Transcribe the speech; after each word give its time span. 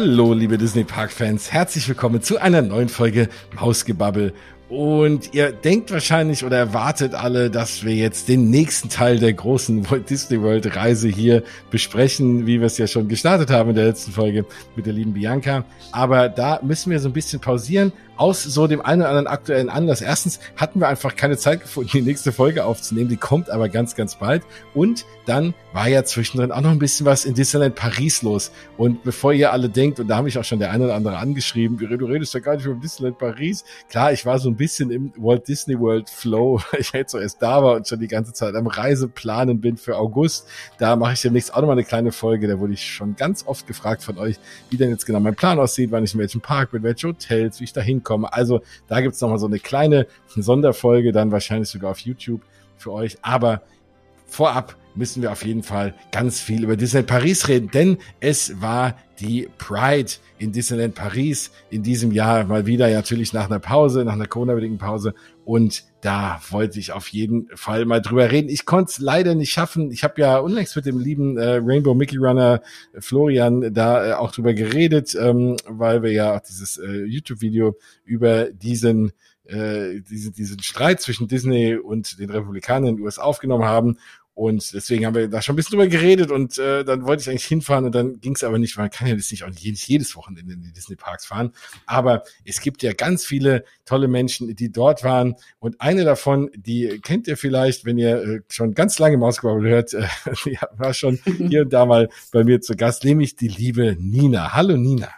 Hallo, 0.00 0.32
liebe 0.32 0.58
Disney 0.58 0.84
Park 0.84 1.10
Fans, 1.10 1.50
herzlich 1.50 1.88
willkommen 1.88 2.22
zu 2.22 2.38
einer 2.38 2.62
neuen 2.62 2.88
Folge 2.88 3.28
Mausgebabbel. 3.56 4.32
Und 4.68 5.32
ihr 5.32 5.50
denkt 5.50 5.90
wahrscheinlich 5.90 6.44
oder 6.44 6.58
erwartet 6.58 7.14
alle, 7.14 7.50
dass 7.50 7.84
wir 7.84 7.94
jetzt 7.94 8.28
den 8.28 8.50
nächsten 8.50 8.90
Teil 8.90 9.18
der 9.18 9.32
großen 9.32 9.90
Walt 9.90 10.10
Disney 10.10 10.42
World 10.42 10.76
Reise 10.76 11.08
hier 11.08 11.42
besprechen, 11.70 12.46
wie 12.46 12.60
wir 12.60 12.66
es 12.66 12.76
ja 12.76 12.86
schon 12.86 13.08
gestartet 13.08 13.50
haben 13.50 13.70
in 13.70 13.76
der 13.76 13.86
letzten 13.86 14.12
Folge 14.12 14.44
mit 14.76 14.84
der 14.84 14.92
lieben 14.92 15.14
Bianca. 15.14 15.64
Aber 15.90 16.28
da 16.28 16.60
müssen 16.62 16.90
wir 16.90 17.00
so 17.00 17.08
ein 17.08 17.14
bisschen 17.14 17.40
pausieren 17.40 17.92
aus 18.18 18.42
so 18.42 18.66
dem 18.66 18.80
einen 18.80 19.02
oder 19.02 19.10
anderen 19.10 19.26
aktuellen 19.28 19.68
Anlass. 19.70 20.02
Erstens 20.02 20.40
hatten 20.56 20.80
wir 20.80 20.88
einfach 20.88 21.14
keine 21.14 21.38
Zeit 21.38 21.60
gefunden, 21.62 21.90
die 21.92 22.02
nächste 22.02 22.32
Folge 22.32 22.64
aufzunehmen. 22.64 23.08
Die 23.08 23.16
kommt 23.16 23.48
aber 23.48 23.68
ganz, 23.68 23.94
ganz 23.94 24.16
bald. 24.16 24.42
Und 24.74 25.06
dann 25.24 25.54
war 25.72 25.88
ja 25.88 26.04
zwischendrin 26.04 26.50
auch 26.50 26.60
noch 26.60 26.72
ein 26.72 26.80
bisschen 26.80 27.06
was 27.06 27.24
in 27.24 27.34
Disneyland 27.34 27.76
Paris 27.76 28.22
los. 28.22 28.50
Und 28.76 29.04
bevor 29.04 29.32
ihr 29.32 29.52
alle 29.52 29.68
denkt, 29.68 30.00
und 30.00 30.08
da 30.08 30.16
habe 30.16 30.28
ich 30.28 30.36
auch 30.36 30.44
schon 30.44 30.58
der 30.58 30.72
eine 30.72 30.84
oder 30.84 30.94
andere 30.96 31.16
angeschrieben, 31.16 31.78
du 31.78 32.06
redest 32.06 32.34
ja 32.34 32.40
gar 32.40 32.56
nicht 32.56 32.66
über 32.66 32.74
Disneyland 32.74 33.18
Paris. 33.18 33.64
Klar, 33.88 34.12
ich 34.12 34.26
war 34.26 34.38
so 34.40 34.50
ein 34.50 34.56
bisschen 34.58 34.90
im 34.90 35.12
Walt 35.16 35.48
Disney 35.48 35.80
World 35.80 36.10
Flow, 36.10 36.60
weil 36.70 36.80
ich 36.80 36.92
jetzt 36.92 37.12
so 37.12 37.18
erst 37.18 37.40
da 37.40 37.62
war 37.62 37.76
und 37.76 37.88
schon 37.88 37.98
die 37.98 38.08
ganze 38.08 38.34
Zeit 38.34 38.54
am 38.54 38.66
Reiseplanen 38.66 39.62
bin 39.62 39.78
für 39.78 39.96
August. 39.96 40.46
Da 40.76 40.96
mache 40.96 41.14
ich 41.14 41.22
demnächst 41.22 41.54
auch 41.54 41.62
noch 41.62 41.68
mal 41.68 41.72
eine 41.72 41.84
kleine 41.84 42.12
Folge. 42.12 42.46
Da 42.46 42.58
wurde 42.58 42.74
ich 42.74 42.84
schon 42.84 43.16
ganz 43.16 43.46
oft 43.46 43.66
gefragt 43.66 44.02
von 44.02 44.18
euch, 44.18 44.36
wie 44.68 44.76
denn 44.76 44.90
jetzt 44.90 45.06
genau 45.06 45.20
mein 45.20 45.34
Plan 45.34 45.58
aussieht, 45.58 45.90
wann 45.92 46.04
ich 46.04 46.12
in 46.12 46.20
welchem 46.20 46.42
Park 46.42 46.72
bin, 46.72 46.82
welche 46.82 47.08
Hotels, 47.08 47.60
wie 47.60 47.64
ich 47.64 47.72
da 47.72 47.80
hinkomme 47.80 48.18
komme. 48.18 48.32
Also 48.32 48.60
da 48.88 49.00
gibt's 49.00 49.20
noch 49.20 49.30
mal 49.30 49.38
so 49.38 49.46
eine 49.46 49.58
kleine 49.58 50.06
Sonderfolge, 50.28 51.12
dann 51.12 51.30
wahrscheinlich 51.30 51.68
sogar 51.68 51.92
auf 51.92 52.00
YouTube 52.00 52.42
für 52.76 52.92
euch. 52.92 53.18
Aber 53.22 53.62
vorab 54.26 54.76
müssen 54.98 55.22
wir 55.22 55.32
auf 55.32 55.44
jeden 55.44 55.62
Fall 55.62 55.94
ganz 56.12 56.40
viel 56.40 56.64
über 56.64 56.76
Disneyland 56.76 57.08
Paris 57.08 57.48
reden, 57.48 57.70
denn 57.70 57.98
es 58.20 58.60
war 58.60 58.96
die 59.20 59.48
Pride 59.58 60.10
in 60.38 60.52
Disneyland 60.52 60.94
Paris 60.94 61.50
in 61.70 61.82
diesem 61.82 62.12
Jahr 62.12 62.44
mal 62.44 62.66
wieder 62.66 62.90
natürlich 62.90 63.32
nach 63.32 63.46
einer 63.46 63.58
Pause, 63.58 64.04
nach 64.04 64.12
einer 64.12 64.26
Corona-bedingten 64.26 64.78
Pause 64.78 65.14
und 65.44 65.84
da 66.00 66.40
wollte 66.50 66.78
ich 66.78 66.92
auf 66.92 67.08
jeden 67.08 67.48
Fall 67.56 67.84
mal 67.84 68.00
drüber 68.00 68.30
reden. 68.30 68.48
Ich 68.48 68.66
konnte 68.66 68.90
es 68.90 68.98
leider 68.98 69.34
nicht 69.34 69.50
schaffen. 69.50 69.90
Ich 69.90 70.04
habe 70.04 70.20
ja 70.20 70.38
unlängst 70.38 70.76
mit 70.76 70.86
dem 70.86 70.98
lieben 70.98 71.38
äh, 71.38 71.60
Rainbow 71.62 71.94
Mickey 71.94 72.18
Runner 72.18 72.60
Florian 72.98 73.72
da 73.72 74.10
äh, 74.10 74.12
auch 74.12 74.30
drüber 74.30 74.54
geredet, 74.54 75.16
ähm, 75.18 75.56
weil 75.66 76.02
wir 76.02 76.12
ja 76.12 76.36
auch 76.36 76.40
dieses 76.40 76.76
äh, 76.76 77.04
YouTube-Video 77.04 77.76
über 78.04 78.50
diesen 78.52 79.12
äh, 79.48 80.02
diesen, 80.02 80.34
diesen 80.34 80.62
Streit 80.62 81.00
zwischen 81.00 81.26
Disney 81.26 81.76
und 81.76 82.18
den 82.18 82.30
Republikanern 82.30 82.90
in 82.90 82.96
den 82.96 83.04
USA 83.04 83.22
aufgenommen 83.22 83.64
haben. 83.64 83.96
Und 84.38 84.72
deswegen 84.72 85.04
haben 85.04 85.16
wir 85.16 85.26
da 85.26 85.42
schon 85.42 85.54
ein 85.54 85.56
bisschen 85.56 85.72
drüber 85.72 85.88
geredet 85.88 86.30
und 86.30 86.58
äh, 86.58 86.84
dann 86.84 87.04
wollte 87.04 87.22
ich 87.22 87.28
eigentlich 87.28 87.46
hinfahren 87.46 87.86
und 87.86 87.92
dann 87.92 88.20
ging 88.20 88.36
es 88.36 88.44
aber 88.44 88.56
nicht, 88.60 88.76
weil 88.76 88.84
man 88.84 88.90
kann 88.92 89.08
ja 89.08 89.16
das 89.16 89.32
nicht 89.32 89.42
auch 89.42 89.48
nicht 89.48 89.88
jedes 89.88 90.14
Wochenende 90.14 90.52
in 90.52 90.62
die 90.62 90.72
Disney 90.72 90.94
Parks 90.94 91.26
fahren. 91.26 91.50
Aber 91.86 92.22
es 92.44 92.60
gibt 92.60 92.84
ja 92.84 92.92
ganz 92.92 93.24
viele 93.24 93.64
tolle 93.84 94.06
Menschen, 94.06 94.54
die 94.54 94.70
dort 94.70 95.02
waren 95.02 95.34
und 95.58 95.80
eine 95.80 96.04
davon, 96.04 96.52
die 96.54 97.00
kennt 97.02 97.26
ihr 97.26 97.36
vielleicht, 97.36 97.84
wenn 97.84 97.98
ihr 97.98 98.22
äh, 98.22 98.40
schon 98.48 98.74
ganz 98.74 99.00
lange 99.00 99.16
Mausgebabbel 99.16 99.68
hört, 99.68 99.94
äh, 99.94 100.06
die 100.44 100.56
war 100.76 100.94
schon 100.94 101.18
hier 101.48 101.62
und 101.62 101.72
da 101.72 101.84
mal 101.84 102.08
bei 102.30 102.44
mir 102.44 102.60
zu 102.60 102.76
Gast, 102.76 103.02
nämlich 103.02 103.34
die 103.34 103.48
liebe 103.48 103.96
Nina. 103.98 104.52
Hallo 104.52 104.76
Nina. 104.76 105.08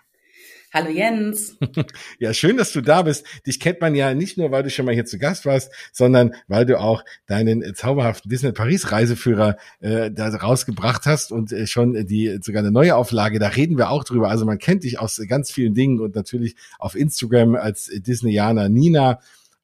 Hallo 0.73 0.89
Jens. 0.89 1.57
Ja, 2.19 2.35
schön, 2.35 2.57
dass 2.57 2.73
du 2.73 2.81
da 2.81 3.03
bist. 3.03 3.27
Dich 3.47 3.59
kennt 3.61 3.81
man 3.81 3.95
ja 3.95 4.15
nicht 4.15 4.37
nur, 4.39 4.51
weil 4.51 4.63
du 4.63 4.71
schon 4.71 4.85
mal 4.85 4.95
hier 4.95 5.07
zu 5.07 5.19
Gast 5.19 5.47
warst, 5.47 5.73
sondern 5.93 6.35
weil 6.49 6.67
du 6.67 6.79
auch 6.79 7.03
deinen 7.27 7.63
äh, 7.63 7.73
zauberhaften 7.73 8.31
Disney 8.31 8.53
Paris 8.53 8.93
Reiseführer 8.93 9.57
äh, 9.81 10.11
da 10.11 10.29
rausgebracht 10.29 11.07
hast 11.07 11.33
und 11.33 11.51
äh, 11.53 11.67
schon 11.67 12.07
die 12.07 12.39
sogar 12.43 12.61
eine 12.61 12.71
neue 12.71 12.95
Auflage. 12.95 13.39
Da 13.39 13.49
reden 13.49 13.79
wir 13.79 13.91
auch 13.91 14.05
drüber. 14.05 14.29
Also 14.29 14.45
man 14.45 14.59
kennt 14.59 14.85
dich 14.85 15.01
aus 15.01 15.21
ganz 15.29 15.51
vielen 15.51 15.75
Dingen 15.75 15.99
und 15.99 16.15
natürlich 16.15 16.57
auf 16.79 16.95
Instagram 16.95 17.55
als 17.57 17.91
Disneyaner 17.93 18.69
Nina 18.69 19.21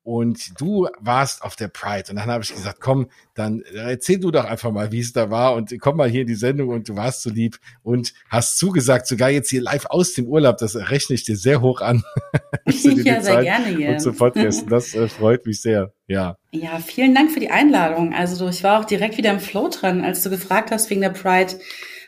und 0.06 0.60
du 0.60 0.86
warst 1.00 1.42
auf 1.42 1.56
der 1.56 1.66
Pride. 1.66 2.04
Und 2.10 2.16
dann 2.16 2.26
habe 2.26 2.44
ich 2.44 2.54
gesagt, 2.54 2.80
komm, 2.80 3.08
dann 3.34 3.62
erzähl 3.74 4.20
du 4.20 4.30
doch 4.30 4.44
einfach 4.44 4.70
mal, 4.70 4.92
wie 4.92 5.00
es 5.00 5.12
da 5.12 5.30
war 5.30 5.54
und 5.54 5.74
komm 5.80 5.96
mal 5.96 6.08
hier 6.08 6.20
in 6.20 6.28
die 6.28 6.36
Sendung 6.36 6.68
und 6.68 6.88
du 6.88 6.94
warst 6.94 7.22
so 7.22 7.30
lieb 7.30 7.58
und 7.82 8.14
hast 8.28 8.56
zugesagt, 8.56 9.08
sogar 9.08 9.30
jetzt 9.30 9.50
hier 9.50 9.62
live 9.62 9.86
aus 9.86 10.14
dem 10.14 10.26
Urlaub, 10.26 10.58
das 10.58 10.76
rechne 10.76 11.14
ich 11.16 11.24
dir 11.24 11.36
sehr 11.36 11.60
hoch 11.60 11.80
an. 11.80 12.04
ja, 12.66 13.20
sehr 13.20 13.42
gerne, 13.42 13.70
Jens. 13.76 14.06
Und 14.06 14.12
zu 14.12 14.18
Podcasten, 14.18 14.68
das 14.68 14.94
äh, 14.94 15.08
freut 15.08 15.44
mich 15.44 15.60
sehr, 15.60 15.92
ja. 16.06 16.36
Ja, 16.52 16.78
vielen 16.78 17.12
Dank 17.12 17.32
für 17.32 17.40
die 17.40 17.50
Einladung. 17.50 18.14
Also 18.14 18.48
ich 18.48 18.62
war 18.62 18.78
auch 18.78 18.84
direkt 18.84 19.18
wieder 19.18 19.32
im 19.32 19.40
Flow 19.40 19.68
dran, 19.68 20.04
als 20.04 20.22
du 20.22 20.30
gefragt 20.30 20.70
hast 20.70 20.88
wegen 20.88 21.00
der 21.00 21.10
Pride 21.10 21.56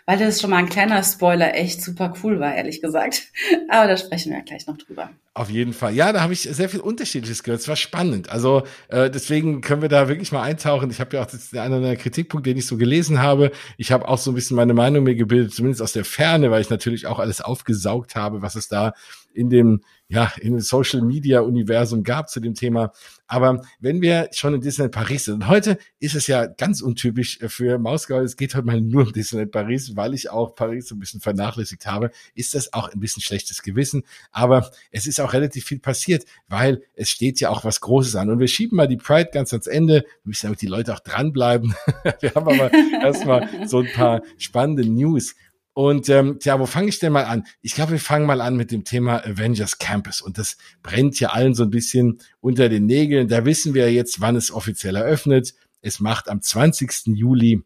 weil 0.09 0.17
das 0.17 0.41
schon 0.41 0.49
mal 0.49 0.57
ein 0.57 0.71
kleiner 0.71 1.03
Spoiler 1.03 1.55
echt 1.55 1.83
super 1.83 2.15
cool 2.23 2.41
war, 2.41 2.55
ehrlich 2.55 2.81
gesagt. 2.81 3.25
Aber 3.69 3.89
da 3.89 3.99
sprechen 3.99 4.31
wir 4.31 4.39
ja 4.39 4.43
gleich 4.43 4.67
noch 4.67 4.79
drüber. 4.79 5.11
Auf 5.39 5.51
jeden 5.51 5.73
Fall. 5.73 5.95
Ja, 5.95 6.13
da 6.13 6.21
habe 6.21 6.33
ich 6.33 6.41
sehr 6.41 6.69
viel 6.69 6.81
Unterschiedliches 6.81 7.45
gehört. 7.45 7.61
Es 7.61 7.69
war 7.69 7.77
spannend. 7.77 8.29
Also 8.29 8.65
äh, 8.89 9.09
deswegen 9.09 9.61
können 9.61 9.83
wir 9.83 9.89
da 9.89 10.09
wirklich 10.09 10.33
mal 10.33 10.43
eintauchen. 10.43 10.91
Ich 10.91 10.99
habe 10.99 11.17
ja 11.17 11.23
auch 11.23 11.29
das, 11.31 11.51
der 11.51 11.63
eine 11.63 11.97
Kritikpunkt, 11.97 12.45
den 12.45 12.57
ich 12.57 12.67
so 12.67 12.77
gelesen 12.77 13.23
habe. 13.23 13.53
Ich 13.77 13.93
habe 13.93 14.09
auch 14.09 14.19
so 14.19 14.33
ein 14.33 14.35
bisschen 14.35 14.57
meine 14.57 14.75
Meinung 14.75 15.05
mir 15.05 15.15
gebildet, 15.15 15.55
zumindest 15.55 15.81
aus 15.81 15.93
der 15.93 16.05
Ferne, 16.05 16.51
weil 16.51 16.61
ich 16.61 16.71
natürlich 16.71 17.07
auch 17.07 17.21
alles 17.21 17.41
aufgesaugt 17.41 18.17
habe, 18.17 18.43
was 18.43 18.57
es 18.57 18.67
da 18.67 18.95
in 19.33 19.49
dem 19.49 19.81
ja, 20.11 20.33
in 20.41 20.53
dem 20.53 20.61
Social 20.61 21.03
Media 21.03 21.41
Universum 21.41 22.03
gab 22.03 22.31
zu 22.31 22.41
dem 22.41 22.55
Thema. 22.55 22.93
Aber 23.27 23.61
wenn 23.79 24.01
wir 24.01 24.31
schon 24.33 24.55
in 24.55 24.63
Disneyland 24.63 24.95
Paris 24.95 25.27
sind, 25.27 25.35
und 25.35 25.49
heute 25.49 25.77
ist 26.01 26.15
es 26.15 26.27
ja 26.27 26.47
ganz 26.47 26.81
untypisch 26.81 27.39
für 27.49 27.79
Mausgaul, 27.79 28.25
es 28.25 28.39
geht 28.39 28.55
heute 28.55 28.67
mal 28.67 28.81
nur 28.81 29.07
um 29.07 29.13
Disneyland 29.13 29.53
Paris, 29.53 29.97
weil 29.97 30.15
ich 30.15 30.31
auch 30.31 30.55
Paris 30.55 30.89
so 30.89 30.95
ein 30.95 30.99
bisschen 30.99 31.21
vernachlässigt 31.21 31.87
habe, 31.87 32.11
ist 32.35 32.55
das 32.55 32.73
auch 32.73 32.89
ein 32.91 33.01
bisschen 33.01 33.23
schlechtes 33.23 33.63
Gewissen. 33.63 34.03
Aber 34.33 34.71
es 34.91 35.07
ist 35.07 35.21
auch 35.21 35.28
relativ 35.33 35.65
viel 35.65 35.79
passiert, 35.79 36.25
weil 36.49 36.83
es 36.95 37.11
steht 37.11 37.41
ja 37.41 37.51
auch 37.51 37.65
was 37.65 37.81
Großes 37.81 38.17
an. 38.17 38.31
Und 38.31 38.39
wir 38.39 38.49
schieben 38.49 38.77
mal 38.77 38.89
die 38.89 38.97
Pride 38.97 39.31
ganz 39.33 39.53
ans 39.53 39.67
Ende, 39.67 40.05
müssen 40.25 40.47
damit 40.47 40.63
die 40.63 40.67
Leute 40.67 40.95
auch 40.95 41.01
dranbleiben. 41.01 41.75
wir 42.21 42.35
haben 42.35 42.49
aber 42.49 42.73
erstmal 42.73 43.49
so 43.67 43.81
ein 43.81 43.93
paar 43.93 44.23
spannende 44.37 44.85
News. 44.89 45.35
Und 45.75 46.09
ähm, 46.09 46.39
tja, 46.41 46.59
wo 46.59 46.67
fange 46.67 46.89
ich 46.89 46.99
denn 46.99 47.13
mal 47.13 47.25
an? 47.25 47.47
Ich 47.63 47.75
glaube, 47.75 47.93
wir 47.93 48.01
fangen 48.01 48.27
mal 48.27 48.41
an 48.41 48.57
mit 48.57 48.73
dem 48.73 48.83
Thema 48.83 49.25
Avengers 49.25 49.79
Campus. 49.79 50.21
Und 50.21 50.37
das 50.37 50.57
brennt 50.83 51.21
ja 51.21 51.29
allen 51.29 51.55
so 51.55 51.63
ein 51.63 51.71
bisschen 51.71 52.19
unter 52.41 52.69
den 52.69 52.87
Nägeln. 52.87 53.29
Da 53.29 53.45
wissen 53.45 53.75
wir 53.75 53.93
jetzt, 53.93 54.21
wann 54.21 54.35
es 54.35 54.51
offiziell 54.51 54.97
eröffnet. 54.97 55.55
Es 55.81 56.01
macht 56.01 56.29
am 56.29 56.43
20. 56.43 57.07
Juli 57.15 57.63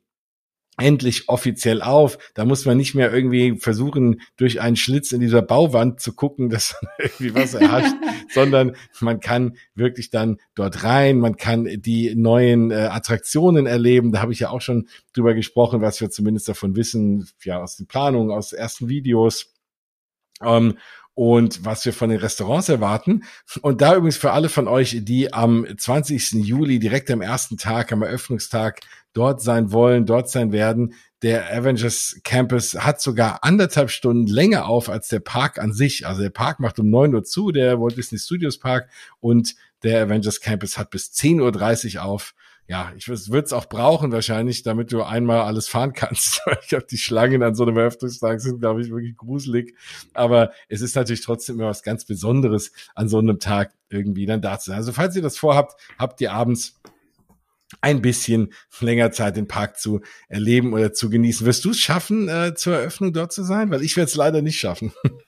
endlich 0.78 1.28
offiziell 1.28 1.83
auf. 1.83 2.19
Da 2.34 2.44
muss 2.44 2.65
man 2.65 2.77
nicht 2.77 2.94
mehr 2.94 3.12
irgendwie 3.12 3.59
versuchen, 3.59 4.21
durch 4.37 4.60
einen 4.60 4.77
Schlitz 4.77 5.12
in 5.12 5.21
dieser 5.21 5.43
Bauwand 5.43 6.00
zu 6.00 6.15
gucken, 6.15 6.49
dass 6.49 6.77
irgendwie 6.99 7.34
was 7.34 7.55
erhascht, 7.55 7.94
sondern 8.33 8.77
man 9.00 9.21
kann 9.21 9.56
wirklich 9.75 10.10
dann 10.10 10.38
dort 10.55 10.83
rein, 10.84 11.19
man 11.19 11.37
kann 11.37 11.69
die 11.83 12.15
neuen 12.15 12.71
äh, 12.71 12.88
Attraktionen 12.91 13.66
erleben. 13.66 14.12
Da 14.12 14.21
habe 14.21 14.33
ich 14.33 14.41
ja 14.41 14.50
auch 14.50 14.62
schon 14.62 14.88
drüber 15.12 15.34
gesprochen, 15.34 15.83
was 15.83 16.00
wir 16.00 16.10
zumindest 16.10 16.49
davon 16.49 16.75
wissen, 16.75 17.28
ja, 17.44 17.62
aus 17.62 17.77
den 17.77 17.87
Planungen, 17.87 18.31
aus 18.31 18.53
ersten 18.53 18.89
Videos. 18.89 19.53
Ähm, 20.43 20.78
und 21.15 21.65
was 21.65 21.84
wir 21.84 21.93
von 21.93 22.09
den 22.09 22.21
Restaurants 22.21 22.69
erwarten. 22.69 23.25
Und 23.60 23.83
da 23.83 23.94
übrigens 23.94 24.16
für 24.16 24.33
alle 24.33 24.49
von 24.49 24.66
euch, 24.66 24.97
die 25.03 25.33
am 25.33 25.66
20. 25.77 26.33
Juli 26.33 26.78
direkt 26.78 27.10
am 27.10 27.21
ersten 27.21 27.59
Tag, 27.59 27.92
am 27.92 28.03
Eröffnungstag 28.03 28.80
dort 29.12 29.42
sein 29.42 29.72
wollen, 29.72 30.06
dort 30.06 30.30
sein 30.30 30.53
werden. 30.53 30.94
Der 31.22 31.54
Avengers 31.54 32.20
Campus 32.24 32.74
hat 32.74 33.00
sogar 33.00 33.44
anderthalb 33.44 33.91
Stunden 33.91 34.26
länger 34.26 34.66
auf 34.66 34.88
als 34.88 35.09
der 35.09 35.20
Park 35.20 35.59
an 35.59 35.72
sich. 35.72 36.06
Also 36.06 36.22
der 36.22 36.30
Park 36.30 36.60
macht 36.60 36.78
um 36.78 36.91
neun 36.91 37.14
Uhr 37.14 37.24
zu, 37.24 37.53
der 37.53 37.80
Walt 37.80 37.97
Disney 37.97 38.18
Studios 38.18 38.59
Park 38.59 38.88
und 39.20 39.54
der 39.82 40.03
Avengers 40.03 40.41
Campus 40.41 40.78
hat 40.78 40.91
bis 40.91 41.12
zehn 41.12 41.41
Uhr 41.41 41.53
dreißig 41.53 41.98
auf. 41.98 42.34
Ja, 42.68 42.92
ich 42.97 43.09
würde 43.09 43.44
es 43.44 43.53
auch 43.53 43.66
brauchen 43.66 44.12
wahrscheinlich, 44.12 44.62
damit 44.62 44.92
du 44.92 45.03
einmal 45.03 45.42
alles 45.42 45.68
fahren 45.68 45.92
kannst. 45.92 46.41
ich 46.62 46.68
glaube, 46.68 46.86
die 46.91 46.97
Schlangen 46.97 47.42
an 47.42 47.54
so 47.54 47.65
einem 47.65 47.76
Eröffnungstag 47.76 48.41
sind, 48.41 48.60
glaube 48.60 48.80
ich, 48.80 48.91
wirklich 48.91 49.16
gruselig. 49.16 49.76
Aber 50.15 50.53
es 50.68 50.80
ist 50.80 50.97
natürlich 50.97 51.22
trotzdem 51.22 51.56
immer 51.56 51.68
was 51.68 51.82
ganz 51.82 52.04
Besonderes, 52.04 52.72
an 52.94 53.08
so 53.08 53.18
einem 53.18 53.41
Tag 53.41 53.74
irgendwie 53.91 54.26
dann 54.26 54.41
da 54.41 54.58
zu 54.58 54.70
sein. 54.70 54.78
Also 54.78 54.92
falls 54.92 55.15
ihr 55.16 55.22
das 55.22 55.36
vorhabt, 55.36 55.78
habt 55.98 56.20
ihr 56.20 56.32
abends 56.32 56.80
ein 57.80 58.03
bisschen 58.03 58.53
länger 58.80 59.13
Zeit 59.13 59.36
den 59.36 59.48
Park 59.48 59.78
zu 59.78 60.01
erleben 60.28 60.72
oder 60.72 60.92
zu 60.92 61.10
genießen. 61.10 61.47
Wirst 61.47 61.65
du 61.65 61.71
es 61.71 61.78
schaffen, 61.78 62.28
äh, 62.28 62.54
zur 62.54 62.74
Eröffnung 62.74 63.13
dort 63.13 63.33
zu 63.33 63.45
sein? 63.45 63.71
Weil 63.71 63.83
ich 63.83 63.97
werde 63.97 64.09
es 64.09 64.16
leider 64.16 64.42
nicht 64.42 64.59
schaffen. 64.59 64.92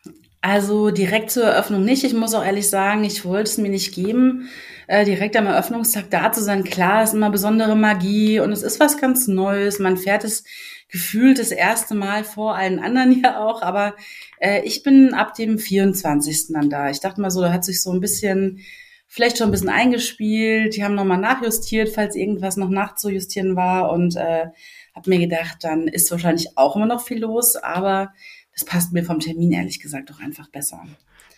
Also 0.47 0.91
direkt 0.91 1.31
zur 1.31 1.45
Eröffnung 1.45 1.87
nicht. 1.87 2.05
Ich 2.05 2.13
muss 2.13 2.35
auch 2.35 2.45
ehrlich 2.45 2.69
sagen, 2.69 3.03
ich 3.03 3.25
wollte 3.25 3.49
es 3.49 3.57
mir 3.57 3.71
nicht 3.71 3.95
geben, 3.95 4.51
äh, 4.89 5.07
direkt 5.07 5.37
am 5.37 5.47
Eröffnungstag 5.47 6.11
da 6.11 6.33
zu 6.33 6.43
sein. 6.43 6.65
Klar, 6.65 7.03
ist 7.03 7.15
immer 7.15 7.31
besondere 7.31 7.75
Magie 7.75 8.41
und 8.41 8.53
es 8.53 8.63
ist 8.63 8.79
was 8.79 8.99
ganz 8.99 9.27
Neues. 9.27 9.79
Man 9.79 9.97
fährt 9.97 10.23
es 10.23 10.45
gefühlt 10.91 11.39
das 11.39 11.51
erste 11.51 11.95
Mal 11.95 12.25
vor 12.25 12.57
allen 12.57 12.79
anderen 12.79 13.21
ja 13.25 13.43
auch, 13.43 13.63
aber 13.63 13.97
äh, 14.39 14.61
ich 14.67 14.83
bin 14.83 15.15
ab 15.15 15.33
dem 15.33 15.59
24. 15.59 16.49
dann 16.53 16.69
da. 16.69 16.91
Ich 16.91 17.01
dachte 17.01 17.23
mal 17.23 17.31
so, 17.31 17.41
da 17.41 17.51
hat 17.51 17.65
sich 17.65 17.83
so 17.83 17.91
ein 17.91 18.01
bisschen 18.01 18.61
vielleicht 19.07 19.39
schon 19.39 19.49
ein 19.49 19.53
bisschen 19.53 19.69
eingespielt. 19.69 20.77
Die 20.77 20.85
haben 20.85 20.95
nochmal 20.95 21.19
nachjustiert, 21.19 21.89
falls 21.89 22.17
irgendwas 22.17 22.57
noch 22.57 22.69
nachzujustieren 22.69 23.57
war 23.57 23.93
und 23.93 24.17
äh, 24.17 24.47
habe 24.95 25.11
mir 25.11 25.19
gedacht, 25.19 25.59
dann 25.63 25.89
ist 25.89 26.11
wahrscheinlich 26.11 26.57
auch 26.57 26.77
immer 26.77 26.87
noch 26.87 27.05
viel 27.05 27.21
los, 27.21 27.57
aber 27.57 28.13
das 28.53 28.65
passt 28.65 28.93
mir 28.93 29.05
vom 29.05 29.21
Termin 29.21 29.53
ehrlich 29.53 29.81
gesagt 29.81 30.11
doch 30.11 30.21
einfach 30.21 30.49
besser. 30.49 30.83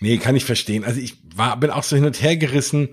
Nee, 0.00 0.18
kann 0.18 0.36
ich 0.36 0.44
verstehen. 0.44 0.84
Also 0.84 1.00
ich 1.00 1.16
war, 1.34 1.58
bin 1.58 1.70
auch 1.70 1.82
so 1.82 1.96
hin 1.96 2.04
und 2.04 2.20
her 2.22 2.36
gerissen. 2.36 2.90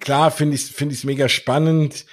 Klar 0.00 0.30
finde 0.30 0.56
ich 0.56 0.64
finde 0.64 0.92
ich 0.92 1.00
es 1.00 1.04
mega 1.04 1.28
spannend. 1.28 2.04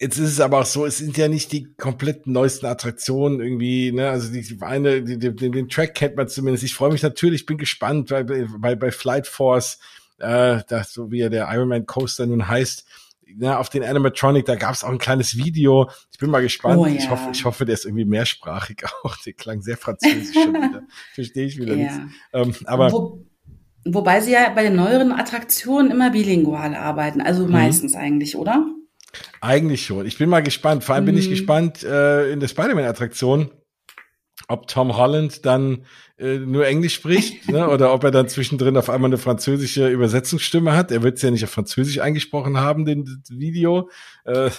Jetzt 0.00 0.18
ist 0.18 0.30
es 0.30 0.40
aber 0.40 0.60
auch 0.60 0.66
so, 0.66 0.86
es 0.86 0.98
sind 0.98 1.16
ja 1.16 1.26
nicht 1.26 1.50
die 1.50 1.74
komplett 1.74 2.26
neuesten 2.26 2.66
Attraktionen 2.66 3.40
irgendwie, 3.40 3.90
ne? 3.90 4.10
Also 4.10 4.30
die, 4.30 4.42
die 4.42 4.62
eine, 4.62 5.02
die, 5.02 5.18
die, 5.18 5.34
den 5.34 5.68
Track 5.68 5.94
kennt 5.94 6.16
man 6.16 6.28
zumindest. 6.28 6.62
Ich 6.62 6.74
freue 6.74 6.92
mich 6.92 7.02
natürlich, 7.02 7.46
bin 7.46 7.58
gespannt, 7.58 8.10
weil 8.12 8.24
bei, 8.24 8.76
bei 8.76 8.92
Flight 8.92 9.26
Force, 9.26 9.80
äh, 10.18 10.60
das, 10.68 10.92
so 10.92 11.10
wie 11.10 11.20
er 11.20 11.30
der 11.30 11.48
Ironman 11.52 11.86
Coaster 11.86 12.26
nun 12.26 12.48
heißt, 12.48 12.84
ne, 13.36 13.58
auf 13.58 13.68
den 13.68 13.84
Animatronic, 13.84 14.46
da 14.46 14.56
gab 14.56 14.74
es 14.74 14.84
auch 14.84 14.90
ein 14.90 14.98
kleines 14.98 15.36
Video. 15.36 15.90
Ich 16.12 16.18
bin 16.18 16.30
mal 16.30 16.42
gespannt. 16.42 16.78
Oh, 16.78 16.86
ja. 16.86 16.94
Ich 16.94 17.10
hoffe, 17.10 17.30
ich 17.32 17.44
hoffe, 17.44 17.64
der 17.64 17.74
ist 17.74 17.84
irgendwie 17.84 18.04
mehrsprachig 18.04 18.84
auch. 19.04 19.16
Der 19.18 19.32
klang 19.32 19.60
sehr 19.62 19.76
französisch 19.76 20.34
schon 20.34 20.54
wieder. 20.54 20.82
Verstehe 21.14 21.46
ich 21.46 21.58
wieder 21.58 21.74
ja. 21.74 21.82
nichts. 21.82 21.98
Ähm, 22.32 22.54
aber 22.64 22.92
Wo, 22.92 23.26
wobei 23.84 24.20
sie 24.20 24.32
ja 24.32 24.50
bei 24.50 24.62
den 24.62 24.76
neueren 24.76 25.12
Attraktionen 25.12 25.90
immer 25.90 26.10
bilingual 26.10 26.74
arbeiten, 26.74 27.20
also 27.20 27.44
mhm. 27.44 27.52
meistens 27.52 27.94
eigentlich, 27.94 28.36
oder? 28.36 28.66
Eigentlich 29.40 29.86
schon. 29.86 30.06
Ich 30.06 30.18
bin 30.18 30.28
mal 30.28 30.42
gespannt. 30.42 30.84
Vor 30.84 30.94
allem 30.94 31.06
bin 31.06 31.16
ich 31.16 31.26
mhm. 31.26 31.30
gespannt 31.30 31.82
äh, 31.82 32.30
in 32.30 32.40
der 32.40 32.48
Spider-Man-Attraktion, 32.48 33.50
ob 34.48 34.66
Tom 34.66 34.96
Holland 34.96 35.44
dann 35.44 35.84
äh, 36.18 36.38
nur 36.38 36.66
Englisch 36.66 36.94
spricht 36.94 37.48
ne, 37.50 37.68
oder 37.68 37.92
ob 37.92 38.02
er 38.02 38.10
dann 38.10 38.28
zwischendrin 38.28 38.76
auf 38.76 38.90
einmal 38.90 39.08
eine 39.08 39.18
französische 39.18 39.88
Übersetzungsstimme 39.88 40.74
hat. 40.74 40.90
Er 40.90 41.02
wird 41.02 41.16
es 41.16 41.22
ja 41.22 41.30
nicht 41.30 41.44
auf 41.44 41.50
Französisch 41.50 42.00
eingesprochen 42.00 42.58
haben, 42.58 42.86
den 42.86 43.22
Video. 43.28 43.90
Äh, 44.24 44.50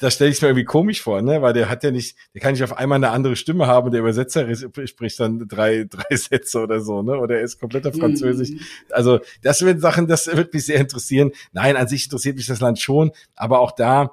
da 0.00 0.10
stelle 0.10 0.30
ich 0.30 0.40
mir 0.42 0.48
irgendwie 0.48 0.64
komisch 0.64 1.02
vor, 1.02 1.22
ne, 1.22 1.42
weil 1.42 1.54
der 1.54 1.70
hat 1.70 1.82
ja 1.82 1.90
nicht, 1.90 2.16
der 2.34 2.42
kann 2.42 2.52
nicht 2.52 2.62
auf 2.62 2.76
einmal 2.76 2.96
eine 2.96 3.10
andere 3.10 3.36
Stimme 3.36 3.66
haben 3.66 3.86
und 3.86 3.92
der 3.92 4.00
Übersetzer 4.00 4.46
spricht 4.86 5.18
dann 5.18 5.48
drei, 5.48 5.84
drei 5.90 6.14
Sätze 6.14 6.60
oder 6.60 6.80
so, 6.80 7.02
ne, 7.02 7.18
oder 7.18 7.38
er 7.38 7.42
ist 7.42 7.58
komplett 7.58 7.86
auf 7.86 7.96
Französisch. 7.96 8.50
Mhm. 8.50 8.60
Also 8.90 9.20
das 9.42 9.58
sind 9.58 9.80
Sachen, 9.80 10.06
das 10.06 10.26
wird 10.26 10.52
mich 10.52 10.66
sehr 10.66 10.78
interessieren. 10.78 11.32
Nein, 11.52 11.76
an 11.76 11.88
sich 11.88 12.04
interessiert 12.04 12.36
mich 12.36 12.46
das 12.46 12.60
Land 12.60 12.78
schon, 12.80 13.12
aber 13.34 13.60
auch 13.60 13.72
da 13.72 14.12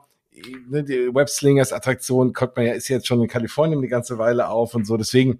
ne, 0.70 0.84
die 0.84 1.14
Webslingers 1.14 1.74
Attraktion 1.74 2.34
kommt 2.34 2.56
man 2.56 2.66
ja, 2.66 2.74
ist 2.74 2.88
jetzt 2.88 3.08
schon 3.08 3.22
in 3.22 3.28
Kalifornien 3.28 3.82
die 3.82 3.88
ganze 3.88 4.18
Weile 4.18 4.50
auf 4.50 4.76
und 4.76 4.86
so. 4.86 4.98
Deswegen, 4.98 5.40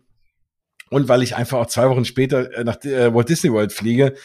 und 0.90 1.08
weil 1.08 1.24
ich 1.24 1.36
einfach 1.36 1.60
auch 1.60 1.68
zwei 1.68 1.90
Wochen 1.90 2.06
später 2.06 2.52
äh, 2.54 2.64
nach 2.64 2.84
äh, 2.84 3.14
Walt 3.14 3.30
Disney 3.30 3.52
World 3.52 3.74
fliege, 3.74 4.16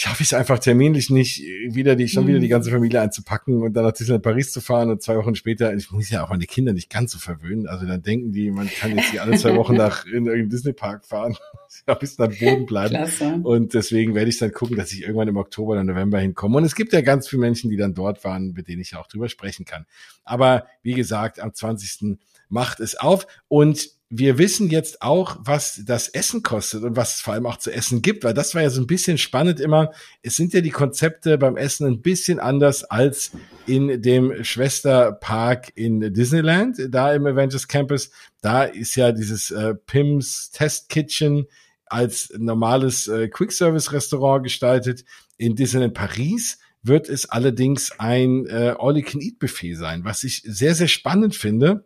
schaffe 0.00 0.22
ich 0.22 0.28
es 0.28 0.32
einfach 0.32 0.58
terminlich 0.58 1.10
nicht, 1.10 1.42
wieder 1.68 1.94
die, 1.94 2.08
schon 2.08 2.26
wieder 2.26 2.38
die 2.38 2.46
mhm. 2.46 2.52
ganze 2.52 2.70
Familie 2.70 3.02
einzupacken 3.02 3.60
und 3.60 3.74
dann 3.74 3.84
nach 3.84 3.92
Disneyland 3.92 4.24
Paris 4.24 4.50
zu 4.50 4.62
fahren 4.62 4.88
und 4.88 5.02
zwei 5.02 5.18
Wochen 5.18 5.34
später, 5.34 5.74
ich 5.74 5.90
muss 5.90 6.08
ja 6.08 6.24
auch 6.24 6.30
meine 6.30 6.46
Kinder 6.46 6.72
nicht 6.72 6.88
ganz 6.88 7.12
so 7.12 7.18
verwöhnen. 7.18 7.68
Also 7.68 7.84
dann 7.84 8.00
denken 8.00 8.32
die, 8.32 8.50
man 8.50 8.66
kann 8.70 8.96
jetzt 8.96 9.10
hier 9.10 9.22
alle 9.22 9.36
zwei 9.36 9.54
Wochen 9.56 9.74
nach 9.76 10.06
in 10.06 10.24
irgendeinen 10.24 10.48
Disney 10.48 10.72
Park 10.72 11.04
fahren, 11.04 11.36
ja, 11.86 11.92
bis 11.92 12.16
dann 12.16 12.34
Boden 12.34 12.64
bleiben. 12.64 12.94
Klasse. 12.94 13.40
Und 13.42 13.74
deswegen 13.74 14.14
werde 14.14 14.30
ich 14.30 14.38
dann 14.38 14.52
gucken, 14.52 14.78
dass 14.78 14.90
ich 14.90 15.02
irgendwann 15.02 15.28
im 15.28 15.36
Oktober 15.36 15.72
oder 15.72 15.84
November 15.84 16.18
hinkomme. 16.18 16.56
Und 16.56 16.64
es 16.64 16.74
gibt 16.74 16.94
ja 16.94 17.02
ganz 17.02 17.28
viele 17.28 17.40
Menschen, 17.40 17.68
die 17.68 17.76
dann 17.76 17.92
dort 17.92 18.24
waren, 18.24 18.52
mit 18.52 18.68
denen 18.68 18.80
ich 18.80 18.96
auch 18.96 19.06
drüber 19.06 19.28
sprechen 19.28 19.66
kann. 19.66 19.84
Aber 20.24 20.64
wie 20.82 20.94
gesagt, 20.94 21.40
am 21.40 21.52
20. 21.52 22.16
macht 22.48 22.80
es 22.80 22.96
auf 22.96 23.26
und 23.48 23.99
wir 24.12 24.38
wissen 24.38 24.70
jetzt 24.70 25.02
auch, 25.02 25.36
was 25.38 25.82
das 25.84 26.08
Essen 26.08 26.42
kostet 26.42 26.82
und 26.82 26.96
was 26.96 27.14
es 27.14 27.20
vor 27.20 27.34
allem 27.34 27.46
auch 27.46 27.58
zu 27.58 27.70
essen 27.70 28.02
gibt, 28.02 28.24
weil 28.24 28.34
das 28.34 28.56
war 28.56 28.62
ja 28.62 28.68
so 28.68 28.80
ein 28.80 28.88
bisschen 28.88 29.18
spannend 29.18 29.60
immer. 29.60 29.92
Es 30.20 30.34
sind 30.34 30.52
ja 30.52 30.60
die 30.60 30.70
Konzepte 30.70 31.38
beim 31.38 31.56
Essen 31.56 31.86
ein 31.86 32.02
bisschen 32.02 32.40
anders 32.40 32.82
als 32.82 33.30
in 33.66 34.02
dem 34.02 34.42
Schwesterpark 34.42 35.70
in 35.76 36.12
Disneyland, 36.12 36.76
da 36.88 37.14
im 37.14 37.24
Avengers 37.24 37.68
Campus. 37.68 38.10
Da 38.40 38.64
ist 38.64 38.96
ja 38.96 39.12
dieses 39.12 39.52
äh, 39.52 39.76
Pims 39.76 40.50
Test 40.50 40.88
Kitchen 40.88 41.46
als 41.86 42.32
normales 42.36 43.06
äh, 43.06 43.28
Quick 43.28 43.52
Service 43.52 43.92
Restaurant 43.92 44.42
gestaltet. 44.42 45.04
In 45.36 45.54
Disneyland 45.54 45.94
Paris 45.94 46.58
wird 46.82 47.08
es 47.08 47.30
allerdings 47.30 47.92
ein 47.98 48.46
äh, 48.46 48.74
All-You-Can-Eat-Buffet 48.76 49.74
sein, 49.74 50.04
was 50.04 50.24
ich 50.24 50.42
sehr, 50.44 50.74
sehr 50.74 50.88
spannend 50.88 51.36
finde 51.36 51.84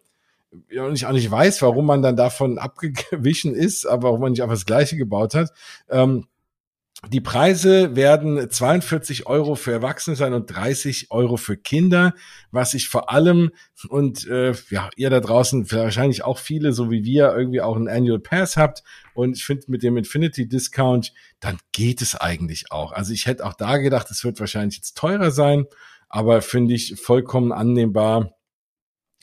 und 0.54 0.94
ich 0.94 1.06
auch 1.06 1.12
nicht 1.12 1.30
weiß, 1.30 1.62
warum 1.62 1.86
man 1.86 2.02
dann 2.02 2.16
davon 2.16 2.58
abgewichen 2.58 3.54
ist, 3.54 3.86
aber 3.86 4.04
warum 4.04 4.20
man 4.20 4.32
nicht 4.32 4.42
einfach 4.42 4.56
das 4.56 4.66
Gleiche 4.66 4.96
gebaut 4.96 5.34
hat. 5.34 5.50
Ähm, 5.88 6.26
die 7.08 7.20
Preise 7.20 7.96
werden 7.96 8.48
42 8.50 9.26
Euro 9.26 9.56
für 9.56 9.72
Erwachsene 9.72 10.16
sein 10.16 10.32
und 10.32 10.46
30 10.46 11.10
Euro 11.10 11.36
für 11.36 11.56
Kinder, 11.56 12.14
was 12.50 12.72
ich 12.74 12.88
vor 12.88 13.10
allem 13.10 13.50
und 13.88 14.26
äh, 14.26 14.54
ja, 14.70 14.88
ihr 14.96 15.10
da 15.10 15.20
draußen 15.20 15.70
wahrscheinlich 15.70 16.24
auch 16.24 16.38
viele, 16.38 16.72
so 16.72 16.90
wie 16.90 17.04
wir, 17.04 17.34
irgendwie 17.36 17.60
auch 17.60 17.76
einen 17.76 17.88
Annual 17.88 18.20
Pass 18.20 18.56
habt. 18.56 18.82
Und 19.12 19.36
ich 19.36 19.44
finde, 19.44 19.64
mit 19.68 19.82
dem 19.82 19.96
Infinity 19.96 20.48
Discount, 20.48 21.12
dann 21.40 21.58
geht 21.72 22.00
es 22.00 22.14
eigentlich 22.14 22.70
auch. 22.70 22.92
Also 22.92 23.12
ich 23.12 23.26
hätte 23.26 23.44
auch 23.44 23.54
da 23.54 23.76
gedacht, 23.76 24.10
es 24.10 24.24
wird 24.24 24.40
wahrscheinlich 24.40 24.76
jetzt 24.76 24.96
teurer 24.96 25.30
sein, 25.30 25.66
aber 26.08 26.42
finde 26.42 26.74
ich 26.74 26.98
vollkommen 27.00 27.52
annehmbar 27.52 28.34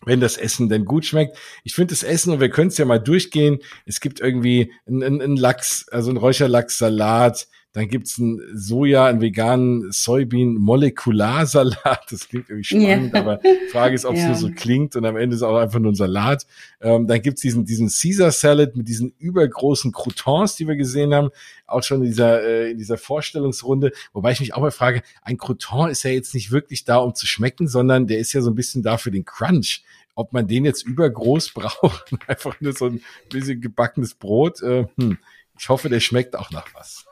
wenn 0.06 0.19
das 0.19 0.38
Essen 0.38 0.69
denn 0.69 0.86
gut 0.86 1.06
schmeckt. 1.06 1.38
Ich 1.63 1.75
finde 1.75 1.94
das 1.94 2.03
Essen, 2.03 2.33
und 2.33 2.39
wir 2.39 2.50
können 2.50 2.69
es 2.69 2.77
ja 2.77 2.86
mal 2.86 3.00
durchgehen, 3.00 3.59
es 3.86 4.00
gibt 4.00 4.19
irgendwie 4.19 4.74
einen, 4.88 5.21
einen 5.21 5.38
Lachs, 5.38 5.88
also 5.89 6.09
einen 6.09 6.18
Räucherlachssalat, 6.18 7.48
dann 7.74 7.88
gibt's 7.88 8.18
ein 8.18 8.42
Soja, 8.54 9.06
einen 9.06 9.22
veganen 9.22 9.90
Soybean-Molekularsalat. 9.92 12.12
Das 12.12 12.28
klingt 12.28 12.50
irgendwie 12.50 12.66
spannend, 12.66 13.14
ja. 13.14 13.22
aber 13.22 13.40
Frage 13.72 13.96
ist, 13.96 14.04
ob 14.04 14.16
es 14.16 14.22
ja. 14.22 14.28
nur 14.28 14.36
so 14.36 14.52
klingt 14.52 14.98
und 14.98 15.06
am 15.06 15.16
Ende 15.16 15.38
ist 15.38 15.42
auch 15.42 15.56
einfach 15.56 15.80
nur 15.80 15.94
ein 15.94 15.96
Salat. 15.96 16.46
Ähm, 16.82 17.08
dann 17.08 17.22
gibt's 17.22 17.42
diesen, 17.42 17.64
diesen 17.64 17.88
Caesar 17.88 18.32
Salad 18.32 18.76
mit 18.76 18.90
diesen 18.90 19.14
übergroßen 19.20 19.94
Croutons, 19.94 20.58
die 20.58 20.68
wir 20.68 20.76
gesehen 20.76 21.14
haben, 21.14 21.30
auch 21.66 21.84
schon 21.84 22.02
in 22.02 22.08
dieser, 22.08 22.44
äh, 22.44 22.72
in 22.72 22.78
dieser 22.78 22.98
Vorstellungsrunde. 22.98 23.94
Wobei 24.12 24.34
ich 24.34 24.42
mich 24.42 24.54
auch 24.54 24.62
mal 24.62 24.72
frage, 24.72 25.02
ein 25.22 25.38
Crouton 25.38 25.90
ist 25.90 26.04
ja 26.04 26.12
jetzt 26.12 26.34
nicht 26.34 26.52
wirklich 26.52 26.84
da, 26.84 26.98
um 26.98 27.16
zu 27.16 27.26
schmecken, 27.26 27.70
sondern 27.70 28.06
der 28.06 28.20
ist 28.20 28.34
ja 28.34 28.42
so 28.42 28.51
ein 28.51 28.56
bisschen 28.56 28.84
da 28.84 28.98
für 28.98 29.12
den 29.12 29.24
Crunch 29.24 29.84
ob 30.13 30.34
man 30.34 30.46
den 30.46 30.66
jetzt 30.66 30.86
übergroß 30.86 31.50
braucht, 31.54 32.13
einfach 32.28 32.60
nur 32.60 32.74
so 32.74 32.88
ein 32.88 33.01
bisschen 33.30 33.62
gebackenes 33.62 34.13
Brot. 34.13 34.62
Äh, 34.62 34.88
hm. 35.00 35.18
Ich 35.58 35.70
hoffe, 35.70 35.88
der 35.88 36.01
schmeckt 36.01 36.36
auch 36.36 36.51
nach 36.51 36.68
was. 36.74 37.06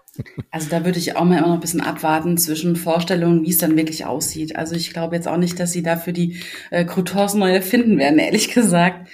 Also 0.51 0.69
da 0.69 0.85
würde 0.85 0.99
ich 0.99 1.15
auch 1.15 1.23
mal 1.23 1.37
immer 1.37 1.47
noch 1.47 1.53
ein 1.55 1.59
bisschen 1.59 1.81
abwarten 1.81 2.37
zwischen 2.37 2.75
Vorstellungen, 2.75 3.45
wie 3.45 3.51
es 3.51 3.57
dann 3.57 3.77
wirklich 3.77 4.05
aussieht. 4.05 4.55
Also 4.55 4.75
ich 4.75 4.91
glaube 4.91 5.15
jetzt 5.15 5.27
auch 5.27 5.37
nicht, 5.37 5.59
dass 5.59 5.71
sie 5.71 5.83
dafür 5.83 6.13
die 6.13 6.39
äh, 6.71 6.85
Croutons 6.85 7.33
neu 7.33 7.51
erfinden 7.51 7.97
werden, 7.97 8.19
ehrlich 8.19 8.49
gesagt. 8.49 9.07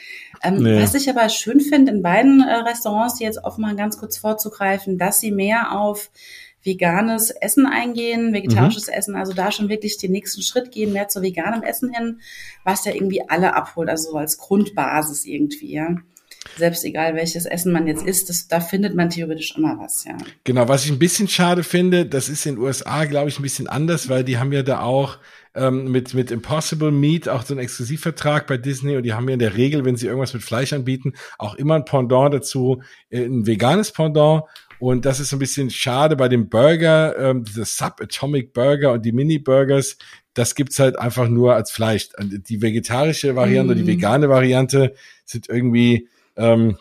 Ähm, 0.44 0.58
nee. 0.58 0.82
Was 0.82 0.96
ich 0.96 1.10
aber 1.10 1.28
schön 1.30 1.60
finde 1.60 1.92
in 1.92 2.02
beiden 2.02 2.42
äh, 2.42 2.54
Restaurants, 2.56 3.16
die 3.16 3.24
jetzt 3.24 3.44
offen 3.44 3.62
mal 3.62 3.76
ganz 3.76 3.98
kurz 3.98 4.18
vorzugreifen, 4.18 4.98
dass 4.98 5.20
sie 5.20 5.32
mehr 5.32 5.72
auf 5.78 6.12
veganes 6.64 7.30
Essen 7.30 7.68
eingehen, 7.68 8.34
vegetarisches 8.34 8.88
mhm. 8.88 8.94
Essen, 8.94 9.16
also 9.16 9.34
da 9.34 9.52
schon 9.52 9.70
wirklich 9.70 9.98
den 9.98 10.12
nächsten 10.12 10.42
Schritt 10.42 10.72
gehen, 10.72 10.94
mehr 10.94 11.08
zu 11.08 11.22
veganem 11.22 11.62
Essen 11.62 11.94
hin, 11.94 12.22
was 12.64 12.86
ja 12.86 12.94
irgendwie 12.94 13.22
alle 13.30 13.54
abholt, 13.54 13.88
also 13.88 14.12
so 14.12 14.18
als 14.18 14.40
Grundbasis 14.40 15.26
irgendwie, 15.26 15.74
ja 15.74 15.96
selbst 16.58 16.84
egal 16.86 17.16
welches 17.16 17.46
Essen 17.46 17.72
man 17.72 17.88
jetzt 17.88 18.06
isst, 18.06 18.30
das, 18.30 18.48
da 18.48 18.60
findet 18.60 18.96
man 18.96 19.10
theoretisch 19.10 19.56
immer 19.58 19.78
was, 19.80 20.06
ja. 20.06 20.18
Genau, 20.44 20.68
was 20.68 20.86
ich 20.86 20.92
ein 20.92 21.00
bisschen 21.00 21.28
schade 21.28 21.64
finde, 21.64 22.06
das 22.06 22.30
ist 22.30 22.46
in 22.46 22.56
den 22.56 22.64
USA, 22.64 23.06
glaube 23.06 23.30
ich, 23.30 23.40
ein 23.40 23.44
bisschen 23.44 23.68
anders, 23.68 24.10
weil 24.10 24.24
die 24.24 24.38
haben 24.38 24.52
ja 24.52 24.64
da 24.64 24.82
auch 24.82 25.18
ähm, 25.56 25.92
mit, 25.92 26.14
mit 26.14 26.32
Impossible 26.32 26.92
Meat 26.92 27.30
auch 27.30 27.46
so 27.46 27.54
einen 27.54 27.64
Exklusivvertrag 27.64 28.48
bei 28.48 28.58
Disney 28.58 28.98
und 28.98 29.04
die 29.04 29.14
haben 29.14 29.28
ja 29.28 29.34
in 29.34 29.40
der 29.40 29.56
Regel, 29.56 29.86
wenn 29.86 29.96
sie 29.96 30.08
irgendwas 30.08 30.34
mit 30.34 30.44
Fleisch 30.44 30.74
anbieten, 30.74 31.14
auch 31.38 31.56
immer 31.56 31.76
ein 31.76 31.86
Pendant 31.86 32.34
dazu, 32.34 32.82
äh, 33.10 33.24
ein 33.24 33.48
veganes 33.48 33.92
Pendant. 33.92 34.44
Und 34.80 35.06
das 35.06 35.22
ist 35.22 35.30
so 35.30 35.38
ein 35.38 35.40
bisschen 35.40 35.70
schade 35.70 36.18
bei 36.18 36.28
dem 36.28 36.50
Burger, 36.50 37.18
ähm, 37.18 37.46
diese 37.46 37.64
Subatomic 37.64 38.54
Burger 38.54 38.92
und 38.92 39.06
die 39.06 39.14
Mini-Burgers, 39.14 39.98
das 40.34 40.54
gibt's 40.54 40.80
halt 40.80 41.00
einfach 41.00 41.30
nur 41.30 41.56
als 41.56 41.72
Fleisch. 41.72 42.10
Die 42.20 42.62
vegetarische 42.62 43.38
Variante 43.38 43.74
mm. 43.74 43.78
die 43.78 43.84
mhm. 43.84 43.88
vegane 43.88 44.30
Variante 44.30 44.94
sind 45.24 45.48
irgendwie 45.48 46.10
ähm, 46.36 46.78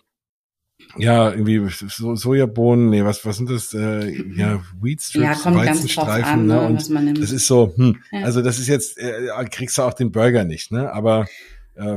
ja, 0.97 1.31
irgendwie 1.31 1.69
so 1.89 2.15
Sojabohnen, 2.15 2.91
nee, 2.91 3.05
was, 3.05 3.25
was 3.25 3.37
sind 3.37 3.51
das? 3.51 3.75
Äh, 3.75 4.11
ja, 4.37 4.63
Wheatstrips, 4.81 5.45
ja, 5.45 5.55
Weizenstreifen, 5.55 6.25
an, 6.25 6.47
ne? 6.47 6.61
Und 6.67 7.19
das 7.19 7.33
ist 7.33 7.47
so, 7.47 7.73
hm, 7.77 8.01
ja. 8.13 8.23
also 8.23 8.43
das 8.43 8.59
ist 8.59 8.69
jetzt, 8.69 8.99
äh, 8.99 9.29
kriegst 9.51 9.79
du 9.79 9.83
auch 9.83 9.95
den 9.95 10.13
Burger 10.13 10.45
nicht, 10.45 10.71
ne? 10.71 10.93
Aber 10.93 11.27
äh, 11.75 11.97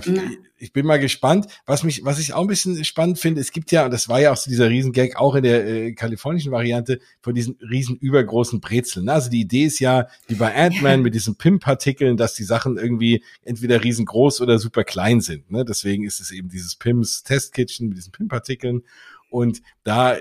ich 0.58 0.74
bin 0.74 0.86
mal 0.86 1.00
gespannt. 1.00 1.48
Was 1.66 1.84
mich, 1.84 2.04
was 2.04 2.20
ich 2.20 2.34
auch 2.34 2.42
ein 2.42 2.48
bisschen 2.48 2.84
spannend 2.84 3.20
finde, 3.20 3.42
es 3.42 3.52
gibt 3.52 3.72
ja, 3.72 3.86
und 3.86 3.92
das 3.92 4.10
war 4.10 4.20
ja 4.20 4.32
auch 4.32 4.38
so 4.38 4.50
dieser 4.50 4.70
Riesengag, 4.70 5.16
auch 5.16 5.36
in 5.36 5.44
der 5.44 5.68
äh, 5.68 5.94
kalifornischen 5.94 6.52
Variante, 6.52 7.00
von 7.22 7.36
diesen 7.36 7.58
riesen 7.62 7.96
übergroßen 7.98 8.60
Brezeln. 8.60 9.06
Ne? 9.06 9.14
Also 9.14 9.30
die 9.30 9.42
Idee 9.42 9.66
ist 9.66 9.80
ja, 9.80 10.08
wie 10.28 10.36
bei 10.36 10.56
Ant-Man 10.56 11.02
mit 11.04 11.14
diesen 11.14 11.36
Pim-Partikeln, 11.36 12.18
dass 12.18 12.34
die 12.34 12.44
Sachen 12.44 12.78
irgendwie 12.78 13.24
entweder 13.44 13.84
riesengroß 13.84 14.42
oder 14.42 14.58
super 14.60 14.84
klein 14.84 15.22
sind. 15.22 15.52
Ne? 15.52 15.64
Deswegen 15.64 16.06
ist 16.06 16.20
es 16.20 16.32
eben 16.32 16.50
dieses 16.50 16.76
Pims 16.76 17.24
Testkitchen 17.24 17.90
mit 17.90 17.98
diesen 17.98 18.12
Pim-Partikeln. 18.12 18.84
Und 19.30 19.62
da 19.84 20.16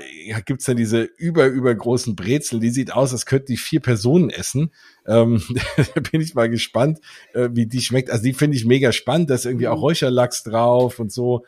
gibt's 0.44 0.64
dann 0.64 0.76
diese 0.76 1.02
über, 1.02 1.46
übergroßen 1.46 2.16
Brezel, 2.16 2.60
die 2.60 2.70
sieht 2.70 2.92
aus, 2.92 3.12
als 3.12 3.26
könnten 3.26 3.52
die 3.52 3.56
vier 3.56 3.80
Personen 3.80 4.30
essen. 4.30 4.72
Ähm, 5.06 5.42
da 5.94 6.00
bin 6.00 6.20
ich 6.20 6.34
mal 6.34 6.50
gespannt, 6.50 6.98
äh, 7.32 7.48
wie 7.52 7.66
die 7.66 7.80
schmeckt. 7.80 8.10
Also 8.10 8.24
die 8.24 8.32
finde 8.34 8.56
ich 8.56 8.64
mega 8.64 8.92
spannend. 8.92 9.30
Da 9.30 9.34
ist 9.34 9.46
irgendwie 9.46 9.68
auch 9.68 9.76
mhm. 9.76 9.82
Räucherlachs 9.82 10.42
drauf 10.42 10.98
und 10.98 11.12
so. 11.12 11.44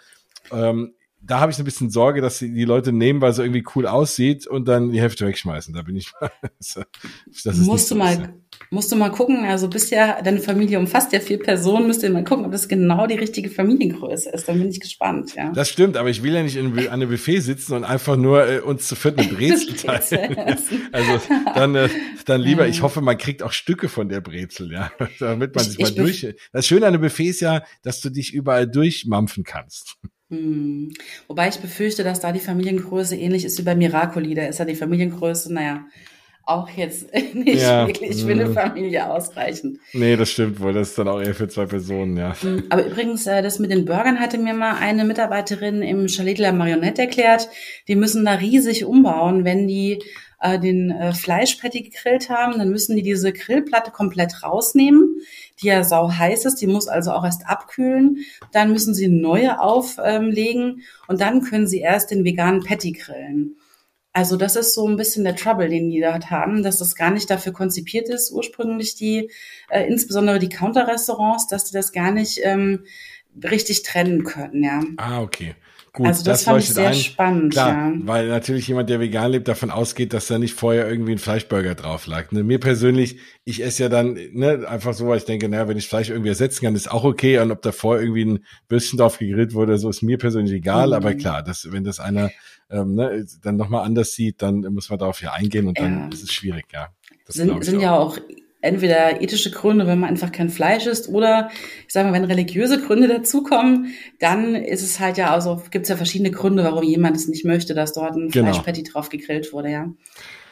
Ähm, 0.53 0.95
da 1.21 1.41
habe 1.41 1.51
ich 1.51 1.59
ein 1.59 1.65
bisschen 1.65 1.91
Sorge, 1.91 2.21
dass 2.21 2.39
die 2.39 2.65
Leute 2.65 2.93
nehmen, 2.93 3.21
weil 3.21 3.33
sie 3.33 3.43
irgendwie 3.43 3.65
cool 3.75 3.87
aussieht 3.87 4.47
und 4.47 4.67
dann 4.69 4.93
die 4.93 5.01
Hälfte 5.01 5.27
wegschmeißen. 5.27 5.75
Da 5.75 5.83
bin 5.83 5.97
ich 5.97 6.13
mal. 6.21 6.31
das 6.59 6.77
ist 7.35 7.67
musst 7.67 7.91
du 7.91 7.97
mal. 7.97 8.35
Musst 8.71 8.93
du 8.93 8.97
mal 8.97 9.11
gucken. 9.11 9.45
Also 9.45 9.69
bisher 9.69 10.23
deine 10.23 10.41
Familie 10.41 10.79
umfasst 10.79 11.13
ja 11.13 11.21
vier 11.21 11.39
Personen. 11.39 11.87
Müsst 11.87 12.03
ihr 12.03 12.11
mal 12.11 12.25
gucken, 12.25 12.45
ob 12.45 12.53
das 12.53 12.69
genau 12.69 13.07
die 13.07 13.15
richtige 13.15 13.51
Familiengröße 13.51 14.31
ist. 14.31 14.49
Dann 14.49 14.59
bin 14.59 14.69
ich 14.69 14.81
gespannt. 14.81 15.35
Ja. 15.35 15.51
Das 15.53 15.69
stimmt, 15.69 15.97
aber 15.97 16.11
ich 16.11 16.23
will 16.23 16.35
ja 16.35 16.43
nicht 16.43 16.57
in, 16.57 16.79
an 16.79 16.89
einem 16.89 17.11
Buffet 17.11 17.41
sitzen 17.41 17.75
und 17.75 17.85
einfach 17.85 18.17
nur 18.17 18.47
äh, 18.49 18.61
uns 18.61 18.89
zu 18.89 18.95
viert 18.95 19.19
eine 19.19 19.29
Brezel 19.33 19.75
teilen. 19.75 20.37
also 20.93 21.21
dann, 21.55 21.75
äh, 21.75 21.89
dann 22.25 22.41
lieber. 22.41 22.69
Ich 22.69 22.83
hoffe, 22.83 23.01
man 23.01 23.19
kriegt 23.19 23.43
auch 23.43 23.53
Stücke 23.53 23.89
von 23.89 24.09
der 24.09 24.21
Brezel, 24.21 24.73
ja, 24.73 24.91
damit 25.19 25.55
man 25.55 25.65
sich 25.65 25.79
ich, 25.79 25.85
mal 25.85 25.95
durch. 25.95 26.35
Das 26.53 26.67
Schöne 26.67 26.87
an 26.87 26.95
einem 26.95 27.03
Buffet 27.03 27.29
ist 27.29 27.41
ja, 27.41 27.63
dass 27.83 28.01
du 28.01 28.11
dich 28.11 28.33
überall 28.33 28.67
durchmampfen 28.67 29.45
kannst. 29.45 29.97
Hm. 30.31 30.91
Wobei 31.27 31.49
ich 31.49 31.59
befürchte, 31.59 32.05
dass 32.05 32.21
da 32.21 32.33
die 32.33 32.41
Familiengröße 32.41 33.17
ähnlich 33.17 33.45
ist 33.45 33.59
wie 33.59 33.63
bei 33.63 33.75
Miracoli. 33.75 34.35
Da 34.35 34.47
ist 34.47 34.59
ja 34.59 34.65
die 34.65 34.75
Familiengröße, 34.75 35.53
naja, 35.53 35.87
auch 36.49 36.69
jetzt 36.71 37.13
nicht 37.35 37.63
ja. 37.63 37.87
wirklich 37.87 38.25
für 38.25 38.33
eine 38.33 38.47
hm. 38.47 38.55
Familie 38.55 39.11
ausreichend. 39.11 39.79
Nee, 39.93 40.17
das 40.17 40.31
stimmt 40.31 40.61
wohl. 40.61 40.73
Das 40.73 40.91
ist 40.91 40.99
dann 40.99 41.09
auch 41.09 41.21
eher 41.21 41.35
für 41.35 41.49
zwei 41.49 41.67
Personen, 41.67 42.17
ja. 42.17 42.35
Hm. 42.41 42.65
Aber 42.71 42.87
übrigens, 42.87 43.27
äh, 43.27 43.43
das 43.43 43.59
mit 43.59 43.71
den 43.71 43.85
Burgern 43.85 44.19
hatte 44.19 44.39
mir 44.39 44.55
mal 44.55 44.77
eine 44.77 45.05
Mitarbeiterin 45.05 45.83
im 45.83 46.09
Chalet 46.09 46.39
de 46.39 46.47
la 46.47 46.53
Marionnette 46.53 47.03
erklärt. 47.03 47.49
Die 47.87 47.97
müssen 47.97 48.25
da 48.25 48.35
riesig 48.35 48.85
umbauen, 48.85 49.45
wenn 49.45 49.69
die 49.69 50.01
äh, 50.41 50.59
den 50.59 50.91
äh, 50.91 51.13
Fleischpatty 51.13 51.83
gegrillt 51.83 52.31
haben, 52.31 52.59
dann 52.59 52.71
müssen 52.71 52.97
die 52.97 53.03
diese 53.03 53.33
Grillplatte 53.33 53.91
komplett 53.91 54.43
rausnehmen, 54.43 55.21
die 55.61 55.67
ja 55.67 55.83
sau 55.83 56.13
heiß 56.13 56.45
ist, 56.45 56.61
die 56.61 56.67
muss 56.67 56.89
also 56.89 57.11
auch 57.11 57.25
erst 57.25 57.47
abkühlen. 57.47 58.19
Dann 58.53 58.73
müssen 58.73 58.95
sie 58.95 59.09
neue 59.09 59.61
auflegen 59.61 60.83
und 61.09 61.21
dann 61.21 61.43
können 61.43 61.67
sie 61.67 61.81
erst 61.81 62.11
den 62.11 62.25
veganen 62.25 62.63
Patty 62.63 62.93
grillen. 62.93 63.57
Also 64.19 64.37
das 64.37 64.57
ist 64.57 64.75
so 64.75 64.85
ein 64.89 64.97
bisschen 64.97 65.23
der 65.23 65.37
Trouble, 65.37 65.69
den 65.69 65.91
die 65.91 66.01
da 66.01 66.19
haben, 66.29 66.65
dass 66.65 66.79
das 66.79 66.97
gar 66.97 67.13
nicht 67.13 67.31
dafür 67.31 67.53
konzipiert 67.53 68.09
ist, 68.09 68.33
ursprünglich 68.33 68.97
die, 68.97 69.31
äh, 69.71 69.87
insbesondere 69.87 70.41
die 70.41 70.49
Counter-Restaurants, 70.49 71.47
dass 71.47 71.67
die 71.67 71.73
das 71.73 71.93
gar 71.93 72.11
nicht 72.11 72.41
ähm, 72.43 72.85
richtig 73.45 73.85
trennen 73.85 74.25
können, 74.25 74.65
ja. 74.65 74.83
Ah, 74.97 75.23
okay. 75.23 75.55
Gut, 75.93 76.07
also 76.07 76.25
das, 76.25 76.39
das 76.39 76.45
fand 76.45 76.63
ich 76.63 76.69
sehr 76.69 76.89
ein. 76.89 76.95
spannend, 76.95 77.53
Klar, 77.53 77.93
ja. 77.93 77.93
Weil 78.03 78.29
natürlich 78.29 78.69
jemand, 78.69 78.91
der 78.91 79.01
vegan 79.01 79.33
lebt, 79.33 79.49
davon 79.49 79.71
ausgeht, 79.71 80.13
dass 80.13 80.27
da 80.27 80.39
nicht 80.39 80.55
vorher 80.55 80.89
irgendwie 80.89 81.13
ein 81.13 81.19
Fleischburger 81.19 81.75
drauf 81.75 82.07
lag. 82.07 82.31
Ne? 82.33 82.45
Mir 82.45 82.61
persönlich, 82.61 83.19
ich 83.45 83.63
esse 83.63 83.85
ja 83.85 83.89
dann 83.89 84.19
ne, 84.33 84.67
einfach 84.69 84.95
so, 84.95 85.09
weil 85.09 85.19
ich 85.19 85.25
denke, 85.25 85.49
naja, 85.49 85.69
wenn 85.69 85.79
ich 85.79 85.89
Fleisch 85.89 86.11
irgendwie 86.11 86.29
ersetzen 86.29 86.65
kann, 86.65 86.75
ist 86.75 86.91
auch 86.91 87.05
okay. 87.05 87.39
Und 87.39 87.51
ob 87.51 87.63
da 87.63 87.73
vorher 87.73 88.03
irgendwie 88.03 88.25
ein 88.25 88.45
Würstchen 88.69 88.99
drauf 88.99 89.19
gegrillt 89.19 89.55
wurde, 89.55 89.79
so 89.79 89.89
ist 89.89 90.03
mir 90.03 90.19
persönlich 90.19 90.53
egal. 90.53 90.89
Mhm. 90.89 90.93
Aber 90.95 91.15
klar, 91.15 91.43
dass, 91.43 91.73
wenn 91.73 91.85
das 91.85 92.01
einer 92.01 92.31
ähm, 92.71 92.95
ne, 92.95 93.27
dann 93.43 93.57
nochmal 93.57 93.85
anders 93.85 94.13
sieht, 94.13 94.43
dann 94.43 94.61
muss 94.61 94.91
man 94.91 94.99
darauf 94.99 95.23
ja 95.23 95.33
eingehen 95.33 95.67
und 95.67 95.79
ja. 95.79 95.85
dann 95.85 96.13
ist 96.13 96.23
es 96.23 96.33
schwierig, 96.33 96.67
ja. 96.73 96.89
Das 97.27 97.37
sind, 97.37 97.65
sind 97.65 97.81
ja 97.81 97.97
auch 97.97 98.19
entweder 98.61 99.21
ethische 99.21 99.51
Gründe, 99.51 99.87
wenn 99.87 100.01
man 100.01 100.11
einfach 100.11 100.33
kein 100.33 100.51
Fleisch 100.51 100.87
isst, 100.87 101.09
oder 101.09 101.51
ich 101.87 101.93
sage 101.93 102.09
mal, 102.09 102.15
wenn 102.15 102.25
religiöse 102.25 102.81
Gründe 102.81 103.09
dazukommen, 103.09 103.95
dann 104.19 104.55
ist 104.55 104.83
es 104.83 104.99
halt 104.99 105.17
ja, 105.17 105.33
also 105.33 105.63
gibt 105.71 105.85
es 105.85 105.89
ja 105.89 105.97
verschiedene 105.97 106.31
Gründe, 106.31 106.65
warum 106.65 106.83
jemand 106.83 107.17
es 107.17 107.29
nicht 107.29 107.45
möchte, 107.45 107.75
dass 107.75 107.93
dort 107.93 108.17
ein 108.17 108.29
genau. 108.29 108.53
Fleischpatty 108.53 108.83
drauf 108.83 109.09
gegrillt 109.09 109.53
wurde, 109.53 109.71
ja. 109.71 109.93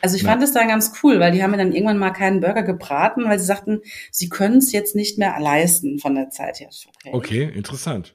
Also 0.03 0.17
ich 0.17 0.23
ja. 0.23 0.31
fand 0.31 0.43
es 0.43 0.53
dann 0.53 0.69
ganz 0.69 0.93
cool, 1.03 1.19
weil 1.19 1.33
die 1.33 1.43
haben 1.43 1.51
mir 1.51 1.57
dann 1.57 1.73
irgendwann 1.73 1.99
mal 1.99 2.11
keinen 2.11 2.41
Burger 2.41 2.63
gebraten, 2.63 3.25
weil 3.25 3.39
sie 3.39 3.47
sagten, 3.47 3.81
sie 4.11 4.29
können 4.29 4.59
es 4.59 4.71
jetzt 4.73 4.95
nicht 4.95 5.19
mehr 5.19 5.35
leisten 5.41 5.99
von 5.99 6.15
der 6.15 6.31
Zeit 6.31 6.61
her. 6.61 6.69
Okay, 6.99 7.11
okay 7.13 7.53
interessant. 7.55 8.15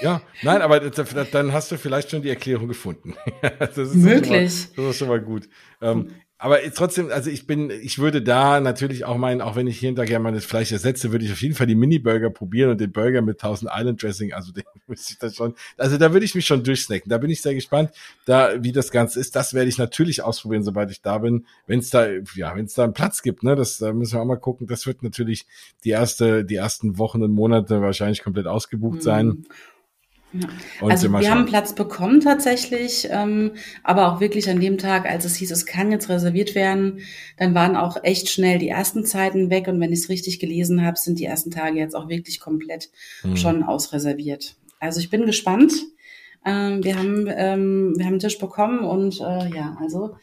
ja, 0.00 0.22
nein, 0.42 0.62
aber 0.62 0.78
dann 0.78 1.52
hast 1.52 1.72
du 1.72 1.76
vielleicht 1.76 2.10
schon 2.10 2.22
die 2.22 2.28
Erklärung 2.28 2.68
gefunden. 2.68 3.14
das 3.58 3.76
ist 3.78 3.94
Möglich. 3.94 4.68
Mal, 4.76 4.84
das 4.84 4.90
ist 4.90 4.98
schon 4.98 5.08
mal 5.08 5.20
gut. 5.20 5.48
Ähm, 5.80 6.12
aber 6.38 6.58
trotzdem, 6.74 7.10
also 7.10 7.30
ich 7.30 7.46
bin, 7.46 7.70
ich 7.70 7.98
würde 7.98 8.20
da 8.20 8.60
natürlich 8.60 9.06
auch 9.06 9.16
meinen, 9.16 9.40
auch 9.40 9.56
wenn 9.56 9.66
ich 9.66 9.78
hier 9.78 9.88
und 9.88 9.94
da 9.96 10.04
gerne 10.04 10.22
mal 10.22 10.32
das 10.32 10.44
Fleisch 10.44 10.70
ersetze, 10.70 11.10
würde 11.10 11.24
ich 11.24 11.32
auf 11.32 11.40
jeden 11.40 11.54
Fall 11.54 11.66
die 11.66 11.74
Mini-Burger 11.74 12.28
probieren 12.28 12.70
und 12.70 12.80
den 12.80 12.92
Burger 12.92 13.22
mit 13.22 13.42
1000 13.42 13.70
Island 13.74 14.02
Dressing, 14.02 14.34
also 14.34 14.52
den 14.52 14.64
müsste 14.86 15.14
ich 15.14 15.18
das 15.18 15.34
schon, 15.34 15.54
also 15.78 15.96
da 15.96 16.12
würde 16.12 16.26
ich 16.26 16.34
mich 16.34 16.46
schon 16.46 16.62
durchsnacken. 16.62 17.08
Da 17.08 17.16
bin 17.16 17.30
ich 17.30 17.40
sehr 17.40 17.54
gespannt, 17.54 17.90
da, 18.26 18.62
wie 18.62 18.72
das 18.72 18.90
Ganze 18.90 19.18
ist. 19.18 19.34
Das 19.34 19.54
werde 19.54 19.70
ich 19.70 19.78
natürlich 19.78 20.22
ausprobieren, 20.22 20.62
sobald 20.62 20.90
ich 20.90 21.00
da 21.00 21.18
bin. 21.18 21.46
Wenn 21.66 21.78
es 21.78 21.88
da, 21.88 22.06
ja, 22.34 22.54
wenn 22.54 22.66
es 22.66 22.74
da 22.74 22.84
einen 22.84 22.92
Platz 22.92 23.22
gibt, 23.22 23.42
ne, 23.42 23.56
das, 23.56 23.78
da 23.78 23.94
müssen 23.94 24.14
wir 24.14 24.20
auch 24.20 24.26
mal 24.26 24.36
gucken. 24.36 24.66
Das 24.66 24.86
wird 24.86 25.02
natürlich 25.02 25.46
die 25.84 25.90
erste, 25.90 26.44
die 26.44 26.56
ersten 26.56 26.98
Wochen 26.98 27.22
und 27.22 27.32
Monate 27.32 27.80
wahrscheinlich 27.80 28.22
komplett 28.22 28.46
ausgebucht 28.46 28.96
mhm. 28.98 29.02
sein. 29.02 29.46
Ja. 30.32 30.48
Also 30.80 31.10
wir 31.10 31.30
haben 31.30 31.46
Platz 31.46 31.74
bekommen 31.74 32.20
tatsächlich, 32.20 33.08
ähm, 33.10 33.52
aber 33.82 34.12
auch 34.12 34.20
wirklich 34.20 34.50
an 34.50 34.60
dem 34.60 34.76
Tag, 34.76 35.08
als 35.08 35.24
es 35.24 35.36
hieß, 35.36 35.50
es 35.50 35.66
kann 35.66 35.90
jetzt 35.90 36.08
reserviert 36.08 36.54
werden, 36.54 37.00
dann 37.38 37.54
waren 37.54 37.76
auch 37.76 38.02
echt 38.02 38.28
schnell 38.28 38.58
die 38.58 38.68
ersten 38.68 39.04
Zeiten 39.04 39.50
weg 39.50 39.68
und 39.68 39.80
wenn 39.80 39.92
ich 39.92 40.00
es 40.00 40.08
richtig 40.08 40.38
gelesen 40.38 40.84
habe, 40.84 40.98
sind 40.98 41.18
die 41.18 41.24
ersten 41.24 41.50
Tage 41.50 41.78
jetzt 41.78 41.94
auch 41.94 42.08
wirklich 42.08 42.40
komplett 42.40 42.90
mhm. 43.22 43.36
schon 43.36 43.62
ausreserviert. 43.62 44.56
Also 44.78 45.00
ich 45.00 45.10
bin 45.10 45.26
gespannt. 45.26 45.72
Ähm, 46.44 46.84
wir 46.84 46.96
haben 46.96 47.26
ähm, 47.28 47.94
wir 47.96 48.04
haben 48.04 48.12
einen 48.12 48.18
Tisch 48.20 48.38
bekommen 48.38 48.80
und 48.80 49.20
äh, 49.20 49.48
ja, 49.54 49.76
also 49.80 50.16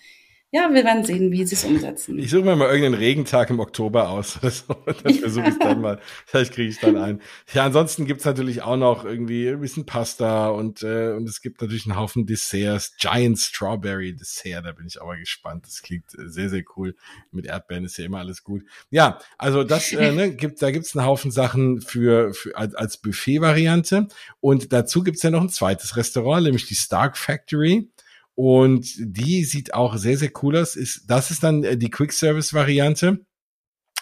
ja, 0.56 0.72
wir 0.72 0.86
werden 0.86 1.04
sehen, 1.04 1.32
wie 1.32 1.44
sie 1.48 1.56
es 1.56 1.64
umsetzen. 1.64 2.20
Ich 2.20 2.30
suche 2.30 2.44
mir 2.44 2.56
mal 2.56 2.68
irgendeinen 2.68 2.94
Regentag 2.94 3.50
im 3.50 3.60
Oktober 3.60 4.10
aus. 4.10 4.38
dann 5.04 5.16
versuche 5.16 5.50
ich 5.50 5.58
dann 5.58 5.82
mal. 5.82 6.00
Vielleicht 6.28 6.54
kriege 6.54 6.70
ich 6.70 6.80
dann 6.80 6.96
ein. 6.96 7.22
Ja, 7.56 7.66
ansonsten 7.66 8.06
gibt's 8.06 8.24
natürlich 8.24 8.62
auch 8.62 8.78
noch 8.78 9.04
irgendwie 9.04 9.50
ein 9.50 9.62
bisschen 9.62 9.88
Pasta 9.88 10.50
und, 10.50 10.84
äh, 10.84 11.14
und 11.14 11.28
es 11.28 11.42
gibt 11.42 11.60
natürlich 11.60 11.88
einen 11.88 11.98
Haufen 11.98 12.28
Desserts. 12.28 12.96
Giant 13.00 13.40
Strawberry 13.40 14.16
Dessert, 14.16 14.64
da 14.64 14.74
bin 14.74 14.86
ich 14.86 15.02
aber 15.02 15.18
gespannt. 15.18 15.66
Das 15.66 15.82
klingt 15.82 16.06
sehr, 16.12 16.50
sehr 16.50 16.64
cool. 16.78 16.96
Mit 17.32 17.48
Erdbeeren 17.48 17.86
ist 17.86 17.98
ja 17.98 18.06
immer 18.06 18.20
alles 18.20 18.44
gut. 18.44 18.62
Ja, 18.92 19.18
also 19.40 19.64
das 19.64 19.92
äh, 19.92 20.12
ne, 20.12 20.36
gibt, 20.36 20.62
da 20.62 20.70
gibt's 20.70 20.96
einen 20.96 21.08
Haufen 21.08 21.32
Sachen 21.32 21.82
für, 21.82 22.32
für 22.36 22.56
als, 22.56 22.76
als 22.76 22.98
Buffet-Variante. 22.98 24.08
Und 24.40 24.72
dazu 24.72 25.02
gibt's 25.02 25.24
ja 25.24 25.32
noch 25.32 25.42
ein 25.42 25.50
zweites 25.50 25.98
Restaurant, 25.98 26.44
nämlich 26.44 26.68
die 26.68 26.76
Stark 26.76 27.18
Factory. 27.18 27.90
Und 28.36 28.94
die 28.98 29.44
sieht 29.44 29.74
auch 29.74 29.98
sehr, 29.98 30.18
sehr 30.18 30.32
cool 30.42 30.58
aus. 30.58 30.76
Ist, 30.76 31.06
das 31.08 31.32
ist 31.32 31.44
dann 31.44 31.64
äh, 31.64 31.78
die 31.78 31.90
Quick 31.90 32.14
Service 32.14 32.54
Variante. 32.54 33.26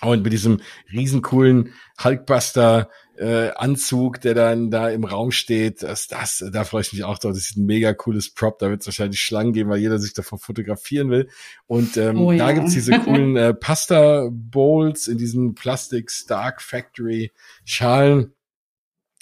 Und 0.01 0.23
mit 0.23 0.33
diesem 0.33 0.61
riesen 0.91 1.21
coolen 1.21 1.73
Hulkbuster 2.03 2.89
äh, 3.17 3.51
Anzug, 3.55 4.19
der 4.21 4.33
dann 4.33 4.71
da 4.71 4.89
im 4.89 5.03
Raum 5.03 5.29
steht, 5.29 5.83
das, 5.83 6.07
das, 6.07 6.43
da 6.51 6.63
freue 6.63 6.81
ich 6.81 6.91
mich 6.91 7.03
auch 7.03 7.19
drauf. 7.19 7.33
Das 7.33 7.43
ist 7.43 7.57
ein 7.57 7.67
mega 7.67 7.93
cooles 7.93 8.33
Prop. 8.33 8.57
Da 8.57 8.69
wird 8.69 8.81
es 8.81 8.87
wahrscheinlich 8.87 9.21
Schlangen 9.21 9.53
geben, 9.53 9.69
weil 9.69 9.79
jeder 9.79 9.99
sich 9.99 10.13
davon 10.13 10.39
fotografieren 10.39 11.11
will. 11.11 11.29
Und 11.67 11.97
ähm, 11.97 12.19
oh, 12.19 12.31
ja. 12.31 12.47
da 12.47 12.53
gibt's 12.53 12.73
diese 12.73 12.97
coolen 12.99 13.35
äh, 13.35 13.53
Pasta 13.53 14.27
Bowls 14.31 15.07
in 15.07 15.19
diesen 15.19 15.53
Plastic 15.53 16.09
Stark 16.09 16.63
Factory 16.63 17.31
Schalen. 17.63 18.33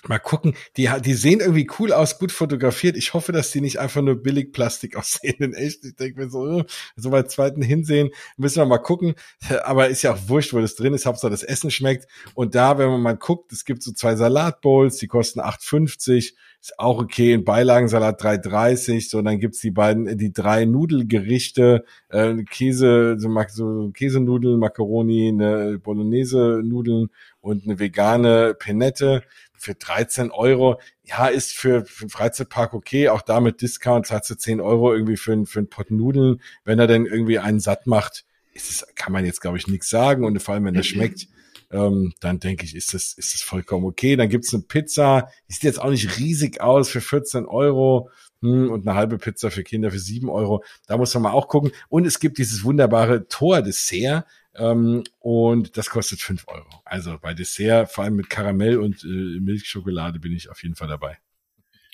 Mal 0.08 0.20
gucken, 0.20 0.56
die, 0.77 0.89
die 1.03 1.13
sehen 1.13 1.41
irgendwie 1.41 1.70
cool 1.77 1.91
aus, 1.91 2.20
gut 2.20 2.32
fotografiert. 2.32 2.96
Ich 2.96 3.13
hoffe, 3.13 3.34
dass 3.34 3.51
die 3.51 3.60
nicht 3.60 3.79
einfach 3.79 4.01
nur 4.01 4.15
billig 4.15 4.53
Plastik 4.53 4.96
aussehen. 4.98 5.36
In 5.39 5.53
echt, 5.53 5.84
ich 5.84 5.96
denke 5.96 6.22
mir 6.22 6.29
so, 6.29 6.63
so 6.96 7.10
bei 7.10 7.24
zweiten 7.24 7.62
Hinsehen 7.62 8.12
müssen 8.38 8.62
wir 8.62 8.65
mal 8.65 8.77
gucken. 8.77 9.15
Aber 9.63 9.89
ist 9.89 10.01
ja 10.03 10.13
auch 10.13 10.20
wurscht, 10.27 10.53
wo 10.53 10.62
das 10.62 10.75
drin 10.75 10.94
ist. 10.94 11.06
Hauptsache 11.06 11.32
das 11.32 11.44
Essen 11.44 11.70
schmeckt. 11.70 12.08
Und 12.34 12.56
da, 12.56 12.77
wenn 12.77 12.89
man 12.89 13.01
mal 13.01 13.18
guckt, 13.18 13.51
es 13.51 13.65
gibt 13.65 13.84
so 13.84 13.91
zwei 13.91 14.15
Salatbowls, 14.15 14.98
die 14.98 15.08
kosten 15.08 15.41
8,50. 15.41 16.34
Ist 16.62 16.78
auch 16.78 17.00
okay. 17.00 17.34
In 17.34 17.46
Beilagensalat 17.46 18.22
3,30. 18.22 19.10
So, 19.10 19.20
und 19.20 19.25
dann 19.25 19.39
gibt's 19.39 19.60
die 19.60 19.72
beiden, 19.72 20.18
die 20.18 20.34
drei 20.34 20.66
Nudelgerichte, 20.66 21.86
äh, 22.10 22.44
Käse, 22.44 23.16
so, 23.18 23.30
so 23.48 23.92
Käsenudeln, 23.92 24.60
Macaroni, 24.60 25.30
eine 25.30 25.80
Bolognese-Nudeln 25.80 27.10
und 27.39 27.63
eine 27.63 27.80
vegane 27.80 28.56
Penette 28.56 29.24
für 29.60 29.75
13 29.75 30.32
Euro, 30.32 30.80
ja, 31.04 31.28
ist 31.28 31.54
für, 31.54 31.86
für 31.86 32.04
einen 32.04 32.10
Freizeitpark 32.10 32.74
okay, 32.74 33.10
auch 33.10 33.22
da 33.22 33.39
mit 33.39 33.62
Discount 33.62 34.08
zahlst 34.08 34.30
du 34.30 34.36
10 34.36 34.62
Euro 34.62 34.94
irgendwie 34.94 35.18
für, 35.18 35.46
für 35.46 35.60
einen 35.60 35.70
Pott 35.70 35.92
Nudeln. 35.92 36.42
Wenn 36.63 36.80
er 36.80 36.88
dann 36.88 37.06
irgendwie 37.06 37.39
einen 37.39 37.60
satt 37.60 37.88
macht, 37.88 38.25
ist 38.54 38.70
es, 38.70 38.96
kann 38.96 39.13
man 39.13 39.25
jetzt, 39.25 39.42
glaube 39.42 39.58
ich, 39.58 39.68
nichts 39.68 39.89
sagen. 39.89 40.25
Und 40.25 40.42
vor 40.42 40.54
allem, 40.54 40.66
wenn 40.66 40.74
der 40.74 40.84
schmeckt, 40.84 41.28
ähm, 41.72 42.14
dann 42.20 42.40
denke 42.40 42.66
ich, 42.66 42.76
ist 42.76 42.94
das, 42.94 43.14
ist 43.14 43.34
das 43.34 43.42
vollkommen 43.42 43.86
okay. 43.86 44.16
Dann 44.16 44.30
gibt's 44.30 44.54
eine 44.54 44.64
Pizza, 44.64 45.30
die 45.48 45.54
sieht 45.54 45.64
jetzt 45.64 45.82
auch 45.82 45.90
nicht 45.90 46.18
riesig 46.20 46.62
aus 46.62 46.90
für 46.90 47.02
14 47.02 47.46
Euro. 47.46 48.10
Hm, 48.42 48.72
und 48.72 48.88
eine 48.88 48.98
halbe 48.98 49.18
Pizza 49.18 49.52
für 49.52 49.64
Kinder 49.64 49.92
für 49.92 50.00
7 50.00 50.30
Euro. 50.30 50.64
Da 50.88 50.98
muss 50.98 51.14
man 51.14 51.24
mal 51.24 51.32
auch 51.32 51.48
gucken. 51.48 51.72
Und 51.90 52.06
es 52.06 52.20
gibt 52.20 52.38
dieses 52.38 52.64
wunderbare 52.64 53.28
Tor-Dessert, 53.28 54.26
ähm, 54.56 55.04
und 55.20 55.78
das 55.78 55.90
kostet 55.90 56.22
fünf 56.22 56.48
Euro. 56.48 56.68
Also 56.86 57.18
bei 57.20 57.34
Dessert, 57.34 57.92
vor 57.92 58.04
allem 58.04 58.16
mit 58.16 58.30
Karamell 58.30 58.78
und 58.78 59.04
äh, 59.04 59.40
Milchschokolade, 59.40 60.20
bin 60.20 60.34
ich 60.34 60.50
auf 60.50 60.64
jeden 60.64 60.76
Fall 60.76 60.88
dabei. 60.88 61.18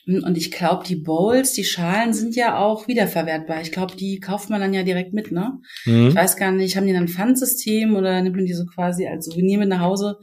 Hm, 0.05 0.23
und 0.23 0.37
ich 0.37 0.51
glaube, 0.51 0.83
die 0.85 0.95
Bowls, 0.95 1.53
die 1.53 1.63
Schalen 1.63 2.13
sind 2.13 2.35
ja 2.35 2.57
auch 2.57 2.87
wiederverwertbar. 2.87 3.61
Ich 3.61 3.71
glaube, 3.71 3.95
die 3.95 4.19
kauft 4.19 4.49
man 4.49 4.61
dann 4.61 4.73
ja 4.73 4.83
direkt 4.83 5.13
mit, 5.13 5.31
ne? 5.31 5.59
Mhm. 5.85 6.09
Ich 6.09 6.15
weiß 6.15 6.37
gar 6.37 6.51
nicht, 6.51 6.77
haben 6.77 6.87
die 6.87 6.93
dann 6.93 7.03
ein 7.03 7.09
Pfandsystem 7.09 7.95
oder 7.95 8.21
nimmt 8.21 8.35
man 8.35 8.45
die 8.45 8.53
so 8.53 8.65
quasi 8.65 9.07
als 9.07 9.25
Souvenir 9.25 9.59
mit 9.59 9.69
nach 9.69 9.81
Hause? 9.81 10.17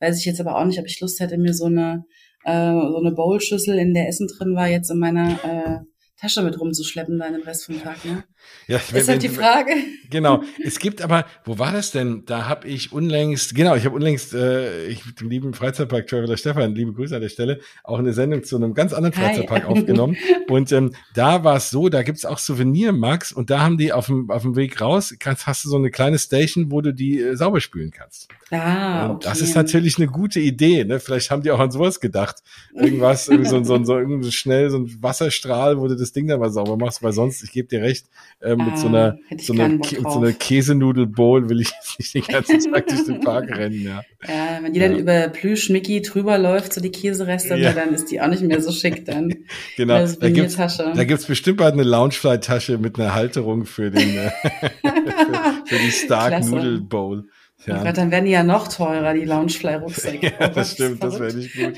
Weiß 0.00 0.18
ich 0.18 0.24
jetzt 0.24 0.40
aber 0.40 0.56
auch 0.56 0.64
nicht, 0.64 0.78
ob 0.78 0.86
ich 0.86 1.00
Lust 1.00 1.20
hätte, 1.20 1.38
mir 1.38 1.54
so 1.54 1.66
eine 1.66 2.04
äh, 2.46 2.72
so 2.72 2.98
eine 2.98 3.12
Bowlschüssel, 3.12 3.76
in 3.76 3.92
der 3.92 4.08
Essen 4.08 4.28
drin 4.28 4.54
war, 4.54 4.68
jetzt 4.68 4.90
in 4.90 4.98
meiner 4.98 5.32
äh, 5.44 5.78
Tasche 6.18 6.42
mit 6.42 6.58
rumzuschleppen 6.58 7.18
dann 7.18 7.32
den 7.32 7.42
Rest 7.42 7.66
vom 7.66 7.82
Tag, 7.82 8.04
ne? 8.04 8.24
Ja, 8.68 8.78
ist 8.78 8.92
wenn, 8.92 9.06
halt 9.06 9.22
die 9.22 9.28
Frage. 9.28 9.72
Genau. 10.10 10.42
Es 10.64 10.78
gibt 10.78 11.02
aber, 11.02 11.26
wo 11.44 11.58
war 11.58 11.72
das 11.72 11.92
denn? 11.92 12.24
Da 12.26 12.48
habe 12.48 12.66
ich 12.66 12.92
unlängst, 12.92 13.54
genau, 13.54 13.76
ich 13.76 13.84
habe 13.84 13.94
unlängst, 13.94 14.34
äh, 14.34 14.86
ich 14.86 15.02
dem 15.14 15.30
lieben 15.30 15.54
Freizeitpark-Traveler 15.54 16.36
Stefan, 16.36 16.74
liebe 16.74 16.92
Grüße 16.92 17.14
an 17.14 17.22
der 17.22 17.28
Stelle, 17.28 17.60
auch 17.84 17.98
eine 17.98 18.12
Sendung 18.12 18.42
zu 18.42 18.56
einem 18.56 18.74
ganz 18.74 18.92
anderen 18.92 19.12
Freizeitpark 19.14 19.64
Hi. 19.64 19.68
aufgenommen. 19.68 20.16
Und 20.48 20.72
ähm, 20.72 20.92
da 21.14 21.44
war 21.44 21.56
es 21.56 21.70
so, 21.70 21.88
da 21.88 22.02
gibt's 22.02 22.24
auch 22.24 22.38
Souvenir, 22.38 22.92
Max, 22.92 23.32
und 23.32 23.50
da 23.50 23.60
haben 23.60 23.78
die 23.78 23.92
auf 23.92 24.06
dem, 24.06 24.30
auf 24.30 24.42
dem 24.42 24.56
Weg 24.56 24.80
raus, 24.80 25.14
kannst, 25.18 25.46
hast 25.46 25.64
du 25.64 25.68
so 25.68 25.76
eine 25.76 25.90
kleine 25.90 26.18
Station, 26.18 26.70
wo 26.70 26.80
du 26.80 26.92
die 26.92 27.20
äh, 27.20 27.36
sauber 27.36 27.60
spülen 27.60 27.90
kannst. 27.90 28.28
Ah, 28.50 29.10
okay. 29.10 29.24
Das 29.24 29.40
ist 29.40 29.56
natürlich 29.56 29.98
eine 29.98 30.06
gute 30.06 30.38
Idee, 30.38 30.84
ne? 30.84 31.00
Vielleicht 31.00 31.30
haben 31.30 31.42
die 31.42 31.50
auch 31.50 31.58
an 31.58 31.72
sowas 31.72 31.98
gedacht. 31.98 32.36
Irgendwas, 32.74 33.28
irgendwie 33.28 33.50
so, 33.50 33.62
so, 33.64 33.82
so, 33.82 33.98
irgendwie 33.98 34.30
schnell 34.30 34.70
so 34.70 34.78
ein 34.78 35.02
Wasserstrahl, 35.02 35.78
wo 35.78 35.88
du 35.88 35.96
das 35.96 36.12
Ding 36.12 36.28
dann 36.28 36.38
mal 36.38 36.50
sauber 36.50 36.76
machst, 36.76 37.02
weil 37.02 37.12
sonst, 37.12 37.42
ich 37.42 37.50
gebe 37.50 37.66
dir 37.66 37.82
recht, 37.82 38.06
äh, 38.40 38.54
mit 38.54 38.74
ah, 38.74 38.76
so 38.76 38.88
einer, 38.88 39.18
so 39.38 39.52
einer, 39.54 39.78
so 39.82 40.18
einer 40.18 40.32
Käsenudel-Bowl 40.32 41.48
will 41.48 41.62
ich 41.62 41.70
jetzt 41.70 41.98
nicht 41.98 42.14
den 42.14 42.34
ganzen 42.34 42.72
Tag 42.72 42.86
durch 42.86 43.04
den 43.04 43.20
Park 43.20 43.56
rennen, 43.56 43.82
ja. 43.82 44.02
Ja, 44.28 44.58
wenn 44.60 44.72
die 44.72 44.80
dann 44.80 44.96
über 44.96 45.28
Plüsch-Mickey 45.28 46.02
drüber 46.02 46.36
läuft, 46.36 46.74
so 46.74 46.80
die 46.80 46.90
Käsereste, 46.90 47.56
ja. 47.56 47.72
dann 47.72 47.94
ist 47.94 48.10
die 48.10 48.20
auch 48.20 48.28
nicht 48.28 48.42
mehr 48.42 48.60
so 48.60 48.72
schick 48.72 49.06
dann. 49.06 49.34
genau. 49.76 50.06
Da 50.06 50.30
gibt's, 50.30 50.56
da 50.56 51.04
gibt's 51.04 51.24
bestimmt 51.24 51.58
bald 51.58 51.72
eine 51.72 51.84
Loungefly-Tasche 51.84 52.78
mit 52.78 52.98
einer 52.98 53.14
Halterung 53.14 53.64
für 53.64 53.90
den, 53.90 54.16
äh, 54.16 54.30
für, 55.64 55.78
die 55.78 55.90
Stark 55.90 56.44
Noodle 56.44 56.80
Bowl. 56.80 57.28
Ja. 57.66 57.80
Oh 57.80 57.84
Gott, 57.84 57.96
dann 57.96 58.10
werden 58.10 58.26
die 58.26 58.32
ja 58.32 58.42
noch 58.42 58.68
teurer, 58.68 59.14
die 59.14 59.24
Loungefly-Rucksäcke. 59.24 60.34
ja, 60.40 60.48
das 60.48 60.72
stimmt, 60.72 61.02
das 61.02 61.18
wäre 61.18 61.34
nicht 61.34 61.54
gut. 61.56 61.74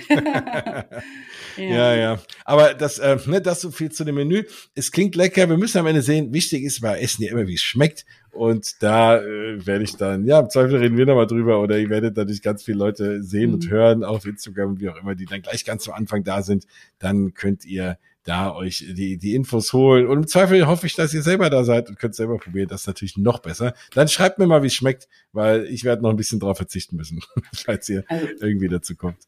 Ja. 1.58 1.94
ja. 1.94 2.22
Aber 2.44 2.74
das, 2.74 2.98
äh, 2.98 3.18
ne, 3.26 3.40
das 3.40 3.60
so 3.60 3.70
viel 3.70 3.90
zu 3.90 4.04
dem 4.04 4.14
Menü. 4.14 4.44
Es 4.74 4.92
klingt 4.92 5.14
lecker. 5.16 5.48
Wir 5.48 5.56
müssen 5.56 5.78
am 5.78 5.86
Ende 5.86 6.02
sehen, 6.02 6.32
wichtig 6.32 6.64
ist 6.64 6.80
bei 6.80 6.98
Essen 7.00 7.22
ja 7.22 7.32
immer, 7.32 7.46
wie 7.46 7.54
es 7.54 7.62
schmeckt. 7.62 8.04
Und 8.30 8.82
da 8.82 9.18
äh, 9.18 9.66
werde 9.66 9.84
ich 9.84 9.96
dann, 9.96 10.24
ja, 10.24 10.40
im 10.40 10.50
Zweifel 10.50 10.76
reden 10.76 10.96
wir 10.96 11.06
nochmal 11.06 11.26
drüber 11.26 11.60
oder 11.60 11.78
ihr 11.78 11.90
werdet 11.90 12.16
natürlich 12.16 12.42
ganz 12.42 12.62
viele 12.62 12.78
Leute 12.78 13.22
sehen 13.22 13.48
mhm. 13.48 13.54
und 13.54 13.70
hören 13.70 14.04
auf 14.04 14.24
Instagram 14.26 14.70
und 14.70 14.80
wie 14.80 14.88
auch 14.88 14.96
immer, 14.96 15.14
die 15.14 15.24
dann 15.24 15.42
gleich 15.42 15.64
ganz 15.64 15.88
am 15.88 15.94
Anfang 15.94 16.24
da 16.24 16.42
sind. 16.42 16.66
Dann 16.98 17.34
könnt 17.34 17.64
ihr 17.64 17.98
da 18.28 18.54
euch 18.54 18.84
die, 18.86 19.16
die 19.16 19.34
Infos 19.34 19.72
holen. 19.72 20.06
Und 20.06 20.18
im 20.18 20.26
Zweifel 20.26 20.66
hoffe 20.66 20.86
ich, 20.86 20.94
dass 20.94 21.14
ihr 21.14 21.22
selber 21.22 21.48
da 21.48 21.64
seid 21.64 21.88
und 21.88 21.98
könnt 21.98 22.14
selber 22.14 22.36
probieren. 22.36 22.68
Das 22.68 22.82
ist 22.82 22.86
natürlich 22.86 23.16
noch 23.16 23.38
besser. 23.38 23.72
Dann 23.94 24.06
schreibt 24.06 24.38
mir 24.38 24.46
mal, 24.46 24.62
wie 24.62 24.66
es 24.66 24.74
schmeckt, 24.74 25.08
weil 25.32 25.64
ich 25.64 25.84
werde 25.84 26.02
noch 26.02 26.10
ein 26.10 26.16
bisschen 26.16 26.38
drauf 26.38 26.58
verzichten 26.58 26.96
müssen, 26.96 27.20
falls 27.54 27.88
ihr 27.88 28.04
also, 28.08 28.26
irgendwie 28.40 28.68
dazu 28.68 28.94
kommt. 28.96 29.18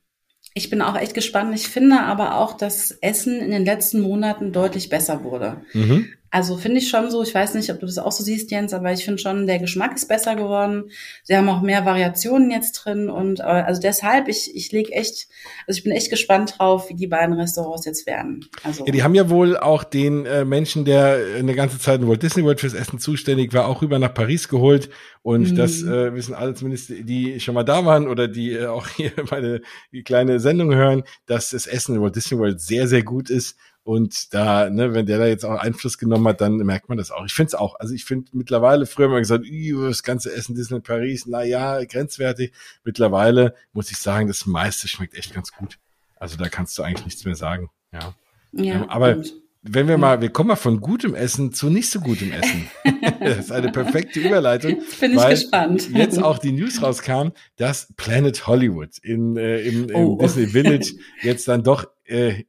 Ich 0.55 0.69
bin 0.69 0.83
auch 0.83 0.97
echt 0.97 1.15
gespannt. 1.15 1.55
Ich 1.55 1.69
finde 1.69 2.01
aber 2.01 2.37
auch, 2.37 2.57
dass 2.57 2.91
Essen 2.91 3.41
in 3.41 3.51
den 3.51 3.65
letzten 3.65 4.01
Monaten 4.01 4.53
deutlich 4.53 4.89
besser 4.89 5.23
wurde. 5.23 5.63
Mhm. 5.73 6.09
Also 6.33 6.57
finde 6.57 6.79
ich 6.79 6.89
schon 6.89 7.11
so, 7.11 7.23
ich 7.23 7.35
weiß 7.35 7.55
nicht, 7.55 7.71
ob 7.71 7.81
du 7.81 7.87
das 7.87 7.99
auch 7.99 8.13
so 8.13 8.23
siehst, 8.23 8.53
Jens, 8.53 8.73
aber 8.73 8.93
ich 8.93 9.05
finde 9.05 9.21
schon, 9.21 9.47
der 9.49 9.59
Geschmack 9.59 9.97
ist 9.97 10.07
besser 10.07 10.37
geworden. 10.37 10.91
Sie 11.25 11.37
haben 11.37 11.49
auch 11.49 11.61
mehr 11.61 11.85
Variationen 11.85 12.53
jetzt 12.53 12.73
drin 12.73 13.11
und 13.11 13.41
äh, 13.41 13.43
also 13.43 13.81
deshalb, 13.81 14.29
ich, 14.29 14.55
ich 14.55 14.71
lege 14.71 14.93
echt, 14.93 15.29
also 15.67 15.79
ich 15.79 15.83
bin 15.83 15.93
echt 15.93 16.09
gespannt 16.09 16.55
drauf, 16.59 16.89
wie 16.89 16.95
die 16.95 17.09
beiden 17.09 17.35
Restaurants 17.35 17.85
jetzt 17.85 18.07
werden. 18.07 18.47
Also, 18.63 18.87
ja, 18.87 18.93
die 18.93 19.03
haben 19.03 19.17
ja 19.17 19.29
wohl 19.29 19.57
auch 19.57 19.83
den 19.83 20.25
äh, 20.25 20.45
Menschen, 20.45 20.85
der 20.85 21.19
eine 21.37 21.55
ganze 21.55 21.81
Zeit 21.81 22.01
in 22.01 22.09
Walt 22.09 22.23
Disney 22.23 22.45
World 22.45 22.61
fürs 22.61 22.75
Essen 22.75 23.01
zuständig 23.01 23.53
war, 23.53 23.67
auch 23.67 23.83
rüber 23.83 23.99
nach 23.99 24.15
Paris 24.15 24.49
geholt. 24.49 24.89
Und 25.23 25.51
mhm. 25.51 25.57
das 25.57 25.83
äh, 25.83 26.15
wissen 26.15 26.35
alle 26.35 26.55
zumindest, 26.55 26.91
die 26.91 27.41
schon 27.41 27.55
mal 27.55 27.65
da 27.65 27.85
waren 27.85 28.07
oder 28.07 28.29
die 28.29 28.53
äh, 28.53 28.67
auch 28.67 28.87
hier 28.89 29.13
meine 29.31 29.61
kleine 30.05 30.39
Sendung 30.39 30.73
hören, 30.75 31.03
dass 31.27 31.51
das 31.51 31.67
Essen 31.67 31.97
in 31.97 32.03
Walt 32.03 32.15
Disney 32.15 32.39
World 32.39 32.61
sehr, 32.61 32.87
sehr 32.87 33.03
gut 33.03 33.31
ist. 33.31 33.57
Und 33.91 34.33
da, 34.35 34.71
ne, 34.71 34.95
wenn 34.95 35.05
der 35.07 35.19
da 35.19 35.27
jetzt 35.27 35.45
auch 35.45 35.59
Einfluss 35.59 35.99
genommen 35.99 36.29
hat, 36.29 36.41
dann 36.41 36.59
merkt 36.59 36.89
man 36.89 36.97
das 36.97 37.11
auch. 37.11 37.25
Ich 37.27 37.35
finde 37.35 37.49
es 37.49 37.55
auch. 37.57 37.75
Also 37.81 37.93
ich 37.93 38.05
finde 38.05 38.31
mittlerweile, 38.35 38.87
früher 38.87 39.07
haben 39.07 39.15
wir 39.15 39.19
gesagt, 39.19 39.45
das 39.45 40.05
ganze 40.05 40.33
Essen 40.33 40.55
Disney 40.55 40.79
Paris, 40.79 41.27
na 41.27 41.43
ja, 41.43 41.83
grenzwertig. 41.83 42.53
Mittlerweile 42.85 43.53
muss 43.73 43.91
ich 43.91 43.97
sagen, 43.97 44.29
das 44.29 44.47
meiste 44.47 44.87
schmeckt 44.87 45.17
echt 45.17 45.35
ganz 45.35 45.51
gut. 45.51 45.81
Also 46.15 46.37
da 46.37 46.49
kannst 46.49 46.79
du 46.79 46.85
eigentlich 46.85 47.05
nichts 47.05 47.25
mehr 47.25 47.35
sagen. 47.35 47.69
Ja. 47.93 48.15
ja 48.53 48.89
aber 48.89 49.17
und 49.17 49.33
wenn 49.63 49.89
wir 49.89 49.99
mal, 49.99 50.21
wir 50.21 50.31
kommen 50.31 50.51
mal 50.51 50.55
von 50.55 50.81
gutem 50.81 51.17
Essen 51.17 51.53
zu 51.53 51.69
nicht 51.69 51.91
so 51.91 51.99
gutem 51.99 52.31
Essen. 52.31 52.71
das 53.21 53.39
ist 53.39 53.51
eine 53.51 53.73
perfekte 53.73 54.21
Überleitung. 54.21 54.77
Jetzt 54.77 55.01
bin 55.01 55.19
ich 55.19 55.29
gespannt. 55.29 55.91
Jetzt 55.93 56.23
auch 56.23 56.39
die 56.39 56.53
News 56.53 56.81
rauskam, 56.81 57.31
dass 57.57 57.93
Planet 57.97 58.47
Hollywood 58.47 58.99
in, 59.03 59.37
äh, 59.37 59.63
im, 59.63 59.89
im 59.89 59.97
oh. 59.97 60.17
Disney 60.23 60.47
Village 60.47 60.95
jetzt 61.23 61.49
dann 61.49 61.65
doch 61.65 61.89
äh, 62.05 62.45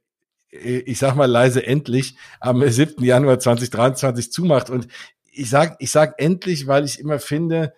ich 0.52 0.98
sag 0.98 1.16
mal 1.16 1.26
leise 1.26 1.66
endlich 1.66 2.16
am 2.38 2.68
7. 2.68 3.02
Januar 3.02 3.38
2023 3.38 4.30
zumacht. 4.30 4.70
Und 4.70 4.86
ich 5.32 5.48
sag, 5.48 5.76
ich 5.78 5.90
sag 5.90 6.20
endlich, 6.20 6.66
weil 6.66 6.84
ich 6.84 7.00
immer 7.00 7.18
finde, 7.18 7.72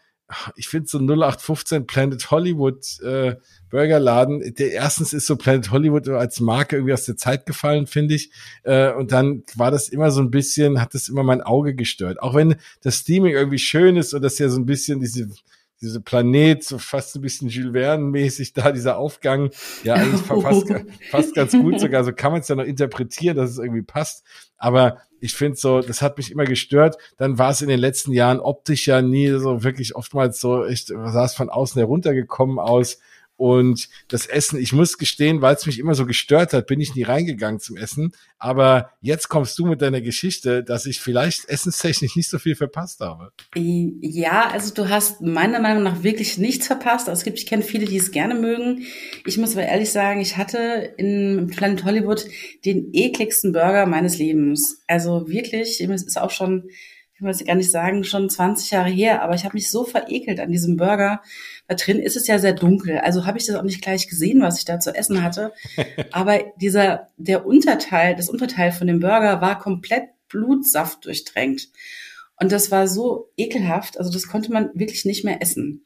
ich 0.57 0.69
finde 0.69 0.89
so 0.89 0.99
0815 0.99 1.87
Planet 1.87 2.31
Hollywood 2.31 3.01
äh, 3.03 3.37
Burgerladen, 3.71 4.55
der 4.55 4.73
erstens 4.73 5.13
ist 5.13 5.27
so 5.27 5.37
Planet 5.37 5.71
Hollywood 5.71 6.09
als 6.09 6.41
Marke 6.41 6.77
irgendwie 6.77 6.95
aus 6.95 7.05
der 7.05 7.17
Zeit 7.17 7.47
gefallen, 7.47 7.87
finde 7.87 8.15
ich. 8.15 8.31
Äh, 8.65 8.93
und 8.93 9.13
dann 9.13 9.45
war 9.55 9.71
das 9.71 9.89
immer 9.89 10.11
so 10.11 10.21
ein 10.21 10.31
bisschen, 10.31 10.81
hat 10.81 10.95
das 10.95 11.09
immer 11.09 11.23
mein 11.23 11.43
Auge 11.43 11.75
gestört. 11.75 12.21
Auch 12.23 12.35
wenn 12.35 12.57
das 12.83 12.97
Steaming 12.97 13.35
irgendwie 13.35 13.59
schön 13.59 13.97
ist 13.97 14.15
und 14.15 14.23
das 14.23 14.39
ja 14.39 14.49
so 14.49 14.59
ein 14.59 14.67
bisschen 14.67 15.01
diese 15.01 15.29
diese 15.81 16.01
Planet, 16.01 16.63
so 16.63 16.79
fast 16.79 17.17
ein 17.17 17.23
bisschen 17.23 17.49
Jules 17.49 17.73
Verne-mäßig 17.73 18.53
da, 18.53 18.73
dieser 18.73 18.97
Aufgang, 18.97 19.51
ja, 19.83 19.95
eigentlich 19.95 20.23
fast, 20.23 20.67
fast 21.11 21.35
ganz 21.35 21.53
gut 21.53 21.81
sogar, 21.81 22.05
so 22.05 22.13
kann 22.13 22.33
man 22.33 22.41
es 22.41 22.49
ja 22.49 22.55
noch 22.55 22.65
interpretieren, 22.65 23.37
dass 23.37 23.51
es 23.51 23.59
irgendwie 23.59 23.83
passt. 23.83 24.25
Aber 24.57 24.99
ich 25.21 25.35
finde 25.35 25.57
so, 25.57 25.81
das 25.81 26.03
hat 26.03 26.19
mich 26.19 26.31
immer 26.31 26.45
gestört. 26.45 26.97
Dann 27.17 27.39
war 27.39 27.51
es 27.51 27.63
in 27.63 27.69
den 27.69 27.81
letzten 27.81 28.13
Jahren 28.13 28.41
optisch 28.41 28.87
ja 28.87 29.01
nie 29.01 29.29
so 29.31 29.63
wirklich 29.65 29.97
oftmals 29.97 30.41
so 30.41 30.67
echt, 30.67 30.89
sah 30.89 31.25
es 31.25 31.35
von 31.35 31.49
außen 31.49 31.79
heruntergekommen 31.79 32.59
aus. 32.59 32.99
Und 33.37 33.88
das 34.09 34.27
Essen, 34.27 34.61
ich 34.61 34.73
muss 34.73 34.97
gestehen, 34.97 35.42
weil 35.42 35.57
es 35.57 35.66
mich 35.66 35.79
immer 35.79 35.94
so 35.94 36.07
gestört 36.07 36.53
hat, 36.53 36.66
bin 36.66 36.81
ich 36.81 36.94
nie 36.94 37.03
reingegangen 37.03 37.59
zum 37.59 37.77
Essen. 37.77 38.12
Aber 38.38 38.90
jetzt 39.01 39.29
kommst 39.29 39.59
du 39.59 39.66
mit 39.66 39.83
deiner 39.83 40.01
Geschichte, 40.01 40.62
dass 40.62 40.87
ich 40.87 41.01
vielleicht 41.01 41.49
essenstechnisch 41.49 42.14
nicht 42.14 42.31
so 42.31 42.38
viel 42.38 42.55
verpasst 42.55 43.01
habe. 43.01 43.33
Ja, 43.55 44.49
also 44.51 44.73
du 44.73 44.88
hast 44.88 45.20
meiner 45.20 45.59
Meinung 45.59 45.83
nach 45.83 46.05
wirklich 46.05 46.38
nichts 46.38 46.68
verpasst. 46.68 47.09
Also 47.09 47.20
es 47.20 47.25
gibt, 47.25 47.38
ich 47.38 47.47
kenne 47.47 47.62
viele, 47.62 47.87
die 47.87 47.97
es 47.97 48.12
gerne 48.12 48.35
mögen. 48.35 48.87
Ich 49.27 49.37
muss 49.37 49.53
aber 49.53 49.66
ehrlich 49.66 49.90
sagen, 49.90 50.20
ich 50.20 50.37
hatte 50.37 50.94
in 50.97 51.49
Planet 51.49 51.85
Hollywood 51.85 52.27
den 52.64 52.90
ekligsten 52.92 53.53
Burger 53.53 53.87
meines 53.87 54.18
Lebens. 54.18 54.83
Also 54.87 55.29
wirklich, 55.29 55.81
es 55.81 56.03
ist 56.03 56.20
auch 56.20 56.31
schon 56.31 56.68
ich 57.25 57.41
will 57.41 57.43
es 57.43 57.47
gar 57.47 57.55
nicht 57.55 57.71
sagen, 57.71 58.05
schon 58.05 58.29
20 58.29 58.71
Jahre 58.71 58.91
her, 58.91 59.23
aber 59.23 59.35
ich 59.35 59.45
habe 59.45 59.55
mich 59.55 59.71
so 59.71 59.85
verekelt 59.85 60.41
an 60.41 60.53
diesem 60.53 60.77
Burger. 60.77 61.23
Da 61.69 61.75
drin 61.75 61.99
ist 61.99 62.17
es 62.17 62.27
ja 62.27 62.39
sehr 62.39 62.53
dunkel, 62.53 62.99
also 62.99 63.25
habe 63.27 63.39
ich 63.39 63.47
das 63.47 63.57
auch 63.57 63.63
nicht 63.63 63.83
gleich 63.83 64.09
gesehen, 64.09 64.43
was 64.43 64.59
ich 64.59 64.65
da 64.65 64.79
zu 64.79 64.95
essen 64.95 65.23
hatte. 65.23 65.53
aber 66.13 66.41
dieser, 66.57 67.09
der 67.17 67.47
Unterteil, 67.47 68.15
das 68.15 68.29
Unterteil 68.29 68.73
von 68.73 68.87
dem 68.87 69.01
Burger 69.01 69.41
war 69.41 69.59
komplett 69.59 70.05
Blutsaft 70.29 71.05
durchtränkt. 71.07 71.69
Und 72.41 72.53
das 72.53 72.71
war 72.71 72.89
so 72.89 73.31
ekelhaft, 73.37 73.99
also 73.99 74.11
das 74.11 74.27
konnte 74.27 74.53
man 74.53 74.71
wirklich 74.75 75.05
nicht 75.05 75.25
mehr 75.25 75.41
essen. 75.41 75.85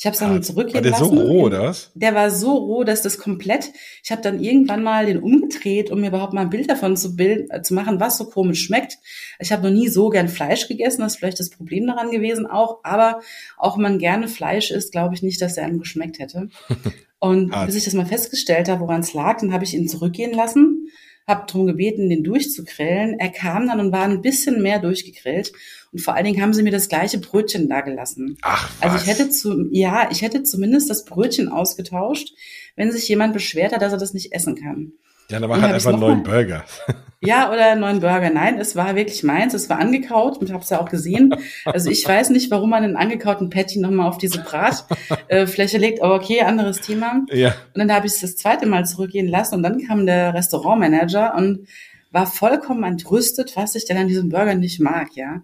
Ich 0.00 0.06
habe 0.06 0.14
es 0.14 0.20
dann 0.20 0.38
ah, 0.38 0.40
zurückgehen 0.40 0.82
lassen. 0.82 1.02
War 1.02 1.10
der 1.10 1.18
so 1.18 1.26
roh, 1.26 1.42
oder 1.42 1.62
was? 1.64 1.90
Der 1.94 2.14
war 2.14 2.30
so 2.30 2.56
roh, 2.56 2.84
dass 2.84 3.02
das 3.02 3.18
komplett. 3.18 3.70
Ich 4.02 4.10
habe 4.10 4.22
dann 4.22 4.42
irgendwann 4.42 4.82
mal 4.82 5.04
den 5.04 5.18
umgedreht, 5.18 5.90
um 5.90 6.00
mir 6.00 6.08
überhaupt 6.08 6.32
mal 6.32 6.40
ein 6.40 6.48
Bild 6.48 6.70
davon 6.70 6.96
zu, 6.96 7.16
bild, 7.16 7.50
äh, 7.50 7.60
zu 7.60 7.74
machen, 7.74 8.00
was 8.00 8.16
so 8.16 8.24
komisch 8.24 8.64
schmeckt. 8.64 8.96
Ich 9.40 9.52
habe 9.52 9.62
noch 9.62 9.78
nie 9.78 9.88
so 9.88 10.08
gern 10.08 10.28
Fleisch 10.30 10.68
gegessen, 10.68 11.02
das 11.02 11.12
ist 11.12 11.18
vielleicht 11.18 11.38
das 11.38 11.50
Problem 11.50 11.86
daran 11.86 12.10
gewesen 12.10 12.46
auch. 12.46 12.78
Aber 12.82 13.20
auch 13.58 13.76
wenn 13.76 13.82
man 13.82 13.98
gerne 13.98 14.26
Fleisch 14.28 14.70
isst, 14.70 14.92
glaube 14.92 15.14
ich 15.14 15.22
nicht, 15.22 15.42
dass 15.42 15.58
er 15.58 15.66
einem 15.66 15.80
geschmeckt 15.80 16.18
hätte. 16.18 16.48
Und 17.18 17.52
bis 17.66 17.74
ich 17.74 17.84
das 17.84 17.92
mal 17.92 18.06
festgestellt 18.06 18.70
habe, 18.70 18.80
woran 18.80 19.00
es 19.00 19.12
lag, 19.12 19.40
dann 19.40 19.52
habe 19.52 19.64
ich 19.64 19.74
ihn 19.74 19.86
zurückgehen 19.86 20.32
lassen 20.32 20.88
habe 21.30 21.46
darum 21.46 21.66
gebeten, 21.66 22.10
den 22.10 22.24
durchzugrillen. 22.24 23.18
Er 23.18 23.30
kam 23.30 23.68
dann 23.68 23.80
und 23.80 23.92
war 23.92 24.04
ein 24.04 24.20
bisschen 24.20 24.62
mehr 24.62 24.80
durchgegrillt. 24.80 25.52
Und 25.92 26.00
vor 26.00 26.14
allen 26.14 26.24
Dingen 26.24 26.40
haben 26.40 26.52
sie 26.52 26.62
mir 26.62 26.70
das 26.70 26.88
gleiche 26.88 27.18
Brötchen 27.18 27.68
da 27.68 27.80
gelassen. 27.80 28.38
Ach, 28.42 28.70
was? 28.80 28.82
Also 28.92 29.04
ich 29.04 29.10
hätte 29.10 29.30
zu, 29.30 29.66
ja, 29.72 30.08
ich 30.10 30.22
hätte 30.22 30.42
zumindest 30.42 30.88
das 30.88 31.04
Brötchen 31.04 31.48
ausgetauscht, 31.48 32.32
wenn 32.76 32.92
sich 32.92 33.08
jemand 33.08 33.32
beschwert 33.32 33.72
hat, 33.72 33.82
dass 33.82 33.92
er 33.92 33.98
das 33.98 34.14
nicht 34.14 34.32
essen 34.32 34.54
kann. 34.54 34.92
Ja, 35.30 35.38
dann 35.38 35.48
mach 35.48 35.60
halt 35.60 35.74
einfach 35.74 35.92
einen 35.92 36.00
neuen 36.00 36.22
Burger. 36.22 36.64
Ja, 37.22 37.52
oder 37.52 37.72
einen 37.72 37.82
neuen 37.82 38.00
Burger. 38.00 38.30
Nein, 38.30 38.58
es 38.58 38.76
war 38.76 38.96
wirklich 38.96 39.22
meins. 39.22 39.52
Es 39.52 39.68
war 39.68 39.78
angekaut 39.78 40.38
und 40.38 40.50
habe 40.54 40.62
es 40.62 40.70
ja 40.70 40.80
auch 40.80 40.88
gesehen. 40.88 41.34
Also 41.66 41.90
ich 41.90 42.08
weiß 42.08 42.30
nicht, 42.30 42.50
warum 42.50 42.70
man 42.70 42.82
einen 42.82 42.96
angekauten 42.96 43.50
Patty 43.50 43.78
nochmal 43.78 44.08
auf 44.08 44.16
diese 44.16 44.38
Bratfläche 44.38 45.76
legt, 45.76 46.00
aber 46.00 46.14
okay, 46.14 46.40
anderes 46.40 46.80
Thema. 46.80 47.26
Ja. 47.30 47.48
Und 47.74 47.78
dann 47.78 47.92
habe 47.92 48.06
ich 48.06 48.14
es 48.14 48.20
das 48.22 48.36
zweite 48.36 48.64
Mal 48.64 48.86
zurückgehen 48.86 49.28
lassen 49.28 49.56
und 49.56 49.62
dann 49.62 49.86
kam 49.86 50.06
der 50.06 50.32
Restaurantmanager 50.32 51.34
und 51.34 51.68
war 52.10 52.26
vollkommen 52.26 52.84
entrüstet, 52.84 53.54
was 53.54 53.74
ich 53.74 53.84
denn 53.84 53.98
an 53.98 54.08
diesem 54.08 54.30
Burger 54.30 54.54
nicht 54.54 54.80
mag, 54.80 55.08
ja. 55.14 55.42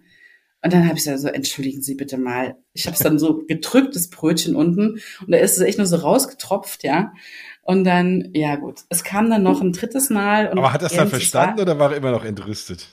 Und 0.67 0.73
dann 0.73 0.85
habe 0.85 0.97
ich 0.97 1.05
so, 1.05 1.11
entschuldigen 1.29 1.81
Sie 1.81 1.95
bitte 1.95 2.17
mal. 2.17 2.57
Ich 2.73 2.87
habe 2.87 2.93
es 2.93 2.99
dann 2.99 3.19
so 3.19 3.45
gedrückt, 3.47 3.95
das 3.95 4.09
Brötchen 4.09 4.53
unten. 4.53 4.99
Und 5.21 5.31
da 5.31 5.37
ist 5.37 5.55
es 5.55 5.63
echt 5.63 5.77
nur 5.77 5.87
so 5.87 5.95
rausgetropft, 5.95 6.83
ja. 6.83 7.13
Und 7.61 7.85
dann, 7.85 8.31
ja 8.33 8.57
gut, 8.57 8.81
es 8.89 9.05
kam 9.05 9.29
dann 9.29 9.43
noch 9.43 9.61
ein 9.61 9.71
drittes 9.71 10.09
Mal. 10.09 10.49
Aber 10.49 10.73
hat 10.73 10.81
er 10.81 10.87
es 10.87 10.93
dann 10.97 11.07
verstanden 11.07 11.55
war, 11.55 11.63
oder 11.63 11.79
war 11.79 11.91
er 11.91 11.97
immer 11.99 12.11
noch 12.11 12.25
entrüstet? 12.25 12.85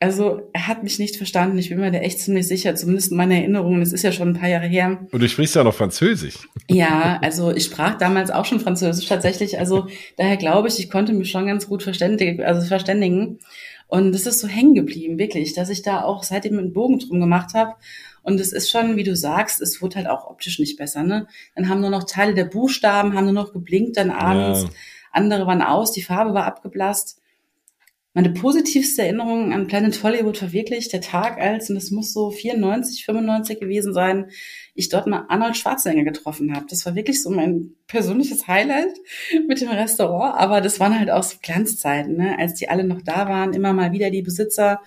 Also 0.00 0.50
er 0.52 0.66
hat 0.66 0.82
mich 0.82 0.98
nicht 0.98 1.18
verstanden. 1.18 1.56
Ich 1.56 1.68
bin 1.68 1.78
mir 1.78 1.92
da 1.92 1.98
echt 1.98 2.18
ziemlich 2.18 2.48
sicher, 2.48 2.74
zumindest 2.74 3.12
in 3.12 3.16
meiner 3.16 3.36
Erinnerung. 3.36 3.78
Das 3.78 3.92
ist 3.92 4.02
ja 4.02 4.10
schon 4.10 4.30
ein 4.30 4.40
paar 4.40 4.48
Jahre 4.48 4.66
her. 4.66 5.06
Und 5.12 5.22
du 5.22 5.28
sprichst 5.28 5.54
ja 5.54 5.62
noch 5.62 5.74
Französisch. 5.74 6.48
Ja, 6.68 7.20
also 7.22 7.52
ich 7.52 7.66
sprach 7.66 7.96
damals 7.96 8.32
auch 8.32 8.44
schon 8.44 8.58
Französisch 8.58 9.06
tatsächlich. 9.06 9.60
Also 9.60 9.86
daher 10.16 10.36
glaube 10.36 10.66
ich, 10.66 10.80
ich 10.80 10.90
konnte 10.90 11.12
mich 11.12 11.30
schon 11.30 11.46
ganz 11.46 11.68
gut 11.68 11.84
verständigen. 11.84 12.42
Also 12.42 12.66
verständigen. 12.66 13.38
Und 13.90 14.12
das 14.12 14.26
ist 14.26 14.38
so 14.38 14.46
hängen 14.46 14.74
geblieben, 14.74 15.18
wirklich, 15.18 15.52
dass 15.52 15.68
ich 15.68 15.82
da 15.82 16.02
auch 16.02 16.22
seitdem 16.22 16.58
einen 16.58 16.72
Bogen 16.72 17.00
drum 17.00 17.20
gemacht 17.20 17.54
habe. 17.54 17.74
Und 18.22 18.40
es 18.40 18.52
ist 18.52 18.70
schon, 18.70 18.96
wie 18.96 19.02
du 19.02 19.16
sagst, 19.16 19.60
es 19.60 19.82
wurde 19.82 19.96
halt 19.96 20.06
auch 20.06 20.30
optisch 20.30 20.58
nicht 20.60 20.78
besser. 20.78 21.02
Ne? 21.02 21.26
Dann 21.56 21.68
haben 21.68 21.80
nur 21.80 21.90
noch 21.90 22.04
Teile 22.04 22.34
der 22.34 22.44
Buchstaben, 22.44 23.14
haben 23.14 23.24
nur 23.24 23.34
noch 23.34 23.52
geblinkt 23.52 23.96
dann 23.96 24.10
abends. 24.10 24.62
Ja. 24.62 24.68
Andere 25.12 25.46
waren 25.46 25.62
aus, 25.62 25.90
die 25.92 26.02
Farbe 26.02 26.34
war 26.34 26.44
abgeblasst 26.44 27.19
meine 28.12 28.30
positivste 28.30 29.02
Erinnerung 29.02 29.52
an 29.52 29.68
Planet 29.68 30.02
Hollywood 30.02 30.42
war 30.42 30.52
wirklich 30.52 30.88
der 30.88 31.00
Tag, 31.00 31.38
als, 31.38 31.68
und 31.68 31.76
das 31.76 31.92
muss 31.92 32.12
so 32.12 32.30
94, 32.30 33.04
95 33.04 33.60
gewesen 33.60 33.94
sein, 33.94 34.30
ich 34.74 34.88
dort 34.88 35.06
mal 35.06 35.26
Arnold 35.28 35.56
Schwarzenegger 35.56 36.10
getroffen 36.10 36.54
habe. 36.54 36.66
Das 36.68 36.84
war 36.86 36.96
wirklich 36.96 37.22
so 37.22 37.30
mein 37.30 37.74
persönliches 37.86 38.48
Highlight 38.48 38.96
mit 39.46 39.60
dem 39.60 39.68
Restaurant, 39.68 40.34
aber 40.36 40.60
das 40.60 40.80
waren 40.80 40.98
halt 40.98 41.10
auch 41.10 41.22
so 41.22 41.36
Glanzzeiten, 41.40 42.16
ne? 42.16 42.36
als 42.38 42.54
die 42.54 42.68
alle 42.68 42.82
noch 42.82 43.02
da 43.02 43.28
waren, 43.28 43.52
immer 43.52 43.72
mal 43.72 43.92
wieder 43.92 44.10
die 44.10 44.22
Besitzer 44.22 44.80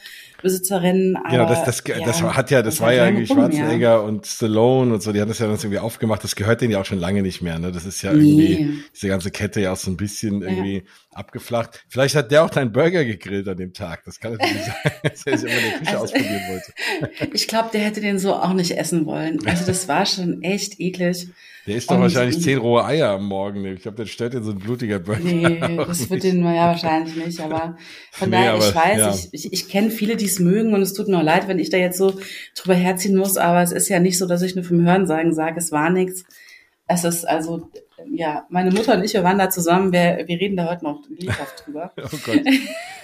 Besitzerin. 0.44 1.16
Aber, 1.16 1.30
genau, 1.30 1.48
das, 1.48 1.64
das, 1.64 1.84
ja, 1.88 2.06
das 2.06 2.22
hat 2.22 2.52
ja, 2.52 2.62
das, 2.62 2.76
das 2.76 2.82
war 2.82 2.94
ja 2.94 3.06
irgendwie 3.06 3.26
Schwarzenegger 3.26 3.80
ja. 3.80 3.98
und 3.98 4.28
Stallone 4.28 4.94
und 4.94 5.02
so, 5.02 5.12
die 5.12 5.22
haben 5.22 5.30
das 5.30 5.40
ja 5.40 5.48
dann 5.48 5.56
irgendwie 5.56 5.80
aufgemacht. 5.80 6.24
Das 6.24 6.36
gehört 6.36 6.62
denen 6.62 6.74
ja 6.74 6.82
auch 6.82 6.86
schon 6.86 7.00
lange 7.00 7.24
nicht 7.24 7.42
mehr. 7.42 7.58
Ne? 7.58 7.72
Das 7.72 7.86
ist 7.86 8.02
ja 8.04 8.12
irgendwie 8.12 8.64
nee. 8.64 8.74
diese 8.94 9.08
ganze 9.08 9.32
Kette 9.32 9.62
ja 9.62 9.74
auch 9.74 9.78
so 9.78 9.90
ein 9.90 9.98
bisschen 9.98 10.44
irgendwie 10.44 10.76
ja. 10.76 10.82
abgeflacht. 11.12 11.84
Vielleicht 11.88 12.16
hat 12.16 12.30
der 12.32 12.44
auch 12.44 12.50
deinen 12.52 12.72
Burger 12.72 13.04
gegrillt 13.06 13.48
an 13.48 13.58
dem 13.58 13.74
Tag. 13.74 14.04
Das 14.06 14.20
kann 14.20 14.34
natürlich 14.34 14.64
sein, 14.64 14.92
dass 15.04 15.26
er 15.26 15.38
sich 15.38 15.50
immer 15.50 15.60
in 15.60 15.70
der 15.70 15.80
Küche 15.80 15.92
also, 15.92 16.04
ausprobieren 16.04 16.42
wollte. 16.50 17.30
ich 17.34 17.48
glaube, 17.48 17.70
der 17.74 17.82
hätte 17.82 18.02
den 18.02 18.20
so 18.20 18.36
auch 18.36 18.54
nicht 18.54 18.78
essen 18.78 19.06
wollen. 19.08 19.40
Also 19.48 19.66
das 19.66 19.88
war 19.88 20.06
schon 20.06 20.44
echt 20.44 20.80
eklig. 20.80 21.30
Der 21.66 21.78
isst 21.78 21.90
doch 21.90 22.00
wahrscheinlich 22.00 22.42
zehn 22.42 22.58
rohe 22.58 22.84
Eier 22.84 23.12
am 23.12 23.26
Morgen. 23.26 23.64
Ich 23.66 23.84
glaube, 23.84 23.96
der 23.96 24.06
stellt 24.06 24.34
dir 24.34 24.44
so 24.44 24.52
ein 24.52 24.60
blutiger 24.60 25.00
Burger. 25.00 25.22
Nee, 25.24 25.78
das 25.78 26.10
wird 26.10 26.24
den 26.24 26.44
ja 26.44 26.68
wahrscheinlich 26.68 27.16
nicht. 27.16 27.40
Aber 27.40 27.78
von 28.12 28.30
nee, 28.30 28.36
daher, 28.36 28.54
aber, 28.54 28.68
ich 28.68 28.76
weiß, 28.76 28.98
ja. 28.98 29.14
ich, 29.14 29.30
ich, 29.32 29.54
ich 29.54 29.70
kenne 29.70 29.90
viele, 29.90 30.18
die 30.18 30.26
es 30.26 30.40
mögen 30.40 30.74
und 30.74 30.82
es 30.82 30.94
tut 30.94 31.08
mir 31.08 31.20
auch 31.20 31.24
leid, 31.24 31.48
wenn 31.48 31.60
ich 31.60 31.70
da 31.70 31.78
jetzt 31.78 31.98
so 31.98 32.20
drüber 32.56 32.76
herziehen 32.76 33.16
muss. 33.16 33.38
Aber 33.38 33.62
es 33.62 33.72
ist 33.72 33.88
ja 33.88 34.00
nicht 34.00 34.18
so, 34.18 34.28
dass 34.28 34.42
ich 34.42 34.56
nur 34.56 34.66
vom 34.66 34.82
Hörensagen 34.82 35.34
sage, 35.34 35.58
es 35.58 35.72
war 35.72 35.90
nichts. 35.90 36.26
Es 36.86 37.06
ist 37.06 37.26
also, 37.26 37.70
ja, 38.12 38.46
meine 38.50 38.72
Mutter 38.72 38.96
und 38.96 39.04
ich, 39.04 39.14
wir 39.14 39.24
waren 39.24 39.38
da 39.38 39.50
zusammen, 39.50 39.92
wir, 39.92 40.24
wir 40.26 40.40
reden 40.40 40.58
da 40.58 40.70
heute 40.70 40.84
noch 40.84 41.02
lebhaft 41.10 41.66
drüber. 41.66 41.92
oh 41.98 42.18
Gott. 42.26 42.42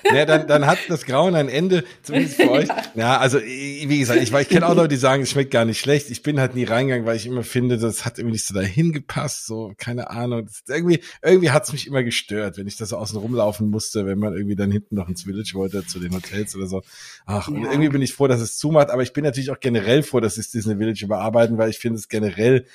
Ja, 0.04 0.26
dann, 0.26 0.48
dann 0.48 0.66
hat 0.66 0.80
das 0.88 1.06
Grauen 1.06 1.36
ein 1.36 1.50
Ende, 1.50 1.84
zumindest 2.04 2.36
für 2.36 2.52
euch. 2.52 2.68
Ja, 2.68 2.84
ja 2.96 3.18
also 3.18 3.40
wie 3.40 4.00
gesagt, 4.00 4.22
ich, 4.22 4.34
ich 4.34 4.50
kenne 4.50 4.68
auch 4.68 4.76
Leute, 4.76 4.90
die 4.90 4.96
sagen, 4.98 5.24
es 5.24 5.32
schmeckt 5.32 5.52
gar 5.52 5.66
nicht 5.66 5.80
schlecht. 5.80 6.10
Ich 6.10 6.24
bin 6.24 6.40
halt 6.40 6.56
nie 6.56 6.64
reingegangen, 6.64 7.06
weil 7.06 7.16
ich 7.16 7.26
immer 7.26 7.44
finde, 7.44 7.78
das 7.78 8.06
hat 8.06 8.18
irgendwie 8.18 8.34
nicht 8.34 8.46
so 8.46 8.54
dahin 8.54 8.92
gepasst, 8.92 9.46
so, 9.46 9.74
keine 9.78 10.10
Ahnung. 10.10 10.46
Das, 10.46 10.64
irgendwie 10.68 11.02
irgendwie 11.22 11.52
hat's 11.52 11.72
mich 11.72 11.88
immer 11.88 12.04
gestört, 12.04 12.58
wenn 12.58 12.68
ich 12.68 12.78
das 12.78 12.90
so 12.90 12.98
außen 12.98 13.18
rumlaufen 13.18 13.70
musste, 13.70 14.06
wenn 14.06 14.20
man 14.20 14.34
irgendwie 14.34 14.56
dann 14.56 14.72
hinten 14.72 14.96
noch 14.96 15.10
ins 15.10 15.24
Village 15.24 15.52
wollte, 15.54 15.86
zu 15.86 16.00
den 16.00 16.14
Hotels 16.14 16.56
oder 16.56 16.68
so. 16.68 16.82
Ach, 17.26 17.48
ja. 17.50 17.56
und 17.56 17.64
irgendwie 17.66 17.90
bin 17.90 18.02
ich 18.02 18.14
froh, 18.14 18.28
dass 18.28 18.42
es 18.42 18.58
zumacht, 18.58 18.90
aber 18.90 19.04
ich 19.04 19.14
bin 19.14 19.24
natürlich 19.24 19.52
auch 19.52 19.60
generell 19.60 20.04
froh, 20.04 20.20
dass 20.20 20.38
es 20.38 20.52
Disney 20.52 20.78
Village 20.78 21.04
überarbeiten, 21.04 21.58
weil 21.58 21.70
ich 21.70 21.80
finde 21.80 21.98
es 21.98 22.08
generell 22.08 22.66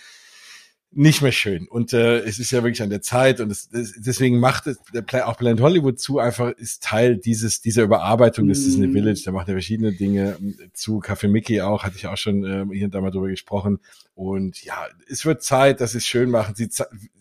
nicht 0.97 1.23
mehr 1.23 1.33
schön. 1.33 1.67
Und 1.69 1.93
äh, 1.93 2.19
es 2.21 2.39
ist 2.39 2.51
ja 2.51 2.63
wirklich 2.63 2.83
an 2.83 2.91
der 2.91 3.03
Zeit 3.03 3.41
und 3.41 3.51
es, 3.51 3.69
es, 3.73 3.95
deswegen 3.99 4.39
macht 4.39 4.67
es 4.67 4.79
der, 4.93 5.29
auch 5.29 5.37
Planet 5.37 5.61
Hollywood 5.61 5.99
zu 5.99 6.19
einfach 6.19 6.53
ist 6.53 6.83
Teil 6.83 7.17
dieses 7.17 7.61
dieser 7.61 7.83
Überarbeitung 7.83 8.49
des 8.49 8.61
mm. 8.61 8.65
Disney 8.65 8.93
Village. 8.93 9.23
Da 9.25 9.33
macht 9.33 9.49
er 9.49 9.55
verschiedene 9.55 9.93
Dinge 9.93 10.37
ähm, 10.39 10.57
zu. 10.73 11.01
Café 11.01 11.29
Mickey 11.29 11.61
auch 11.61 11.83
hatte 11.83 11.97
ich 11.97 12.07
auch 12.07 12.17
schon 12.17 12.45
äh, 12.45 12.65
hier 12.75 12.87
und 12.87 12.95
da 12.95 13.01
mal 13.01 13.11
drüber 13.11 13.29
gesprochen. 13.29 13.81
Und 14.15 14.63
ja, 14.65 14.87
es 15.09 15.27
wird 15.27 15.43
Zeit, 15.43 15.81
dass 15.81 15.93
sie 15.93 15.99
es 15.99 16.07
schön 16.07 16.31
machen. 16.31 16.55
Sie, 16.55 16.69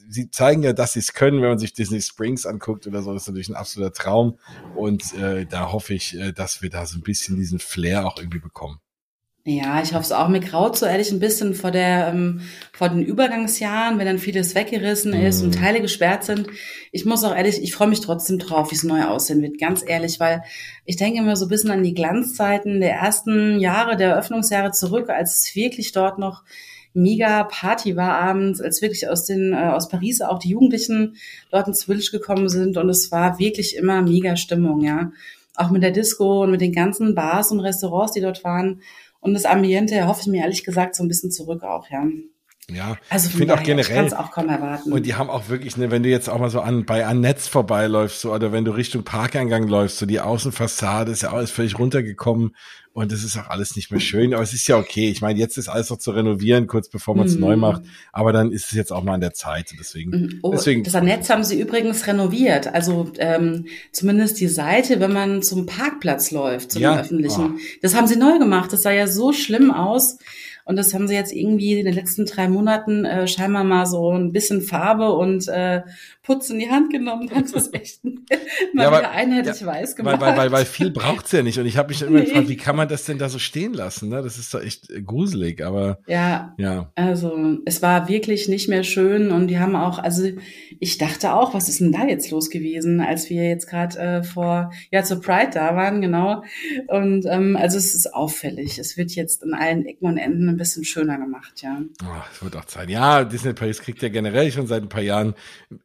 sie 0.08 0.30
zeigen 0.30 0.64
ja, 0.64 0.74
dass 0.74 0.94
sie 0.94 1.00
es 1.00 1.14
können, 1.14 1.42
wenn 1.42 1.50
man 1.50 1.60
sich 1.60 1.74
Disney 1.74 2.02
Springs 2.02 2.46
anguckt 2.46 2.86
oder 2.86 3.02
so. 3.02 3.14
Das 3.14 3.24
ist 3.24 3.28
natürlich 3.28 3.50
ein 3.50 3.56
absoluter 3.56 3.94
Traum. 3.94 4.38
Und 4.76 5.14
äh, 5.16 5.46
da 5.46 5.72
hoffe 5.72 5.94
ich, 5.94 6.18
äh, 6.18 6.32
dass 6.32 6.62
wir 6.62 6.70
da 6.70 6.86
so 6.86 6.98
ein 6.98 7.02
bisschen 7.02 7.38
diesen 7.38 7.60
Flair 7.60 8.06
auch 8.06 8.18
irgendwie 8.18 8.40
bekommen. 8.40 8.80
Ja, 9.46 9.82
ich 9.82 9.94
hoffe 9.94 10.04
es 10.04 10.14
auch. 10.14 10.30
Mir 10.30 10.40
graut 10.40 10.78
so 10.78 10.86
ehrlich 10.86 11.12
ein 11.12 11.20
bisschen 11.20 11.54
vor 11.54 11.70
der, 11.70 12.08
ähm, 12.08 12.40
vor 12.72 12.88
den 12.88 13.04
Übergangsjahren, 13.04 14.00
wenn 14.00 14.06
dann 14.06 14.18
vieles 14.18 14.56
weggerissen 14.56 15.12
ist 15.14 15.42
mm. 15.42 15.44
und 15.44 15.56
mhm. 15.56 15.60
Teile 15.60 15.82
gesperrt 15.82 16.24
sind. 16.24 16.48
Ich 16.94 17.04
muss 17.04 17.26
auch 17.26 17.36
ehrlich, 17.36 17.62
ich 17.62 17.76
freue 17.76 17.90
mich 17.90 18.00
trotzdem 18.00 18.40
drauf, 18.40 18.72
wie 18.72 18.76
es 18.76 18.84
neu 18.84 19.04
aussehen 19.04 19.42
wird, 19.42 19.60
ganz 19.60 19.84
ehrlich, 19.86 20.22
weil 20.22 20.44
ich 20.86 20.96
denke 20.96 21.20
immer 21.20 21.36
so 21.36 21.46
ein 21.46 21.50
bisschen 21.50 21.72
an 21.72 21.84
die 21.84 21.94
Glanzzeiten 21.94 22.80
der 22.80 22.94
ersten 22.94 23.60
Jahre, 23.60 23.98
der 23.98 24.12
Eröffnungsjahre 24.12 24.72
zurück, 24.72 25.10
als 25.10 25.40
es 25.40 25.56
wirklich 25.56 25.92
dort 25.92 26.20
noch 26.20 26.44
mega 26.94 27.44
Party 27.44 27.98
war 27.98 28.12
abends, 28.20 28.62
als 28.62 28.82
wirklich 28.82 29.10
aus 29.10 29.26
den, 29.26 29.52
äh, 29.52 29.72
aus 29.74 29.90
Paris 29.90 30.22
auch 30.22 30.40
die 30.40 30.50
Jugendlichen 30.50 31.18
dort 31.52 31.68
ins 31.68 31.84
Village 31.84 32.12
gekommen 32.14 32.48
sind 32.48 32.78
und 32.78 32.90
es 32.90 33.12
war 33.12 33.40
wirklich 33.40 33.76
immer 33.76 34.02
mega 34.02 34.38
Stimmung, 34.38 34.82
ja. 34.82 35.12
Auch 35.56 35.70
mit 35.70 35.84
der 35.84 35.92
Disco 35.92 36.44
und 36.44 36.52
mit 36.52 36.62
den 36.62 36.74
ganzen 36.74 37.16
Bars 37.16 37.52
und 37.52 37.60
Restaurants, 37.60 38.13
die 38.13 38.22
dort 38.22 38.44
waren 38.44 38.82
und 39.24 39.34
das 39.34 39.46
Ambiente 39.46 40.06
hoffe 40.06 40.22
ich 40.22 40.28
mir 40.28 40.42
ehrlich 40.42 40.66
gesagt 40.66 40.96
so 40.96 41.04
ein 41.04 41.08
bisschen 41.08 41.32
zurück 41.32 41.63
auch, 41.63 41.89
ja. 41.89 42.06
Ja, 42.71 42.97
also 43.10 43.28
ich 43.28 43.36
finde 43.36 43.56
auch 43.56 43.63
generell. 43.63 44.08
Ich 44.08 44.15
auch 44.15 44.32
kaum 44.32 44.47
erwarten. 44.47 44.93
Und 44.93 45.06
die 45.06 45.15
haben 45.15 45.30
auch 45.30 45.49
wirklich, 45.49 45.76
ne, 45.76 45.91
wenn 45.91 46.02
du 46.02 46.10
jetzt 46.10 46.30
auch 46.30 46.39
mal 46.39 46.49
so 46.49 46.62
an 46.62 46.86
bei 46.86 47.06
Annetz 47.06 47.47
vorbeiläufst, 47.47 48.21
so, 48.21 48.34
oder 48.34 48.54
wenn 48.54 48.63
du 48.63 48.71
Richtung 48.71 49.04
Parkeingang 49.04 49.67
läufst, 49.67 49.97
so 49.97 50.06
die 50.06 50.21
Außenfassade 50.21 51.12
ist 51.12 51.23
ja 51.23 51.34
alles 51.34 51.52
völlig 51.52 51.78
runtergekommen 51.78 52.56
und 52.93 53.12
es 53.12 53.23
ist 53.23 53.38
auch 53.38 53.49
alles 53.49 53.76
nicht 53.76 53.91
mehr 53.91 53.99
schön. 53.99 54.34
Aber 54.34 54.43
es 54.43 54.54
ist 54.54 54.67
ja 54.67 54.78
okay. 54.78 55.10
Ich 55.10 55.21
meine, 55.21 55.39
jetzt 55.39 55.58
ist 55.58 55.67
alles 55.67 55.89
noch 55.89 55.97
zu 55.97 56.12
renovieren, 56.12 56.67
kurz 56.67 56.89
bevor 56.89 57.15
man 57.15 57.26
es 57.26 57.36
mm. 57.36 57.39
neu 57.39 57.56
macht. 57.58 57.82
Aber 58.13 58.32
dann 58.32 58.52
ist 58.52 58.67
es 58.67 58.71
jetzt 58.73 58.93
auch 58.93 59.04
mal 59.04 59.15
an 59.15 59.21
der 59.21 59.34
Zeit. 59.34 59.73
Deswegen. 59.80 60.12
Mhm. 60.12 60.39
Oh, 60.43 60.52
deswegen 60.52 60.84
das 60.84 60.93
Netz 61.02 61.30
haben 61.30 61.43
sie 61.43 61.60
übrigens 61.60 62.06
renoviert. 62.06 62.67
Also 62.67 63.12
ähm, 63.17 63.65
zumindest 63.91 64.39
die 64.39 64.47
Seite, 64.47 64.99
wenn 64.99 65.12
man 65.12 65.41
zum 65.41 65.65
Parkplatz 65.65 66.32
läuft, 66.32 66.71
zum 66.71 66.84
ja? 66.84 66.99
öffentlichen. 66.99 67.56
Oh. 67.56 67.60
Das 67.82 67.95
haben 67.95 68.08
sie 68.08 68.15
neu 68.15 68.38
gemacht. 68.38 68.71
Das 68.71 68.84
sah 68.84 68.91
ja 68.91 69.08
so 69.08 69.34
schlimm 69.34 69.71
aus. 69.71 70.19
Und 70.65 70.78
das 70.78 70.93
haben 70.93 71.08
sie 71.08 71.15
jetzt 71.15 71.34
irgendwie 71.34 71.80
in 71.80 71.86
den 71.86 71.93
letzten 71.93 72.26
drei 72.26 72.47
Monaten 72.47 73.06
äh, 73.06 73.28
scheinbar 73.28 73.63
mal 73.63 73.86
so 73.86 74.12
ein 74.12 74.32
bisschen 74.32 74.62
Farbe 74.62 75.12
und 75.12 75.47
äh, 75.47 75.82
Putz 76.24 76.50
in 76.50 76.60
die 76.60 76.70
Hand 76.70 76.90
genommen 76.90 77.24
und 77.24 77.36
haben 77.36 77.52
das 77.52 77.74
echt 77.74 78.02
mal 78.74 78.84
ja, 78.84 78.98
wieder 78.98 79.12
einheitlich 79.12 79.60
ja, 79.60 79.68
weiß 79.68 79.96
gemacht. 79.98 80.22
Weil, 80.22 80.30
weil, 80.30 80.38
weil, 80.38 80.52
weil 80.54 80.66
viel 80.66 80.90
braucht's 80.90 81.34
ja 81.34 81.44
nicht. 81.44 81.60
Und 81.60 81.66
ich 81.66 81.76
habe 81.76 81.90
mich 81.90 82.02
immer 82.02 82.20
nee. 82.20 82.26
gefragt, 82.26 82.48
wie 82.48 82.56
kann 82.56 82.78
man 82.78 82.88
das 82.88 83.04
denn 83.04 83.18
da 83.18 83.28
so 83.28 83.40
stehen 83.40 83.74
lassen? 83.74 84.08
Ne? 84.08 84.22
Das 84.22 84.38
ist 84.38 84.54
doch 84.54 84.62
echt 84.62 84.88
gruselig, 85.06 85.66
aber 85.66 86.00
ja, 86.08 86.56
ja. 86.58 86.92
Also 86.96 87.58
es 87.66 87.82
war 87.82 88.08
wirklich 88.08 88.48
nicht 88.48 88.70
mehr 88.70 88.84
schön 88.84 89.32
und 89.32 89.48
die 89.48 89.60
haben 89.60 89.76
auch, 89.76 90.00
also 90.00 90.24
ich 90.80 90.98
dachte 90.98 91.34
auch, 91.34 91.54
was 91.54 91.68
ist 91.68 91.82
denn 91.82 91.92
da 91.92 92.06
jetzt 92.06 92.32
los 92.32 92.50
gewesen, 92.50 93.02
als 93.02 93.30
wir 93.30 93.48
jetzt 93.50 93.68
gerade 93.68 94.00
äh, 94.00 94.24
vor, 94.24 94.72
ja, 94.92 95.04
zur 95.04 95.20
Pride 95.20 95.52
da 95.54 95.76
waren, 95.76 96.00
genau. 96.00 96.44
Und 96.88 97.26
ähm, 97.26 97.58
also 97.60 97.78
es 97.78 97.94
ist 97.94 98.14
auffällig. 98.14 98.80
Es 98.80 98.96
wird 98.96 99.12
jetzt 99.12 99.44
an 99.44 99.54
allen 99.54 99.86
Ecken 99.86 100.06
und 100.06 100.18
Enden 100.18 100.48
ein 100.48 100.58
bisschen 100.58 100.86
schöner 100.86 101.18
gemacht, 101.18 101.62
ja. 101.62 101.82
Oh, 102.02 102.22
es 102.32 102.42
wird 102.42 102.56
auch 102.56 102.66
Zeit. 102.66 102.90
Ja, 102.90 103.26
Disney 103.26 103.52
Paris 103.52 103.82
kriegt 103.82 104.02
ja 104.02 104.08
generell 104.08 104.54
schon 104.54 104.68
seit 104.68 104.84
ein 104.84 104.90
paar 104.90 105.02
Jahren 105.02 105.34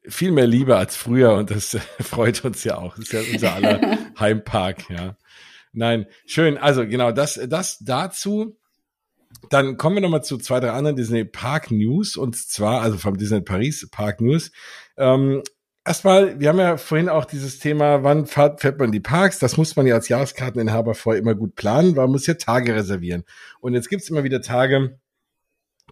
viel 0.06 0.27
mehr 0.32 0.46
Liebe 0.46 0.76
als 0.76 0.96
früher 0.96 1.34
und 1.34 1.50
das 1.50 1.76
freut 2.00 2.44
uns 2.44 2.64
ja 2.64 2.78
auch. 2.78 2.96
Das 2.96 3.04
ist 3.04 3.12
ja 3.12 3.20
unser 3.32 3.54
aller 3.54 3.98
Heimpark, 4.18 4.88
ja. 4.90 5.16
Nein, 5.72 6.06
schön. 6.26 6.58
Also 6.58 6.86
genau, 6.86 7.12
das, 7.12 7.40
das 7.48 7.78
dazu. 7.78 8.56
Dann 9.50 9.76
kommen 9.76 9.96
wir 9.96 10.00
nochmal 10.00 10.24
zu 10.24 10.38
zwei, 10.38 10.58
drei 10.58 10.70
anderen 10.70 10.96
Disney 10.96 11.24
Park 11.24 11.70
News 11.70 12.16
und 12.16 12.36
zwar, 12.36 12.80
also 12.80 12.98
vom 12.98 13.16
Disney 13.16 13.40
Paris 13.40 13.88
Park 13.90 14.20
News. 14.20 14.50
Ähm, 14.96 15.42
erstmal, 15.84 16.40
wir 16.40 16.48
haben 16.48 16.58
ja 16.58 16.76
vorhin 16.76 17.08
auch 17.08 17.24
dieses 17.24 17.58
Thema, 17.58 18.02
wann 18.02 18.26
fährt, 18.26 18.60
fährt 18.60 18.78
man 18.78 18.86
in 18.86 18.92
die 18.92 19.00
Parks? 19.00 19.38
Das 19.38 19.56
muss 19.56 19.76
man 19.76 19.86
ja 19.86 19.94
als 19.94 20.08
Jahreskarteninhaber 20.08 20.94
vorher 20.94 21.20
immer 21.20 21.34
gut 21.34 21.54
planen, 21.54 21.96
weil 21.96 22.04
man 22.04 22.12
muss 22.12 22.26
ja 22.26 22.34
Tage 22.34 22.74
reservieren. 22.74 23.24
Und 23.60 23.74
jetzt 23.74 23.88
gibt's 23.88 24.08
immer 24.08 24.24
wieder 24.24 24.40
Tage, 24.40 24.98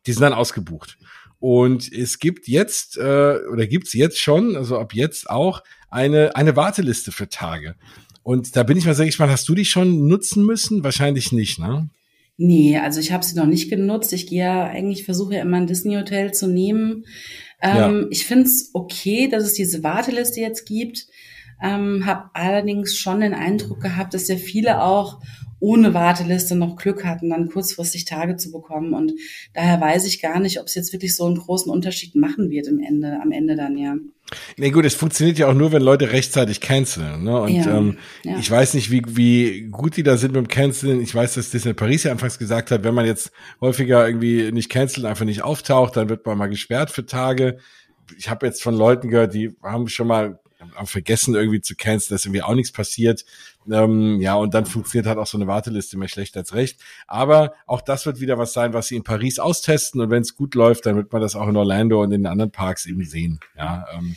die 0.06 0.12
sind 0.12 0.22
dann 0.22 0.32
ausgebucht. 0.32 0.98
Und 1.46 1.92
es 1.92 2.18
gibt 2.18 2.48
jetzt, 2.48 2.96
äh, 2.96 3.36
oder 3.52 3.68
gibt's 3.68 3.92
jetzt 3.92 4.18
schon, 4.18 4.56
also 4.56 4.80
ab 4.80 4.94
jetzt 4.94 5.30
auch, 5.30 5.62
eine, 5.90 6.34
eine 6.34 6.56
Warteliste 6.56 7.12
für 7.12 7.28
Tage. 7.28 7.76
Und 8.24 8.56
da 8.56 8.64
bin 8.64 8.76
ich 8.76 8.84
mal, 8.84 8.96
sag 8.96 9.06
ich 9.06 9.16
mal, 9.20 9.30
hast 9.30 9.48
du 9.48 9.54
die 9.54 9.64
schon 9.64 10.08
nutzen 10.08 10.44
müssen? 10.44 10.82
Wahrscheinlich 10.82 11.30
nicht, 11.30 11.60
ne? 11.60 11.88
Nee, 12.36 12.78
also 12.78 12.98
ich 12.98 13.12
habe 13.12 13.24
sie 13.24 13.36
noch 13.36 13.46
nicht 13.46 13.70
genutzt. 13.70 14.12
Ich 14.12 14.26
gehe 14.26 14.40
ja 14.40 14.64
eigentlich, 14.64 15.04
versuche 15.04 15.36
ja 15.36 15.42
immer 15.42 15.58
ein 15.58 15.68
Disney-Hotel 15.68 16.34
zu 16.34 16.48
nehmen. 16.48 17.04
Ähm, 17.62 17.76
ja. 17.76 18.06
Ich 18.10 18.26
finde 18.26 18.46
es 18.46 18.70
okay, 18.72 19.28
dass 19.28 19.44
es 19.44 19.52
diese 19.52 19.84
Warteliste 19.84 20.40
jetzt 20.40 20.66
gibt. 20.66 21.06
Ähm, 21.62 22.06
habe 22.06 22.28
allerdings 22.34 22.96
schon 22.96 23.20
den 23.20 23.34
Eindruck 23.34 23.80
gehabt, 23.80 24.14
dass 24.14 24.26
ja 24.26 24.34
viele 24.34 24.82
auch 24.82 25.20
ohne 25.58 25.94
Warteliste 25.94 26.54
noch 26.54 26.76
Glück 26.76 27.04
hatten, 27.04 27.30
dann 27.30 27.48
kurzfristig 27.48 28.04
Tage 28.04 28.36
zu 28.36 28.50
bekommen. 28.50 28.92
Und 28.92 29.12
daher 29.54 29.80
weiß 29.80 30.06
ich 30.06 30.20
gar 30.20 30.38
nicht, 30.38 30.60
ob 30.60 30.66
es 30.66 30.74
jetzt 30.74 30.92
wirklich 30.92 31.16
so 31.16 31.24
einen 31.24 31.38
großen 31.38 31.70
Unterschied 31.72 32.14
machen 32.14 32.50
wird 32.50 32.66
im 32.66 32.80
Ende, 32.80 33.18
am 33.22 33.32
Ende 33.32 33.56
dann, 33.56 33.78
ja. 33.78 33.96
Nee, 34.56 34.70
gut, 34.70 34.84
es 34.84 34.94
funktioniert 34.94 35.38
ja 35.38 35.48
auch 35.48 35.54
nur, 35.54 35.70
wenn 35.72 35.82
Leute 35.82 36.10
rechtzeitig 36.10 36.60
canceln. 36.60 37.22
Ne? 37.22 37.40
Und 37.40 37.54
ja, 37.54 37.78
ähm, 37.78 37.98
ja. 38.24 38.36
ich 38.38 38.50
weiß 38.50 38.74
nicht, 38.74 38.90
wie, 38.90 39.02
wie 39.06 39.68
gut 39.70 39.96
die 39.96 40.02
da 40.02 40.16
sind 40.16 40.32
mit 40.32 40.44
dem 40.44 40.48
Canceln. 40.48 41.00
Ich 41.00 41.14
weiß, 41.14 41.34
dass 41.34 41.50
Disney 41.50 41.74
Paris 41.74 42.02
ja 42.02 42.12
anfangs 42.12 42.38
gesagt 42.38 42.70
hat, 42.72 42.82
wenn 42.82 42.94
man 42.94 43.06
jetzt 43.06 43.30
häufiger 43.60 44.06
irgendwie 44.06 44.50
nicht 44.50 44.68
cancelt, 44.68 45.06
einfach 45.06 45.24
nicht 45.24 45.42
auftaucht, 45.42 45.96
dann 45.96 46.08
wird 46.08 46.26
man 46.26 46.36
mal 46.36 46.48
gesperrt 46.48 46.90
für 46.90 47.06
Tage. 47.06 47.58
Ich 48.18 48.28
habe 48.28 48.46
jetzt 48.46 48.62
von 48.62 48.74
Leuten 48.74 49.10
gehört, 49.10 49.32
die 49.32 49.54
haben 49.62 49.88
schon 49.88 50.08
mal 50.08 50.40
haben 50.74 50.86
vergessen 50.86 51.34
irgendwie 51.34 51.60
zu 51.60 51.76
canceln, 51.76 52.14
dass 52.14 52.24
irgendwie 52.24 52.42
auch 52.42 52.54
nichts 52.54 52.72
passiert. 52.72 53.24
Ähm, 53.70 54.20
ja, 54.20 54.34
und 54.34 54.54
dann 54.54 54.66
funktioniert 54.66 55.06
halt 55.06 55.18
auch 55.18 55.26
so 55.26 55.38
eine 55.38 55.46
Warteliste 55.46 55.98
mehr 55.98 56.08
schlecht 56.08 56.36
als 56.36 56.54
recht. 56.54 56.80
Aber 57.06 57.52
auch 57.66 57.80
das 57.80 58.06
wird 58.06 58.20
wieder 58.20 58.38
was 58.38 58.52
sein, 58.52 58.72
was 58.72 58.88
sie 58.88 58.96
in 58.96 59.04
Paris 59.04 59.38
austesten. 59.38 60.00
Und 60.00 60.10
wenn 60.10 60.22
es 60.22 60.36
gut 60.36 60.54
läuft, 60.54 60.86
dann 60.86 60.96
wird 60.96 61.12
man 61.12 61.22
das 61.22 61.36
auch 61.36 61.48
in 61.48 61.56
Orlando 61.56 62.02
und 62.02 62.12
in 62.12 62.22
den 62.22 62.26
anderen 62.26 62.50
Parks 62.50 62.86
eben 62.86 63.04
sehen. 63.04 63.40
Ja, 63.56 63.86
ähm, 63.94 64.16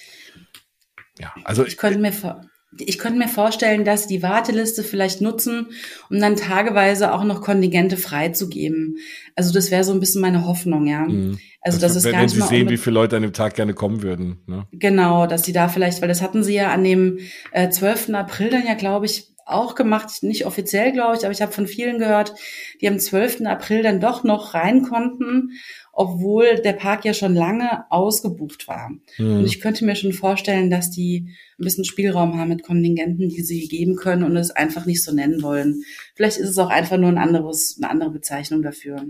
ja 1.20 1.34
also 1.44 1.66
ich 1.66 1.78
könnte 1.78 2.00
mir 2.00 2.14
vor 2.14 2.42
ich 2.78 3.00
könnte 3.00 3.18
mir 3.18 3.28
vorstellen, 3.28 3.84
dass 3.84 4.06
die 4.06 4.22
Warteliste 4.22 4.84
vielleicht 4.84 5.22
nutzen, 5.22 5.68
um 6.10 6.20
dann 6.20 6.36
tageweise 6.36 7.14
auch 7.14 7.24
noch 7.24 7.42
Kontingente 7.42 7.98
freizugeben. 7.98 8.98
Also 9.36 9.52
das 9.52 9.72
wäre 9.72 9.84
so 9.84 9.92
ein 9.92 10.00
bisschen 10.00 10.22
meine 10.22 10.46
Hoffnung, 10.46 10.86
ja. 10.86 11.02
Mhm. 11.02 11.40
Also 11.62 11.80
das, 11.80 11.94
das 11.94 11.98
ist 11.98 12.04
wenn, 12.06 12.12
gar 12.14 12.22
nicht 12.22 12.36
wenn 12.36 12.44
sie 12.44 12.48
sehen, 12.48 12.70
wie 12.70 12.78
viele 12.78 12.94
Leute 12.94 13.16
an 13.16 13.24
dem 13.24 13.34
Tag 13.34 13.56
gerne 13.56 13.74
kommen 13.74 14.04
würden. 14.04 14.40
Ne? 14.46 14.68
Genau, 14.72 15.26
dass 15.26 15.44
sie 15.44 15.52
da 15.52 15.68
vielleicht, 15.68 16.02
weil 16.02 16.08
das 16.08 16.22
hatten 16.22 16.44
sie 16.44 16.54
ja 16.54 16.72
an 16.72 16.84
dem 16.84 17.20
äh, 17.52 17.70
12. 17.70 18.12
April 18.14 18.50
dann 18.52 18.66
ja, 18.66 18.76
glaube 18.76 19.08
ich, 19.08 19.28
auch 19.52 19.76
gemacht, 19.76 20.24
nicht 20.24 20.46
offiziell, 20.46 20.92
glaube 20.92 21.18
ich, 21.18 21.24
aber 21.24 21.32
ich 21.32 21.42
habe 21.42 21.52
von 21.52 21.68
vielen 21.68 22.00
gehört, 22.00 22.34
die 22.82 22.88
am 22.88 23.00
12. 23.00 23.46
April 23.46 23.84
dann 23.84 24.00
doch 24.00 24.24
noch 24.24 24.54
rein 24.54 24.84
konnten 24.84 25.52
obwohl 26.00 26.56
der 26.64 26.72
Park 26.72 27.04
ja 27.04 27.14
schon 27.14 27.36
lange 27.36 27.84
ausgebucht 27.92 28.70
war. 28.70 28.92
Mhm. 29.18 29.40
Und 29.40 29.46
ich 29.46 29.60
könnte 29.60 29.84
mir 29.84 29.98
schon 29.98 30.14
vorstellen, 30.14 30.70
dass 30.70 30.90
die 30.90 31.28
ein 31.60 31.66
bisschen 31.66 31.84
Spielraum 31.84 32.38
haben 32.38 32.48
mit 32.48 32.64
Kontingenten, 32.64 33.28
die 33.28 33.42
sie 33.42 33.68
geben 33.68 33.98
können 33.98 34.24
und 34.24 34.38
es 34.38 34.50
einfach 34.50 34.86
nicht 34.86 35.04
so 35.04 35.14
nennen 35.14 35.44
wollen. 35.44 35.84
Vielleicht 36.16 36.38
ist 36.38 36.52
es 36.52 36.58
auch 36.58 36.70
einfach 36.70 36.96
nur 36.96 37.10
ein 37.10 37.18
anderes, 37.18 37.78
eine 37.82 37.92
andere 37.92 38.12
Bezeichnung 38.12 38.62
dafür. 38.62 39.08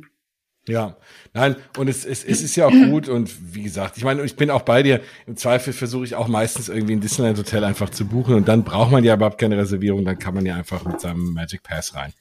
Ja, 0.68 0.98
nein, 1.34 1.56
und 1.78 1.88
es, 1.88 2.06
es, 2.06 2.24
es 2.24 2.44
ist 2.44 2.56
ja 2.56 2.68
auch 2.68 2.72
gut 2.72 3.10
und 3.10 3.56
wie 3.56 3.64
gesagt, 3.64 3.98
ich 3.98 4.04
meine, 4.04 4.24
ich 4.24 4.36
bin 4.36 4.52
auch 4.52 4.62
bei 4.62 4.84
dir. 4.84 5.02
Im 5.26 5.36
Zweifel 5.36 5.74
versuche 5.74 6.06
ich 6.06 6.16
auch 6.16 6.28
meistens 6.28 6.70
irgendwie 6.70 6.94
ein 6.94 7.02
Disneyland 7.02 7.40
Hotel 7.40 7.64
einfach 7.64 7.90
zu 7.90 8.06
buchen 8.06 8.36
und 8.36 8.48
dann 8.48 8.64
braucht 8.64 8.92
man 8.92 9.04
ja 9.04 9.16
überhaupt 9.16 9.40
keine 9.40 9.58
Reservierung, 9.58 10.06
dann 10.06 10.20
kann 10.20 10.36
man 10.36 10.46
ja 10.46 10.56
einfach 10.56 10.86
mit 10.86 11.02
seinem 11.02 11.34
Magic 11.34 11.64
Pass 11.64 11.96
rein. 11.96 12.14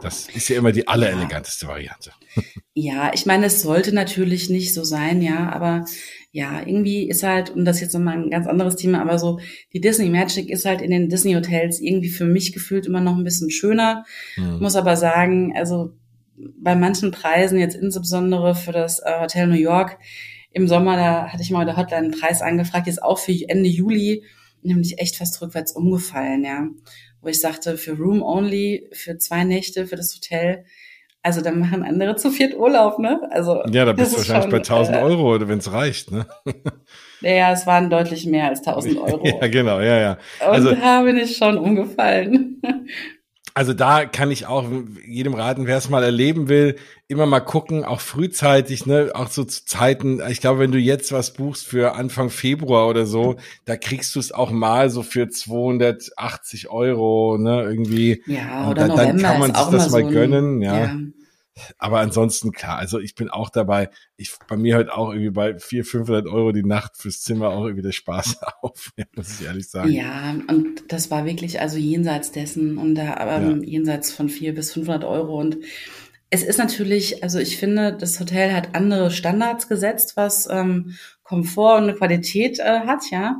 Das 0.00 0.28
ist 0.28 0.48
ja 0.48 0.58
immer 0.58 0.72
die 0.72 0.88
allereleganteste 0.88 1.66
Variante. 1.66 2.12
Ja, 2.74 3.12
ich 3.14 3.26
meine, 3.26 3.46
es 3.46 3.62
sollte 3.62 3.94
natürlich 3.94 4.50
nicht 4.50 4.74
so 4.74 4.82
sein, 4.84 5.22
ja, 5.22 5.50
aber 5.50 5.84
ja, 6.32 6.60
irgendwie 6.66 7.08
ist 7.08 7.22
halt, 7.22 7.50
und 7.50 7.64
das 7.64 7.76
ist 7.76 7.82
jetzt 7.82 7.94
nochmal 7.94 8.18
ein 8.18 8.30
ganz 8.30 8.46
anderes 8.46 8.76
Thema, 8.76 9.00
aber 9.00 9.18
so, 9.18 9.38
die 9.72 9.80
Disney 9.80 10.08
Magic 10.08 10.50
ist 10.50 10.64
halt 10.64 10.80
in 10.80 10.90
den 10.90 11.08
Disney 11.08 11.34
Hotels 11.34 11.80
irgendwie 11.80 12.08
für 12.08 12.24
mich 12.24 12.52
gefühlt 12.52 12.86
immer 12.86 13.00
noch 13.00 13.16
ein 13.16 13.24
bisschen 13.24 13.50
schöner. 13.50 14.04
Hm. 14.34 14.58
Muss 14.58 14.74
aber 14.74 14.96
sagen, 14.96 15.54
also 15.56 15.92
bei 16.36 16.74
manchen 16.74 17.10
Preisen, 17.10 17.58
jetzt 17.58 17.76
insbesondere 17.76 18.54
für 18.54 18.72
das 18.72 19.00
äh, 19.00 19.20
Hotel 19.20 19.46
New 19.46 19.54
York, 19.54 19.98
im 20.50 20.68
Sommer, 20.68 20.96
da 20.96 21.28
hatte 21.32 21.42
ich 21.42 21.50
mal 21.50 21.64
der 21.64 21.76
Hotline 21.76 22.04
einen 22.04 22.10
Preis 22.12 22.40
angefragt, 22.40 22.86
jetzt 22.86 23.02
auch 23.02 23.18
für 23.18 23.32
Ende 23.48 23.68
Juli, 23.68 24.24
nämlich 24.62 24.98
echt 24.98 25.16
fast 25.16 25.40
rückwärts 25.42 25.72
umgefallen, 25.72 26.44
ja 26.44 26.68
wo 27.24 27.28
ich 27.30 27.40
sagte, 27.40 27.76
für 27.76 27.92
Room 27.92 28.22
Only, 28.22 28.88
für 28.92 29.16
zwei 29.18 29.44
Nächte, 29.44 29.86
für 29.86 29.96
das 29.96 30.14
Hotel, 30.14 30.64
also 31.22 31.40
da 31.40 31.52
machen 31.52 31.82
andere 31.82 32.16
zu 32.16 32.30
viert 32.30 32.54
Urlaub, 32.54 32.98
ne? 32.98 33.18
Also 33.30 33.62
ja, 33.70 33.86
da 33.86 33.94
bist 33.94 34.12
du 34.12 34.18
wahrscheinlich 34.18 34.42
schon, 34.42 34.50
bei 34.50 34.58
1000 34.58 34.96
äh, 34.96 35.00
Euro, 35.00 35.48
wenn 35.48 35.58
es 35.58 35.72
reicht, 35.72 36.12
ne? 36.12 36.26
Ja, 37.22 37.52
es 37.52 37.66
waren 37.66 37.88
deutlich 37.88 38.26
mehr 38.26 38.48
als 38.48 38.58
1000 38.58 38.98
Euro. 39.00 39.26
ja, 39.26 39.46
genau, 39.48 39.80
ja, 39.80 39.98
ja. 39.98 40.18
Also, 40.40 40.68
Und 40.68 40.82
da 40.82 41.00
bin 41.00 41.16
ich 41.16 41.34
schon 41.34 41.56
umgefallen. 41.56 42.60
Also 43.56 43.72
da 43.72 44.04
kann 44.04 44.32
ich 44.32 44.46
auch 44.46 44.68
jedem 45.06 45.34
raten, 45.34 45.68
wer 45.68 45.76
es 45.76 45.88
mal 45.88 46.02
erleben 46.02 46.48
will, 46.48 46.74
immer 47.06 47.24
mal 47.24 47.38
gucken, 47.38 47.84
auch 47.84 48.00
frühzeitig, 48.00 48.84
ne, 48.84 49.12
auch 49.14 49.28
so 49.28 49.44
zu 49.44 49.64
Zeiten. 49.64 50.20
Ich 50.28 50.40
glaube, 50.40 50.58
wenn 50.58 50.72
du 50.72 50.78
jetzt 50.78 51.12
was 51.12 51.34
buchst 51.34 51.64
für 51.64 51.94
Anfang 51.94 52.30
Februar 52.30 52.88
oder 52.88 53.06
so, 53.06 53.36
da 53.64 53.76
kriegst 53.76 54.16
du 54.16 54.18
es 54.18 54.32
auch 54.32 54.50
mal 54.50 54.90
so 54.90 55.04
für 55.04 55.28
280 55.28 56.68
Euro, 56.68 57.38
ne, 57.38 57.62
irgendwie. 57.62 58.24
Ja, 58.26 58.68
oder 58.68 58.88
da, 58.88 58.96
dann 58.96 59.18
kann 59.18 59.38
man 59.38 59.54
sich 59.54 59.66
das 59.66 59.90
mal 59.90 60.02
so 60.02 60.08
gönnen, 60.08 60.60
ja. 60.60 60.78
ja. 60.86 60.96
Aber 61.78 62.00
ansonsten 62.00 62.52
klar, 62.52 62.78
also 62.78 62.98
ich 62.98 63.14
bin 63.14 63.30
auch 63.30 63.50
dabei. 63.50 63.90
Ich 64.16 64.32
bei 64.48 64.56
mir 64.56 64.74
halt 64.74 64.90
auch 64.90 65.10
irgendwie 65.10 65.30
bei 65.30 65.58
400, 65.58 65.90
500 65.90 66.26
Euro 66.26 66.52
die 66.52 66.64
Nacht 66.64 66.96
fürs 66.96 67.20
Zimmer 67.20 67.50
auch 67.50 67.64
irgendwie 67.64 67.82
der 67.82 67.92
Spaß 67.92 68.38
auf, 68.62 68.92
muss 69.14 69.40
ich 69.40 69.46
ehrlich 69.46 69.68
sagen. 69.68 69.90
Ja, 69.90 70.34
und 70.48 70.84
das 70.88 71.10
war 71.10 71.24
wirklich 71.24 71.60
also 71.60 71.78
jenseits 71.78 72.32
dessen 72.32 72.78
und 72.78 72.94
da 72.94 73.14
aber 73.16 73.36
ähm, 73.36 73.62
ja. 73.62 73.70
jenseits 73.70 74.12
von 74.12 74.28
400 74.28 74.56
bis 74.56 74.72
500 74.72 75.04
Euro 75.04 75.40
und 75.40 75.58
es 76.30 76.42
ist 76.42 76.58
natürlich, 76.58 77.22
also 77.22 77.38
ich 77.38 77.58
finde, 77.58 77.96
das 77.96 78.18
Hotel 78.18 78.52
hat 78.52 78.74
andere 78.74 79.12
Standards 79.12 79.68
gesetzt, 79.68 80.16
was 80.16 80.48
ähm, 80.50 80.96
Komfort 81.22 81.78
und 81.78 81.96
Qualität 81.96 82.58
äh, 82.58 82.80
hat, 82.80 83.10
ja. 83.12 83.36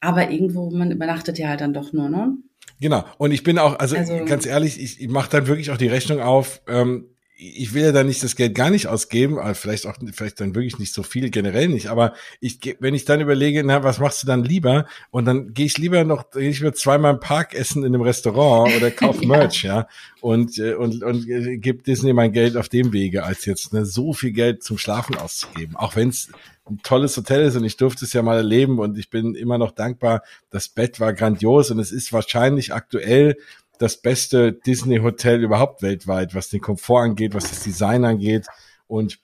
Aber 0.00 0.30
irgendwo, 0.30 0.70
man 0.70 0.90
übernachtet 0.90 1.38
ja 1.38 1.48
halt 1.48 1.60
dann 1.60 1.74
doch 1.74 1.92
nur, 1.92 2.08
ne? 2.08 2.38
Genau. 2.80 3.04
Und 3.18 3.32
ich 3.32 3.42
bin 3.44 3.58
auch, 3.58 3.78
also, 3.78 3.96
also 3.96 4.24
ganz 4.24 4.46
ehrlich, 4.46 4.80
ich, 4.80 5.00
ich 5.00 5.08
mache 5.08 5.30
dann 5.30 5.46
wirklich 5.46 5.70
auch 5.70 5.76
die 5.76 5.88
Rechnung 5.88 6.20
auf. 6.20 6.62
Ähm, 6.66 7.11
ich 7.42 7.74
will 7.74 7.82
ja 7.82 7.92
da 7.92 8.04
nicht 8.04 8.22
das 8.22 8.36
Geld 8.36 8.54
gar 8.54 8.70
nicht 8.70 8.86
ausgeben, 8.86 9.38
aber 9.38 9.54
vielleicht 9.54 9.86
auch, 9.86 9.96
vielleicht 10.12 10.40
dann 10.40 10.54
wirklich 10.54 10.78
nicht 10.78 10.94
so 10.94 11.02
viel, 11.02 11.30
generell 11.30 11.68
nicht, 11.68 11.88
aber 11.88 12.14
ich, 12.40 12.58
wenn 12.78 12.94
ich 12.94 13.04
dann 13.04 13.20
überlege, 13.20 13.64
na, 13.64 13.82
was 13.82 13.98
machst 13.98 14.22
du 14.22 14.26
dann 14.28 14.44
lieber? 14.44 14.86
Und 15.10 15.24
dann 15.24 15.52
gehe 15.52 15.66
ich 15.66 15.76
lieber 15.76 16.04
noch, 16.04 16.30
gehe 16.30 16.48
ich 16.48 16.60
mir 16.60 16.72
zweimal 16.72 17.14
im 17.14 17.20
Park 17.20 17.54
essen 17.54 17.82
in 17.84 17.94
einem 17.94 18.02
Restaurant 18.02 18.74
oder 18.76 18.90
kauf 18.92 19.20
ja. 19.20 19.28
Merch, 19.28 19.64
ja, 19.64 19.88
und, 20.20 20.58
äh, 20.58 20.74
und, 20.74 21.02
und 21.02 21.28
äh, 21.28 21.56
gib 21.56 21.84
Disney 21.84 22.12
mein 22.12 22.32
Geld 22.32 22.56
auf 22.56 22.68
dem 22.68 22.92
Wege, 22.92 23.24
als 23.24 23.44
jetzt 23.44 23.72
ne, 23.72 23.84
so 23.84 24.12
viel 24.12 24.32
Geld 24.32 24.62
zum 24.62 24.78
Schlafen 24.78 25.16
auszugeben. 25.16 25.74
Auch 25.76 25.96
wenn 25.96 26.10
es 26.10 26.28
ein 26.70 26.80
tolles 26.82 27.16
Hotel 27.16 27.42
ist 27.42 27.56
und 27.56 27.64
ich 27.64 27.76
durfte 27.76 28.04
es 28.04 28.12
ja 28.12 28.22
mal 28.22 28.36
erleben 28.36 28.78
und 28.78 28.96
ich 28.96 29.10
bin 29.10 29.34
immer 29.34 29.58
noch 29.58 29.72
dankbar. 29.72 30.22
Das 30.50 30.68
Bett 30.68 31.00
war 31.00 31.12
grandios 31.12 31.72
und 31.72 31.80
es 31.80 31.90
ist 31.90 32.12
wahrscheinlich 32.12 32.72
aktuell 32.72 33.36
das 33.82 33.96
beste 33.96 34.52
Disney-Hotel 34.52 35.42
überhaupt 35.42 35.82
weltweit, 35.82 36.36
was 36.36 36.48
den 36.48 36.60
Komfort 36.60 37.02
angeht, 37.02 37.34
was 37.34 37.50
das 37.50 37.64
Design 37.64 38.04
angeht. 38.04 38.46
Und 38.86 39.18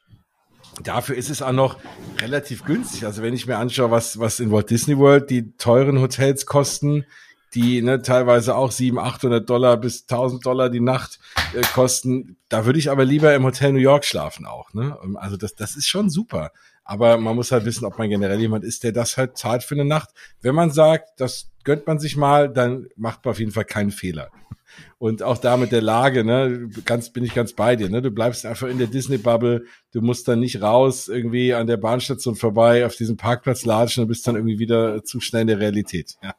dafür 0.82 1.16
ist 1.16 1.30
es 1.30 1.42
auch 1.42 1.52
noch 1.52 1.78
relativ 2.20 2.64
günstig. 2.64 3.04
Also 3.04 3.22
wenn 3.22 3.34
ich 3.34 3.46
mir 3.46 3.56
anschaue, 3.56 3.92
was, 3.92 4.18
was 4.18 4.40
in 4.40 4.50
Walt 4.50 4.70
Disney 4.70 4.98
World 4.98 5.30
die 5.30 5.56
teuren 5.56 6.00
Hotels 6.00 6.44
kosten, 6.44 7.06
die 7.54 7.80
ne, 7.82 8.02
teilweise 8.02 8.56
auch 8.56 8.72
700, 8.72 9.14
800 9.14 9.48
Dollar 9.48 9.76
bis 9.76 10.02
1000 10.02 10.44
Dollar 10.44 10.70
die 10.70 10.80
Nacht 10.80 11.20
äh, 11.54 11.62
kosten. 11.72 12.36
Da 12.48 12.66
würde 12.66 12.80
ich 12.80 12.90
aber 12.90 13.04
lieber 13.04 13.32
im 13.34 13.44
Hotel 13.44 13.72
New 13.72 13.78
York 13.78 14.04
schlafen 14.04 14.44
auch. 14.44 14.74
Ne? 14.74 14.98
Also 15.14 15.36
das, 15.36 15.54
das 15.54 15.76
ist 15.76 15.86
schon 15.86 16.10
super. 16.10 16.50
Aber 16.82 17.16
man 17.16 17.36
muss 17.36 17.52
halt 17.52 17.64
wissen, 17.64 17.84
ob 17.84 17.96
man 17.98 18.10
generell 18.10 18.40
jemand 18.40 18.64
ist, 18.64 18.82
der 18.82 18.92
das 18.92 19.16
halt 19.16 19.38
zahlt 19.38 19.62
für 19.62 19.76
eine 19.76 19.84
Nacht. 19.84 20.10
Wenn 20.40 20.54
man 20.54 20.72
sagt, 20.72 21.20
das 21.20 21.50
gönnt 21.68 21.86
man 21.86 21.98
sich 21.98 22.16
mal, 22.16 22.48
dann 22.48 22.88
macht 22.96 23.26
man 23.26 23.32
auf 23.32 23.40
jeden 23.40 23.52
Fall 23.52 23.66
keinen 23.66 23.90
Fehler. 23.90 24.30
Und 24.96 25.22
auch 25.22 25.36
da 25.36 25.58
mit 25.58 25.70
der 25.70 25.82
Lage, 25.82 26.24
ne, 26.24 26.70
ganz, 26.86 27.10
bin 27.10 27.24
ich 27.24 27.34
ganz 27.34 27.52
bei 27.52 27.76
dir, 27.76 27.90
ne? 27.90 28.00
Du 28.00 28.10
bleibst 28.10 28.46
einfach 28.46 28.68
in 28.68 28.78
der 28.78 28.86
Disney-Bubble, 28.86 29.66
du 29.92 30.00
musst 30.00 30.26
dann 30.28 30.40
nicht 30.40 30.62
raus, 30.62 31.08
irgendwie 31.08 31.52
an 31.52 31.66
der 31.66 31.76
Bahnstation 31.76 32.36
vorbei, 32.36 32.86
auf 32.86 32.96
diesem 32.96 33.18
Parkplatz 33.18 33.66
latschen 33.66 34.02
und 34.02 34.08
bist 34.08 34.26
dann 34.26 34.36
irgendwie 34.36 34.58
wieder 34.58 35.04
zu 35.04 35.20
schnell 35.20 35.42
in 35.42 35.48
der 35.48 35.60
Realität, 35.60 36.14
ja. 36.22 36.34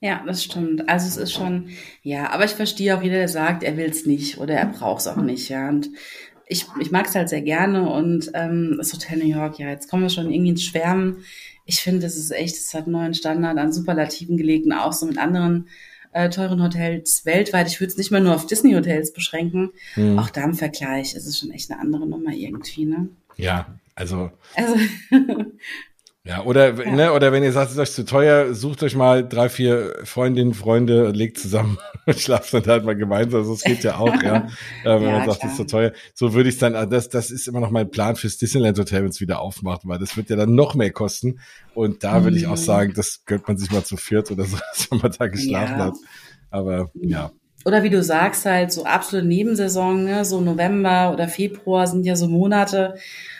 Ja, 0.00 0.24
das 0.26 0.42
stimmt. 0.42 0.88
Also 0.88 1.06
es 1.06 1.16
ist 1.16 1.32
schon, 1.32 1.68
ja, 2.02 2.30
aber 2.30 2.44
ich 2.44 2.52
verstehe 2.52 2.96
auch 2.96 3.02
jeder, 3.02 3.18
der 3.18 3.28
sagt, 3.28 3.62
er 3.62 3.76
will 3.76 3.88
es 3.88 4.04
nicht 4.04 4.38
oder 4.38 4.54
er 4.54 4.66
braucht 4.66 5.02
es 5.02 5.06
auch 5.06 5.16
nicht, 5.16 5.48
ja. 5.48 5.68
Und 5.68 5.90
ich, 6.48 6.66
ich 6.80 6.90
mag 6.90 7.06
es 7.06 7.14
halt 7.14 7.28
sehr 7.28 7.42
gerne 7.42 7.88
und 7.88 8.32
ähm, 8.34 8.74
das 8.78 8.92
Hotel 8.92 9.18
New 9.18 9.26
York, 9.26 9.60
ja, 9.60 9.68
jetzt 9.68 9.88
kommen 9.88 10.02
wir 10.02 10.10
schon 10.10 10.32
irgendwie 10.32 10.50
ins 10.50 10.64
Schwärmen. 10.64 11.18
Ich 11.68 11.82
finde, 11.82 12.06
es 12.06 12.16
ist 12.16 12.30
echt, 12.30 12.56
es 12.56 12.72
hat 12.72 12.84
einen 12.84 12.92
neuen 12.92 13.12
Standard 13.12 13.58
an 13.58 13.74
Superlativen 13.74 14.38
gelegt 14.38 14.64
und 14.64 14.72
auch 14.72 14.94
so 14.94 15.04
mit 15.04 15.18
anderen 15.18 15.68
äh, 16.12 16.30
teuren 16.30 16.62
Hotels 16.62 17.26
weltweit. 17.26 17.68
Ich 17.68 17.78
würde 17.78 17.90
es 17.90 17.98
nicht 17.98 18.10
mehr 18.10 18.22
nur 18.22 18.34
auf 18.34 18.46
Disney-Hotels 18.46 19.12
beschränken. 19.12 19.72
Mhm. 19.94 20.18
Auch 20.18 20.30
da 20.30 20.44
im 20.44 20.54
Vergleich 20.54 21.14
ist 21.14 21.26
es 21.26 21.38
schon 21.38 21.50
echt 21.50 21.70
eine 21.70 21.78
andere 21.78 22.08
Nummer 22.08 22.32
irgendwie, 22.32 22.86
ne? 22.86 23.10
Ja, 23.36 23.78
also. 23.94 24.30
Also. 24.54 24.76
Ja, 26.24 26.42
oder, 26.42 26.74
ja. 26.74 26.90
Ne, 26.90 27.12
oder 27.12 27.32
wenn 27.32 27.42
ihr 27.42 27.52
sagt, 27.52 27.68
es 27.68 27.72
ist 27.72 27.78
euch 27.78 27.92
zu 27.92 28.04
teuer, 28.04 28.52
sucht 28.52 28.82
euch 28.82 28.94
mal 28.94 29.26
drei, 29.26 29.48
vier 29.48 29.94
Freundinnen, 30.04 30.52
Freunde, 30.52 31.10
legt 31.10 31.38
zusammen 31.38 31.78
und 32.06 32.18
schlaft 32.18 32.52
dann 32.52 32.66
halt 32.66 32.84
mal 32.84 32.96
gemeinsam. 32.96 33.40
Also, 33.40 33.54
es 33.54 33.62
geht 33.62 33.82
ja 33.82 33.96
auch, 33.96 34.22
ja. 34.22 34.46
äh, 34.84 35.00
wenn 35.00 35.02
ja, 35.04 35.18
man 35.18 35.30
sagt, 35.30 35.44
es 35.44 35.50
ist 35.52 35.56
zu 35.56 35.66
teuer. 35.66 35.92
So 36.14 36.34
würde 36.34 36.50
ich 36.50 36.58
dann, 36.58 36.74
also 36.74 36.90
das, 36.90 37.08
das 37.08 37.30
ist 37.30 37.48
immer 37.48 37.60
noch 37.60 37.70
mein 37.70 37.90
Plan 37.90 38.16
fürs 38.16 38.36
Disneyland 38.36 38.78
Hotel, 38.78 39.02
wenn 39.02 39.10
es 39.10 39.20
wieder 39.20 39.40
aufmacht, 39.40 39.82
weil 39.84 39.98
das 39.98 40.16
wird 40.16 40.28
ja 40.28 40.36
dann 40.36 40.54
noch 40.54 40.74
mehr 40.74 40.90
kosten. 40.90 41.40
Und 41.74 42.04
da 42.04 42.24
würde 42.24 42.36
ich 42.36 42.46
auch 42.46 42.52
mhm. 42.52 42.56
sagen, 42.56 42.92
das 42.94 43.24
gönnt 43.24 43.48
man 43.48 43.56
sich 43.56 43.70
mal 43.70 43.84
zu 43.84 43.96
viert 43.96 44.30
oder 44.30 44.44
so, 44.44 44.58
dass 44.72 44.90
man 44.90 45.12
da 45.18 45.28
geschlafen 45.28 45.78
ja. 45.78 45.84
hat. 45.86 45.94
Aber 46.50 46.90
ja. 46.94 47.30
Oder 47.64 47.82
wie 47.82 47.90
du 47.90 48.02
sagst, 48.02 48.44
halt 48.44 48.72
so 48.72 48.84
absolute 48.84 49.26
Nebensaison, 49.26 50.04
ne? 50.04 50.24
so 50.24 50.40
November 50.40 51.12
oder 51.12 51.28
Februar 51.28 51.86
sind 51.86 52.04
ja 52.04 52.16
so 52.16 52.28
Monate, 52.28 52.94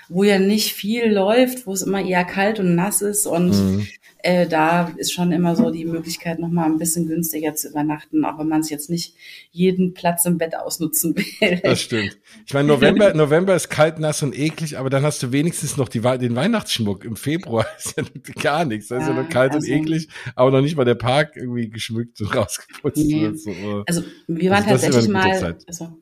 wo 0.08 0.24
ja 0.24 0.38
nicht 0.38 0.72
viel 0.72 1.12
läuft, 1.12 1.66
wo 1.66 1.72
es 1.72 1.82
immer 1.82 2.04
eher 2.04 2.24
kalt 2.24 2.60
und 2.60 2.74
nass 2.74 3.02
ist 3.02 3.26
und 3.26 3.50
mhm 3.50 3.86
äh, 4.22 4.46
da 4.46 4.92
ist 4.96 5.12
schon 5.12 5.30
immer 5.32 5.54
so 5.54 5.70
die 5.70 5.84
Möglichkeit, 5.84 6.38
noch 6.38 6.48
mal 6.48 6.64
ein 6.66 6.78
bisschen 6.78 7.06
günstiger 7.06 7.54
zu 7.54 7.68
übernachten, 7.68 8.24
auch 8.24 8.38
wenn 8.38 8.48
man 8.48 8.60
es 8.60 8.70
jetzt 8.70 8.90
nicht 8.90 9.14
jeden 9.52 9.94
Platz 9.94 10.24
im 10.24 10.38
Bett 10.38 10.56
ausnutzen 10.56 11.16
will. 11.16 11.60
Das 11.62 11.80
stimmt. 11.80 12.18
Ich 12.44 12.52
meine, 12.52 12.68
November, 12.68 13.14
November 13.14 13.54
ist 13.54 13.68
kalt, 13.68 13.98
nass 13.98 14.22
und 14.22 14.36
eklig, 14.36 14.76
aber 14.76 14.90
dann 14.90 15.04
hast 15.04 15.22
du 15.22 15.32
wenigstens 15.32 15.76
noch 15.76 15.88
die, 15.88 16.00
den 16.00 16.34
Weihnachtsschmuck. 16.34 17.04
Im 17.04 17.16
Februar 17.16 17.66
ist 17.78 17.96
ja 17.96 18.04
gar 18.42 18.64
nichts. 18.64 18.88
Da 18.88 18.96
ist 18.96 19.02
ja, 19.02 19.10
ja 19.10 19.14
nur 19.14 19.28
kalt 19.28 19.52
also, 19.52 19.66
und 19.66 19.72
eklig, 19.72 20.08
aber 20.34 20.50
noch 20.50 20.62
nicht 20.62 20.76
mal 20.76 20.84
der 20.84 20.96
Park 20.96 21.36
irgendwie 21.36 21.70
geschmückt 21.70 22.20
und 22.20 22.26
rausgeputzt 22.34 23.06
nee. 23.06 23.22
wird. 23.22 23.38
So. 23.38 23.52
Also 23.86 24.02
wir 24.26 24.50
waren 24.50 24.64
also 24.64 24.86
tatsächlich 24.86 25.08
mal, 25.08 25.56
also 25.66 25.96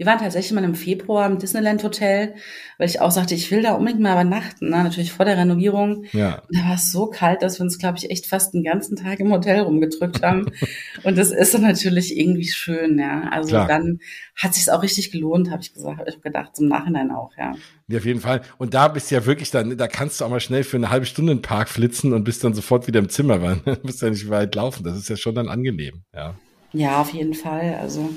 wir 0.00 0.06
waren 0.06 0.18
tatsächlich 0.18 0.52
mal 0.52 0.64
im 0.64 0.74
Februar 0.74 1.26
im 1.26 1.38
Disneyland 1.38 1.84
Hotel, 1.84 2.34
weil 2.78 2.88
ich 2.88 3.02
auch 3.02 3.10
sagte, 3.10 3.34
ich 3.34 3.50
will 3.50 3.60
da 3.60 3.74
unbedingt 3.74 4.00
mal 4.00 4.12
übernachten, 4.12 4.70
ne? 4.70 4.82
natürlich 4.82 5.12
vor 5.12 5.26
der 5.26 5.36
Renovierung. 5.36 6.06
Ja. 6.12 6.40
Da 6.50 6.60
war 6.60 6.76
es 6.76 6.90
so 6.90 7.08
kalt, 7.08 7.42
dass 7.42 7.58
wir 7.58 7.64
uns, 7.64 7.78
glaube 7.78 7.98
ich, 7.98 8.10
echt 8.10 8.26
fast 8.26 8.54
den 8.54 8.64
ganzen 8.64 8.96
Tag 8.96 9.20
im 9.20 9.30
Hotel 9.30 9.60
rumgedrückt 9.60 10.22
haben. 10.22 10.46
und 11.02 11.18
das 11.18 11.32
ist 11.32 11.52
dann 11.52 11.60
natürlich 11.60 12.16
irgendwie 12.16 12.48
schön, 12.48 12.98
ja. 12.98 13.28
Also 13.30 13.50
Klar. 13.50 13.68
dann 13.68 13.98
hat 14.36 14.54
sich 14.54 14.72
auch 14.72 14.82
richtig 14.82 15.12
gelohnt, 15.12 15.50
habe 15.50 15.60
ich 15.60 15.74
gesagt, 15.74 15.98
habe 15.98 16.08
ich 16.08 16.22
gedacht, 16.22 16.56
zum 16.56 16.68
Nachhinein 16.68 17.10
auch, 17.10 17.32
ja. 17.36 17.52
Ja, 17.88 17.98
auf 17.98 18.06
jeden 18.06 18.20
Fall. 18.20 18.40
Und 18.56 18.72
da 18.72 18.88
bist 18.88 19.10
du 19.10 19.16
ja 19.16 19.26
wirklich 19.26 19.50
dann, 19.50 19.76
da 19.76 19.86
kannst 19.86 20.18
du 20.18 20.24
auch 20.24 20.30
mal 20.30 20.40
schnell 20.40 20.64
für 20.64 20.78
eine 20.78 20.88
halbe 20.88 21.04
Stunde 21.04 21.32
in 21.32 21.38
den 21.40 21.42
Park 21.42 21.68
flitzen 21.68 22.14
und 22.14 22.24
bist 22.24 22.42
dann 22.42 22.54
sofort 22.54 22.86
wieder 22.86 23.00
im 23.00 23.10
Zimmer, 23.10 23.42
weil 23.42 23.56
du 23.66 23.76
musst 23.82 24.00
ja 24.00 24.08
nicht 24.08 24.30
weit 24.30 24.54
laufen. 24.54 24.82
Das 24.82 24.96
ist 24.96 25.10
ja 25.10 25.16
schon 25.16 25.34
dann 25.34 25.50
angenehm, 25.50 26.04
ja. 26.14 26.36
Ja, 26.72 27.00
auf 27.00 27.12
jeden 27.12 27.34
Fall. 27.34 27.76
Also 27.80 28.10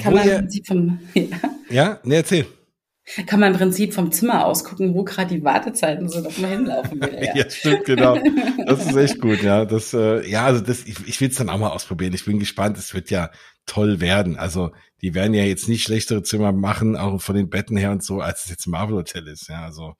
kann 0.00 0.12
wo 0.12 0.18
man 0.18 0.28
im 0.28 0.38
Prinzip 0.38 0.66
vom 0.66 0.98
ja, 1.14 1.26
ja 1.70 2.00
ne, 2.04 2.16
erzähl. 2.16 2.46
Kann 3.26 3.40
man 3.40 3.52
im 3.52 3.58
Prinzip 3.58 3.94
vom 3.94 4.12
Zimmer 4.12 4.44
aus 4.44 4.64
gucken, 4.64 4.94
wo 4.94 5.02
gerade 5.02 5.34
die 5.34 5.42
Wartezeiten 5.42 6.10
sind, 6.10 6.26
ob 6.26 6.38
man 6.38 6.50
hinlaufen 6.50 7.00
will. 7.00 7.18
Ja. 7.22 7.36
ja, 7.36 7.50
stimmt, 7.50 7.86
genau. 7.86 8.18
Das 8.66 8.86
ist 8.86 8.96
echt 8.96 9.20
gut, 9.20 9.42
ja. 9.42 9.64
Das, 9.64 9.94
äh, 9.94 10.28
ja, 10.28 10.44
also 10.44 10.60
das, 10.60 10.84
ich, 10.84 11.08
ich 11.08 11.20
will 11.20 11.30
es 11.30 11.36
dann 11.36 11.48
auch 11.48 11.58
mal 11.58 11.70
ausprobieren. 11.70 12.12
Ich 12.12 12.26
bin 12.26 12.38
gespannt, 12.38 12.76
es 12.76 12.92
wird 12.92 13.10
ja 13.10 13.30
toll 13.64 14.00
werden. 14.00 14.36
Also 14.36 14.72
die 15.00 15.14
werden 15.14 15.32
ja 15.32 15.44
jetzt 15.44 15.68
nicht 15.68 15.84
schlechtere 15.84 16.22
Zimmer 16.22 16.52
machen, 16.52 16.96
auch 16.96 17.20
von 17.20 17.34
den 17.34 17.48
Betten 17.48 17.78
her 17.78 17.92
und 17.92 18.02
so, 18.02 18.20
als 18.20 18.44
es 18.44 18.50
jetzt 18.50 18.66
Marvel 18.66 18.96
Hotel 18.96 19.26
ist. 19.26 19.48
Ja, 19.48 19.64
also 19.64 19.94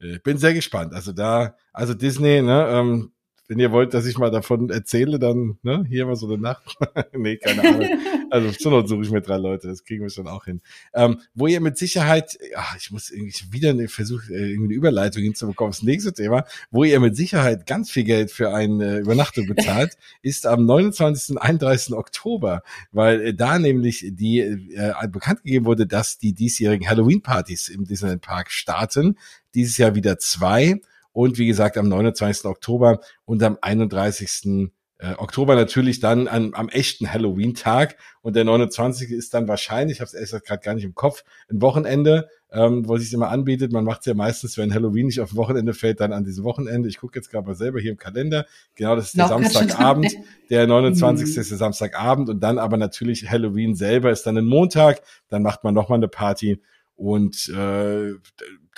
äh, 0.00 0.16
ich 0.16 0.22
bin 0.22 0.38
sehr 0.38 0.54
gespannt. 0.54 0.94
Also 0.94 1.12
da, 1.12 1.54
also 1.72 1.94
Disney, 1.94 2.42
ne, 2.42 2.68
ähm, 2.70 3.12
wenn 3.48 3.58
ihr 3.58 3.72
wollt, 3.72 3.94
dass 3.94 4.04
ich 4.04 4.18
mal 4.18 4.30
davon 4.30 4.68
erzähle, 4.68 5.18
dann 5.18 5.58
ne, 5.62 5.84
hier 5.88 6.04
mal 6.04 6.16
so 6.16 6.26
eine 6.26 6.36
Nacht. 6.36 6.76
nee, 7.16 7.36
keine 7.36 7.62
Ahnung. 7.62 7.88
Also 8.30 8.50
zur 8.50 8.72
Not 8.72 8.90
suche 8.90 9.00
ich 9.04 9.10
mir 9.10 9.22
drei 9.22 9.38
Leute, 9.38 9.68
das 9.68 9.84
kriegen 9.84 10.02
wir 10.02 10.10
schon 10.10 10.28
auch 10.28 10.44
hin. 10.44 10.60
Ähm, 10.92 11.20
wo 11.34 11.46
ihr 11.46 11.62
mit 11.62 11.78
Sicherheit, 11.78 12.38
ach, 12.54 12.76
ich 12.76 12.90
muss 12.90 13.08
irgendwie 13.08 13.34
wieder 13.52 13.70
eine 13.70 13.88
Versuch, 13.88 14.20
äh, 14.28 14.50
irgendwie 14.50 14.74
eine 14.74 14.74
Überleitung 14.74 15.22
hinzubekommen, 15.22 15.72
das 15.72 15.82
nächste 15.82 16.12
Thema, 16.12 16.44
wo 16.70 16.84
ihr 16.84 17.00
mit 17.00 17.16
Sicherheit 17.16 17.66
ganz 17.66 17.90
viel 17.90 18.04
Geld 18.04 18.30
für 18.30 18.52
eine 18.52 18.98
Übernachtung 18.98 19.46
bezahlt, 19.46 19.96
ist 20.20 20.46
am 20.46 20.66
29. 20.66 21.36
und 21.36 21.38
31. 21.38 21.94
Oktober, 21.94 22.62
weil 22.92 23.20
äh, 23.22 23.34
da 23.34 23.58
nämlich 23.58 24.04
die 24.10 24.40
äh, 24.40 24.92
bekannt 25.10 25.42
gegeben 25.42 25.64
wurde, 25.64 25.86
dass 25.86 26.18
die 26.18 26.34
diesjährigen 26.34 26.86
Halloween-Partys 26.86 27.70
im 27.70 27.86
Disneyland 27.86 28.20
Park 28.20 28.50
starten. 28.50 29.16
Dieses 29.54 29.78
Jahr 29.78 29.94
wieder 29.94 30.18
zwei 30.18 30.82
und 31.18 31.36
wie 31.36 31.48
gesagt 31.48 31.76
am 31.76 31.88
29. 31.88 32.44
Oktober 32.44 33.00
und 33.24 33.42
am 33.42 33.58
31. 33.60 34.70
Äh, 34.98 35.14
Oktober 35.16 35.56
natürlich 35.56 35.98
dann 35.98 36.28
an, 36.28 36.52
am 36.54 36.68
echten 36.68 37.12
Halloween-Tag 37.12 37.96
und 38.22 38.36
der 38.36 38.44
29. 38.44 39.10
ist 39.10 39.34
dann 39.34 39.48
wahrscheinlich, 39.48 39.96
ich 39.96 40.00
habe 40.00 40.06
es 40.06 40.14
erst 40.14 40.46
gerade 40.46 40.62
gar 40.62 40.74
nicht 40.74 40.84
im 40.84 40.94
Kopf, 40.94 41.24
ein 41.50 41.60
Wochenende, 41.60 42.28
ähm, 42.52 42.86
wo 42.86 42.96
sich 42.98 43.12
immer 43.12 43.30
anbietet. 43.30 43.72
Man 43.72 43.82
macht 43.82 44.02
es 44.02 44.06
ja 44.06 44.14
meistens, 44.14 44.56
wenn 44.58 44.72
Halloween 44.72 45.06
nicht 45.06 45.20
auf 45.20 45.34
Wochenende 45.34 45.74
fällt, 45.74 45.98
dann 45.98 46.12
an 46.12 46.22
diesem 46.22 46.44
Wochenende. 46.44 46.88
Ich 46.88 46.98
gucke 46.98 47.18
jetzt 47.18 47.32
gerade 47.32 47.48
mal 47.48 47.56
selber 47.56 47.80
hier 47.80 47.90
im 47.90 47.98
Kalender. 47.98 48.46
Genau, 48.76 48.94
das 48.94 49.06
ist 49.06 49.18
der 49.18 49.26
Samstagabend. 49.26 50.12
Der 50.50 50.68
29. 50.68 51.26
Mhm. 51.34 51.40
ist 51.40 51.50
der 51.50 51.58
Samstagabend 51.58 52.28
und 52.28 52.38
dann 52.38 52.60
aber 52.60 52.76
natürlich 52.76 53.28
Halloween 53.28 53.74
selber 53.74 54.12
ist 54.12 54.22
dann 54.22 54.38
ein 54.38 54.46
Montag. 54.46 55.02
Dann 55.30 55.42
macht 55.42 55.64
man 55.64 55.74
nochmal 55.74 55.98
eine 55.98 56.06
Party 56.06 56.62
und 56.98 57.48
äh, 57.48 58.14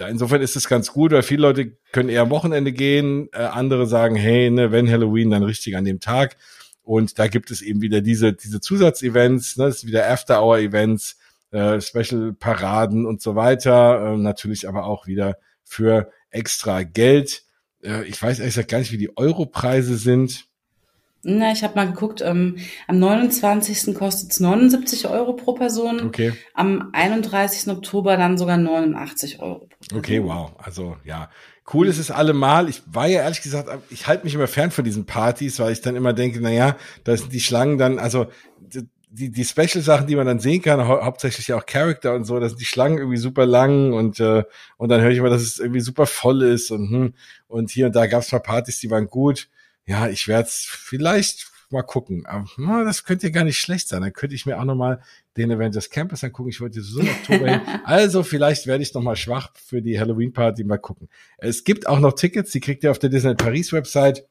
da 0.00 0.08
insofern 0.08 0.40
ist 0.40 0.56
es 0.56 0.68
ganz 0.68 0.92
gut, 0.92 1.12
weil 1.12 1.22
viele 1.22 1.42
Leute 1.42 1.72
können 1.92 2.08
eher 2.08 2.22
am 2.22 2.30
Wochenende 2.30 2.72
gehen, 2.72 3.28
äh, 3.32 3.38
andere 3.38 3.86
sagen, 3.86 4.16
hey, 4.16 4.50
ne, 4.50 4.72
wenn 4.72 4.90
Halloween, 4.90 5.30
dann 5.30 5.42
richtig 5.42 5.76
an 5.76 5.84
dem 5.84 6.00
Tag. 6.00 6.36
Und 6.82 7.18
da 7.18 7.28
gibt 7.28 7.50
es 7.50 7.60
eben 7.60 7.82
wieder 7.82 8.00
diese, 8.00 8.32
diese 8.32 8.60
Zusatzevents, 8.60 9.56
ne, 9.58 9.66
das 9.66 9.76
ist 9.76 9.86
wieder 9.86 10.08
After-Hour-Events, 10.08 11.18
äh, 11.50 11.80
Special-Paraden 11.80 13.04
und 13.04 13.20
so 13.20 13.34
weiter. 13.34 14.14
Äh, 14.14 14.16
natürlich 14.16 14.68
aber 14.68 14.86
auch 14.86 15.06
wieder 15.06 15.36
für 15.64 16.10
extra 16.30 16.82
Geld. 16.82 17.42
Äh, 17.82 18.04
ich 18.04 18.20
weiß 18.20 18.38
ehrlich 18.38 18.54
gesagt 18.54 18.70
gar 18.70 18.78
nicht, 18.78 18.92
wie 18.92 18.98
die 18.98 19.16
Europreise 19.16 19.96
sind. 19.96 20.46
Na, 21.22 21.52
ich 21.52 21.62
habe 21.62 21.74
mal 21.74 21.86
geguckt, 21.86 22.22
ähm, 22.22 22.56
am 22.86 22.98
29. 22.98 23.94
kostet 23.94 24.32
es 24.32 24.40
79 24.40 25.06
Euro 25.08 25.34
pro 25.34 25.52
Person. 25.52 26.00
Okay. 26.06 26.32
Am 26.54 26.88
31. 26.92 27.70
Oktober 27.70 28.16
dann 28.16 28.38
sogar 28.38 28.56
89 28.56 29.40
Euro. 29.40 29.68
Okay, 29.94 30.24
wow. 30.24 30.52
Also 30.56 30.96
ja, 31.04 31.28
cool 31.74 31.88
ist 31.88 31.98
es 31.98 32.10
allemal. 32.10 32.70
Ich 32.70 32.82
war 32.86 33.06
ja 33.06 33.20
ehrlich 33.20 33.42
gesagt, 33.42 33.68
ich 33.90 34.06
halte 34.06 34.24
mich 34.24 34.34
immer 34.34 34.46
fern 34.46 34.70
von 34.70 34.84
diesen 34.84 35.04
Partys, 35.04 35.58
weil 35.58 35.72
ich 35.72 35.82
dann 35.82 35.94
immer 35.94 36.14
denke, 36.14 36.38
na 36.40 36.50
ja, 36.50 36.76
da 37.04 37.14
sind 37.14 37.32
die 37.32 37.40
Schlangen 37.40 37.76
dann, 37.76 37.98
also 37.98 38.28
die, 39.12 39.30
die 39.30 39.44
Special-Sachen, 39.44 40.06
die 40.06 40.16
man 40.16 40.26
dann 40.26 40.38
sehen 40.38 40.62
kann, 40.62 40.86
hau 40.86 41.04
hauptsächlich 41.04 41.48
ja 41.48 41.56
auch 41.56 41.66
Character 41.66 42.14
und 42.14 42.24
so, 42.24 42.38
da 42.38 42.48
sind 42.48 42.60
die 42.60 42.64
Schlangen 42.64 42.96
irgendwie 42.96 43.16
super 43.16 43.44
lang 43.44 43.92
und, 43.92 44.20
äh, 44.20 44.44
und 44.76 44.88
dann 44.88 45.00
höre 45.00 45.10
ich 45.10 45.18
immer, 45.18 45.30
dass 45.30 45.42
es 45.42 45.58
irgendwie 45.58 45.80
super 45.80 46.06
voll 46.06 46.42
ist 46.42 46.70
und, 46.70 46.90
hm, 46.90 47.14
und 47.48 47.70
hier 47.70 47.86
und 47.86 47.96
da 47.96 48.06
gab 48.06 48.22
es 48.22 48.30
mal 48.30 48.38
Partys, 48.38 48.78
die 48.78 48.90
waren 48.90 49.08
gut 49.08 49.48
ja, 49.90 50.08
ich 50.08 50.28
werde 50.28 50.46
es 50.48 50.64
vielleicht 50.64 51.50
mal 51.68 51.82
gucken. 51.82 52.24
Aber 52.24 52.84
das 52.84 53.02
könnte 53.02 53.26
ja 53.26 53.32
gar 53.32 53.42
nicht 53.42 53.58
schlecht 53.58 53.88
sein. 53.88 54.02
Dann 54.02 54.12
könnte 54.12 54.36
ich 54.36 54.46
mir 54.46 54.60
auch 54.60 54.64
nochmal 54.64 55.02
den 55.36 55.50
Avengers 55.50 55.90
Campus 55.90 56.22
angucken. 56.22 56.50
Ich 56.50 56.60
wollte 56.60 56.80
so 56.80 57.00
im 57.00 57.08
Oktober 57.08 57.48
hin. 57.48 57.60
Also 57.84 58.22
vielleicht 58.22 58.68
werde 58.68 58.84
ich 58.84 58.94
nochmal 58.94 59.16
schwach 59.16 59.50
für 59.56 59.82
die 59.82 59.98
Halloween 59.98 60.32
Party 60.32 60.62
mal 60.62 60.78
gucken. 60.78 61.08
Es 61.38 61.64
gibt 61.64 61.88
auch 61.88 61.98
noch 61.98 62.12
Tickets, 62.12 62.52
die 62.52 62.60
kriegt 62.60 62.84
ihr 62.84 62.92
auf 62.92 63.00
der 63.00 63.10
Disney 63.10 63.34
Paris 63.34 63.72
Website. 63.72 64.28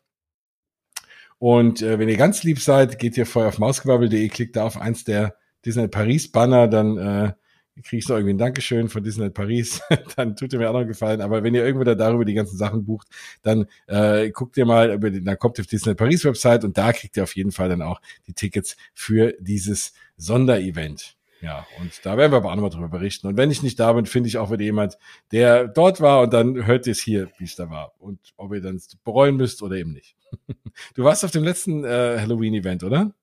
Und 1.39 1.82
äh, 1.82 2.00
wenn 2.00 2.08
ihr 2.08 2.17
ganz 2.17 2.43
lieb 2.43 2.62
seid, 2.62 2.98
geht 2.98 3.17
ihr 3.17 3.26
vorher 3.26 3.50
auf 3.50 3.60
mausgewabbel.de, 3.60 4.30
klickt 4.30 4.56
da 4.56 4.63
auf 4.63 4.80
eins 4.80 5.04
der 5.04 5.36
Disney 5.65 5.89
Paris 5.89 6.32
Banner, 6.32 6.69
dann 6.69 6.98
äh, 6.98 7.34
kriegst 7.83 8.09
du 8.09 8.13
irgendwie 8.13 8.33
ein 8.33 8.37
Dankeschön 8.37 8.89
von 8.89 9.03
Disneyland 9.03 9.33
Paris, 9.33 9.81
dann 10.15 10.35
tut 10.35 10.53
ihr 10.53 10.59
mir 10.59 10.69
auch 10.69 10.73
noch 10.73 10.85
Gefallen. 10.85 11.21
Aber 11.21 11.43
wenn 11.43 11.55
ihr 11.55 11.65
irgendwo 11.65 11.83
da 11.83 11.95
darüber 11.95 12.25
die 12.25 12.33
ganzen 12.33 12.57
Sachen 12.57 12.85
bucht, 12.85 13.07
dann 13.41 13.67
äh, 13.87 14.31
guckt 14.31 14.57
ihr 14.57 14.65
mal, 14.65 14.93
über 14.93 15.09
den, 15.11 15.25
dann 15.25 15.37
kommt 15.37 15.57
ihr 15.59 15.63
auf 15.63 15.67
Disneyland 15.67 15.99
Paris 15.99 16.25
Website 16.25 16.63
und 16.63 16.77
da 16.77 16.93
kriegt 16.93 17.17
ihr 17.17 17.23
auf 17.23 17.35
jeden 17.35 17.51
Fall 17.51 17.69
dann 17.69 17.81
auch 17.81 18.01
die 18.27 18.33
Tickets 18.33 18.77
für 18.93 19.33
dieses 19.39 19.93
Sonderevent. 20.17 21.15
Ja, 21.41 21.65
und 21.79 22.05
da 22.05 22.17
werden 22.17 22.33
wir 22.33 22.37
aber 22.37 22.51
auch 22.51 22.55
nochmal 22.55 22.69
drüber 22.69 22.89
berichten. 22.89 23.27
Und 23.27 23.37
wenn 23.37 23.49
ich 23.49 23.63
nicht 23.63 23.79
da 23.79 23.93
bin, 23.93 24.05
finde 24.05 24.27
ich 24.27 24.37
auch 24.37 24.51
wieder 24.51 24.63
jemand, 24.63 24.97
der 25.31 25.67
dort 25.67 26.01
war 26.01 26.21
und 26.21 26.33
dann 26.33 26.65
hört 26.65 26.85
ihr 26.85 26.91
es 26.91 26.99
hier, 26.99 27.29
wie 27.37 27.45
es 27.45 27.55
da 27.55 27.69
war. 27.69 27.93
Und 27.97 28.19
ob 28.35 28.53
ihr 28.53 28.61
dann 28.61 28.81
bereuen 29.05 29.37
müsst 29.37 29.61
oder 29.61 29.75
eben 29.75 29.93
nicht. 29.93 30.15
Du 30.95 31.03
warst 31.03 31.25
auf 31.25 31.31
dem 31.31 31.43
letzten 31.43 31.83
äh, 31.83 32.17
Halloween-Event, 32.19 32.83
oder? 32.83 33.13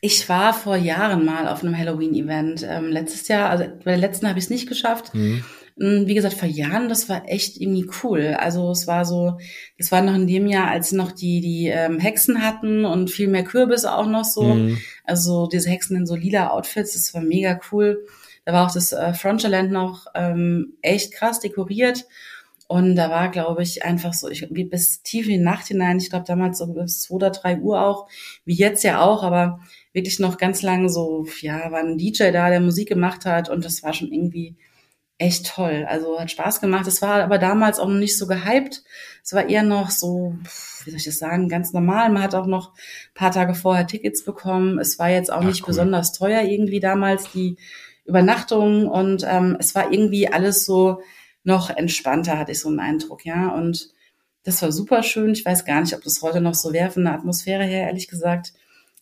Ich 0.00 0.28
war 0.28 0.54
vor 0.54 0.76
Jahren 0.76 1.24
mal 1.24 1.48
auf 1.48 1.62
einem 1.62 1.76
Halloween-Event. 1.76 2.66
Ähm, 2.68 2.88
letztes 2.88 3.28
Jahr, 3.28 3.50
also 3.50 3.64
bei 3.64 3.92
der 3.92 3.98
letzten 3.98 4.28
habe 4.28 4.38
ich 4.38 4.46
es 4.46 4.50
nicht 4.50 4.68
geschafft. 4.68 5.14
Mhm. 5.14 5.44
Mm, 5.76 6.06
wie 6.06 6.14
gesagt, 6.14 6.34
vor 6.34 6.48
Jahren, 6.48 6.88
das 6.88 7.08
war 7.08 7.28
echt 7.28 7.58
irgendwie 7.58 7.88
cool. 8.02 8.36
Also 8.38 8.70
es 8.70 8.86
war 8.86 9.04
so, 9.04 9.38
es 9.78 9.90
war 9.90 10.02
noch 10.02 10.14
in 10.14 10.26
dem 10.26 10.46
Jahr, 10.46 10.68
als 10.68 10.92
noch 10.92 11.12
die 11.12 11.40
die 11.40 11.68
ähm, 11.68 11.98
Hexen 11.98 12.42
hatten 12.42 12.84
und 12.84 13.10
viel 13.10 13.28
mehr 13.28 13.44
Kürbisse 13.44 13.94
auch 13.94 14.06
noch 14.06 14.24
so. 14.24 14.42
Mhm. 14.42 14.78
Also 15.04 15.46
diese 15.46 15.70
Hexen 15.70 15.96
in 15.96 16.06
so 16.06 16.16
lila 16.16 16.50
Outfits, 16.50 16.92
das 16.92 17.14
war 17.14 17.22
mega 17.22 17.58
cool. 17.72 18.04
Da 18.44 18.52
war 18.52 18.66
auch 18.66 18.72
das 18.72 18.92
äh, 18.92 19.14
Frontierland 19.14 19.70
noch 19.70 20.06
ähm, 20.14 20.74
echt 20.82 21.12
krass 21.12 21.40
dekoriert. 21.40 22.06
Und 22.68 22.94
da 22.94 23.10
war, 23.10 23.30
glaube 23.30 23.64
ich, 23.64 23.84
einfach 23.84 24.14
so, 24.14 24.28
ich 24.28 24.46
bis 24.48 25.02
tief 25.02 25.26
in 25.26 25.32
die 25.32 25.38
Nacht 25.38 25.66
hinein, 25.66 25.98
ich 25.98 26.08
glaube 26.08 26.24
damals 26.24 26.58
so 26.58 26.68
bis 26.68 27.02
zwei 27.02 27.14
oder 27.16 27.30
drei 27.30 27.58
Uhr 27.58 27.80
auch, 27.82 28.06
wie 28.44 28.54
jetzt 28.54 28.84
ja 28.84 29.00
auch, 29.00 29.24
aber 29.24 29.58
wirklich 29.92 30.18
noch 30.18 30.38
ganz 30.38 30.62
lang 30.62 30.88
so, 30.88 31.26
ja, 31.40 31.70
war 31.72 31.80
ein 31.80 31.98
DJ 31.98 32.30
da, 32.30 32.50
der 32.50 32.60
Musik 32.60 32.88
gemacht 32.88 33.24
hat 33.24 33.48
und 33.48 33.64
das 33.64 33.82
war 33.82 33.92
schon 33.92 34.12
irgendwie 34.12 34.56
echt 35.20 35.46
toll. 35.46 35.86
Also 35.86 36.18
hat 36.18 36.30
Spaß 36.30 36.60
gemacht. 36.60 36.86
Es 36.86 37.02
war 37.02 37.22
aber 37.22 37.38
damals 37.38 37.78
auch 37.78 37.88
noch 37.88 37.98
nicht 37.98 38.16
so 38.16 38.26
gehypt. 38.26 38.82
Es 39.22 39.34
war 39.34 39.48
eher 39.48 39.62
noch 39.62 39.90
so, 39.90 40.34
wie 40.84 40.90
soll 40.90 40.98
ich 40.98 41.04
das 41.04 41.18
sagen, 41.18 41.48
ganz 41.48 41.72
normal. 41.72 42.10
Man 42.10 42.22
hat 42.22 42.34
auch 42.34 42.46
noch 42.46 42.72
paar 43.14 43.30
Tage 43.30 43.54
vorher 43.54 43.86
Tickets 43.86 44.24
bekommen. 44.24 44.78
Es 44.78 44.98
war 44.98 45.10
jetzt 45.10 45.30
auch 45.30 45.42
Ach, 45.42 45.46
nicht 45.46 45.62
cool. 45.62 45.68
besonders 45.68 46.12
teuer 46.12 46.42
irgendwie 46.42 46.80
damals, 46.80 47.30
die 47.32 47.58
Übernachtung. 48.06 48.88
Und 48.88 49.24
ähm, 49.28 49.56
es 49.60 49.74
war 49.74 49.92
irgendwie 49.92 50.32
alles 50.32 50.64
so 50.64 51.02
noch 51.44 51.68
entspannter, 51.68 52.38
hatte 52.38 52.52
ich 52.52 52.60
so 52.60 52.68
einen 52.68 52.80
Eindruck, 52.80 53.26
ja. 53.26 53.48
Und 53.48 53.90
das 54.44 54.62
war 54.62 54.72
super 54.72 55.02
schön. 55.02 55.32
Ich 55.32 55.44
weiß 55.44 55.66
gar 55.66 55.82
nicht, 55.82 55.94
ob 55.94 56.02
das 56.02 56.22
heute 56.22 56.40
noch 56.40 56.54
so 56.54 56.72
wäre 56.72 56.90
von 56.90 57.04
der 57.04 57.12
Atmosphäre 57.12 57.64
her, 57.64 57.88
ehrlich 57.88 58.08
gesagt. 58.08 58.54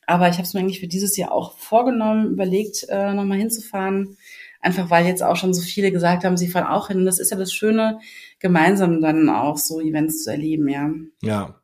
Aber 0.09 0.29
ich 0.29 0.35
habe 0.35 0.45
es 0.45 0.55
mir 0.55 0.61
eigentlich 0.61 0.81
für 0.81 0.89
dieses 0.89 1.17
Jahr 1.17 1.33
auch 1.33 1.59
vorgenommen, 1.59 2.33
überlegt, 2.33 2.87
äh, 2.89 3.13
nochmal 3.13 3.39
hinzufahren. 3.39 4.17
Einfach 4.61 4.91
weil 4.91 5.07
jetzt 5.07 5.23
auch 5.23 5.37
schon 5.37 5.55
so 5.55 5.63
viele 5.63 5.93
gesagt 5.93 6.25
haben, 6.25 6.37
sie 6.37 6.49
fahren 6.49 6.67
auch 6.67 6.89
hin. 6.89 6.99
Und 6.99 7.07
das 7.07 7.19
ist 7.19 7.31
ja 7.31 7.37
das 7.37 7.53
Schöne, 7.53 8.01
gemeinsam 8.41 9.01
dann 9.01 9.29
auch 9.29 9.59
so 9.59 9.81
Events 9.81 10.25
zu 10.25 10.31
erleben, 10.31 10.69
ja. 10.69 10.91
Ja, 11.23 11.61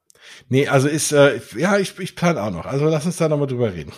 Nee, 0.48 0.68
also 0.68 0.88
ist, 0.88 1.12
äh, 1.12 1.40
ja, 1.56 1.78
ich, 1.78 1.98
ich 1.98 2.16
plane 2.16 2.42
auch 2.42 2.50
noch. 2.50 2.66
Also 2.66 2.86
lass 2.86 3.06
uns 3.06 3.16
da 3.16 3.28
nochmal 3.28 3.46
drüber 3.46 3.72
reden. 3.72 3.92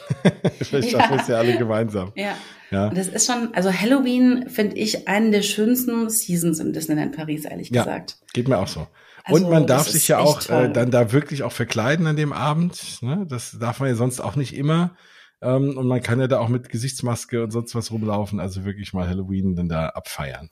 Vielleicht 0.60 0.90
schaffen 0.90 1.16
wir 1.16 1.20
es 1.20 1.28
ja 1.28 1.36
alle 1.36 1.56
gemeinsam. 1.56 2.12
Ja. 2.16 2.36
ja. 2.70 2.88
Und 2.88 2.98
das 2.98 3.08
ist 3.08 3.26
schon, 3.26 3.54
also 3.54 3.72
Halloween 3.72 4.48
finde 4.48 4.76
ich 4.76 5.08
einen 5.08 5.32
der 5.32 5.42
schönsten 5.42 6.08
Seasons 6.10 6.58
im 6.60 6.72
Disneyland 6.72 7.14
Paris, 7.16 7.44
ehrlich 7.44 7.70
ja, 7.70 7.84
gesagt. 7.84 8.18
Geht 8.32 8.48
mir 8.48 8.58
auch 8.58 8.68
so. 8.68 8.86
Also, 9.26 9.44
und 9.44 9.50
man 9.50 9.66
darf 9.66 9.88
sich 9.88 10.06
ja 10.06 10.18
auch 10.18 10.48
äh, 10.48 10.70
dann 10.70 10.92
da 10.92 11.10
wirklich 11.10 11.42
auch 11.42 11.50
verkleiden 11.50 12.06
an 12.06 12.14
dem 12.14 12.32
Abend. 12.32 13.02
Ne? 13.02 13.26
Das 13.28 13.58
darf 13.58 13.80
man 13.80 13.88
ja 13.88 13.96
sonst 13.96 14.20
auch 14.20 14.36
nicht 14.36 14.54
immer. 14.54 14.96
Ähm, 15.42 15.76
und 15.76 15.88
man 15.88 16.00
kann 16.00 16.20
ja 16.20 16.28
da 16.28 16.38
auch 16.38 16.48
mit 16.48 16.68
Gesichtsmaske 16.68 17.42
und 17.42 17.50
sonst 17.50 17.74
was 17.74 17.90
rumlaufen. 17.90 18.38
Also 18.38 18.64
wirklich 18.64 18.92
mal 18.92 19.08
Halloween 19.08 19.56
dann 19.56 19.68
da 19.68 19.88
abfeiern. 19.88 20.50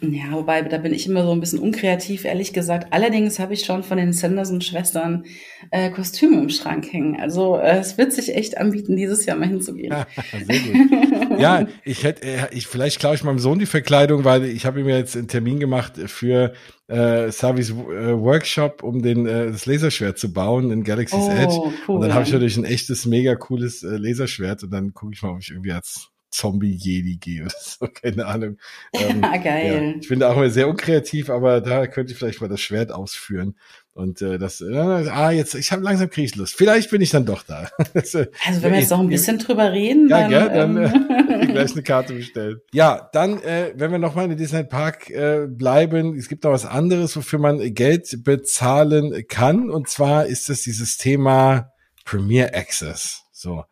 Ja, 0.00 0.32
wobei, 0.32 0.62
da 0.62 0.78
bin 0.78 0.94
ich 0.94 1.06
immer 1.06 1.24
so 1.24 1.32
ein 1.32 1.40
bisschen 1.40 1.58
unkreativ, 1.58 2.24
ehrlich 2.24 2.52
gesagt. 2.52 2.92
Allerdings 2.92 3.38
habe 3.38 3.54
ich 3.54 3.64
schon 3.64 3.82
von 3.82 3.98
den 3.98 4.12
Sanderson-Schwestern 4.12 5.24
äh, 5.70 5.90
Kostüme 5.90 6.40
im 6.40 6.48
Schrank 6.48 6.92
hängen. 6.92 7.20
Also 7.20 7.56
äh, 7.56 7.78
es 7.78 7.98
wird 7.98 8.12
sich 8.12 8.34
echt 8.34 8.56
anbieten, 8.56 8.96
dieses 8.96 9.26
Jahr 9.26 9.36
mal 9.36 9.48
hinzugehen. 9.48 9.94
Sehr 10.46 10.58
gut. 10.60 11.11
Ja, 11.42 11.66
ich 11.84 12.04
hätte, 12.04 12.22
äh, 12.22 12.48
ich, 12.52 12.66
vielleicht 12.66 12.98
klaue 13.00 13.14
ich 13.14 13.24
meinem 13.24 13.38
Sohn 13.38 13.58
die 13.58 13.66
Verkleidung, 13.66 14.24
weil 14.24 14.44
ich 14.44 14.64
habe 14.64 14.80
ihm 14.80 14.88
jetzt 14.88 15.16
einen 15.16 15.28
Termin 15.28 15.60
gemacht 15.60 15.94
für 16.06 16.52
äh, 16.88 17.30
Savis 17.30 17.70
äh, 17.70 17.74
Workshop, 17.74 18.82
um 18.82 19.02
den 19.02 19.26
äh, 19.26 19.52
das 19.52 19.66
Laserschwert 19.66 20.18
zu 20.18 20.32
bauen 20.32 20.70
in 20.70 20.84
Galaxy's 20.84 21.18
oh, 21.18 21.30
Edge. 21.30 21.54
Cool. 21.86 21.96
Und 21.96 22.00
dann 22.02 22.14
habe 22.14 22.24
ich 22.24 22.32
natürlich 22.32 22.56
ein 22.56 22.64
echtes, 22.64 23.06
mega 23.06 23.34
cooles 23.34 23.82
äh, 23.82 23.96
Laserschwert 23.96 24.62
und 24.62 24.70
dann 24.70 24.94
gucke 24.94 25.12
ich 25.14 25.22
mal, 25.22 25.30
ob 25.30 25.40
ich 25.40 25.50
irgendwie 25.50 25.72
als 25.72 26.12
Zombie-Jedi 26.32 27.18
gehe 27.18 27.42
oder 27.42 27.54
so, 27.60 27.86
keine 28.02 28.26
Ahnung. 28.26 28.58
Ähm, 28.94 29.22
Geil. 29.22 29.92
Ja, 29.94 30.00
ich 30.00 30.08
bin 30.08 30.20
da 30.20 30.30
auch 30.30 30.36
immer 30.36 30.50
sehr 30.50 30.68
unkreativ, 30.68 31.30
aber 31.30 31.60
da 31.60 31.86
könnte 31.86 32.12
ich 32.12 32.18
vielleicht 32.18 32.40
mal 32.40 32.48
das 32.48 32.60
Schwert 32.60 32.92
ausführen. 32.92 33.56
Und 33.94 34.22
äh, 34.22 34.38
das, 34.38 34.62
äh, 34.62 34.74
ah, 34.74 35.30
jetzt, 35.30 35.54
ich 35.54 35.70
habe 35.70 35.82
langsam 35.82 36.08
Kriegslust. 36.08 36.54
Vielleicht 36.54 36.90
bin 36.90 37.02
ich 37.02 37.10
dann 37.10 37.26
doch 37.26 37.42
da. 37.42 37.68
also 37.94 38.24
wenn 38.44 38.72
wir 38.72 38.80
jetzt 38.80 38.90
noch 38.90 39.00
ein 39.00 39.08
bisschen 39.08 39.38
drüber 39.38 39.70
reden, 39.70 40.08
ja, 40.08 40.20
dann, 40.20 40.30
gell, 40.30 40.48
dann 40.48 40.76
ähm. 40.78 41.40
äh, 41.42 41.46
gleich 41.52 41.72
eine 41.72 41.82
Karte 41.82 42.14
bestellen. 42.14 42.60
Ja, 42.72 43.10
dann, 43.12 43.42
äh, 43.42 43.74
wenn 43.76 43.92
wir 43.92 43.98
nochmal 43.98 44.30
in 44.30 44.36
Disneyland 44.38 44.70
Park 44.70 45.10
äh, 45.10 45.46
bleiben, 45.46 46.16
es 46.16 46.28
gibt 46.28 46.44
noch 46.44 46.52
was 46.52 46.64
anderes, 46.64 47.16
wofür 47.16 47.38
man 47.38 47.74
Geld 47.74 48.24
bezahlen 48.24 49.26
kann. 49.28 49.68
Und 49.68 49.88
zwar 49.88 50.24
ist 50.24 50.48
das 50.48 50.62
dieses 50.62 50.96
Thema 50.96 51.70
Premier 52.06 52.54
Access. 52.54 53.24
So 53.30 53.64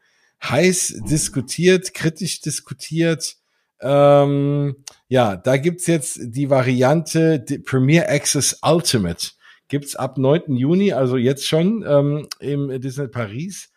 heiß 0.43 1.03
diskutiert, 1.09 1.95
kritisch 1.95 2.41
diskutiert. 2.41 3.37
Ähm, 3.81 4.77
ja, 5.09 5.37
da 5.37 5.57
gibt's 5.57 5.87
jetzt 5.87 6.19
die 6.23 6.51
Variante 6.51 7.41
die 7.41 7.59
Premier 7.59 8.09
Access 8.09 8.59
Ultimate. 8.63 9.29
Gibt's 9.71 9.97
ab 9.97 10.19
9. 10.19 10.55
Juni, 10.57 10.93
also 10.93 11.17
jetzt 11.17 11.47
schon 11.47 11.83
ähm, 11.89 12.29
im 12.41 12.81
Disney 12.81 13.09
Paris. 13.09 13.73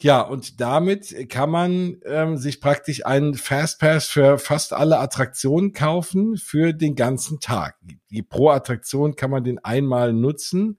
Ja, 0.00 0.20
und 0.20 0.60
damit 0.60 1.28
kann 1.30 1.50
man 1.50 1.96
ähm, 2.04 2.36
sich 2.36 2.60
praktisch 2.60 3.06
einen 3.06 3.34
Fastpass 3.34 4.08
für 4.08 4.38
fast 4.38 4.72
alle 4.72 4.98
Attraktionen 4.98 5.72
kaufen 5.72 6.36
für 6.36 6.72
den 6.74 6.94
ganzen 6.94 7.40
Tag. 7.40 7.76
Die 8.10 8.22
pro 8.22 8.50
Attraktion 8.50 9.16
kann 9.16 9.30
man 9.30 9.42
den 9.42 9.58
einmal 9.58 10.12
nutzen 10.12 10.78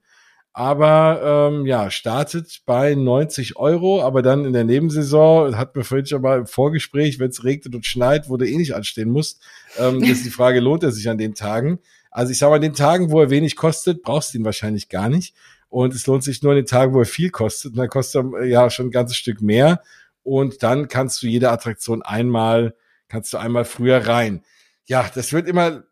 aber 0.52 1.50
ähm, 1.52 1.66
ja, 1.66 1.90
startet 1.90 2.62
bei 2.66 2.94
90 2.94 3.56
Euro, 3.56 4.02
aber 4.02 4.20
dann 4.20 4.44
in 4.44 4.52
der 4.52 4.64
Nebensaison, 4.64 5.56
hat 5.56 5.76
mir 5.76 5.84
vorhin 5.84 6.06
schon 6.06 6.22
mal 6.22 6.40
im 6.40 6.46
Vorgespräch, 6.46 7.20
wenn 7.20 7.30
es 7.30 7.44
regnet 7.44 7.74
und 7.74 7.86
schneit, 7.86 8.28
wo 8.28 8.36
du 8.36 8.48
eh 8.48 8.56
nicht 8.56 8.74
anstehen 8.74 9.10
musst, 9.10 9.40
ähm, 9.78 10.02
ist 10.02 10.24
die 10.24 10.30
Frage, 10.30 10.60
lohnt 10.60 10.82
er 10.82 10.90
sich 10.90 11.08
an 11.08 11.18
den 11.18 11.34
Tagen? 11.34 11.78
Also 12.10 12.32
ich 12.32 12.38
sage 12.38 12.50
mal, 12.50 12.56
an 12.56 12.62
den 12.62 12.74
Tagen, 12.74 13.10
wo 13.10 13.20
er 13.20 13.30
wenig 13.30 13.56
kostet, 13.56 14.02
brauchst 14.02 14.34
du 14.34 14.38
ihn 14.38 14.44
wahrscheinlich 14.44 14.88
gar 14.88 15.08
nicht. 15.08 15.34
Und 15.68 15.94
es 15.94 16.06
lohnt 16.06 16.24
sich 16.24 16.42
nur 16.42 16.52
an 16.52 16.56
den 16.56 16.66
Tagen, 16.66 16.92
wo 16.94 16.98
er 16.98 17.06
viel 17.06 17.30
kostet. 17.30 17.72
Und 17.72 17.78
dann 17.78 17.88
kostet 17.88 18.24
er 18.34 18.44
ja 18.44 18.70
schon 18.70 18.86
ein 18.86 18.90
ganzes 18.90 19.16
Stück 19.16 19.40
mehr. 19.40 19.82
Und 20.22 20.62
dann 20.62 20.88
kannst 20.88 21.22
du 21.22 21.28
jede 21.28 21.50
Attraktion 21.50 22.02
einmal, 22.02 22.74
kannst 23.08 23.32
du 23.32 23.38
einmal 23.38 23.64
früher 23.64 24.06
rein. 24.06 24.42
Ja, 24.86 25.08
das 25.14 25.32
wird 25.32 25.48
immer 25.48 25.84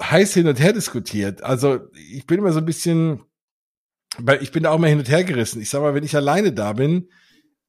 heiß 0.00 0.34
hin 0.34 0.48
und 0.48 0.60
her 0.60 0.72
diskutiert. 0.72 1.42
Also 1.42 1.80
ich 1.94 2.26
bin 2.26 2.38
immer 2.38 2.52
so 2.52 2.58
ein 2.58 2.64
bisschen, 2.64 3.22
weil 4.18 4.42
ich 4.42 4.52
bin 4.52 4.62
da 4.62 4.70
auch 4.70 4.78
mal 4.78 4.88
hin 4.88 4.98
und 4.98 5.08
her 5.08 5.24
gerissen. 5.24 5.60
Ich 5.60 5.70
sag 5.70 5.82
mal, 5.82 5.94
wenn 5.94 6.04
ich 6.04 6.16
alleine 6.16 6.52
da 6.52 6.72
bin 6.72 7.08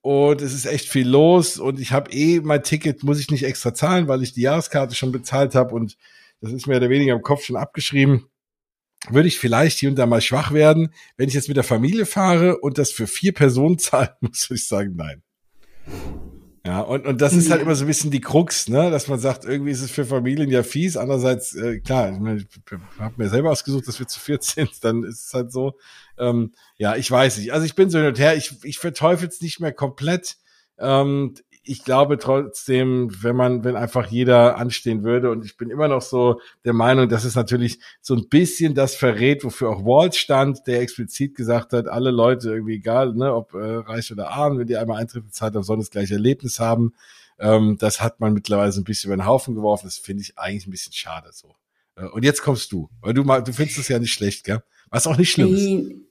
und 0.02 0.42
es 0.42 0.54
ist 0.54 0.66
echt 0.66 0.88
viel 0.88 1.08
los 1.08 1.58
und 1.58 1.80
ich 1.80 1.92
habe 1.92 2.12
eh 2.12 2.40
mein 2.42 2.64
Ticket, 2.64 3.04
muss 3.04 3.20
ich 3.20 3.32
nicht 3.32 3.44
extra 3.44 3.74
zahlen, 3.74 4.08
weil 4.08 4.24
ich 4.24 4.34
die 4.34 4.42
Jahreskarte 4.42 4.96
schon 4.96 5.12
bezahlt 5.12 5.56
habe 5.56 5.74
und 5.74 5.98
das 6.44 6.52
ist 6.52 6.68
mehr 6.68 6.78
oder 6.78 6.90
weniger 6.90 7.14
im 7.14 7.22
Kopf 7.22 7.46
schon 7.46 7.56
abgeschrieben, 7.56 8.28
würde 9.10 9.30
ich 9.30 9.40
vielleicht 9.40 9.80
hier 9.80 9.90
und 9.90 9.96
da 9.96 10.06
mal 10.06 10.20
schwach 10.20 10.52
werden. 10.52 10.94
Wenn 11.16 11.30
ich 11.30 11.36
jetzt 11.36 11.48
mit 11.48 11.56
der 11.56 11.64
Familie 11.64 12.06
fahre 12.06 12.60
und 12.60 12.78
das 12.78 12.92
für 12.92 13.08
vier 13.08 13.34
Personen 13.34 13.80
zahlen 13.80 14.10
muss, 14.20 14.50
würde 14.50 14.60
ich 14.60 14.68
sagen, 14.68 14.94
nein. 14.96 15.24
Ja, 16.66 16.82
und, 16.82 17.06
und 17.06 17.22
das 17.22 17.34
ist 17.34 17.50
halt 17.50 17.62
immer 17.62 17.76
so 17.76 17.84
ein 17.84 17.88
bisschen 17.88 18.12
die 18.12 18.22
Krux, 18.22 18.70
ne, 18.70 18.90
dass 18.90 19.10
man 19.10 19.20
sagt, 19.20 19.44
irgendwie 19.44 19.72
ist 19.72 19.82
es 19.82 19.92
für 19.92 20.06
Familien 20.06 20.50
ja 20.50 20.64
fies. 20.64 20.96
Andererseits, 20.96 21.56
äh, 21.56 21.80
klar, 21.80 22.12
ich, 22.12 22.20
meine, 22.20 22.40
ich 22.40 22.48
habe 23.00 23.16
mir 23.18 23.30
selber 23.30 23.52
ausgesucht, 23.52 23.88
dass 23.88 24.00
wir 24.00 24.08
zu 24.08 24.20
viert 24.20 24.44
sind, 24.44 24.72
dann 24.84 25.04
ist 25.04 25.28
es 25.28 25.34
halt 25.34 25.52
so. 25.52 25.78
Ähm, 26.18 26.54
ja, 26.78 26.96
ich 26.96 27.10
weiß 27.10 27.38
nicht. 27.38 27.54
Also 27.54 27.66
ich 27.66 27.76
bin 27.76 27.90
so 27.90 28.00
hin 28.00 28.08
und 28.08 28.20
her, 28.20 28.36
ich, 28.36 28.64
ich 28.64 28.80
verteufel 28.80 29.28
es 29.30 29.42
nicht 29.42 29.62
mehr 29.62 29.74
komplett. 29.74 30.38
Ähm, 30.78 31.36
ich 31.66 31.84
glaube 31.84 32.18
trotzdem, 32.18 33.10
wenn 33.22 33.36
man, 33.36 33.64
wenn 33.64 33.76
einfach 33.76 34.08
jeder 34.08 34.58
anstehen 34.58 35.04
würde, 35.04 35.32
und 35.32 35.46
ich 35.46 35.58
bin 35.58 35.70
immer 35.70 35.88
noch 35.88 36.02
so 36.02 36.42
der 36.66 36.74
Meinung, 36.74 37.08
dass 37.08 37.24
es 37.24 37.36
natürlich 37.36 37.80
so 38.02 38.16
ein 38.16 38.28
bisschen 38.28 38.76
das 38.76 38.96
verrät, 38.96 39.44
wofür 39.44 39.70
auch 39.70 39.86
Walt 39.86 40.16
stand, 40.16 40.68
der 40.68 40.82
explizit 40.82 41.36
gesagt 41.36 41.74
hat, 41.74 41.88
alle 41.88 42.12
Leute 42.12 42.50
irgendwie 42.50 42.76
egal, 42.76 43.14
ne, 43.14 43.34
ob 43.34 43.54
äh, 43.54 43.58
reich 43.58 44.12
oder 44.12 44.30
arm, 44.30 44.60
wenn 44.60 44.68
die 44.68 44.78
einmal 44.78 45.00
Eintritt 45.00 45.26
bezahlt 45.26 45.56
haben, 45.56 45.64
sollen 45.64 45.80
das 45.80 45.90
gleiche 45.90 46.16
Erlebnis 46.16 46.60
haben. 46.60 46.94
Ähm, 47.40 47.78
das 47.80 48.02
hat 48.02 48.20
man 48.20 48.34
mittlerweile 48.34 48.72
so 48.72 48.82
ein 48.82 48.86
bisschen 48.86 49.10
über 49.10 49.18
den 49.18 49.26
Haufen 49.26 49.56
geworfen. 49.56 49.88
Das 49.88 49.98
finde 49.98 50.22
ich 50.22 50.38
eigentlich 50.38 50.68
ein 50.68 50.72
bisschen 50.72 50.94
schade 50.94 51.30
so. 51.32 51.56
Äh, 51.96 52.06
und 52.08 52.24
jetzt 52.24 52.42
kommst 52.42 52.72
du, 52.72 52.90
weil 53.02 53.14
du 53.14 53.24
mal, 53.24 53.42
du 53.42 53.54
findest 53.54 53.80
es 53.80 53.88
ja 53.88 54.00
nicht 54.00 54.14
schlecht, 54.14 54.44
gell? 54.44 54.62
Was 54.90 55.08
auch 55.08 55.18
nicht 55.18 55.32
schlimm 55.32 55.56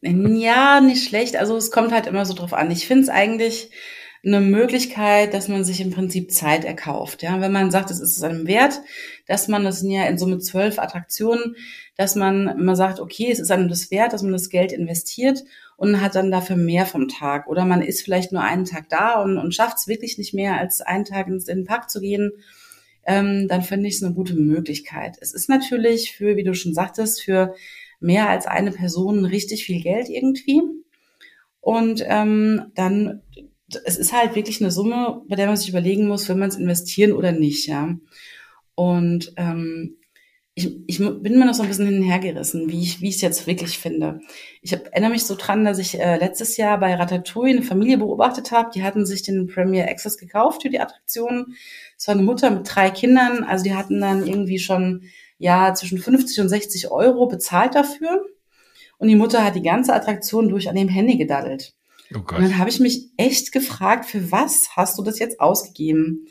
ist. 0.00 0.40
Ja, 0.40 0.80
nicht 0.80 1.06
schlecht. 1.06 1.36
Also 1.36 1.56
es 1.56 1.70
kommt 1.70 1.92
halt 1.92 2.08
immer 2.08 2.26
so 2.26 2.34
drauf 2.34 2.52
an. 2.52 2.68
Ich 2.72 2.86
finde 2.86 3.04
es 3.04 3.08
eigentlich 3.10 3.70
eine 4.24 4.40
Möglichkeit, 4.40 5.34
dass 5.34 5.48
man 5.48 5.64
sich 5.64 5.80
im 5.80 5.90
Prinzip 5.90 6.30
Zeit 6.30 6.64
erkauft. 6.64 7.22
Ja, 7.22 7.40
wenn 7.40 7.50
man 7.50 7.72
sagt, 7.72 7.90
es 7.90 8.00
ist 8.00 8.22
einem 8.22 8.46
wert, 8.46 8.80
dass 9.26 9.48
man, 9.48 9.64
das 9.64 9.80
sind 9.80 9.90
ja 9.90 10.04
in 10.04 10.16
Summe 10.16 10.38
zwölf 10.38 10.78
Attraktionen, 10.78 11.56
dass 11.96 12.14
man 12.14 12.64
man 12.64 12.76
sagt, 12.76 13.00
okay, 13.00 13.30
es 13.32 13.40
ist 13.40 13.50
einem 13.50 13.68
das 13.68 13.90
wert, 13.90 14.12
dass 14.12 14.22
man 14.22 14.32
das 14.32 14.48
Geld 14.48 14.70
investiert 14.70 15.42
und 15.76 16.00
hat 16.00 16.14
dann 16.14 16.30
dafür 16.30 16.56
mehr 16.56 16.86
vom 16.86 17.08
Tag. 17.08 17.48
Oder 17.48 17.64
man 17.64 17.82
ist 17.82 18.02
vielleicht 18.02 18.30
nur 18.30 18.42
einen 18.42 18.64
Tag 18.64 18.88
da 18.88 19.20
und, 19.20 19.38
und 19.38 19.54
schafft 19.54 19.78
es 19.78 19.88
wirklich 19.88 20.18
nicht 20.18 20.34
mehr, 20.34 20.56
als 20.56 20.80
einen 20.80 21.04
Tag 21.04 21.26
in 21.26 21.38
den 21.38 21.64
Park 21.64 21.90
zu 21.90 22.00
gehen. 22.00 22.30
Ähm, 23.04 23.48
dann 23.48 23.62
finde 23.62 23.88
ich 23.88 23.96
es 23.96 24.02
eine 24.04 24.14
gute 24.14 24.34
Möglichkeit. 24.34 25.16
Es 25.20 25.32
ist 25.32 25.48
natürlich 25.48 26.12
für, 26.12 26.36
wie 26.36 26.44
du 26.44 26.54
schon 26.54 26.74
sagtest, 26.74 27.22
für 27.22 27.56
mehr 27.98 28.28
als 28.28 28.46
eine 28.46 28.70
Person 28.70 29.24
richtig 29.24 29.64
viel 29.64 29.82
Geld 29.82 30.08
irgendwie. 30.08 30.62
Und 31.60 32.04
ähm, 32.06 32.70
dann 32.76 33.22
es 33.84 33.96
ist 33.96 34.12
halt 34.12 34.34
wirklich 34.34 34.60
eine 34.60 34.70
Summe, 34.70 35.22
bei 35.28 35.36
der 35.36 35.46
man 35.46 35.56
sich 35.56 35.68
überlegen 35.68 36.08
muss, 36.08 36.28
will 36.28 36.36
man 36.36 36.48
es 36.48 36.56
investieren 36.56 37.12
oder 37.12 37.32
nicht, 37.32 37.66
ja. 37.66 37.96
Und 38.74 39.32
ähm, 39.36 39.96
ich, 40.54 40.70
ich 40.86 40.98
bin 40.98 41.38
mir 41.38 41.46
noch 41.46 41.54
so 41.54 41.62
ein 41.62 41.68
bisschen 41.68 41.86
hinhergerissen, 41.86 42.68
wie 42.68 42.82
ich 42.82 43.00
wie 43.00 43.08
ich 43.08 43.16
es 43.16 43.20
jetzt 43.22 43.46
wirklich 43.46 43.78
finde. 43.78 44.20
Ich 44.60 44.72
hab, 44.72 44.86
erinnere 44.88 45.12
mich 45.12 45.24
so 45.24 45.34
dran, 45.34 45.64
dass 45.64 45.78
ich 45.78 45.98
äh, 45.98 46.18
letztes 46.18 46.58
Jahr 46.58 46.78
bei 46.78 46.94
Ratatouille 46.94 47.56
eine 47.56 47.62
Familie 47.62 47.96
beobachtet 47.96 48.50
habe. 48.50 48.70
Die 48.74 48.82
hatten 48.82 49.06
sich 49.06 49.22
den 49.22 49.46
Premier 49.46 49.88
Access 49.88 50.18
gekauft 50.18 50.62
für 50.62 50.68
die 50.68 50.80
Attraktion. 50.80 51.54
Es 51.96 52.06
war 52.06 52.14
eine 52.14 52.22
Mutter 52.22 52.50
mit 52.50 52.62
drei 52.66 52.90
Kindern, 52.90 53.44
also 53.44 53.64
die 53.64 53.74
hatten 53.74 54.00
dann 54.00 54.26
irgendwie 54.26 54.58
schon 54.58 55.04
ja 55.38 55.72
zwischen 55.74 55.98
50 55.98 56.40
und 56.40 56.48
60 56.50 56.90
Euro 56.90 57.26
bezahlt 57.26 57.74
dafür. 57.74 58.22
Und 58.98 59.08
die 59.08 59.16
Mutter 59.16 59.44
hat 59.44 59.54
die 59.54 59.62
ganze 59.62 59.94
Attraktion 59.94 60.48
durch 60.48 60.68
an 60.68 60.76
dem 60.76 60.88
Handy 60.88 61.16
gedaddelt. 61.16 61.74
Oh 62.14 62.20
Gott. 62.20 62.38
Und 62.38 62.44
dann 62.44 62.58
habe 62.58 62.70
ich 62.70 62.80
mich 62.80 63.10
echt 63.16 63.52
gefragt, 63.52 64.06
für 64.06 64.30
was 64.30 64.70
hast 64.76 64.98
du 64.98 65.02
das 65.02 65.18
jetzt 65.18 65.40
ausgegeben? 65.40 66.26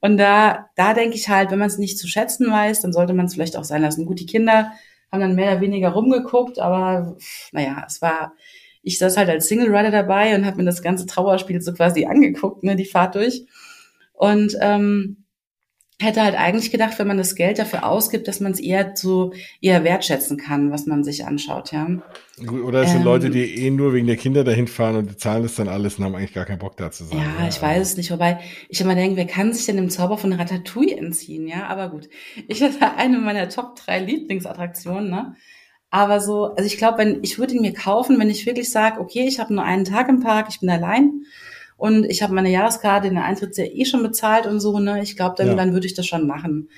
Und 0.00 0.16
da, 0.16 0.66
da 0.74 0.94
denke 0.94 1.16
ich 1.16 1.28
halt, 1.28 1.50
wenn 1.50 1.58
man 1.58 1.68
es 1.68 1.78
nicht 1.78 1.98
zu 1.98 2.08
schätzen 2.08 2.50
weiß, 2.50 2.80
dann 2.80 2.92
sollte 2.92 3.14
man 3.14 3.26
es 3.26 3.34
vielleicht 3.34 3.56
auch 3.56 3.64
sein 3.64 3.82
lassen. 3.82 4.04
Gut, 4.04 4.18
die 4.18 4.26
Kinder 4.26 4.72
haben 5.12 5.20
dann 5.20 5.34
mehr 5.34 5.52
oder 5.52 5.60
weniger 5.60 5.90
rumgeguckt, 5.90 6.58
aber 6.58 7.16
naja, 7.52 7.84
es 7.86 8.02
war, 8.02 8.34
ich 8.82 8.98
saß 8.98 9.16
halt 9.16 9.28
als 9.28 9.46
Single 9.46 9.74
Rider 9.74 9.90
dabei 9.90 10.34
und 10.34 10.44
habe 10.44 10.56
mir 10.56 10.64
das 10.64 10.82
ganze 10.82 11.06
Trauerspiel 11.06 11.60
so 11.60 11.72
quasi 11.72 12.06
angeguckt, 12.06 12.64
ne, 12.64 12.74
die 12.74 12.84
Fahrt 12.84 13.14
durch. 13.14 13.46
Und 14.14 14.56
ähm, 14.60 15.21
hätte 16.02 16.22
halt 16.22 16.34
eigentlich 16.34 16.70
gedacht, 16.70 16.98
wenn 16.98 17.06
man 17.06 17.18
das 17.18 17.34
Geld 17.34 17.58
dafür 17.58 17.86
ausgibt, 17.86 18.28
dass 18.28 18.40
man 18.40 18.52
es 18.52 18.60
eher 18.60 18.92
so 18.94 19.32
eher 19.60 19.84
wertschätzen 19.84 20.36
kann, 20.36 20.70
was 20.70 20.86
man 20.86 21.04
sich 21.04 21.24
anschaut, 21.24 21.72
ja. 21.72 21.86
Oder 22.64 22.82
es 22.82 22.90
sind 22.90 23.00
ähm, 23.00 23.04
Leute, 23.04 23.30
die 23.30 23.66
eh 23.66 23.70
nur 23.70 23.92
wegen 23.92 24.06
der 24.06 24.16
Kinder 24.16 24.42
dahin 24.42 24.66
fahren 24.66 24.96
und 24.96 25.20
zahlen 25.20 25.42
das 25.42 25.54
dann 25.54 25.68
alles 25.68 25.98
und 25.98 26.04
haben 26.04 26.14
eigentlich 26.14 26.34
gar 26.34 26.44
keinen 26.44 26.58
Bock 26.58 26.76
da 26.76 26.90
zu 26.90 27.04
sein. 27.04 27.18
Ja, 27.18 27.42
ja 27.42 27.48
ich 27.48 27.60
weiß 27.60 27.90
es 27.90 27.96
nicht, 27.96 28.10
wobei 28.10 28.40
ich 28.68 28.80
immer 28.80 28.94
denke, 28.94 29.16
wer 29.16 29.26
kann 29.26 29.52
sich 29.52 29.66
denn 29.66 29.76
dem 29.76 29.90
Zauber 29.90 30.18
von 30.18 30.32
Ratatouille 30.32 30.96
entziehen, 30.96 31.46
ja? 31.46 31.66
Aber 31.66 31.90
gut, 31.90 32.08
ich 32.48 32.62
hatte 32.62 32.96
eine 32.96 33.18
meiner 33.18 33.48
Top 33.48 33.76
drei 33.76 34.00
Lieblingsattraktionen, 34.00 35.10
ne? 35.10 35.36
Aber 35.90 36.20
so, 36.20 36.46
also 36.54 36.64
ich 36.64 36.78
glaube, 36.78 36.98
wenn 36.98 37.22
ich 37.22 37.38
würde 37.38 37.54
ihn 37.54 37.60
mir 37.60 37.74
kaufen, 37.74 38.18
wenn 38.18 38.30
ich 38.30 38.46
wirklich 38.46 38.70
sage, 38.70 38.98
okay, 38.98 39.26
ich 39.28 39.38
habe 39.38 39.52
nur 39.52 39.62
einen 39.62 39.84
Tag 39.84 40.08
im 40.08 40.20
Park, 40.20 40.46
ich 40.48 40.60
bin 40.60 40.70
allein 40.70 41.24
und 41.82 42.04
ich 42.04 42.22
habe 42.22 42.32
meine 42.32 42.48
Jahreskarte, 42.48 43.08
den 43.08 43.18
Eintritt 43.18 43.56
ja 43.56 43.64
eh 43.64 43.84
schon 43.84 44.04
bezahlt 44.04 44.46
und 44.46 44.60
so, 44.60 44.78
ne? 44.78 45.02
Ich 45.02 45.16
glaube, 45.16 45.34
dann, 45.36 45.48
ja. 45.48 45.54
dann 45.56 45.72
würde 45.72 45.88
ich 45.88 45.94
das 45.94 46.06
schon 46.06 46.28
machen. 46.28 46.70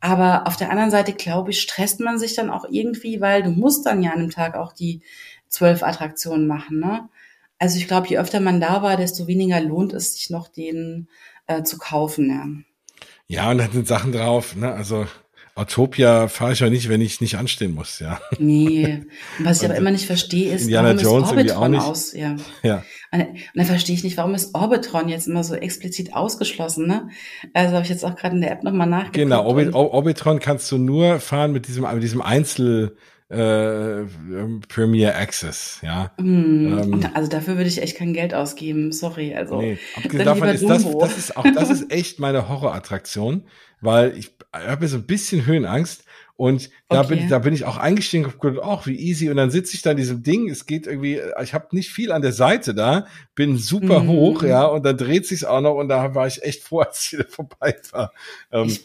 Aber 0.00 0.46
auf 0.46 0.56
der 0.56 0.70
anderen 0.70 0.90
Seite, 0.90 1.12
glaube 1.12 1.50
ich, 1.50 1.60
stresst 1.60 2.00
man 2.00 2.18
sich 2.18 2.34
dann 2.34 2.48
auch 2.48 2.64
irgendwie, 2.70 3.20
weil 3.20 3.42
du 3.42 3.50
musst 3.50 3.84
dann 3.84 4.02
ja 4.02 4.10
an 4.12 4.20
einem 4.20 4.30
Tag 4.30 4.54
auch 4.56 4.72
die 4.72 5.02
zwölf 5.50 5.82
Attraktionen 5.82 6.46
machen, 6.46 6.80
ne? 6.80 7.10
Also 7.58 7.76
ich 7.76 7.88
glaube, 7.88 8.08
je 8.08 8.16
öfter 8.16 8.40
man 8.40 8.58
da 8.58 8.80
war, 8.80 8.96
desto 8.96 9.26
weniger 9.26 9.60
lohnt 9.60 9.92
es 9.92 10.14
sich 10.14 10.30
noch, 10.30 10.48
den 10.48 11.08
äh, 11.46 11.62
zu 11.62 11.76
kaufen, 11.76 12.30
ja. 12.30 12.46
Ja, 13.26 13.50
und 13.50 13.58
da 13.58 13.68
sind 13.70 13.86
Sachen 13.86 14.12
drauf, 14.12 14.56
ne? 14.56 14.72
Also 14.72 15.06
Autopia 15.58 16.28
fahre 16.28 16.52
ich 16.52 16.60
ja 16.60 16.70
nicht, 16.70 16.88
wenn 16.88 17.00
ich 17.00 17.20
nicht 17.20 17.36
anstehen 17.36 17.74
muss, 17.74 17.98
ja. 17.98 18.20
Nee. 18.38 19.02
Und 19.38 19.44
was 19.44 19.60
ich 19.60 19.68
aber 19.68 19.76
immer 19.76 19.90
nicht 19.90 20.06
verstehe, 20.06 20.54
ist, 20.54 20.62
Indiana 20.62 20.90
warum 20.90 21.02
Jones 21.02 21.26
ist 21.26 21.32
Orbitron 21.32 21.76
aus, 21.76 22.12
ja. 22.12 22.36
ja. 22.62 22.84
Und, 23.10 23.20
und 23.20 23.38
dann 23.54 23.66
verstehe 23.66 23.96
ich 23.96 24.04
nicht, 24.04 24.16
warum 24.16 24.34
ist 24.34 24.54
Orbitron 24.54 25.08
jetzt 25.08 25.26
immer 25.26 25.42
so 25.42 25.54
explizit 25.54 26.14
ausgeschlossen, 26.14 26.86
ne? 26.86 27.08
Also 27.54 27.74
habe 27.74 27.82
ich 27.82 27.90
jetzt 27.90 28.04
auch 28.04 28.14
gerade 28.14 28.36
in 28.36 28.40
der 28.40 28.52
App 28.52 28.62
nochmal 28.62 28.86
nachgeguckt. 28.86 29.14
Genau, 29.14 29.44
Orbit 29.44 29.74
Orbitron 29.74 30.38
kannst 30.38 30.70
du 30.70 30.78
nur 30.78 31.18
fahren 31.18 31.52
mit 31.52 31.66
diesem, 31.66 31.84
mit 31.92 32.02
diesem 32.02 32.22
Einzel, 32.22 32.96
äh, 33.30 34.04
Premier 34.68 35.16
Access, 35.16 35.80
ja. 35.82 36.12
Mm, 36.18 36.78
ähm, 36.78 37.10
also 37.12 37.28
dafür 37.28 37.56
würde 37.56 37.68
ich 37.68 37.82
echt 37.82 37.96
kein 37.96 38.14
Geld 38.14 38.32
ausgeben, 38.32 38.90
sorry. 38.92 39.34
Also 39.34 39.60
nee, 39.60 39.78
abgesehen 39.96 40.24
davon 40.24 40.48
ist 40.48 40.66
das, 40.66 40.86
das 40.98 41.18
ist 41.18 41.36
auch 41.36 41.44
das 41.54 41.68
ist 41.68 41.92
echt 41.92 42.20
meine 42.20 42.48
Horrorattraktion, 42.48 43.42
weil 43.82 44.16
ich 44.16 44.37
habe 44.52 44.88
so 44.88 44.96
ein 44.96 45.06
bisschen 45.06 45.46
Höhenangst 45.46 46.04
und 46.36 46.70
da 46.88 47.00
okay. 47.00 47.16
bin 47.16 47.28
da 47.28 47.38
bin 47.40 47.52
ich 47.52 47.64
auch 47.64 47.76
eingestiegen 47.76 48.24
und 48.24 48.40
gedacht, 48.40 48.64
ach 48.64 48.86
wie 48.86 48.96
easy 48.96 49.28
und 49.28 49.36
dann 49.36 49.50
sitze 49.50 49.74
ich 49.74 49.82
da 49.82 49.90
in 49.90 49.96
diesem 49.96 50.22
Ding, 50.22 50.48
es 50.48 50.66
geht 50.66 50.86
irgendwie, 50.86 51.20
ich 51.42 51.52
habe 51.52 51.66
nicht 51.72 51.90
viel 51.90 52.12
an 52.12 52.22
der 52.22 52.32
Seite 52.32 52.74
da, 52.74 53.06
bin 53.34 53.56
super 53.56 54.00
mm. 54.00 54.08
hoch, 54.08 54.42
ja 54.42 54.64
und 54.64 54.84
dann 54.84 54.96
dreht 54.96 55.26
sich's 55.26 55.44
auch 55.44 55.60
noch 55.60 55.74
und 55.74 55.88
da 55.88 56.14
war 56.14 56.26
ich 56.26 56.42
echt 56.42 56.62
froh, 56.62 56.80
als 56.86 57.04
ich 57.04 57.18
wieder 57.18 57.28
vorbei 57.28 57.76
war. 57.90 58.12
Ähm, 58.52 58.68
ich, 58.68 58.84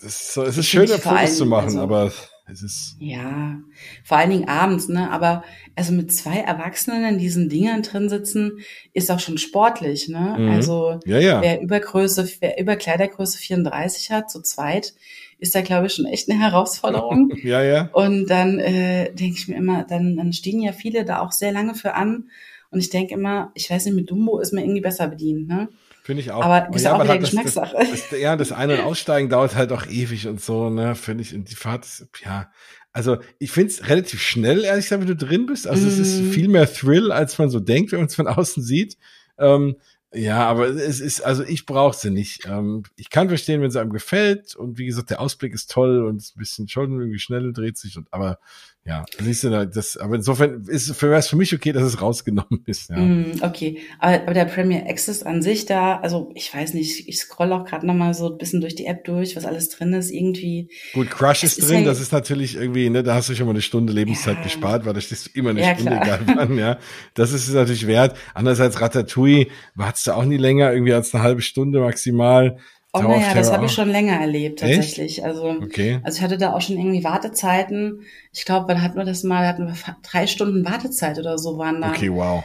das 0.00 0.20
ist 0.20 0.34
so, 0.34 0.42
es 0.44 0.58
ist 0.58 0.68
schön, 0.68 0.86
Fotos 0.88 1.36
zu 1.36 1.46
machen, 1.46 1.66
also, 1.66 1.80
aber 1.80 2.12
es 2.48 2.62
ist 2.62 2.96
ja, 3.00 3.60
vor 4.04 4.18
allen 4.18 4.30
Dingen 4.30 4.48
abends, 4.48 4.88
ne? 4.88 5.10
Aber 5.10 5.42
also 5.74 5.92
mit 5.92 6.12
zwei 6.12 6.38
Erwachsenen 6.38 7.04
in 7.04 7.18
diesen 7.18 7.48
Dingern 7.48 7.82
drin 7.82 8.08
sitzen, 8.08 8.60
ist 8.92 9.10
auch 9.10 9.18
schon 9.18 9.36
sportlich, 9.36 10.08
ne? 10.08 10.36
Mhm. 10.38 10.50
Also 10.50 11.00
ja, 11.04 11.18
ja. 11.18 11.42
wer 11.42 11.60
Übergröße, 11.60 12.28
wer 12.40 12.60
über 12.60 12.76
Kleidergröße 12.76 13.38
34 13.38 14.12
hat, 14.12 14.30
zu 14.30 14.42
zweit, 14.42 14.94
ist 15.38 15.56
da 15.56 15.60
glaube 15.60 15.88
ich 15.88 15.94
schon 15.94 16.06
echt 16.06 16.30
eine 16.30 16.40
Herausforderung. 16.40 17.32
ja, 17.42 17.62
ja. 17.64 17.90
Und 17.92 18.26
dann 18.28 18.60
äh, 18.60 19.12
denke 19.12 19.38
ich 19.38 19.48
mir 19.48 19.56
immer, 19.56 19.82
dann, 19.82 20.16
dann 20.16 20.32
stehen 20.32 20.60
ja 20.60 20.72
viele 20.72 21.04
da 21.04 21.20
auch 21.22 21.32
sehr 21.32 21.50
lange 21.50 21.74
für 21.74 21.94
an. 21.94 22.30
Und 22.70 22.78
ich 22.78 22.90
denke 22.90 23.14
immer, 23.14 23.50
ich 23.54 23.70
weiß 23.70 23.86
nicht, 23.86 23.94
mit 23.94 24.10
Dumbo 24.10 24.38
ist 24.38 24.52
man 24.52 24.62
irgendwie 24.62 24.82
besser 24.82 25.08
bedient, 25.08 25.48
ne? 25.48 25.68
Finde 26.06 26.22
ich 26.22 26.30
auch. 26.30 26.44
Aber 26.44 26.72
ist 26.72 26.84
ja, 26.84 26.94
auch 26.94 27.02
wieder 27.02 27.18
Geschmackssache. 27.18 27.74
Das, 27.76 28.10
das, 28.10 28.20
ja, 28.20 28.36
das 28.36 28.52
Ein- 28.52 28.70
und 28.70 28.78
Aussteigen 28.78 29.28
dauert 29.28 29.56
halt 29.56 29.72
auch 29.72 29.86
ewig 29.88 30.28
und 30.28 30.40
so, 30.40 30.70
ne, 30.70 30.94
finde 30.94 31.22
ich. 31.22 31.34
Und 31.34 31.50
die 31.50 31.56
Fahrt 31.56 31.84
ist, 31.84 32.06
ja, 32.24 32.48
also 32.92 33.18
ich 33.40 33.50
finde 33.50 33.72
es 33.72 33.88
relativ 33.88 34.22
schnell, 34.22 34.62
ehrlich 34.62 34.84
gesagt, 34.84 35.00
wenn 35.00 35.08
du 35.08 35.16
drin 35.16 35.46
bist. 35.46 35.66
Also 35.66 35.84
mm. 35.84 35.88
es 35.88 35.98
ist 35.98 36.20
mhm. 36.20 36.30
viel 36.30 36.46
mehr 36.46 36.72
Thrill, 36.72 37.10
als 37.10 37.36
man 37.38 37.50
so 37.50 37.58
denkt, 37.58 37.90
wenn 37.90 37.98
man 37.98 38.06
es 38.06 38.14
von 38.14 38.28
außen 38.28 38.62
sieht. 38.62 38.98
Ähm, 39.36 39.78
ja, 40.14 40.46
aber 40.46 40.68
es 40.68 41.00
ist, 41.00 41.22
also 41.22 41.42
ich 41.42 41.66
brauche 41.66 41.96
sie 41.96 42.10
nicht. 42.10 42.46
Ähm, 42.46 42.84
ich 42.94 43.10
kann 43.10 43.26
verstehen, 43.26 43.60
wenn 43.60 43.70
es 43.70 43.76
einem 43.76 43.92
gefällt 43.92 44.54
und 44.54 44.78
wie 44.78 44.86
gesagt, 44.86 45.10
der 45.10 45.20
Ausblick 45.20 45.54
ist 45.54 45.72
toll 45.72 46.04
und 46.04 46.18
ist 46.18 46.36
ein 46.36 46.38
bisschen 46.38 46.68
schon 46.68 47.00
irgendwie 47.00 47.18
schnell 47.18 47.52
dreht 47.52 47.78
sich 47.78 47.98
und 47.98 48.06
aber 48.12 48.38
ja, 48.86 49.04
siehst 49.18 49.42
du, 49.42 49.66
das, 49.66 49.96
aber 49.96 50.14
insofern 50.14 50.62
ist 50.68 50.94
für, 50.94 51.12
es 51.12 51.26
für 51.26 51.34
mich 51.34 51.52
okay, 51.52 51.72
dass 51.72 51.82
es 51.82 52.00
rausgenommen 52.00 52.62
ist. 52.66 52.88
Ja. 52.88 52.96
Mm, 52.96 53.40
okay, 53.42 53.80
aber, 53.98 54.22
aber 54.22 54.34
der 54.34 54.44
Premier 54.44 54.88
Access 54.88 55.24
an 55.24 55.42
sich 55.42 55.66
da, 55.66 55.96
also 55.96 56.30
ich 56.36 56.54
weiß 56.54 56.72
nicht, 56.74 57.08
ich 57.08 57.18
scroll 57.18 57.52
auch 57.52 57.64
gerade 57.64 57.84
nochmal 57.84 58.14
so 58.14 58.30
ein 58.30 58.38
bisschen 58.38 58.60
durch 58.60 58.76
die 58.76 58.86
App 58.86 59.02
durch, 59.02 59.34
was 59.34 59.44
alles 59.44 59.70
drin 59.70 59.92
ist, 59.92 60.12
irgendwie. 60.12 60.70
Gut, 60.94 61.10
Crush 61.10 61.42
ist 61.42 61.68
drin, 61.68 61.80
ist 61.80 61.86
das 61.86 62.00
ist 62.00 62.12
natürlich 62.12 62.54
irgendwie, 62.54 62.88
ne, 62.88 63.02
da 63.02 63.16
hast 63.16 63.28
du 63.28 63.34
schon 63.34 63.46
mal 63.46 63.52
eine 63.52 63.60
Stunde 63.60 63.92
Lebenszeit 63.92 64.36
ja. 64.36 64.42
gespart, 64.44 64.86
weil 64.86 64.94
da 64.94 65.00
stehst 65.00 65.26
du 65.26 65.30
immer 65.36 65.50
eine 65.50 65.62
ja, 65.62 65.74
Stunde, 65.74 65.98
egal 66.00 66.20
wann, 66.36 66.56
ja. 66.56 66.78
Das 67.14 67.32
ist 67.32 67.48
es 67.48 67.54
natürlich 67.54 67.88
wert. 67.88 68.16
Andererseits 68.34 68.80
Ratatouille, 68.80 69.48
wartest 69.74 70.06
du 70.06 70.12
auch 70.12 70.24
nie 70.24 70.36
länger, 70.36 70.72
irgendwie 70.72 70.92
als 70.94 71.12
eine 71.12 71.24
halbe 71.24 71.42
Stunde 71.42 71.80
maximal. 71.80 72.58
Oh, 72.98 73.08
naja, 73.08 73.34
das 73.34 73.52
habe 73.52 73.66
ich 73.66 73.72
schon 73.72 73.88
länger 73.88 74.20
erlebt, 74.20 74.60
tatsächlich. 74.60 75.18
Echt? 75.18 75.24
Also, 75.24 75.48
okay. 75.48 76.00
also 76.02 76.18
ich 76.18 76.22
hatte 76.22 76.38
da 76.38 76.52
auch 76.52 76.60
schon 76.60 76.76
irgendwie 76.76 77.04
Wartezeiten. 77.04 78.02
Ich 78.32 78.44
glaube, 78.44 78.68
wann 78.68 78.82
hatten 78.82 78.96
wir 78.96 79.04
das 79.04 79.22
mal? 79.22 79.46
Hatten 79.46 79.66
wir 79.66 79.74
drei 80.02 80.26
Stunden 80.26 80.64
Wartezeit 80.64 81.18
oder 81.18 81.38
so 81.38 81.58
waren 81.58 81.80
da. 81.80 81.90
Okay, 81.90 82.12
wow. 82.12 82.44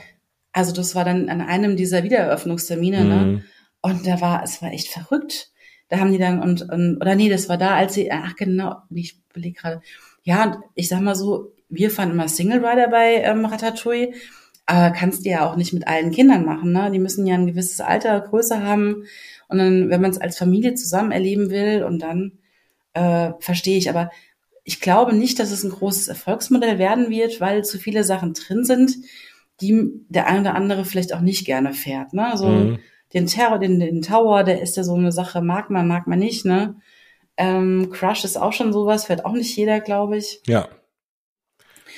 Also 0.53 0.73
das 0.73 0.95
war 0.95 1.05
dann 1.05 1.29
an 1.29 1.41
einem 1.41 1.75
dieser 1.75 2.03
Wiedereröffnungstermine, 2.03 3.03
ne? 3.03 3.15
mhm. 3.15 3.33
ne? 3.33 3.43
Und 3.81 4.05
da 4.05 4.21
war, 4.21 4.43
es 4.43 4.61
war 4.61 4.71
echt 4.71 4.89
verrückt. 4.89 5.51
Da 5.89 5.99
haben 5.99 6.11
die 6.11 6.19
dann 6.19 6.41
und, 6.41 6.61
und 6.69 6.97
oder 7.01 7.15
nee, 7.15 7.29
das 7.29 7.49
war 7.49 7.57
da, 7.57 7.75
als 7.75 7.95
sie, 7.95 8.11
ach 8.11 8.35
genau, 8.35 8.75
ich 8.89 9.19
überlege 9.31 9.59
gerade. 9.59 9.81
Ja, 10.23 10.43
und 10.43 10.57
ich 10.75 10.87
sag 10.87 11.01
mal 11.01 11.15
so, 11.15 11.53
wir 11.67 11.89
fahren 11.89 12.11
immer 12.11 12.27
Single 12.27 12.63
Rider 12.63 12.89
bei 12.89 13.15
ähm, 13.15 13.45
Ratatouille, 13.45 14.13
aber 14.65 14.91
kannst 14.91 15.25
du 15.25 15.29
ja 15.29 15.49
auch 15.49 15.55
nicht 15.55 15.73
mit 15.73 15.87
allen 15.87 16.11
Kindern 16.11 16.45
machen, 16.45 16.71
ne? 16.71 16.91
Die 16.91 16.99
müssen 16.99 17.25
ja 17.25 17.35
ein 17.35 17.47
gewisses 17.47 17.81
Alter, 17.81 18.21
Größe 18.21 18.63
haben. 18.63 19.03
Und 19.51 19.59
dann, 19.59 19.89
wenn 19.89 20.01
man 20.01 20.11
es 20.11 20.19
als 20.19 20.37
Familie 20.37 20.73
zusammen 20.73 21.11
erleben 21.11 21.51
will, 21.51 21.83
und 21.83 21.99
dann 21.99 22.39
äh, 22.93 23.31
verstehe 23.39 23.77
ich. 23.77 23.89
Aber 23.89 24.09
ich 24.63 24.81
glaube 24.81 25.13
nicht, 25.13 25.39
dass 25.39 25.51
es 25.51 25.63
ein 25.63 25.71
großes 25.71 26.07
Erfolgsmodell 26.07 26.79
werden 26.79 27.09
wird, 27.09 27.41
weil 27.41 27.63
zu 27.63 27.77
viele 27.77 28.03
Sachen 28.03 28.33
drin 28.33 28.63
sind, 28.63 28.95
die 29.59 29.91
der 30.09 30.27
eine 30.27 30.41
oder 30.41 30.55
andere 30.55 30.85
vielleicht 30.85 31.13
auch 31.13 31.21
nicht 31.21 31.45
gerne 31.45 31.73
fährt. 31.73 32.13
Ne? 32.13 32.25
Also 32.25 32.47
mhm. 32.47 32.79
den 33.13 33.27
Terror, 33.27 33.59
den, 33.59 33.79
den 33.79 34.01
Tower, 34.01 34.43
der 34.43 34.61
ist 34.61 34.77
ja 34.77 34.83
so 34.83 34.95
eine 34.95 35.11
Sache, 35.11 35.41
mag 35.41 35.69
man, 35.69 35.87
mag 35.87 36.07
man 36.07 36.19
nicht. 36.19 36.45
Ne? 36.45 36.75
Ähm, 37.37 37.89
Crush 37.91 38.23
ist 38.23 38.37
auch 38.37 38.53
schon 38.53 38.73
sowas, 38.73 39.05
fährt 39.05 39.25
auch 39.25 39.33
nicht 39.33 39.55
jeder, 39.55 39.79
glaube 39.79 40.17
ich. 40.17 40.41
Ja. 40.47 40.69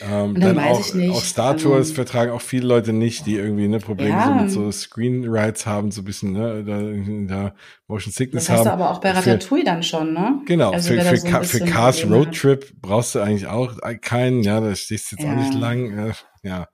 Ähm, 0.01 0.39
dann, 0.39 0.55
dann 0.55 0.59
auch, 0.59 0.79
auch, 1.11 1.23
Star 1.23 1.57
Tours 1.57 1.77
also, 1.77 1.93
vertragen 1.93 2.31
auch 2.31 2.41
viele 2.41 2.67
Leute 2.67 2.93
nicht, 2.93 3.25
die 3.25 3.35
irgendwie 3.35 3.67
ne 3.67 3.79
Probleme 3.79 4.11
ja. 4.11 4.27
so 4.27 4.33
mit 4.33 4.51
so 4.51 4.71
Screenwrites 4.71 5.65
haben, 5.65 5.91
so 5.91 6.01
ein 6.01 6.05
bisschen 6.05 6.33
ne, 6.33 6.63
da, 6.63 7.35
da 7.35 7.55
Motion 7.87 8.11
Sickness 8.11 8.49
haben. 8.49 8.57
Das 8.57 8.65
hast 8.65 8.71
haben. 8.71 8.79
du 8.79 8.85
aber 8.85 8.91
auch 8.91 9.01
bei 9.01 9.11
Ratatouille 9.11 9.63
dann 9.63 9.83
schon, 9.83 10.13
ne? 10.13 10.41
Genau, 10.45 10.71
also, 10.71 10.93
für, 10.93 11.01
für, 11.01 11.17
so 11.17 11.43
für 11.43 11.65
Cars 11.65 12.05
Road 12.09 12.35
Trip 12.35 12.73
brauchst 12.81 13.15
du 13.15 13.19
eigentlich 13.19 13.47
auch 13.47 13.77
keinen, 14.01 14.43
ja, 14.43 14.59
da 14.59 14.75
stehst 14.75 15.11
du 15.11 15.15
jetzt 15.15 15.25
ja. 15.25 15.31
auch 15.31 15.37
nicht 15.37 15.53
lang, 15.53 16.09
äh, 16.09 16.13
ja. 16.43 16.67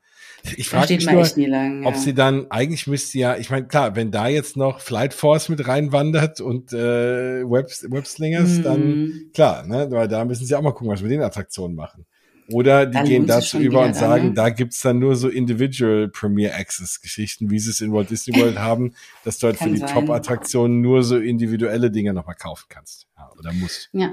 Ich 0.55 0.69
frage 0.69 0.95
mich 0.95 1.05
nur, 1.05 1.47
lang, 1.47 1.83
ja. 1.83 1.89
ob 1.89 1.95
sie 1.95 2.13
dann, 2.13 2.49
eigentlich 2.49 2.87
müsste 2.87 3.17
ja, 3.17 3.35
ich 3.35 3.49
meine, 3.49 3.67
klar, 3.67 3.95
wenn 3.95 4.11
da 4.11 4.27
jetzt 4.27 4.57
noch 4.57 4.79
Flight 4.79 5.13
Force 5.13 5.49
mit 5.49 5.67
reinwandert 5.67 6.41
und 6.41 6.71
äh, 6.73 7.43
Web, 7.43 7.69
Webslingers, 7.89 8.59
mm. 8.59 8.63
dann 8.63 9.13
klar, 9.33 9.65
ne, 9.67 9.87
weil 9.89 10.07
da 10.07 10.23
müssen 10.25 10.45
sie 10.45 10.55
auch 10.55 10.61
mal 10.61 10.71
gucken, 10.71 10.91
was 10.91 11.01
wir 11.01 11.09
den 11.09 11.21
Attraktionen 11.21 11.75
machen. 11.75 12.05
Oder 12.51 12.85
die 12.85 12.93
dann 12.93 13.05
gehen 13.05 13.27
dazu 13.27 13.59
über 13.59 13.85
und 13.85 13.95
sagen, 13.95 14.23
dann, 14.23 14.29
ne? 14.29 14.33
da 14.33 14.49
gibt's 14.49 14.81
dann 14.81 14.99
nur 14.99 15.15
so 15.15 15.29
Individual 15.29 16.07
Premier 16.07 16.55
Access 16.55 17.01
Geschichten, 17.01 17.49
wie 17.49 17.59
sie 17.59 17.71
es 17.71 17.81
in 17.81 17.91
Walt 17.93 18.09
Disney 18.09 18.39
World 18.39 18.57
haben, 18.59 18.93
dass 19.23 19.37
du 19.39 19.47
halt 19.47 19.57
für 19.57 19.69
die 19.69 19.79
Top-Attraktionen 19.79 20.81
nur 20.81 21.03
so 21.03 21.17
individuelle 21.17 21.91
Dinge 21.91 22.13
nochmal 22.13 22.35
kaufen 22.35 22.65
kannst. 22.69 23.07
Ja, 23.17 23.29
oder 23.37 23.53
musst. 23.53 23.89
Ja. 23.93 24.11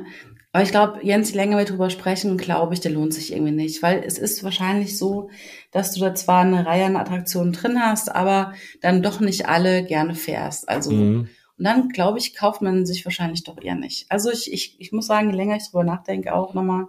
Aber 0.57 0.63
ich 0.63 0.71
glaube, 0.71 1.01
Jens, 1.03 1.33
je 1.33 1.37
länger 1.37 1.59
wir 1.59 1.67
drüber 1.67 1.91
sprechen, 1.91 2.39
glaube 2.39 2.73
ich, 2.73 2.81
der 2.81 2.91
lohnt 2.91 3.13
sich 3.13 3.33
irgendwie 3.33 3.53
nicht, 3.53 3.83
weil 3.83 4.03
es 4.03 4.17
ist 4.17 4.43
wahrscheinlich 4.43 4.97
so, 4.97 5.29
dass 5.71 5.93
du 5.93 6.01
da 6.01 6.15
zwar 6.15 6.41
eine 6.41 6.65
Reihe 6.65 6.87
an 6.87 6.97
Attraktionen 6.97 7.53
drin 7.53 7.79
hast, 7.79 8.15
aber 8.15 8.55
dann 8.81 9.03
doch 9.03 9.21
nicht 9.21 9.49
alle 9.49 9.85
gerne 9.85 10.15
fährst. 10.15 10.69
Also, 10.69 10.93
mhm. 10.93 11.29
und 11.59 11.65
dann, 11.65 11.91
glaube 11.91 12.19
ich, 12.19 12.35
kauft 12.35 12.63
man 12.63 12.87
sich 12.87 13.05
wahrscheinlich 13.05 13.45
doch 13.45 13.63
eher 13.63 13.75
nicht. 13.75 14.11
Also 14.11 14.31
ich, 14.31 14.51
ich, 14.51 14.81
ich 14.81 14.93
muss 14.93 15.07
sagen, 15.07 15.31
je 15.31 15.37
länger 15.37 15.57
ich 15.57 15.69
drüber 15.69 15.85
nachdenke, 15.85 16.35
auch 16.35 16.55
nochmal, 16.55 16.87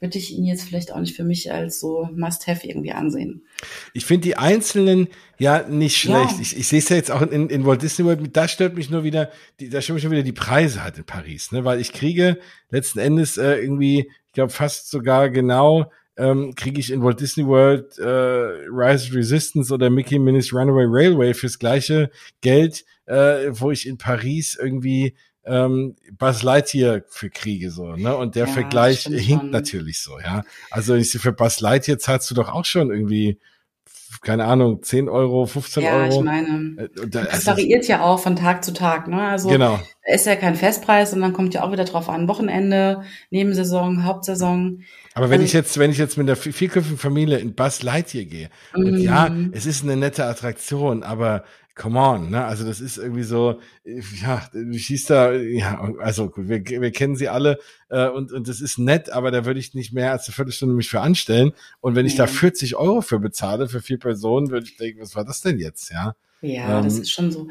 würde 0.00 0.18
ich 0.18 0.32
ihn 0.32 0.44
jetzt 0.44 0.64
vielleicht 0.64 0.92
auch 0.92 1.00
nicht 1.00 1.14
für 1.14 1.24
mich 1.24 1.52
als 1.52 1.78
so 1.78 2.08
Must-Have 2.14 2.66
irgendwie 2.66 2.92
ansehen. 2.92 3.42
Ich 3.92 4.06
finde 4.06 4.22
die 4.22 4.36
einzelnen 4.36 5.08
ja 5.38 5.68
nicht 5.68 5.98
schlecht. 5.98 6.32
Ja. 6.32 6.40
Ich, 6.40 6.56
ich 6.56 6.68
sehe 6.68 6.78
es 6.78 6.88
ja 6.88 6.96
jetzt 6.96 7.10
auch 7.10 7.22
in, 7.22 7.50
in 7.50 7.66
Walt 7.66 7.82
Disney 7.82 8.06
World. 8.06 8.34
Da 8.34 8.48
stört 8.48 8.74
mich 8.74 8.90
nur 8.90 9.04
wieder, 9.04 9.30
die, 9.60 9.68
da 9.68 9.82
stört 9.82 9.96
mich 9.96 10.04
nur 10.04 10.12
wieder 10.12 10.22
die 10.22 10.32
Preise 10.32 10.82
halt 10.82 10.96
in 10.96 11.04
Paris, 11.04 11.52
ne? 11.52 11.64
Weil 11.64 11.80
ich 11.80 11.92
kriege 11.92 12.38
letzten 12.70 12.98
Endes 12.98 13.36
äh, 13.36 13.56
irgendwie, 13.56 14.10
ich 14.26 14.32
glaube 14.32 14.50
fast 14.50 14.90
sogar 14.90 15.28
genau 15.28 15.90
ähm, 16.16 16.54
kriege 16.54 16.80
ich 16.80 16.90
in 16.90 17.02
Walt 17.02 17.20
Disney 17.20 17.46
World 17.46 17.98
äh, 17.98 18.04
Rise 18.04 19.08
of 19.08 19.14
Resistance 19.14 19.72
oder 19.72 19.90
Mickey 19.90 20.18
Minnie's 20.18 20.52
Runaway 20.52 20.84
Railway 20.86 21.34
fürs 21.34 21.58
gleiche 21.58 22.10
Geld, 22.40 22.84
äh, 23.06 23.48
wo 23.50 23.70
ich 23.70 23.86
in 23.86 23.96
Paris 23.96 24.58
irgendwie 24.60 25.14
ähm, 25.44 25.96
Buzz 26.18 26.42
Lightyear 26.42 27.02
für 27.08 27.30
Kriege 27.30 27.70
so, 27.70 27.96
ne? 27.96 28.16
Und 28.16 28.34
der 28.34 28.46
Ja, 28.46 28.52
Vergleich 28.52 29.02
hinkt 29.04 29.42
schon. 29.42 29.50
natürlich 29.50 30.02
so, 30.02 30.18
ja. 30.20 30.42
Also 30.70 30.94
ich 30.94 31.10
für 31.10 31.32
Buzz 31.32 31.60
Lightyear 31.60 31.98
zahlst 31.98 32.30
du 32.30 32.34
doch 32.34 32.48
auch 32.52 32.64
schon 32.64 32.90
irgendwie, 32.90 33.38
keine 34.22 34.44
Ahnung, 34.44 34.82
10 34.82 35.08
Euro, 35.08 35.46
15 35.46 35.82
Ja, 35.82 36.06
ich 36.06 36.12
Euro. 36.12 36.22
meine, 36.22 36.48
Äh, 36.94 37.00
und 37.00 37.14
da- 37.14 37.22
das 37.22 37.32
also, 37.34 37.50
variiert 37.52 37.86
ja 37.88 38.02
auch 38.02 38.18
von 38.20 38.36
Tag 38.36 38.64
zu 38.64 38.72
Tag, 38.72 39.08
ne? 39.08 39.22
Also 39.28 39.48
genau. 39.48 39.80
ist 40.12 40.26
ja 40.26 40.36
kein 40.36 40.56
Festpreis 40.56 41.12
und 41.14 41.20
dann 41.22 41.32
kommt 41.32 41.54
ja 41.54 41.62
auch 41.62 41.72
wieder 41.72 41.84
drauf 41.84 42.08
an, 42.10 42.28
Wochenende, 42.28 43.02
Nebensaison, 43.30 44.04
Hauptsaison. 44.04 44.82
Aber 45.14 45.30
wenn 45.30 45.40
Also- 45.40 45.44
ich 45.46 45.52
jetzt, 45.54 45.78
wenn 45.78 45.90
ich 45.90 45.98
jetzt 45.98 46.18
mit 46.18 46.28
der 46.28 46.36
vi- 46.36 46.52
vierköpfigen 46.52 46.98
Familie 46.98 47.38
in 47.38 47.54
Buzz 47.54 47.82
Lightyear 47.82 48.24
gehe, 48.26 48.50
und 48.74 48.98
ja, 48.98 49.28
Mhm. 49.30 49.52
es 49.54 49.64
ist 49.64 49.82
eine 49.84 49.96
nette 49.96 50.24
Attraktion, 50.24 51.02
aber 51.02 51.44
come 51.74 51.98
on, 51.98 52.30
ne? 52.30 52.44
Also 52.44 52.64
das 52.64 52.80
ist 52.80 52.98
irgendwie 52.98 53.22
so, 53.22 53.60
äh, 53.84 54.00
ja, 54.22 54.42
du 54.52 54.72
schießt 54.78 55.10
da, 55.10 55.32
ja, 55.32 55.80
also 56.00 56.28
gut, 56.30 56.48
wir, 56.48 56.64
wir 56.64 56.90
kennen 56.92 57.16
sie 57.16 57.28
alle 57.28 57.58
äh, 57.88 58.08
und, 58.08 58.32
und 58.32 58.48
das 58.48 58.60
ist 58.60 58.78
nett, 58.78 59.10
aber 59.10 59.30
da 59.30 59.44
würde 59.44 59.60
ich 59.60 59.74
nicht 59.74 59.92
mehr 59.92 60.12
als 60.12 60.26
eine 60.26 60.34
Viertelstunde 60.34 60.74
mich 60.74 60.88
für 60.90 61.00
anstellen. 61.00 61.52
Und 61.80 61.94
wenn 61.96 62.06
ich 62.06 62.14
da 62.16 62.26
Nee. 62.26 62.28
40 62.28 62.76
Euro 62.76 63.00
für 63.02 63.18
bezahle, 63.18 63.68
für 63.68 63.80
vier 63.80 63.98
Personen, 63.98 64.50
würde 64.50 64.66
ich 64.66 64.76
denken, 64.76 65.00
was 65.00 65.16
war 65.16 65.24
das 65.24 65.40
denn 65.40 65.58
jetzt, 65.58 65.90
ja? 65.90 66.14
Ja, 66.42 66.80
das 66.80 66.96
Ähm, 66.96 67.02
ist 67.02 67.10
schon 67.12 67.30
so. 67.32 67.48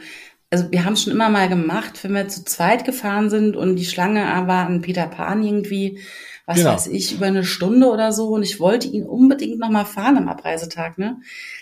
Also 0.51 0.71
wir 0.71 0.83
haben 0.83 0.93
es 0.93 1.03
schon 1.03 1.13
immer 1.13 1.29
mal 1.29 1.47
gemacht, 1.47 2.03
wenn 2.03 2.13
wir 2.13 2.27
zu 2.27 2.43
zweit 2.43 2.83
gefahren 2.85 3.29
sind 3.29 3.55
und 3.55 3.75
die 3.75 3.85
Schlange 3.85 4.21
war 4.47 4.65
an 4.65 4.81
Peter 4.81 5.05
Pan 5.07 5.43
irgendwie, 5.43 5.99
was 6.47 6.57
Genau. 6.57 6.71
weiß 6.73 6.87
ich, 6.87 7.13
über 7.13 7.27
eine 7.27 7.43
Stunde 7.43 7.87
oder 7.87 8.11
so 8.11 8.29
und 8.29 8.41
ich 8.41 8.59
wollte 8.59 8.87
ihn 8.87 9.03
unbedingt 9.05 9.59
noch 9.59 9.69
mal 9.69 9.85
fahren 9.85 10.17
am 10.17 10.27
Abreisetag, 10.27 10.97
ne? 10.97 11.17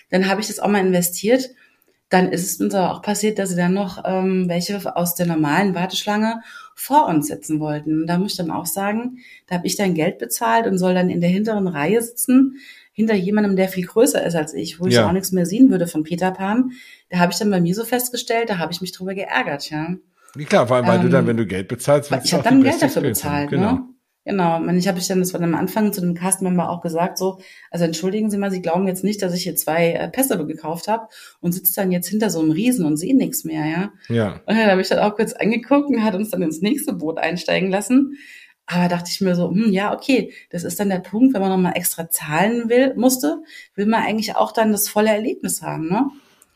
Dann 0.09 0.27
habe 0.29 0.39
ich 0.39 0.47
das 0.47 0.59
auch 0.59 0.69
mal 0.69 0.79
investiert. 0.85 1.49
Dann 2.09 2.31
ist 2.31 2.45
es 2.49 2.59
uns 2.61 2.73
aber 2.73 2.93
auch 2.93 3.01
passiert, 3.01 3.37
dass 3.37 3.49
sie 3.49 3.55
dann 3.57 3.73
noch 3.73 4.03
ähm, 4.05 4.47
welche 4.47 4.95
aus 4.95 5.15
der 5.15 5.25
normalen 5.25 5.75
Warteschlange 5.75 6.41
vor 6.73 7.07
uns 7.07 7.27
setzen 7.27 7.59
wollten. 7.59 8.01
Und 8.01 8.07
da 8.07 8.17
muss 8.17 8.31
ich 8.31 8.37
dann 8.37 8.51
auch 8.51 8.65
sagen, 8.65 9.17
da 9.47 9.55
habe 9.55 9.67
ich 9.67 9.75
dann 9.75 9.93
Geld 9.93 10.17
bezahlt 10.17 10.67
und 10.67 10.77
soll 10.77 10.93
dann 10.93 11.09
in 11.09 11.21
der 11.21 11.29
hinteren 11.29 11.67
Reihe 11.67 12.01
sitzen, 12.01 12.59
hinter 12.93 13.13
jemandem, 13.15 13.55
der 13.55 13.67
viel 13.69 13.85
größer 13.85 14.25
ist 14.25 14.35
als 14.35 14.53
ich, 14.53 14.79
wo 14.79 14.87
ich 14.87 14.93
Ja. 14.95 15.07
auch 15.07 15.11
nichts 15.11 15.31
mehr 15.31 15.45
sehen 15.45 15.69
würde 15.69 15.85
von 15.87 16.03
Peter 16.03 16.31
Pan. 16.31 16.71
Da 17.09 17.19
habe 17.19 17.31
ich 17.31 17.37
dann 17.39 17.49
bei 17.51 17.59
mir 17.61 17.75
so 17.75 17.83
festgestellt, 17.83 18.49
da 18.49 18.57
habe 18.57 18.71
ich 18.71 18.81
mich 18.81 18.91
drüber 18.91 19.13
geärgert, 19.13 19.69
ja. 19.69 19.95
Klar, 20.47 20.67
vor 20.67 20.77
allem, 20.77 20.87
weil 20.87 20.99
du 20.99 21.05
Ähm, 21.07 21.11
dann, 21.11 21.27
wenn 21.27 21.37
du 21.37 21.45
Geld 21.45 21.67
bezahlst, 21.67 22.11
ich 22.11 22.29
du 22.29 22.37
habe 22.37 22.43
dann 22.43 22.63
Geld 22.63 22.81
dafür 22.81 23.01
bezahlt, 23.01 23.49
Genau. 23.49 23.71
ne? 23.73 23.83
Genau. 24.27 24.61
Ich 24.71 24.89
habe 24.89 24.99
ich 24.99 25.07
dann, 25.07 25.19
das 25.19 25.33
war 25.33 25.39
am 25.39 25.55
Anfang 25.55 25.93
zu 25.93 26.01
dem 26.01 26.13
Cast-Member 26.13 26.69
auch 26.69 26.81
gesagt, 26.81 27.17
so, 27.17 27.39
also 27.71 27.85
entschuldigen 27.85 28.29
Sie 28.29 28.37
mal, 28.37 28.51
Sie 28.51 28.61
glauben 28.61 28.85
jetzt 28.85 29.05
nicht, 29.05 29.21
dass 29.21 29.33
ich 29.33 29.43
hier 29.43 29.55
zwei 29.55 29.93
äh, 29.93 30.09
Pässe 30.09 30.45
gekauft 30.45 30.89
habe 30.89 31.07
und 31.39 31.53
sitze 31.53 31.73
dann 31.75 31.93
jetzt 31.93 32.09
hinter 32.09 32.29
so 32.29 32.41
einem 32.41 32.51
Riesen 32.51 32.85
und 32.85 32.97
sehe 32.97 33.15
nichts 33.15 33.45
mehr, 33.45 33.65
ja. 33.65 33.93
Ja. 34.13 34.33
Und 34.45 34.57
dann 34.57 34.69
habe 34.69 34.81
ich 34.81 34.89
dann 34.89 34.99
auch 34.99 35.15
kurz 35.15 35.31
angeguckt 35.31 35.87
und 35.87 36.03
hat 36.03 36.13
uns 36.13 36.31
dann 36.31 36.41
ins 36.41 36.61
nächste 36.61 36.91
Boot 36.91 37.19
einsteigen 37.19 37.71
lassen. 37.71 38.17
Aber 38.65 38.89
dachte 38.89 39.09
ich 39.09 39.21
mir 39.21 39.33
so, 39.33 39.49
hm, 39.49 39.71
ja, 39.71 39.93
okay, 39.93 40.33
das 40.49 40.65
ist 40.65 40.77
dann 40.77 40.89
der 40.89 40.99
Punkt, 40.99 41.33
wenn 41.33 41.41
man 41.41 41.49
nochmal 41.49 41.77
extra 41.77 42.09
zahlen 42.09 42.67
will, 42.67 42.95
musste, 42.95 43.41
will 43.75 43.85
man 43.85 44.03
eigentlich 44.03 44.35
auch 44.35 44.51
dann 44.51 44.73
das 44.73 44.89
volle 44.89 45.09
Erlebnis 45.09 45.61
haben, 45.61 45.87
ne? 45.87 46.07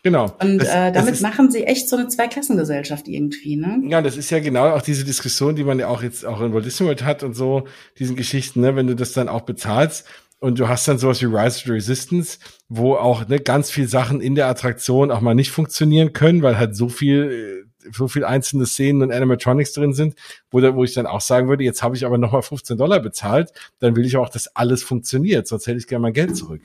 Genau. 0.03 0.35
Und 0.41 0.57
Das- 0.59 0.67
äh, 0.69 0.91
damit 0.91 1.13
ist- 1.13 1.21
machen 1.21 1.51
sie 1.51 1.63
echt 1.63 1.87
so 1.87 1.95
eine 1.95 2.07
Zweiklassengesellschaft 2.07 3.07
irgendwie, 3.07 3.55
ne? 3.55 3.81
Ja, 3.87 4.01
das 4.01 4.17
ist 4.17 4.29
ja 4.31 4.39
genau 4.39 4.69
auch 4.71 4.81
diese 4.81 5.03
Diskussion, 5.05 5.55
die 5.55 5.63
man 5.63 5.77
ja 5.79 5.87
auch 5.87 6.01
jetzt 6.01 6.25
auch 6.25 6.41
in 6.41 6.53
Walt 6.53 6.65
Disney 6.65 6.87
World 6.87 7.03
hat 7.03 7.23
und 7.23 7.35
so, 7.35 7.65
diesen 7.99 8.15
Geschichten, 8.15 8.61
ne, 8.61 8.75
wenn 8.75 8.87
du 8.87 8.95
das 8.95 9.13
dann 9.13 9.29
auch 9.29 9.41
bezahlst 9.41 10.05
und 10.39 10.57
du 10.57 10.67
hast 10.67 10.87
dann 10.87 10.97
sowas 10.97 11.21
wie 11.21 11.25
Rise 11.25 11.57
of 11.57 11.63
the 11.65 11.71
Resistance, 11.71 12.39
wo 12.67 12.95
auch 12.95 13.27
ne, 13.27 13.39
ganz 13.39 13.69
viel 13.69 13.87
Sachen 13.87 14.21
in 14.21 14.33
der 14.33 14.47
Attraktion 14.47 15.11
auch 15.11 15.21
mal 15.21 15.35
nicht 15.35 15.51
funktionieren 15.51 16.13
können, 16.13 16.41
weil 16.41 16.57
halt 16.57 16.75
so 16.75 16.89
viel 16.89 17.63
äh, 17.63 17.71
so 17.91 18.07
viel 18.07 18.23
einzelne 18.23 18.67
Szenen 18.67 19.01
und 19.01 19.11
Animatronics 19.11 19.73
drin 19.73 19.93
sind, 19.93 20.13
wo, 20.51 20.59
da, 20.59 20.75
wo 20.75 20.83
ich 20.83 20.93
dann 20.93 21.07
auch 21.07 21.19
sagen 21.21 21.47
würde, 21.49 21.63
jetzt 21.63 21.81
habe 21.81 21.95
ich 21.95 22.05
aber 22.05 22.19
nochmal 22.19 22.43
15 22.43 22.77
Dollar 22.77 22.99
bezahlt, 22.99 23.49
dann 23.79 23.95
will 23.95 24.05
ich 24.05 24.17
auch, 24.17 24.29
dass 24.29 24.55
alles 24.55 24.83
funktioniert, 24.83 25.47
sonst 25.47 25.65
hätte 25.65 25.79
ich 25.79 25.87
gerne 25.87 26.03
mein 26.03 26.13
Geld 26.13 26.37
zurück. 26.37 26.61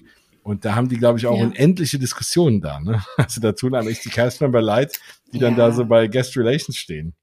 Und 0.46 0.64
da 0.64 0.76
haben 0.76 0.88
die, 0.88 0.96
glaube 0.96 1.18
ich, 1.18 1.26
auch 1.26 1.36
Ja. 1.36 1.44
unendliche 1.46 1.98
Diskussionen 1.98 2.60
da. 2.60 2.78
Ne? 2.78 3.02
Also 3.16 3.40
da 3.40 3.50
tun 3.50 3.74
einem 3.74 3.88
echt 3.88 4.04
die 4.04 4.10
Castmember 4.10 4.62
leid, 4.62 4.92
die 5.32 5.40
dann 5.40 5.56
Ja. 5.56 5.66
da 5.68 5.72
so 5.72 5.84
bei 5.84 6.06
Guest 6.06 6.36
Relations 6.36 6.76
stehen. 6.76 7.14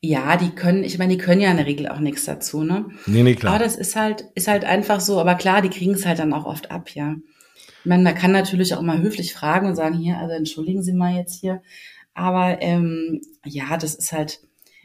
Ja, 0.00 0.36
die 0.36 0.50
können, 0.50 0.84
ich 0.84 0.96
meine, 0.98 1.16
die 1.16 1.22
können 1.22 1.40
ja 1.40 1.50
in 1.50 1.56
der 1.56 1.66
Regel 1.66 1.88
auch 1.88 1.98
nichts 1.98 2.24
dazu, 2.24 2.62
ne? 2.62 2.86
Nee, 3.06 3.22
nee, 3.24 3.34
klar. 3.34 3.54
Aber 3.54 3.64
das 3.64 3.74
ist 3.76 3.96
halt, 3.96 4.24
ist 4.36 4.46
halt 4.48 4.64
einfach 4.64 5.00
so, 5.00 5.18
aber 5.18 5.34
klar, 5.34 5.60
die 5.60 5.70
kriegen 5.70 5.94
es 5.94 6.06
halt 6.06 6.18
dann 6.20 6.32
auch 6.32 6.44
oft 6.44 6.70
ab, 6.70 6.90
ja. 6.90 7.16
Ich 7.80 7.86
meine, 7.86 8.02
man 8.04 8.14
kann 8.14 8.30
natürlich 8.32 8.74
auch 8.74 8.82
mal 8.82 9.00
höflich 9.02 9.34
fragen 9.34 9.66
und 9.66 9.74
sagen, 9.76 9.96
hier, 9.96 10.18
also 10.18 10.34
entschuldigen 10.34 10.82
Sie 10.84 10.92
mal 10.92 11.14
jetzt 11.16 11.40
hier. 11.40 11.62
Aber 12.14 12.62
ähm, 12.62 13.22
ja, 13.44 13.76
das 13.76 13.94
ist 13.96 14.12
halt, 14.12 14.40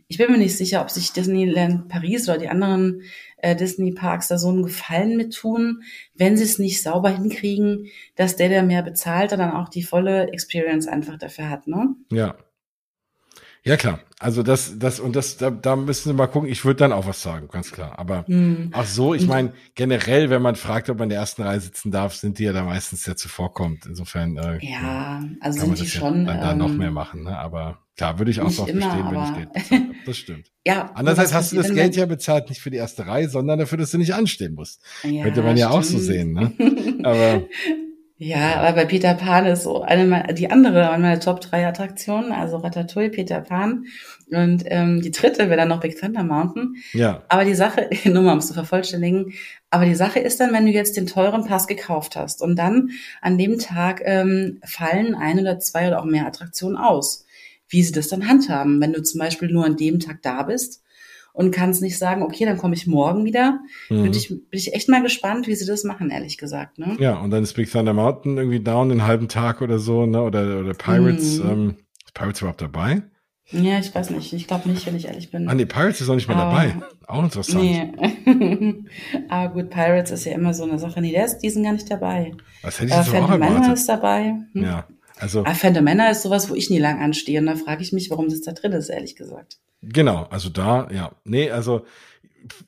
ich 0.07 0.17
bin 0.17 0.31
mir 0.31 0.37
nicht 0.39 0.57
sicher, 0.57 0.81
ob 0.81 0.89
sich 0.89 1.13
Disneyland 1.13 1.89
Paris 1.89 2.27
oder 2.27 2.39
die 2.39 2.49
anderen 2.49 3.03
äh, 3.41 3.55
Disney-Parks 3.55 4.27
da 4.27 4.37
so 4.37 4.49
einen 4.49 4.63
Gefallen 4.63 5.17
mit 5.17 5.33
tun, 5.33 5.83
wenn 6.15 6.37
sie 6.37 6.43
es 6.43 6.59
nicht 6.59 6.81
sauber 6.81 7.09
hinkriegen, 7.09 7.87
dass 8.15 8.35
der, 8.35 8.49
der 8.49 8.63
mehr 8.63 8.83
bezahlt, 8.83 9.31
dann 9.31 9.51
auch 9.51 9.69
die 9.69 9.83
volle 9.83 10.31
Experience 10.31 10.87
einfach 10.87 11.17
dafür 11.17 11.49
hat, 11.49 11.67
ne? 11.67 11.95
Ja. 12.11 12.35
Ja, 13.63 13.75
klar. 13.77 13.99
Also 14.19 14.41
das, 14.43 14.79
das, 14.79 14.99
und 14.99 15.15
das, 15.15 15.37
da, 15.37 15.49
da 15.49 15.75
müssen 15.75 16.09
wir 16.09 16.13
mal 16.13 16.27
gucken. 16.27 16.49
Ich 16.49 16.63
würde 16.65 16.77
dann 16.79 16.91
auch 16.93 17.05
was 17.07 17.21
sagen, 17.21 17.47
ganz 17.49 17.71
klar. 17.71 17.99
Aber 17.99 18.25
Hm. 18.27 18.69
auch 18.73 18.85
so, 18.85 19.13
ich 19.13 19.27
meine, 19.27 19.53
generell, 19.75 20.29
wenn 20.29 20.41
man 20.41 20.55
fragt, 20.55 20.89
ob 20.89 20.97
man 20.97 21.05
in 21.05 21.09
der 21.11 21.19
ersten 21.19 21.41
Reihe 21.43 21.59
sitzen 21.59 21.91
darf, 21.91 22.15
sind 22.15 22.39
die 22.39 22.43
ja 22.45 22.53
da 22.53 22.63
meistens 22.63 23.03
sehr 23.03 23.15
zuvorkommt. 23.17 23.85
Insofern 23.85 24.37
äh, 24.37 24.59
Ja, 24.61 25.21
also 25.41 25.59
kann 25.59 25.67
man 25.69 25.75
sind 25.77 25.79
die 25.79 25.83
das 25.83 25.93
ja 25.93 25.99
schon. 25.99 26.25
dann 26.25 26.39
da 26.41 26.53
noch 26.55 26.71
ähm, 26.71 26.77
mehr 26.77 26.91
machen. 26.91 27.23
Ne? 27.23 27.37
Aber 27.37 27.79
klar, 27.97 28.17
würde 28.17 28.31
ich 28.31 28.39
auch 28.41 28.45
noch 28.57 28.67
immer, 28.67 28.81
verstehen, 28.81 29.11
wenn 29.11 29.23
ich 29.23 29.33
Geld. 29.73 29.89
Das 30.05 30.17
stimmt. 30.17 30.47
Ja, 30.67 30.91
Andererseits 30.93 31.33
hast 31.33 31.51
du 31.51 31.55
das 31.55 31.73
Geld 31.73 31.95
ja 31.95 32.05
bezahlt, 32.05 32.49
nicht 32.49 32.61
für 32.61 32.69
die 32.69 32.77
erste 32.77 33.07
Reihe, 33.07 33.27
sondern 33.29 33.57
dafür, 33.59 33.77
dass 33.79 33.91
du 33.91 33.97
nicht 33.97 34.13
anstehen 34.13 34.53
musst. 34.53 34.83
wenn- 35.01 35.23
Könnte 35.23 35.41
man 35.41 35.57
ja 35.57 35.69
auch 35.69 35.81
so 35.83 35.97
stimmt. 35.97 36.03
sehen, 36.03 36.33
ne? 36.33 36.53
Aber 37.03 37.43
Ja, 38.21 38.57
aber 38.57 38.73
bei 38.73 38.85
Peter 38.85 39.13
Pan 39.13 39.45
ist 39.45 39.63
so 39.63 39.81
eine 39.81 40.03
meiner, 40.03 40.33
die 40.33 40.51
andere 40.51 40.89
eine 40.89 41.03
meiner 41.03 41.19
Top 41.21 41.39
3 41.39 41.65
Attraktionen, 41.65 42.33
also 42.33 42.57
Ratatouille, 42.57 43.09
Peter 43.09 43.39
Pan 43.39 43.85
und 44.29 44.63
ähm, 44.65 45.01
die 45.01 45.11
dritte 45.11 45.47
wäre 45.47 45.55
dann 45.55 45.69
noch 45.69 45.79
Big 45.79 45.97
Thunder 45.97 46.23
Mountain. 46.23 46.75
ja, 46.91 47.23
Aber 47.29 47.45
die 47.45 47.55
Sache, 47.55 47.89
nur 48.03 48.21
mal 48.21 48.33
um 48.33 48.39
es 48.39 48.47
zu 48.47 48.53
vervollständigen, 48.53 49.31
aber 49.69 49.85
die 49.85 49.95
Sache 49.95 50.19
ist 50.19 50.41
dann, 50.41 50.51
wenn 50.51 50.65
du 50.65 50.71
jetzt 50.73 50.97
den 50.97 51.07
teuren 51.07 51.45
Pass 51.45 51.65
gekauft 51.65 52.17
hast 52.17 52.41
und 52.41 52.57
dann 52.57 52.89
an 53.21 53.37
dem 53.37 53.57
Tag 53.57 54.01
ähm, 54.03 54.59
fallen 54.65 55.15
ein 55.15 55.39
oder 55.39 55.57
zwei 55.59 55.87
oder 55.87 56.01
auch 56.01 56.05
mehr 56.05 56.27
Attraktionen 56.27 56.75
aus, 56.75 57.25
wie 57.69 57.83
sie 57.83 57.93
das 57.93 58.09
dann 58.09 58.27
handhaben, 58.27 58.81
wenn 58.81 58.91
du 58.91 59.01
zum 59.01 59.19
Beispiel 59.19 59.49
nur 59.49 59.65
an 59.65 59.77
dem 59.77 60.01
Tag 60.01 60.21
da 60.23 60.43
bist 60.43 60.83
und 61.39 61.51
kannst 61.51 61.81
nicht 61.81 61.97
sagen, 61.97 62.21
okay, 62.21 62.43
dann 62.43 62.57
komme 62.57 62.75
ich 62.75 62.85
morgen 62.85 63.23
wieder, 63.23 63.59
mhm. 63.89 64.03
bin, 64.03 64.13
ich, 64.13 64.27
bin 64.27 64.41
ich 64.51 64.73
echt 64.73 64.89
mal 64.89 65.01
gespannt, 65.01 65.47
wie 65.47 65.55
sie 65.55 65.65
das 65.65 65.85
machen, 65.85 66.09
ehrlich 66.11 66.37
gesagt. 66.37 66.77
Ne? 66.79 66.97
ja, 66.99 67.17
und 67.17 67.31
dann 67.31 67.43
ist 67.43 67.53
Big 67.53 67.71
Thunder 67.71 67.93
Mountain 67.93 68.37
irgendwie 68.37 68.59
down 68.59 68.89
den 68.89 69.07
halben 69.07 69.29
Tag 69.29 69.61
oder 69.61 69.79
so, 69.79 70.05
ne? 70.05 70.21
Oder, 70.21 70.59
oder 70.59 70.73
Pirates, 70.73 71.39
Mhm. 71.39 71.49
ähm, 71.49 71.75
ist 72.03 72.13
Pirates 72.13 72.41
überhaupt 72.41 72.61
dabei? 72.61 73.03
Ja, 73.51 73.79
ich 73.79 73.95
weiß 73.95 74.09
nicht. 74.11 74.31
Ich 74.33 74.47
glaube 74.47 74.69
nicht, 74.69 74.85
wenn 74.85 74.95
ich 74.97 75.07
ehrlich 75.07 75.31
bin. 75.31 75.47
Ah, 75.49 75.55
nee, 75.55 75.65
Pirates 75.65 76.01
ist 76.01 76.09
auch 76.09 76.15
nicht 76.15 76.29
Aber- 76.29 76.39
dabei. 76.39 76.75
Auch 77.07 77.23
interessant. 77.23 77.63
nee. 77.63 78.83
Aber 79.29 79.53
gut, 79.53 79.69
Pirates 79.69 80.11
ist 80.11 80.25
ja 80.25 80.33
immer 80.33 80.53
so 80.53 80.63
eine 80.63 80.77
Sache. 80.77 81.01
Nee, 81.01 81.11
der 81.11 81.25
ist, 81.25 81.39
die 81.39 81.49
sind 81.49 81.63
gar 81.63 81.73
nicht 81.73 81.89
dabei. 81.89 82.33
Das 82.61 82.79
hätte 82.79 82.87
ich 82.91 82.93
Äh, 82.93 82.97
jetzt 82.97 83.15
auch 83.15 83.29
erwartet. 83.31 83.73
ist 83.73 83.89
dabei. 83.89 84.35
Hm. 84.53 84.63
Ja, 84.63 84.85
also 85.19 85.43
Ah, 85.45 85.53
Phantom 85.53 85.83
Manor 85.83 86.09
ist 86.11 86.23
sowas, 86.23 86.49
wo 86.49 86.55
ich 86.55 86.69
nie 86.69 86.79
lang 86.79 86.99
anstehe. 87.01 87.39
Und 87.39 87.45
da 87.45 87.55
frage 87.55 87.83
ich 87.83 87.93
mich, 87.93 88.09
warum 88.09 88.29
das 88.29 88.41
da 88.41 88.51
drin 88.53 88.71
ist, 88.71 88.89
ehrlich 88.89 89.15
gesagt. 89.15 89.57
genau, 89.83 90.25
also 90.31 90.49
da, 90.49 90.87
ja. 90.91 91.11
Nee, 91.23 91.51
also 91.51 91.85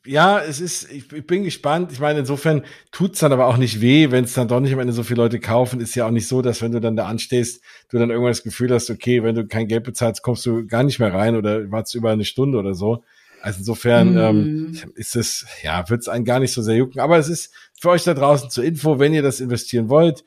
ja, 0.06 0.39
es 0.39 0.60
ist, 0.60 0.91
ich, 0.91 1.12
ich 1.14 1.26
bin 1.26 1.43
gespannt. 1.43 1.91
Ich 1.93 1.99
meine, 2.02 2.20
insofern 2.20 2.64
tut's 2.91 3.20
dann 3.20 3.32
aber 3.32 3.47
auch 3.47 3.56
nicht 3.58 3.80
weh, 3.80 4.12
wenn 4.12 4.26
es 4.26 4.34
dann 4.34 4.49
doch 4.49 4.60
nicht 4.60 4.74
am 4.74 4.80
Ende 4.80 4.91
so 4.93 5.04
viele 5.04 5.22
Leute 5.22 5.39
kaufen. 5.39 5.80
Ist 5.80 5.95
ja 5.95 6.06
auch 6.06 6.12
nicht 6.12 6.28
so, 6.28 6.41
dass 6.41 6.62
wenn 6.62 6.74
du 6.74 6.82
dann 6.82 6.97
da 6.97 7.08
anstehst, 7.08 7.64
du 7.89 7.97
dann 7.97 8.10
irgendwann 8.10 8.32
das 8.32 8.43
Gefühl 8.43 8.70
hast, 8.74 8.89
okay, 8.89 9.24
wenn 9.24 9.34
du 9.36 9.47
kein 9.47 9.68
Geld 9.68 9.86
bezahlst, 9.86 10.24
kommst 10.24 10.45
du 10.45 10.68
gar 10.68 10.84
nicht 10.84 10.99
mehr 10.99 11.14
rein 11.14 11.36
oder 11.38 11.72
wartest 11.72 11.95
über 11.95 12.12
eine 12.12 12.26
Stunde 12.26 12.58
oder 12.58 12.74
so. 12.74 13.04
Also 13.41 13.60
insofern 13.60 14.18
ähm, 14.18 14.68
Mhm. 14.72 14.91
ist 14.95 15.16
es, 15.16 15.45
ja, 15.64 15.89
wird's 15.89 16.10
einen 16.10 16.26
gar 16.26 16.39
nicht 16.39 16.52
so 16.54 16.62
sehr 16.62 16.76
jucken. 16.76 16.99
Aber 16.99 17.18
es 17.18 17.30
ist 17.30 17.54
für 17.80 17.89
euch 17.91 18.04
da 18.04 18.14
draußen 18.14 18.49
zur 18.49 18.64
Info, 18.66 18.99
wenn 18.99 19.14
ihr 19.14 19.24
das 19.24 19.39
investieren 19.39 19.88
wollt. 19.89 20.26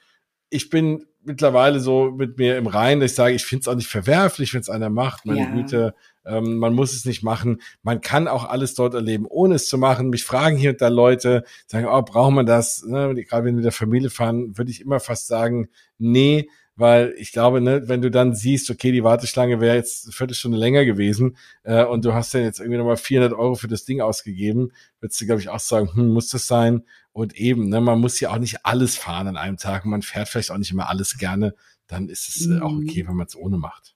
Ich 0.49 0.71
bin 0.71 1.05
mittlerweile 1.27 1.81
so 1.81 2.11
mit 2.11 2.39
mir 2.39 2.57
im 2.57 2.67
Reinen, 2.67 3.01
dass 3.01 3.13
ich 3.13 3.17
sage, 3.17 3.35
ich 3.35 3.45
finde 3.45 3.63
es 3.63 3.69
auch 3.69 3.75
nicht 3.75 3.89
verwerflich, 3.89 4.55
wenn 4.55 4.61
es 4.61 4.71
einer 4.71 4.91
macht. 4.91 5.27
Meine 5.27 5.41
Ja. 5.41 5.51
Güte, 5.51 5.95
ähm, 6.27 6.57
man 6.57 6.75
muss 6.75 6.93
es 6.93 7.05
nicht 7.05 7.23
machen. 7.23 7.61
Man 7.83 8.01
kann 8.01 8.29
auch 8.29 8.45
alles 8.45 8.75
dort 8.75 8.95
erleben, 8.95 9.27
ohne 9.29 9.57
es 9.57 9.69
zu 9.69 9.79
machen. 9.79 10.11
Mich 10.11 10.25
fragen 10.25 10.57
hier 10.57 10.71
und 10.71 10.81
da 10.81 10.89
Leute, 10.89 11.45
sagen, 11.67 11.87
oh, 11.91 12.03
braucht 12.03 12.33
man 12.33 12.47
das? 12.47 12.85
Ne? 12.85 13.15
Gerade 13.15 13.45
wenn 13.45 13.55
wir 13.55 13.57
mit 13.57 13.65
der 13.65 13.73
Familie 13.73 14.11
fahren, 14.11 14.57
würde 14.57 14.71
ich 14.71 14.81
immer 14.81 15.01
fast 15.01 15.27
sagen, 15.27 15.69
nee, 15.99 16.49
weil 16.77 17.15
ich 17.19 17.33
glaube, 17.33 17.61
ne, 17.61 17.83
wenn 17.87 18.03
du 18.03 18.11
dann 18.11 18.35
siehst, 18.35 18.71
okay, 18.71 18.91
die 18.91 19.05
Warteschlange 19.05 19.61
wäre 19.61 19.77
jetzt 19.77 20.07
eine 20.07 20.13
Viertelstunde 20.13 20.59
länger 20.59 20.85
gewesen 20.85 21.37
äh, 21.63 21.85
und 21.85 22.05
du 22.05 22.15
hast 22.15 22.35
dann 22.35 22.43
jetzt 22.43 22.59
irgendwie 22.59 22.79
nochmal 22.79 22.97
400 22.97 23.33
Euro 23.39 23.55
für 23.55 23.69
das 23.69 23.85
Ding 23.85 24.01
ausgegeben, 24.01 24.73
würdest 25.01 25.21
du, 25.21 25.27
glaube 25.27 25.41
ich, 25.41 25.49
auch 25.49 25.61
sagen, 25.61 25.91
hm, 25.95 26.09
muss 26.09 26.31
das 26.31 26.47
sein? 26.47 26.83
Und 27.15 27.37
eben, 27.37 27.69
ne, 27.69 27.81
man 27.81 28.01
muss 28.01 28.19
ja 28.19 28.31
auch 28.31 28.39
nicht 28.39 28.67
alles 28.67 28.97
fahren 28.97 29.29
an 29.29 29.37
einem 29.37 29.57
Tag 29.57 29.85
man 29.85 30.03
fährt 30.03 30.29
vielleicht 30.29 30.51
auch 30.51 30.59
nicht 30.59 30.73
immer 30.73 30.89
alles 30.89 31.17
gerne, 31.17 31.55
dann 31.87 32.09
ist 32.09 32.29
es 32.29 32.49
äh, 32.49 32.59
auch 32.61 32.73
Mhm. 32.73 32.89
okay, 32.89 33.07
wenn 33.07 33.15
man 33.15 33.27
es 33.29 33.37
ohne 33.37 33.57
macht. 33.57 33.95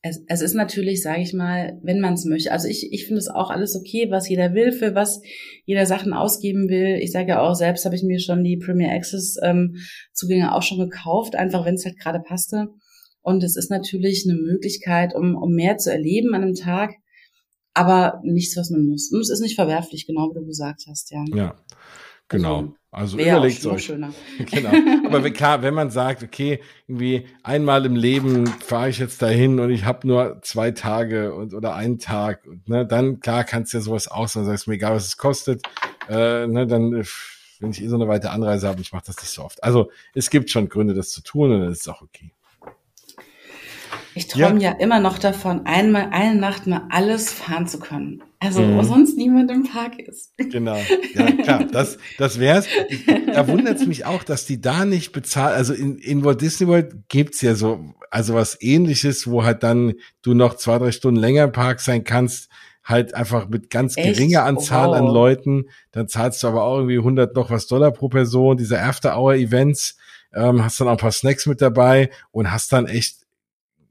es, 0.00 0.22
es 0.28 0.40
ist 0.40 0.54
natürlich, 0.54 1.02
sage 1.02 1.20
ich 1.20 1.34
mal, 1.34 1.78
wenn 1.82 2.00
man 2.00 2.14
es 2.14 2.24
möchte. 2.24 2.52
Also 2.52 2.66
ich, 2.68 2.90
ich 2.90 3.06
finde 3.06 3.18
es 3.18 3.28
auch 3.28 3.50
alles 3.50 3.76
okay, 3.76 4.10
was 4.10 4.28
jeder 4.30 4.54
will, 4.54 4.72
für 4.72 4.94
was 4.94 5.20
jeder 5.66 5.84
Sachen 5.86 6.14
ausgeben 6.14 6.68
will. 6.70 6.98
Ich 7.02 7.12
sage 7.12 7.28
ja 7.28 7.40
auch, 7.40 7.54
selbst 7.54 7.84
habe 7.84 7.96
ich 7.96 8.02
mir 8.02 8.18
schon 8.18 8.42
die 8.44 8.56
Premier 8.56 8.92
Access 8.92 9.36
ähm, 9.42 9.76
Zugänge 10.12 10.54
auch 10.54 10.62
schon 10.62 10.78
gekauft, 10.78 11.36
einfach 11.36 11.66
wenn 11.66 11.74
es 11.74 11.84
halt 11.84 11.98
gerade 11.98 12.20
passte. 12.20 12.68
Und 13.20 13.42
es 13.44 13.56
ist 13.56 13.70
natürlich 13.70 14.26
eine 14.26 14.38
Möglichkeit, 14.38 15.14
um, 15.14 15.36
um 15.36 15.52
mehr 15.54 15.76
zu 15.78 15.90
erleben 15.90 16.34
an 16.34 16.42
einem 16.42 16.54
Tag, 16.54 16.92
aber 17.74 18.20
nichts, 18.24 18.56
was 18.56 18.70
man 18.70 18.86
muss. 18.86 19.10
Und 19.12 19.20
es 19.20 19.30
ist 19.30 19.40
nicht 19.40 19.54
verwerflich, 19.54 20.06
genau 20.06 20.30
wie 20.30 20.38
du 20.40 20.46
gesagt 20.46 20.82
hast, 20.88 21.10
ja. 21.10 21.24
Ja. 21.34 21.58
Genau. 22.28 22.74
Also, 22.90 23.16
also 23.16 23.18
überlegt 23.18 23.66
euch. 23.66 23.84
Schöner. 23.84 24.14
genau. 24.50 24.70
Aber 25.06 25.30
klar, 25.30 25.62
wenn 25.62 25.74
man 25.74 25.90
sagt, 25.90 26.22
okay, 26.22 26.60
irgendwie 26.86 27.26
einmal 27.42 27.84
im 27.86 27.96
Leben 27.96 28.46
fahre 28.46 28.88
ich 28.88 28.98
jetzt 28.98 29.20
dahin 29.20 29.58
und 29.58 29.70
ich 29.70 29.84
habe 29.84 30.06
nur 30.06 30.40
zwei 30.42 30.70
Tage 30.70 31.34
und 31.34 31.54
oder 31.54 31.74
einen 31.74 31.98
Tag, 31.98 32.46
und, 32.46 32.68
ne, 32.68 32.86
dann 32.86 33.20
klar 33.20 33.44
kannst 33.44 33.72
du 33.72 33.78
ja 33.78 33.82
sowas 33.82 34.08
auch 34.08 34.28
sagen, 34.28 34.46
sagst 34.46 34.68
mir 34.68 34.74
egal, 34.74 34.94
was 34.94 35.06
es 35.06 35.16
kostet, 35.16 35.62
äh, 36.08 36.46
ne, 36.46 36.66
dann 36.66 36.92
äh, 36.94 37.04
wenn 37.60 37.70
ich 37.70 37.82
eh 37.82 37.88
so 37.88 37.96
eine 37.96 38.08
weite 38.08 38.30
Anreise 38.30 38.68
habe, 38.68 38.80
ich 38.80 38.92
mache 38.92 39.04
das 39.06 39.16
nicht 39.16 39.30
so 39.30 39.42
oft. 39.42 39.62
Also 39.64 39.90
es 40.14 40.30
gibt 40.30 40.50
schon 40.50 40.68
Gründe, 40.68 40.94
das 40.94 41.10
zu 41.10 41.22
tun 41.22 41.50
und 41.50 41.60
dann 41.60 41.72
ist 41.72 41.80
es 41.80 41.88
auch 41.88 42.02
okay. 42.02 42.33
Ich 44.14 44.28
träume 44.28 44.60
ja. 44.60 44.72
ja. 44.72 44.78
immer 44.78 45.00
noch 45.00 45.18
davon, 45.18 45.66
einmal 45.66 46.08
eine 46.12 46.38
Nacht 46.38 46.66
mal 46.66 46.86
alles 46.90 47.32
fahren 47.32 47.66
zu 47.66 47.78
können. 47.78 48.22
Also 48.38 48.60
mhm. 48.60 48.76
wo 48.76 48.82
sonst 48.82 49.16
niemand 49.16 49.50
im 49.50 49.64
Park 49.64 49.98
ist. 49.98 50.32
Genau. 50.36 50.78
Ja, 51.14 51.30
klar, 51.32 51.64
das, 51.64 51.98
das 52.18 52.38
wär's. 52.38 52.66
Da 53.32 53.48
wundert 53.48 53.78
es 53.78 53.86
mich 53.86 54.04
auch, 54.04 54.22
dass 54.22 54.46
die 54.46 54.60
da 54.60 54.84
nicht 54.84 55.12
bezahlen. 55.12 55.54
Also 55.54 55.72
in, 55.72 55.96
in 55.98 56.24
Walt 56.24 56.40
Disney 56.40 56.68
World 56.68 57.08
gibt's 57.08 57.40
ja 57.40 57.54
so, 57.54 57.94
also 58.10 58.34
was 58.34 58.60
ähnliches, 58.60 59.28
wo 59.30 59.44
halt 59.44 59.62
dann 59.62 59.94
du 60.22 60.34
noch 60.34 60.56
zwei, 60.56 60.78
drei 60.78 60.92
Stunden 60.92 61.18
länger 61.18 61.44
im 61.44 61.52
Park 61.52 61.80
sein 61.80 62.04
kannst, 62.04 62.50
halt 62.84 63.14
einfach 63.14 63.48
mit 63.48 63.70
ganz 63.70 63.96
geringer 63.96 64.44
Anzahl 64.44 64.88
wow. 64.88 64.96
an 64.96 65.06
Leuten. 65.06 65.64
Dann 65.92 66.06
zahlst 66.06 66.42
du 66.42 66.48
aber 66.48 66.64
auch 66.64 66.76
irgendwie 66.76 66.98
100 66.98 67.34
noch 67.34 67.50
was 67.50 67.66
Dollar 67.66 67.92
pro 67.92 68.08
Person, 68.08 68.58
diese 68.58 68.80
After-Hour-Events. 68.80 69.96
Ähm, 70.34 70.62
hast 70.64 70.80
dann 70.80 70.88
auch 70.88 70.92
ein 70.92 70.98
paar 70.98 71.12
Snacks 71.12 71.46
mit 71.46 71.62
dabei 71.62 72.10
und 72.30 72.52
hast 72.52 72.72
dann 72.72 72.86
echt 72.86 73.23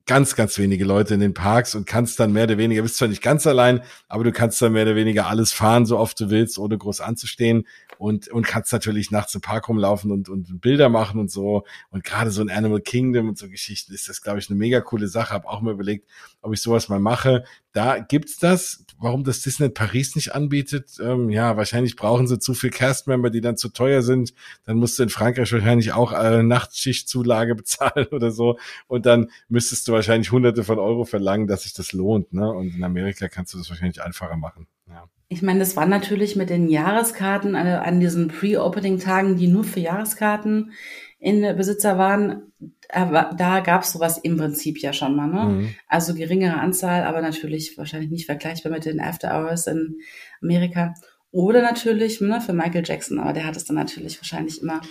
ganz, 0.05 0.35
ganz 0.35 0.57
wenige 0.57 0.85
Leute 0.85 1.13
in 1.13 1.19
den 1.19 1.33
Parks 1.33 1.75
und 1.75 1.85
kannst 1.85 2.19
dann 2.19 2.33
mehr 2.33 2.43
oder 2.43 2.57
weniger, 2.57 2.81
bist 2.81 2.97
zwar 2.97 3.07
nicht 3.07 3.21
ganz 3.21 3.47
allein, 3.47 3.81
aber 4.07 4.23
du 4.23 4.31
kannst 4.31 4.61
dann 4.61 4.73
mehr 4.73 4.83
oder 4.83 4.95
weniger 4.95 5.27
alles 5.27 5.53
fahren, 5.53 5.85
so 5.85 5.97
oft 5.97 6.19
du 6.19 6.29
willst, 6.29 6.57
ohne 6.57 6.77
groß 6.77 7.01
anzustehen 7.01 7.65
und, 8.03 8.27
und 8.27 8.45
kannst 8.45 8.73
natürlich 8.73 9.11
nachts 9.11 9.33
im 9.33 9.39
Park 9.39 9.69
rumlaufen 9.69 10.11
und, 10.11 10.27
und 10.27 10.59
Bilder 10.59 10.89
machen 10.89 11.21
und 11.21 11.31
so. 11.31 11.63
Und 11.89 12.03
gerade 12.03 12.31
so 12.31 12.41
ein 12.41 12.49
Animal 12.49 12.81
Kingdom 12.81 13.29
und 13.29 13.37
so 13.37 13.47
Geschichten 13.47 13.93
ist 13.93 14.09
das, 14.09 14.21
glaube 14.21 14.39
ich, 14.39 14.49
eine 14.49 14.59
mega 14.59 14.81
coole 14.81 15.07
Sache. 15.07 15.33
Hab 15.33 15.45
auch 15.45 15.61
mal 15.61 15.71
überlegt, 15.71 16.09
ob 16.41 16.51
ich 16.51 16.61
sowas 16.61 16.89
mal 16.89 16.99
mache. 16.99 17.45
Da 17.71 17.99
gibt's 17.99 18.39
das. 18.39 18.83
Warum 18.97 19.23
das 19.23 19.41
Disneyland 19.41 19.75
Paris 19.75 20.17
nicht 20.17 20.35
anbietet? 20.35 20.97
Ähm, 21.01 21.29
ja, 21.29 21.55
wahrscheinlich 21.55 21.95
brauchen 21.95 22.27
sie 22.27 22.39
zu 22.39 22.53
viel 22.53 22.71
Castmember, 22.71 23.29
die 23.29 23.39
dann 23.39 23.55
zu 23.55 23.69
teuer 23.69 24.01
sind. 24.01 24.33
Dann 24.65 24.75
musst 24.75 24.99
du 24.99 25.03
in 25.03 25.09
Frankreich 25.09 25.53
wahrscheinlich 25.53 25.93
auch 25.93 26.11
äh, 26.11 26.43
Nachtschichtzulage 26.43 27.55
bezahlen 27.55 28.07
oder 28.07 28.31
so. 28.31 28.59
Und 28.87 29.05
dann 29.05 29.29
müsstest 29.47 29.87
du 29.87 29.93
wahrscheinlich 29.93 30.29
hunderte 30.29 30.65
von 30.65 30.77
Euro 30.77 31.05
verlangen, 31.05 31.47
dass 31.47 31.63
sich 31.63 31.73
das 31.73 31.93
lohnt. 31.93 32.33
Ne? 32.33 32.51
Und 32.51 32.75
in 32.75 32.83
Amerika 32.83 33.29
kannst 33.29 33.53
du 33.53 33.59
das 33.59 33.69
wahrscheinlich 33.69 34.03
einfacher 34.03 34.35
machen. 34.35 34.67
Ja. 34.89 35.07
Ich 35.33 35.41
meine, 35.41 35.59
das 35.59 35.75
war 35.75 35.87
natürlich 35.87 36.35
mit 36.35 36.49
den 36.49 36.69
Jahreskarten 36.69 37.55
an, 37.55 37.67
an 37.67 37.99
diesen 37.99 38.27
Pre-Opening-Tagen, 38.27 39.35
die 39.35 39.47
nur 39.47 39.63
für 39.63 39.79
Jahreskarten 39.79 40.71
in 41.19 41.41
Besitzer 41.55 41.97
waren, 41.97 42.51
da 42.89 43.61
gab 43.61 43.83
es 43.83 43.93
sowas 43.93 44.19
im 44.19 44.37
Prinzip 44.37 44.77
ja 44.79 44.93
schon 44.93 45.15
mal. 45.15 45.27
Ne? 45.27 45.43
Mhm. 45.43 45.75
Also 45.87 46.13
geringere 46.13 46.59
Anzahl, 46.59 47.03
aber 47.03 47.21
natürlich 47.21 47.77
wahrscheinlich 47.77 48.11
nicht 48.11 48.25
vergleichbar 48.25 48.71
mit 48.71 48.85
den 48.85 48.99
After 48.99 49.33
Hours 49.33 49.65
in 49.67 49.97
Amerika. 50.41 50.93
Oder 51.31 51.63
natürlich 51.63 52.21
ne, 52.21 52.39
für 52.41 52.53
Michael 52.53 52.83
Jackson, 52.85 53.19
aber 53.19 53.33
der 53.33 53.47
hat 53.47 53.55
es 53.55 53.65
dann 53.65 53.75
natürlich 53.75 54.19
wahrscheinlich 54.19 54.61
immer 54.61 54.81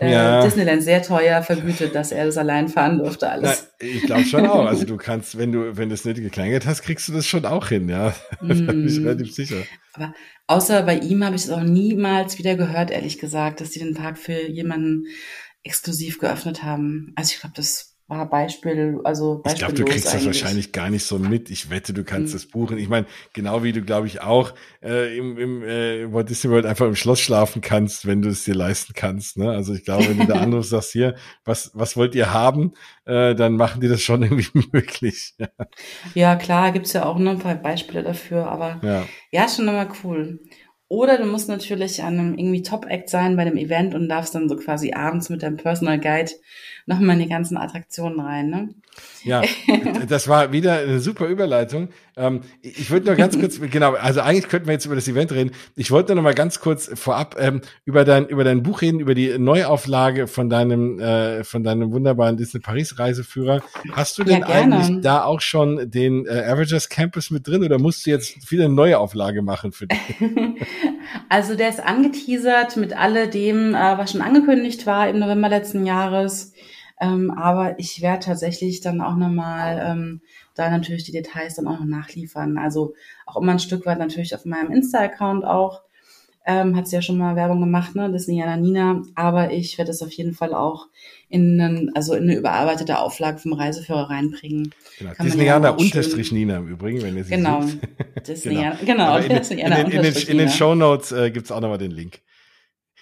äh, 0.00 0.12
ja. 0.12 0.42
Disneyland 0.42 0.82
sehr 0.82 1.02
teuer 1.02 1.42
vergütet, 1.42 1.94
dass 1.94 2.12
er 2.12 2.26
das 2.26 2.36
allein 2.36 2.68
fahren 2.68 2.98
durfte, 2.98 3.28
alles. 3.28 3.68
Na, 3.80 3.86
ich 3.86 4.02
glaube 4.02 4.24
schon 4.24 4.46
auch. 4.46 4.66
Also 4.66 4.84
du 4.86 4.96
kannst, 4.96 5.38
wenn 5.38 5.52
du, 5.52 5.76
wenn 5.76 5.88
du 5.88 5.94
das 5.94 6.04
nötige 6.04 6.30
Kleingeld 6.30 6.66
hast, 6.66 6.82
kriegst 6.82 7.08
du 7.08 7.12
das 7.12 7.26
schon 7.26 7.44
auch 7.44 7.68
hin, 7.68 7.88
ja. 7.88 8.14
Mm. 8.40 8.48
da 8.66 8.72
bin 8.72 8.86
ich 8.86 8.98
mm. 8.98 9.04
relativ 9.04 9.34
sicher. 9.34 9.62
Aber 9.92 10.14
außer 10.46 10.82
bei 10.82 10.98
ihm 10.98 11.24
habe 11.24 11.36
ich 11.36 11.44
es 11.44 11.50
auch 11.50 11.62
niemals 11.62 12.38
wieder 12.38 12.56
gehört, 12.56 12.90
ehrlich 12.90 13.18
gesagt, 13.18 13.60
dass 13.60 13.70
die 13.70 13.80
den 13.80 13.94
Park 13.94 14.18
für 14.18 14.48
jemanden 14.48 15.06
exklusiv 15.62 16.18
geöffnet 16.18 16.62
haben. 16.62 17.12
Also 17.16 17.32
ich 17.34 17.40
glaube, 17.40 17.54
das 17.56 17.97
war 18.08 18.28
Beispiel, 18.28 19.00
also 19.04 19.42
Ich 19.46 19.56
glaube, 19.56 19.74
du 19.74 19.84
kriegst 19.84 20.06
eigentlich. 20.06 20.24
das 20.24 20.42
wahrscheinlich 20.42 20.72
gar 20.72 20.88
nicht 20.88 21.04
so 21.04 21.18
mit. 21.18 21.50
Ich 21.50 21.68
wette, 21.68 21.92
du 21.92 22.04
kannst 22.04 22.32
mhm. 22.32 22.36
das 22.38 22.46
buchen. 22.46 22.78
Ich 22.78 22.88
meine, 22.88 23.06
genau 23.34 23.62
wie 23.62 23.72
du, 23.72 23.82
glaube 23.82 24.06
ich, 24.06 24.22
auch 24.22 24.54
äh, 24.82 25.16
im, 25.16 25.36
im 25.36 25.62
äh, 25.62 26.10
Walt 26.10 26.30
Disney 26.30 26.50
World 26.50 26.64
einfach 26.64 26.86
im 26.86 26.96
Schloss 26.96 27.20
schlafen 27.20 27.60
kannst, 27.60 28.06
wenn 28.06 28.22
du 28.22 28.30
es 28.30 28.44
dir 28.44 28.54
leisten 28.54 28.94
kannst. 28.94 29.36
Ne? 29.36 29.50
Also 29.50 29.74
ich 29.74 29.84
glaube, 29.84 30.08
wenn 30.08 30.18
du 30.18 30.26
da 30.26 30.34
anrufst, 30.40 30.70
sagst 30.70 30.92
hier, 30.92 31.16
was, 31.44 31.70
was 31.74 31.98
wollt 31.98 32.14
ihr 32.14 32.32
haben, 32.32 32.72
äh, 33.04 33.34
dann 33.34 33.56
machen 33.56 33.82
die 33.82 33.88
das 33.88 34.00
schon 34.00 34.22
irgendwie 34.22 34.68
möglich. 34.72 35.34
ja, 35.38 35.48
ja 36.14 36.36
klar, 36.36 36.72
gibt's 36.72 36.94
ja 36.94 37.04
auch 37.04 37.18
noch 37.18 37.32
ein 37.32 37.38
paar 37.38 37.56
Beispiele 37.56 38.02
dafür, 38.02 38.50
aber 38.50 38.80
ja, 38.82 39.06
ja 39.30 39.48
schon 39.48 39.66
nochmal 39.66 39.88
cool. 40.02 40.40
Oder 40.88 41.18
du 41.18 41.26
musst 41.26 41.48
natürlich 41.48 42.02
an 42.02 42.18
einem 42.18 42.38
irgendwie 42.38 42.62
Top-Act 42.62 43.10
sein 43.10 43.36
bei 43.36 43.44
dem 43.44 43.58
Event 43.58 43.94
und 43.94 44.08
darfst 44.08 44.34
dann 44.34 44.48
so 44.48 44.56
quasi 44.56 44.92
abends 44.94 45.28
mit 45.28 45.42
deinem 45.42 45.58
Personal 45.58 46.00
Guide 46.00 46.32
nochmal 46.86 47.16
in 47.16 47.22
die 47.22 47.28
ganzen 47.28 47.58
Attraktionen 47.58 48.18
rein. 48.18 48.48
Ne? 48.48 48.68
Ja, 49.22 49.42
das 50.08 50.28
war 50.28 50.52
wieder 50.52 50.78
eine 50.78 51.00
super 51.00 51.26
Überleitung. 51.26 51.90
Ähm, 52.16 52.40
ich 52.62 52.90
würde 52.90 53.06
nur 53.06 53.16
ganz 53.16 53.38
kurz, 53.38 53.60
genau, 53.70 53.92
also 53.94 54.22
eigentlich 54.22 54.48
könnten 54.48 54.66
wir 54.66 54.72
jetzt 54.72 54.86
über 54.86 54.94
das 54.94 55.06
Event 55.06 55.30
reden. 55.32 55.50
Ich 55.76 55.90
wollte 55.90 56.08
nur 56.08 56.16
noch 56.16 56.22
mal 56.22 56.34
ganz 56.34 56.60
kurz 56.60 56.90
vorab 56.94 57.36
ähm, 57.38 57.60
über 57.84 58.04
dein 58.04 58.26
über 58.26 58.42
dein 58.42 58.62
Buch 58.62 58.80
reden, 58.80 59.00
über 59.00 59.14
die 59.14 59.38
Neuauflage 59.38 60.26
von 60.26 60.48
deinem 60.48 60.98
äh, 60.98 61.44
von 61.44 61.62
deinem 61.62 61.92
wunderbaren 61.92 62.38
Disney 62.38 62.60
Paris 62.60 62.98
Reiseführer. 62.98 63.62
Hast 63.92 64.18
du 64.18 64.24
denn 64.24 64.40
ja, 64.40 64.46
eigentlich 64.46 65.02
da 65.02 65.24
auch 65.24 65.42
schon 65.42 65.90
den 65.90 66.26
äh, 66.26 66.44
Avengers 66.46 66.88
Campus 66.88 67.30
mit 67.30 67.46
drin 67.46 67.62
oder 67.62 67.78
musst 67.78 68.06
du 68.06 68.10
jetzt 68.10 68.50
wieder 68.50 68.64
eine 68.64 68.74
neue 68.74 68.98
Auflage 68.98 69.42
machen 69.42 69.72
für 69.72 69.86
dich? 69.88 69.98
Also 71.28 71.54
der 71.54 71.68
ist 71.68 71.80
angeteasert 71.80 72.76
mit 72.76 72.96
alledem, 72.96 73.74
äh, 73.74 73.98
was 73.98 74.12
schon 74.12 74.22
angekündigt 74.22 74.86
war 74.86 75.08
im 75.08 75.18
November 75.18 75.48
letzten 75.48 75.86
Jahres. 75.86 76.52
Ähm, 77.00 77.30
aber 77.30 77.78
ich 77.78 78.02
werde 78.02 78.24
tatsächlich 78.24 78.80
dann 78.80 79.00
auch 79.00 79.16
nochmal 79.16 79.80
ähm, 79.84 80.20
da 80.54 80.68
natürlich 80.70 81.04
die 81.04 81.12
Details 81.12 81.54
dann 81.54 81.68
auch 81.68 81.78
noch 81.78 81.86
nachliefern. 81.86 82.58
Also 82.58 82.94
auch 83.26 83.36
immer 83.36 83.52
ein 83.52 83.60
Stück 83.60 83.86
weit 83.86 83.98
natürlich 83.98 84.34
auf 84.34 84.44
meinem 84.44 84.72
Insta-Account 84.72 85.44
auch. 85.44 85.82
Ähm, 86.44 86.76
hat 86.76 86.88
sie 86.88 86.96
ja 86.96 87.02
schon 87.02 87.18
mal 87.18 87.36
Werbung 87.36 87.60
gemacht, 87.60 87.94
ne? 87.94 88.10
Disney 88.10 88.38
Jana 88.38 88.56
Nina. 88.56 89.02
Aber 89.14 89.52
ich 89.52 89.78
werde 89.78 89.90
es 89.90 90.02
auf 90.02 90.10
jeden 90.12 90.34
Fall 90.34 90.54
auch 90.54 90.86
in, 91.28 91.60
einen, 91.60 91.94
also 91.94 92.14
in 92.14 92.24
eine 92.24 92.36
überarbeitete 92.36 92.98
Auflage 92.98 93.38
vom 93.38 93.52
Reiseführer 93.52 94.08
reinbringen. 94.10 94.74
Genau. 94.98 95.12
Disneyana 95.22 95.70
unterstrich 95.70 96.32
Nina 96.32 96.56
im 96.56 96.68
Übrigen, 96.68 97.02
wenn 97.02 97.16
ihr 97.16 97.24
sie 97.24 97.30
genau. 97.30 97.62
sucht. 97.62 97.78
Disney 98.26 98.54
genau, 98.54 98.76
genau. 98.84 99.18
In, 99.18 99.30
in, 99.30 99.58
in, 99.58 99.90
in, 99.90 100.02
den, 100.02 100.14
in 100.14 100.38
den 100.38 100.48
Show 100.48 100.74
Notes 100.74 101.12
äh, 101.12 101.30
gibt's 101.30 101.52
auch 101.52 101.60
nochmal 101.60 101.78
den 101.78 101.90
Link. 101.90 102.20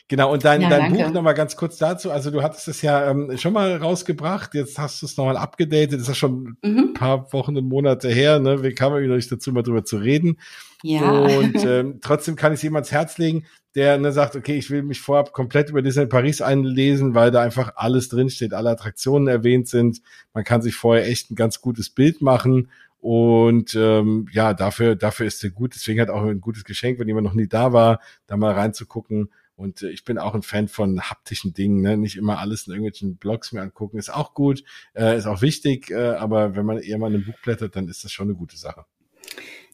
Genau, 0.09 0.33
und 0.33 0.45
dein, 0.45 0.61
ja, 0.61 0.69
dein 0.69 0.93
Buch 0.93 1.11
nochmal 1.11 1.35
ganz 1.35 1.57
kurz 1.57 1.79
dazu. 1.79 2.13
Also 2.13 2.31
du 2.31 2.41
hattest 2.41 2.69
es 2.69 2.81
ja 2.81 3.11
ähm, 3.11 3.37
schon 3.39 3.53
mal 3.53 3.77
rausgebracht, 3.77 4.55
jetzt 4.55 4.79
hast 4.79 5.03
du 5.03 5.07
es 5.07 5.17
nochmal 5.17 5.37
abgedatet, 5.37 5.95
das 5.95 6.03
ist 6.03 6.09
ja 6.09 6.15
schon 6.15 6.57
mhm. 6.63 6.79
ein 6.79 6.95
paar 6.95 7.33
Wochen 7.33 7.57
und 7.57 7.69
Monate 7.69 8.09
her, 8.09 8.39
ne? 8.39 8.63
Wir 8.63 8.73
kamen 8.73 9.03
wieder 9.03 9.17
nicht 9.17 9.33
dazu, 9.33 9.53
mal 9.53 9.63
drüber 9.63 9.85
zu 9.85 9.97
reden. 9.97 10.39
Ja. 10.85 11.11
Und 11.11 11.57
ähm, 11.65 11.99
trotzdem 12.01 12.37
kann 12.37 12.53
ich 12.53 12.59
es 12.59 12.63
jemand 12.63 12.87
ans 12.87 12.93
Herz 12.93 13.19
legen, 13.19 13.47
der 13.75 13.99
ne, 13.99 14.13
sagt, 14.13 14.37
okay, 14.37 14.57
ich 14.57 14.71
will 14.71 14.85
mich 14.85 15.01
vorab 15.01 15.33
komplett 15.33 15.71
über 15.71 15.83
Disney 15.83 16.07
Paris 16.07 16.41
einlesen, 16.41 17.15
weil 17.17 17.33
da 17.33 17.43
einfach 17.43 17.73
alles 17.75 18.09
drinsteht, 18.09 18.55
alle 18.55 18.71
Attraktionen 18.71 19.27
erwähnt 19.27 19.67
sind. 19.67 20.03
Man 20.33 20.45
kann 20.45 20.63
sich 20.63 20.77
vorher 20.77 21.09
echt 21.09 21.33
ein 21.33 21.37
ganz 21.37 21.61
gutes 21.61 21.91
Bild 21.91 22.23
machen. 22.23 22.69
Und 23.01 23.75
ähm, 23.75 24.29
ja, 24.33 24.55
dafür, 24.55 24.97
dafür 24.97 25.27
ist 25.27 25.43
er 25.45 25.51
gut. 25.51 25.75
Deswegen 25.75 26.01
hat 26.01 26.11
auch 26.11 26.25
ein 26.25 26.41
gutes 26.41 26.65
Geschenk, 26.65 26.99
wenn 26.99 27.09
jemand 27.09 27.27
noch 27.27 27.35
nie 27.35 27.49
da 27.49 27.73
war, 27.73 28.01
da 28.27 28.37
mal 28.37 28.55
reinzugucken. 28.55 29.31
Und 29.57 29.83
äh, 29.83 29.91
ich 29.91 30.05
bin 30.05 30.19
auch 30.19 30.35
ein 30.35 30.43
Fan 30.43 30.69
von 30.69 31.01
haptischen 31.01 31.55
Dingen, 31.55 31.81
ne? 31.81 31.97
nicht 31.97 32.17
immer 32.17 32.39
alles 32.39 32.67
in 32.67 32.75
irgendwelchen 32.75 33.17
Blogs 33.17 33.53
mir 33.53 33.63
angucken. 33.63 33.99
Ist 33.99 34.13
auch 34.13 34.35
gut, 34.35 34.63
äh, 34.95 35.17
ist 35.17 35.27
auch 35.27 35.43
wichtig, 35.43 35.91
äh, 35.91 36.11
aber 36.11 36.55
wenn 36.55 36.67
man 36.67 36.79
eher 36.79 36.99
mal 36.99 37.13
in 37.13 37.21
ein 37.21 37.27
Buch 37.27 37.41
blättert, 37.43 37.75
dann 37.75 37.89
ist 37.89 38.05
das 38.05 38.13
schon 38.13 38.29
eine 38.29 38.37
gute 38.37 38.57
Sache. 38.57 38.85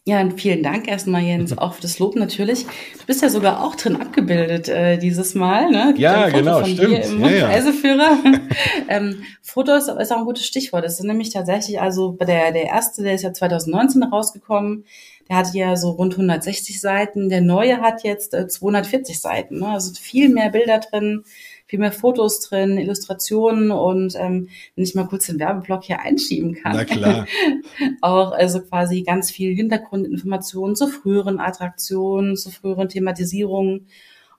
Ja, 0.05 0.21
und 0.21 0.41
vielen 0.41 0.65
Dank 0.65 0.89
erstmal, 0.89 1.23
Jens, 1.23 1.57
auch 1.59 1.75
für 1.75 1.83
das 1.83 2.01
Lob 2.01 2.17
natürlich. 2.17 2.65
Du 2.65 3.07
bist 3.07 3.23
ja 3.23 3.29
sogar 3.29 3.65
auch 3.65 3.77
drin 3.77 3.97
abgebildet 3.97 4.69
äh, 4.69 4.99
dieses 4.99 5.35
Mal. 5.37 5.71
Ne? 5.71 5.87
Gibt 5.89 6.01
ja, 6.01 6.29
genau, 6.29 6.65
stimmt. 6.65 7.07
Im 7.07 7.21
ja, 7.21 7.31
ja. 7.31 7.47
Reiseführer. 7.47 8.19
ähm, 8.89 9.23
Fotos 9.43 9.87
ist 9.87 10.13
auch 10.13 10.19
ein 10.19 10.25
gutes 10.25 10.45
Stichwort. 10.45 10.85
Das 10.85 10.97
sind 10.97 11.07
nämlich 11.07 11.31
tatsächlich, 11.31 11.81
also 11.81 12.17
der, 12.21 12.51
der 12.51 12.65
erste, 12.65 13.05
der 13.05 13.15
ist 13.15 13.23
ja 13.23 13.33
2019 13.33 14.03
rausgekommen. 14.03 14.87
Der 15.29 15.37
hat 15.37 15.55
ja 15.55 15.77
so 15.77 15.91
rund 15.91 16.15
160 16.15 16.81
Seiten. 16.81 17.29
Der 17.29 17.41
neue 17.41 17.81
hat 17.81 18.05
jetzt 18.05 18.35
äh, 18.35 18.47
240 18.49 19.21
Seiten. 19.21 19.61
Ne? 19.61 19.69
Also 19.69 19.95
viel 19.95 20.29
mehr 20.29 20.51
Bilder 20.51 20.79
drin, 20.79 21.25
viel 21.67 21.79
mehr 21.79 21.93
Fotos 21.93 22.41
drin, 22.41 22.77
Illustrationen 22.77 23.71
und 23.71 24.15
ähm, 24.17 24.49
wenn 24.75 24.85
ich 24.85 24.95
mal 24.95 25.07
kurz 25.07 25.27
den 25.27 25.39
Werbeblock 25.39 25.85
hier 25.85 26.01
einschieben 26.01 26.55
kann. 26.55 26.77
Na 26.77 26.85
klar. 26.85 27.27
auch 28.01 28.33
also 28.33 28.61
quasi 28.61 29.03
ganz 29.03 29.31
viel 29.31 29.55
Hintergrundinformationen 29.55 30.77
zu 30.77 30.89
früheren 30.89 31.41
Attraktionen, 31.41 32.37
zu 32.37 32.51
früheren 32.51 32.89
Thematisierungen 32.89 33.87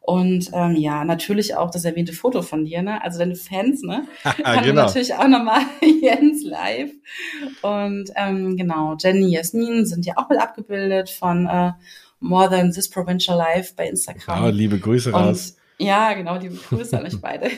und 0.06 0.50
ähm, 0.52 0.76
ja, 0.76 1.06
natürlich 1.06 1.56
auch 1.56 1.72
das 1.72 1.86
erwähnte 1.86 2.12
Foto 2.12 2.42
von 2.42 2.66
dir, 2.66 2.82
ne? 2.82 3.02
Also 3.02 3.20
deine 3.20 3.36
Fans, 3.36 3.84
ne? 3.84 4.06
Haben 4.44 4.66
genau. 4.66 4.84
natürlich 4.84 5.14
auch 5.14 5.30
nochmal 5.30 5.62
Jens 6.02 6.44
live. 6.44 6.92
Und 7.62 8.12
ähm, 8.18 8.58
genau, 8.58 8.98
Jenny, 9.00 9.32
Jasmin 9.34 9.86
sind 9.86 10.06
ja 10.06 10.16
auch 10.18 10.28
mit 10.28 10.42
abgebildet 10.42 11.10
von 11.10 11.48
äh, 11.48 11.72
More 12.20 12.50
Than 12.50 12.74
This 12.74 12.90
Provincial 12.90 13.38
Life 13.38 13.76
bei 13.78 13.88
Instagram. 13.88 14.44
Oh, 14.44 14.50
liebe 14.50 14.78
Grüße 14.78 15.12
raus. 15.12 15.56
Und, 15.80 15.88
ja, 15.88 16.14
genau, 16.16 16.38
liebe 16.38 16.56
Grüße 16.56 16.98
an 16.98 17.06
euch 17.06 17.22
beide. 17.22 17.50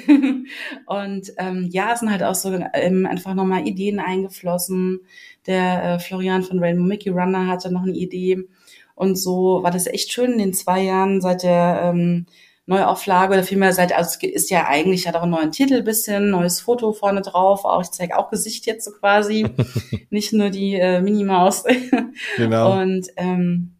Und 0.85 1.33
ähm, 1.39 1.67
ja, 1.71 1.93
es 1.93 2.01
sind 2.01 2.11
halt 2.11 2.21
auch 2.21 2.35
so 2.35 2.53
ähm, 2.73 3.07
einfach 3.07 3.33
nochmal 3.33 3.67
Ideen 3.67 3.99
eingeflossen. 3.99 4.99
Der 5.47 5.83
äh, 5.83 5.99
Florian 5.99 6.43
von 6.43 6.59
Rainbow 6.59 6.83
Mickey 6.83 7.09
Runner 7.09 7.47
hatte 7.47 7.73
noch 7.73 7.83
eine 7.83 7.97
Idee 7.97 8.47
und 8.95 9.15
so 9.17 9.61
war 9.61 9.71
das 9.71 9.87
echt 9.87 10.11
schön 10.11 10.33
in 10.33 10.39
den 10.39 10.53
zwei 10.53 10.81
Jahren 10.81 11.21
seit 11.21 11.43
der 11.43 11.81
ähm, 11.83 12.25
Neuauflage 12.65 13.33
oder 13.33 13.43
vielmehr 13.43 13.73
seit, 13.73 13.95
also 13.95 14.17
es 14.21 14.23
ist 14.23 14.49
ja 14.49 14.67
eigentlich, 14.67 15.07
hat 15.07 15.15
auch 15.15 15.23
einen 15.23 15.31
neuen 15.31 15.51
Titel 15.51 15.83
bisschen, 15.83 16.31
neues 16.31 16.61
Foto 16.61 16.93
vorne 16.93 17.21
drauf, 17.21 17.63
auch 17.63 17.81
ich 17.81 17.91
zeige 17.91 18.17
auch 18.17 18.31
Gesicht 18.31 18.65
jetzt 18.65 18.85
so 18.85 18.91
quasi, 18.91 19.47
nicht 20.09 20.33
nur 20.33 20.49
die 20.49 20.75
äh, 20.75 21.01
Minimaus. 21.01 21.63
genau. 22.37 22.81
Und 22.81 23.07
ähm, 23.17 23.75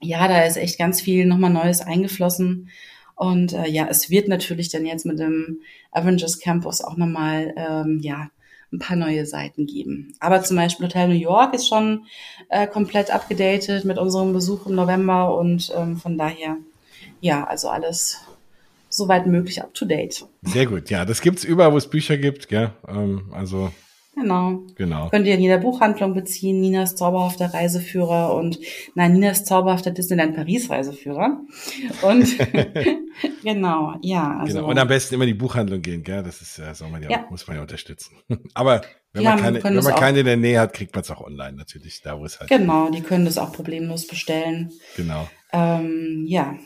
ja, 0.00 0.26
da 0.26 0.44
ist 0.44 0.56
echt 0.56 0.78
ganz 0.78 1.00
viel 1.00 1.26
nochmal 1.26 1.50
Neues 1.50 1.80
eingeflossen. 1.80 2.70
Und 3.14 3.52
äh, 3.52 3.68
ja, 3.68 3.86
es 3.88 4.08
wird 4.08 4.26
natürlich 4.26 4.70
dann 4.70 4.86
jetzt 4.86 5.04
mit 5.04 5.18
dem 5.18 5.60
Avengers 5.90 6.40
Campus 6.40 6.80
auch 6.80 6.96
nochmal, 6.96 7.54
ähm, 7.56 8.00
ja, 8.02 8.30
ein 8.72 8.78
paar 8.78 8.96
neue 8.96 9.26
Seiten 9.26 9.66
geben. 9.66 10.14
Aber 10.20 10.42
zum 10.42 10.56
Beispiel 10.56 10.86
Hotel 10.86 11.08
New 11.08 11.14
York 11.14 11.54
ist 11.54 11.68
schon 11.68 12.06
äh, 12.48 12.66
komplett 12.66 13.10
abgedatet 13.10 13.84
mit 13.84 13.98
unserem 13.98 14.32
Besuch 14.32 14.66
im 14.66 14.74
November 14.74 15.36
und 15.36 15.72
ähm, 15.76 15.96
von 15.96 16.16
daher, 16.16 16.56
ja, 17.20 17.44
also 17.44 17.68
alles 17.68 18.20
soweit 18.88 19.26
möglich 19.26 19.62
up 19.62 19.72
to 19.74 19.84
date. 19.84 20.26
Sehr 20.42 20.66
gut, 20.66 20.90
ja, 20.90 21.04
das 21.04 21.20
gibt's 21.20 21.44
überall, 21.44 21.72
wo 21.72 21.76
es 21.76 21.88
Bücher 21.88 22.16
gibt, 22.16 22.48
gell? 22.48 22.72
Ähm, 22.88 23.30
also 23.32 23.70
Genau. 24.14 24.62
Genau. 24.74 25.08
Könnt 25.08 25.26
ihr 25.26 25.34
in 25.34 25.40
jeder 25.40 25.58
Buchhandlung 25.58 26.12
beziehen. 26.12 26.60
Ninas 26.60 26.96
zauberhafter 26.96 27.54
Reiseführer 27.54 28.34
und 28.34 28.58
nein, 28.94 29.14
Ninas 29.14 29.44
zauberhafter 29.44 29.90
Disneyland 29.90 30.36
Paris 30.36 30.68
Reiseführer. 30.68 31.40
Und 32.02 32.36
genau, 33.42 33.94
ja. 34.02 34.38
Also, 34.38 34.58
genau. 34.58 34.70
Und 34.70 34.78
am 34.78 34.88
besten 34.88 35.14
immer 35.14 35.24
in 35.24 35.28
die 35.28 35.34
Buchhandlung 35.34 35.80
gehen, 35.82 36.02
gell? 36.02 36.22
Das 36.22 36.42
ist 36.42 36.58
ja, 36.58 36.74
soll 36.74 36.90
man 36.90 37.02
ja, 37.02 37.10
ja. 37.10 37.26
muss 37.30 37.46
man 37.46 37.56
ja 37.56 37.62
unterstützen. 37.62 38.16
Aber 38.54 38.82
wenn 39.12 39.24
man, 39.24 39.38
keine, 39.38 39.64
wenn 39.64 39.74
man 39.74 39.94
keine 39.94 40.20
in 40.20 40.26
der 40.26 40.36
Nähe 40.36 40.60
hat, 40.60 40.72
kriegt 40.72 40.94
man 40.94 41.02
es 41.02 41.10
auch 41.10 41.20
online 41.20 41.56
natürlich, 41.56 42.00
da 42.02 42.18
wo 42.18 42.24
es 42.24 42.40
halt. 42.40 42.48
Genau, 42.48 42.90
die 42.90 43.02
können 43.02 43.24
das 43.24 43.38
auch 43.38 43.52
problemlos 43.52 44.06
bestellen. 44.06 44.72
Genau. 44.96 45.28
Ähm, 45.52 46.24
ja. 46.26 46.56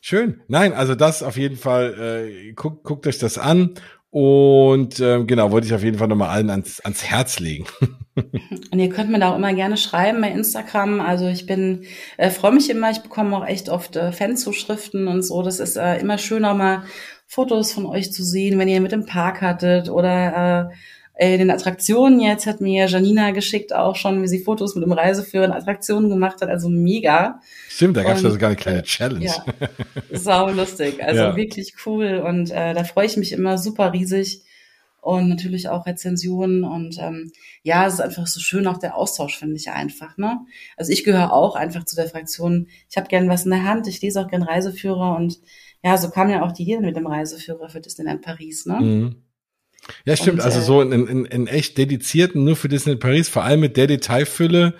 Schön. 0.00 0.40
Nein, 0.48 0.72
also 0.72 0.96
das 0.96 1.22
auf 1.22 1.36
jeden 1.36 1.56
Fall, 1.56 2.26
äh, 2.28 2.52
guckt, 2.52 2.82
guckt 2.82 3.06
euch 3.06 3.18
das 3.18 3.38
an 3.38 3.74
und 4.12 5.00
ähm, 5.00 5.26
genau, 5.26 5.52
wollte 5.52 5.66
ich 5.66 5.72
auf 5.72 5.82
jeden 5.82 5.96
Fall 5.96 6.06
nochmal 6.06 6.28
allen 6.28 6.50
ans, 6.50 6.80
ans 6.80 7.02
Herz 7.02 7.40
legen. 7.40 7.64
Und 8.70 8.78
ihr 8.78 8.90
könnt 8.90 9.10
mir 9.10 9.18
da 9.18 9.32
auch 9.32 9.36
immer 9.36 9.54
gerne 9.54 9.78
schreiben 9.78 10.20
bei 10.20 10.28
Instagram. 10.28 11.00
Also 11.00 11.28
ich 11.28 11.46
bin, 11.46 11.86
äh, 12.18 12.28
freue 12.28 12.52
mich 12.52 12.68
immer, 12.68 12.90
ich 12.90 13.00
bekomme 13.00 13.34
auch 13.34 13.46
echt 13.46 13.70
oft 13.70 13.96
äh, 13.96 14.12
Fanzuschriften 14.12 15.08
und 15.08 15.22
so. 15.22 15.42
Das 15.42 15.60
ist 15.60 15.76
äh, 15.76 15.96
immer 15.96 16.18
schön, 16.18 16.44
auch 16.44 16.54
mal 16.54 16.82
Fotos 17.26 17.72
von 17.72 17.86
euch 17.86 18.12
zu 18.12 18.22
sehen, 18.22 18.58
wenn 18.58 18.68
ihr 18.68 18.82
mit 18.82 18.92
dem 18.92 19.06
Park 19.06 19.40
hattet 19.40 19.88
oder 19.88 20.70
äh, 20.70 20.74
äh, 21.22 21.38
den 21.38 21.50
Attraktionen 21.50 22.18
jetzt 22.18 22.46
hat 22.46 22.60
mir 22.60 22.86
Janina 22.88 23.30
geschickt 23.30 23.72
auch 23.72 23.94
schon, 23.94 24.22
wie 24.22 24.26
sie 24.26 24.42
Fotos 24.42 24.74
mit 24.74 24.82
dem 24.82 24.90
Reiseführer 24.90 25.44
in 25.44 25.52
Attraktionen 25.52 26.10
gemacht 26.10 26.40
hat. 26.40 26.48
Also 26.48 26.68
mega. 26.68 27.40
Stimmt, 27.68 27.96
da 27.96 28.02
gab 28.02 28.16
es 28.16 28.24
also 28.24 28.36
gar 28.38 28.48
eine 28.48 28.56
kleine 28.56 28.80
äh, 28.80 28.82
Challenge. 28.82 29.26
Ja, 29.26 29.44
sau 30.10 30.50
lustig. 30.50 31.00
Also 31.00 31.20
ja. 31.20 31.36
wirklich 31.36 31.74
cool. 31.86 32.24
Und 32.26 32.50
äh, 32.50 32.74
da 32.74 32.82
freue 32.82 33.06
ich 33.06 33.16
mich 33.16 33.30
immer 33.30 33.56
super 33.56 33.92
riesig. 33.92 34.42
Und 35.00 35.28
natürlich 35.28 35.68
auch 35.68 35.86
Rezensionen. 35.86 36.64
Und 36.64 36.98
ähm, 36.98 37.30
ja, 37.62 37.86
es 37.86 37.94
ist 37.94 38.00
einfach 38.00 38.26
so 38.26 38.40
schön, 38.40 38.66
auch 38.66 38.78
der 38.78 38.96
Austausch, 38.96 39.38
finde 39.38 39.54
ich 39.54 39.70
einfach. 39.70 40.16
Ne? 40.16 40.40
Also 40.76 40.90
ich 40.90 41.04
gehöre 41.04 41.32
auch 41.32 41.54
einfach 41.54 41.84
zu 41.84 41.94
der 41.94 42.08
Fraktion, 42.08 42.66
ich 42.90 42.96
habe 42.96 43.06
gern 43.06 43.28
was 43.28 43.44
in 43.44 43.52
der 43.52 43.62
Hand, 43.62 43.86
ich 43.86 44.02
lese 44.02 44.20
auch 44.20 44.28
gern 44.28 44.42
Reiseführer 44.42 45.16
und 45.16 45.38
ja, 45.84 45.96
so 45.96 46.10
kam 46.10 46.30
ja 46.30 46.42
auch 46.42 46.52
die 46.52 46.62
Idee 46.62 46.78
mit 46.78 46.96
dem 46.96 47.06
Reiseführer 47.06 47.68
für 47.68 47.80
Disneyland 47.80 48.22
Paris. 48.22 48.66
Ne? 48.66 48.80
Mhm. 48.80 49.16
Ja, 50.04 50.16
stimmt. 50.16 50.38
Und, 50.38 50.44
also 50.44 50.60
äh, 50.60 50.62
so 50.62 50.80
in, 50.80 51.06
in, 51.06 51.24
in 51.24 51.46
echt 51.46 51.78
dedizierten, 51.78 52.44
nur 52.44 52.56
für 52.56 52.68
Disney 52.68 52.96
Paris, 52.96 53.28
vor 53.28 53.44
allem 53.44 53.60
mit 53.60 53.76
der 53.76 53.86
Detailfülle, 53.86 54.74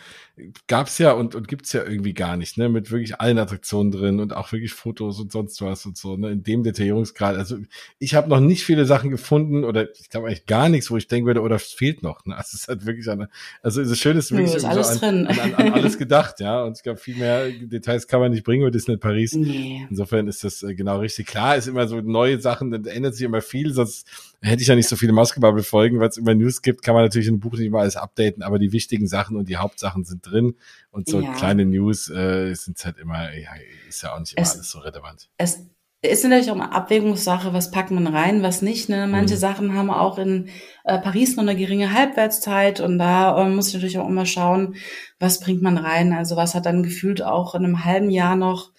gab's 0.66 0.96
ja 0.98 1.12
und, 1.12 1.34
und 1.34 1.46
gibt's 1.46 1.74
ja 1.74 1.84
irgendwie 1.84 2.14
gar 2.14 2.38
nicht, 2.38 2.56
ne, 2.56 2.70
mit 2.70 2.90
wirklich 2.90 3.20
allen 3.20 3.38
Attraktionen 3.38 3.92
drin 3.92 4.18
und 4.18 4.34
auch 4.34 4.50
wirklich 4.50 4.72
Fotos 4.72 5.20
und 5.20 5.30
sonst 5.30 5.60
was 5.60 5.84
und 5.84 5.98
so, 5.98 6.16
ne, 6.16 6.30
in 6.30 6.42
dem 6.42 6.62
Detaillierungsgrad. 6.62 7.36
Also 7.36 7.58
ich 7.98 8.14
habe 8.14 8.30
noch 8.30 8.40
nicht 8.40 8.64
viele 8.64 8.86
Sachen 8.86 9.10
gefunden 9.10 9.62
oder 9.62 9.90
ich 9.92 10.08
glaube 10.08 10.28
eigentlich 10.28 10.46
gar 10.46 10.70
nichts, 10.70 10.90
wo 10.90 10.96
ich 10.96 11.06
denken 11.06 11.26
würde, 11.26 11.42
oder 11.42 11.56
es 11.56 11.72
fehlt 11.72 12.02
noch. 12.02 12.24
Ne? 12.24 12.34
Also 12.34 12.54
es 12.54 12.62
ist 12.62 12.68
halt 12.68 12.86
wirklich 12.86 13.08
eine, 13.10 13.28
also 13.62 13.84
das 13.84 13.98
Schöne 13.98 14.20
ist 14.20 14.32
wirklich 14.32 14.54
ist 14.54 14.64
alles 14.64 14.94
so 14.94 15.06
an, 15.06 15.26
an, 15.26 15.38
an, 15.38 15.54
an, 15.54 15.72
alles 15.74 15.98
gedacht, 15.98 16.40
ja. 16.40 16.64
Und 16.64 16.78
ich 16.78 16.82
glaube, 16.82 16.98
viel 16.98 17.16
mehr 17.16 17.50
Details 17.50 18.06
kann 18.06 18.20
man 18.20 18.32
nicht 18.32 18.44
bringen 18.44 18.62
über 18.62 18.70
Disney 18.70 18.96
Paris. 18.96 19.34
Nee. 19.34 19.86
Insofern 19.90 20.28
ist 20.28 20.44
das 20.44 20.62
äh, 20.62 20.74
genau 20.74 21.00
richtig. 21.00 21.26
Klar 21.26 21.56
ist 21.56 21.68
immer 21.68 21.86
so 21.88 22.00
neue 22.00 22.40
Sachen, 22.40 22.70
dann 22.70 22.86
ändert 22.86 23.14
sich 23.14 23.26
immer 23.26 23.42
viel, 23.42 23.74
sonst 23.74 24.08
hätte 24.42 24.62
ich 24.62 24.68
ja 24.68 24.74
nicht 24.74 24.88
so 24.88 24.96
viele 24.96 25.12
Maskebubble-Folgen, 25.12 26.00
weil 26.00 26.08
es 26.08 26.16
immer 26.16 26.34
News 26.34 26.62
gibt, 26.62 26.82
kann 26.82 26.94
man 26.94 27.04
natürlich 27.04 27.28
in 27.28 27.34
einem 27.34 27.40
Buch 27.40 27.52
nicht 27.52 27.66
immer 27.66 27.80
alles 27.80 27.96
updaten, 27.96 28.42
aber 28.42 28.58
die 28.58 28.72
wichtigen 28.72 29.06
Sachen 29.06 29.36
und 29.36 29.48
die 29.48 29.56
Hauptsachen 29.56 30.04
sind 30.04 30.26
drin. 30.26 30.56
Und 30.90 31.08
so 31.08 31.20
ja. 31.20 31.32
kleine 31.32 31.64
News 31.64 32.10
äh, 32.10 32.52
sind 32.54 32.84
halt 32.84 32.98
immer, 32.98 33.32
ja, 33.34 33.50
ist 33.88 34.02
ja 34.02 34.14
auch 34.14 34.20
nicht 34.20 34.36
immer 34.36 34.42
es, 34.42 34.54
alles 34.54 34.70
so 34.70 34.80
relevant. 34.80 35.28
Es 35.38 35.66
ist 36.02 36.24
natürlich 36.24 36.50
auch 36.50 36.56
eine 36.56 36.72
Abwägungssache, 36.72 37.52
was 37.52 37.70
packt 37.70 37.92
man 37.92 38.08
rein, 38.08 38.42
was 38.42 38.62
nicht. 38.62 38.88
Ne? 38.88 39.06
Manche 39.06 39.36
mhm. 39.36 39.40
Sachen 39.40 39.74
haben 39.74 39.90
auch 39.90 40.18
in 40.18 40.48
äh, 40.84 40.98
Paris 40.98 41.36
nur 41.36 41.48
eine 41.48 41.56
geringe 41.56 41.92
Halbwertszeit 41.92 42.80
und 42.80 42.98
da 42.98 43.40
äh, 43.40 43.48
muss 43.48 43.68
ich 43.68 43.74
natürlich 43.74 43.98
auch 43.98 44.08
immer 44.08 44.26
schauen, 44.26 44.74
was 45.20 45.38
bringt 45.38 45.62
man 45.62 45.78
rein. 45.78 46.12
Also 46.12 46.34
was 46.34 46.56
hat 46.56 46.66
dann 46.66 46.82
gefühlt 46.82 47.22
auch 47.22 47.54
in 47.54 47.64
einem 47.64 47.84
halben 47.84 48.10
Jahr 48.10 48.34
noch 48.34 48.72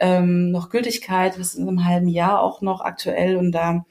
ähm, 0.00 0.50
noch 0.50 0.70
Gültigkeit, 0.70 1.38
was 1.38 1.48
ist 1.48 1.54
in 1.54 1.68
einem 1.68 1.84
halben 1.84 2.08
Jahr 2.08 2.40
auch 2.40 2.62
noch 2.62 2.80
aktuell 2.80 3.36
und 3.36 3.52
da 3.52 3.84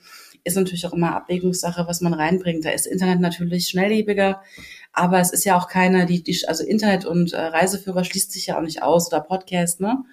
ist 0.44 0.56
natürlich 0.56 0.86
auch 0.86 0.94
immer 0.94 1.16
Abwägungssache, 1.16 1.86
was 1.88 2.02
man 2.02 2.14
reinbringt. 2.14 2.66
Da 2.66 2.72
ist 2.72 2.86
Internet 2.86 3.20
natürlich 3.20 3.68
schnelllebiger, 3.68 4.42
aber 4.92 5.20
es 5.20 5.32
ist 5.32 5.46
ja 5.46 5.58
auch 5.58 5.68
keine, 5.68 6.06
die, 6.06 6.24
die 6.24 6.38
also 6.48 6.64
Internet 6.66 7.06
und 7.06 7.34
äh, 7.34 7.42
Reiseführer 7.42 8.04
schließt 8.04 8.32
sich 8.32 8.48
ja 8.48 8.58
auch 8.58 8.62
nicht 8.62 8.84
aus 8.84 9.08
oder 9.08 9.22
Podcast, 9.22 9.80
ne? 9.80 10.04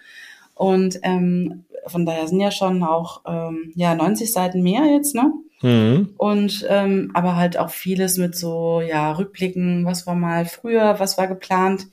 Und 0.54 1.00
ähm, 1.02 1.64
von 1.86 2.04
daher 2.04 2.28
sind 2.28 2.40
ja 2.40 2.50
schon 2.50 2.82
auch 2.82 3.22
ähm, 3.26 3.72
ja 3.74 3.94
90 3.94 4.32
Seiten 4.32 4.62
mehr 4.62 4.84
jetzt, 4.84 5.14
ne? 5.14 5.32
Mhm. 5.62 6.14
Und 6.16 6.66
ähm, 6.68 7.10
aber 7.14 7.36
halt 7.36 7.58
auch 7.58 7.70
vieles 7.70 8.16
mit 8.16 8.36
so 8.36 8.80
ja 8.80 9.12
Rückblicken, 9.12 9.84
was 9.84 10.06
war 10.06 10.14
mal 10.14 10.46
früher, 10.46 10.98
was 10.98 11.18
war 11.18 11.28
geplant, 11.28 11.86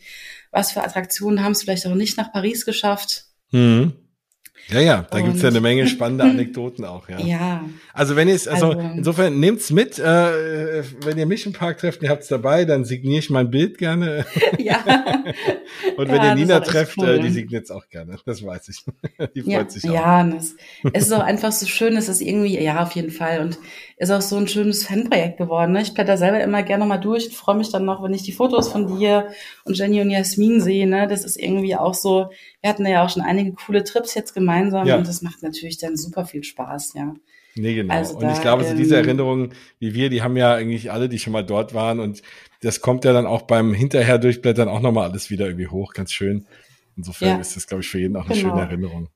was 0.51 0.71
für 0.71 0.83
Attraktionen 0.83 1.43
haben 1.43 1.51
es 1.51 1.63
vielleicht 1.63 1.85
auch 1.87 1.95
nicht 1.95 2.17
nach 2.17 2.31
Paris 2.31 2.65
geschafft. 2.65 3.25
Mhm. 3.51 3.93
Ja, 4.69 4.81
ja, 4.81 5.07
da 5.09 5.17
und 5.17 5.25
gibt's 5.25 5.41
ja 5.41 5.49
eine 5.49 5.61
Menge 5.61 5.87
spannende 5.87 6.25
Anekdoten 6.25 6.83
auch, 6.83 7.07
ja. 7.07 7.19
Ja. 7.19 7.65
Also 7.93 8.15
wenn 8.15 8.27
ihr 8.27 8.35
es, 8.35 8.47
also, 8.47 8.71
also, 8.71 8.79
insofern 8.97 9.39
nehmt's 9.39 9.71
mit, 9.71 9.97
äh, 9.97 10.83
wenn 11.05 11.17
ihr 11.17 11.25
mich 11.25 11.45
im 11.45 11.53
Park 11.53 11.77
trefft, 11.77 12.03
ihr 12.03 12.09
habt's 12.09 12.27
dabei, 12.27 12.65
dann 12.65 12.83
signiere 12.83 13.19
ich 13.19 13.29
mein 13.29 13.49
Bild 13.49 13.77
gerne. 13.77 14.25
Ja. 14.59 14.83
und 15.97 16.09
wenn 16.09 16.15
ja, 16.15 16.29
ihr 16.29 16.35
Nina 16.35 16.59
trefft, 16.59 16.97
cool. 16.97 17.09
äh, 17.09 17.19
die 17.19 17.29
signiert's 17.29 17.69
auch 17.69 17.87
gerne, 17.89 18.17
das 18.25 18.43
weiß 18.43 18.69
ich. 18.69 18.83
die 19.35 19.41
freut 19.41 19.51
ja, 19.51 19.69
sich 19.69 19.89
auch. 19.89 19.93
Ja, 19.93 20.27
es 20.37 20.55
ist 20.93 21.13
auch 21.13 21.21
einfach 21.21 21.51
so 21.51 21.65
schön, 21.67 21.95
es 21.95 22.09
ist 22.09 22.21
irgendwie, 22.21 22.61
ja, 22.61 22.81
auf 22.81 22.91
jeden 22.93 23.11
Fall 23.11 23.41
und 23.41 23.57
ist 23.99 24.11
auch 24.11 24.21
so 24.21 24.37
ein 24.37 24.47
schönes 24.47 24.85
Fanprojekt 24.85 25.37
geworden. 25.37 25.71
Ne? 25.71 25.81
Ich 25.81 25.93
blätter 25.93 26.17
selber 26.17 26.39
immer 26.39 26.61
gerne 26.61 26.85
mal 26.85 26.99
durch 26.99 27.25
und 27.25 27.33
freue 27.33 27.55
mich 27.55 27.71
dann 27.71 27.83
noch, 27.83 28.03
wenn 28.03 28.13
ich 28.13 28.21
die 28.21 28.31
Fotos 28.31 28.69
von 28.71 28.97
dir 28.97 29.29
und 29.65 29.75
Jenny 29.75 30.01
und 30.01 30.11
Jasmin 30.11 30.61
sehe. 30.61 30.87
Ne? 30.87 31.07
Das 31.07 31.25
ist 31.25 31.35
irgendwie 31.35 31.75
auch 31.75 31.95
so, 31.95 32.29
wir 32.61 32.69
hatten 32.69 32.85
ja 32.85 33.03
auch 33.03 33.09
schon 33.09 33.23
einige 33.23 33.53
coole 33.53 33.83
Trips 33.83 34.13
jetzt 34.13 34.35
gemeinsam 34.35 34.85
ja. 34.85 34.97
und 34.97 35.07
das 35.07 35.23
macht 35.23 35.41
natürlich 35.41 35.79
dann 35.79 35.97
super 35.97 36.25
viel 36.25 36.43
Spaß, 36.43 36.93
ja. 36.93 37.15
Nee, 37.55 37.73
genau. 37.73 37.91
Also 37.91 38.17
und 38.17 38.29
ich 38.29 38.39
glaube, 38.39 38.63
so 38.65 38.75
diese 38.75 38.97
ähm, 38.97 39.05
Erinnerungen 39.05 39.53
wie 39.79 39.95
wir, 39.95 40.11
die 40.11 40.21
haben 40.21 40.37
ja 40.37 40.53
eigentlich 40.53 40.91
alle, 40.91 41.09
die 41.09 41.17
schon 41.17 41.33
mal 41.33 41.43
dort 41.43 41.73
waren 41.73 41.99
und 41.99 42.21
das 42.61 42.81
kommt 42.81 43.03
ja 43.03 43.13
dann 43.13 43.25
auch 43.25 43.43
beim 43.43 43.73
hinterher 43.73 44.19
durchblättern 44.19 44.69
auch 44.69 44.79
nochmal 44.79 45.09
alles 45.09 45.31
wieder 45.31 45.47
irgendwie 45.47 45.67
hoch, 45.67 45.93
ganz 45.93 46.11
schön. 46.11 46.45
Insofern 46.95 47.29
ja. 47.29 47.37
ist 47.37 47.55
das, 47.55 47.65
glaube 47.65 47.81
ich, 47.81 47.89
für 47.89 47.99
jeden 47.99 48.15
auch 48.15 48.25
eine 48.25 48.35
genau. 48.35 48.49
schöne 48.49 48.61
Erinnerung. 48.61 49.09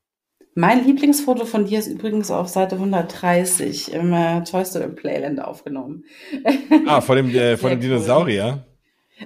Mein 0.54 0.84
Lieblingsfoto 0.84 1.46
von 1.46 1.64
dir 1.64 1.78
ist 1.78 1.86
übrigens 1.86 2.30
auf 2.30 2.48
Seite 2.48 2.74
130 2.74 3.92
im 3.92 4.12
äh, 4.12 4.44
Toy 4.44 4.64
Story 4.64 4.88
Playland 4.88 5.42
aufgenommen. 5.42 6.04
Ah, 6.86 7.00
von 7.00 7.16
dem, 7.16 7.34
äh, 7.34 7.56
von 7.56 7.70
dem 7.70 7.80
Dinosaurier? 7.80 8.64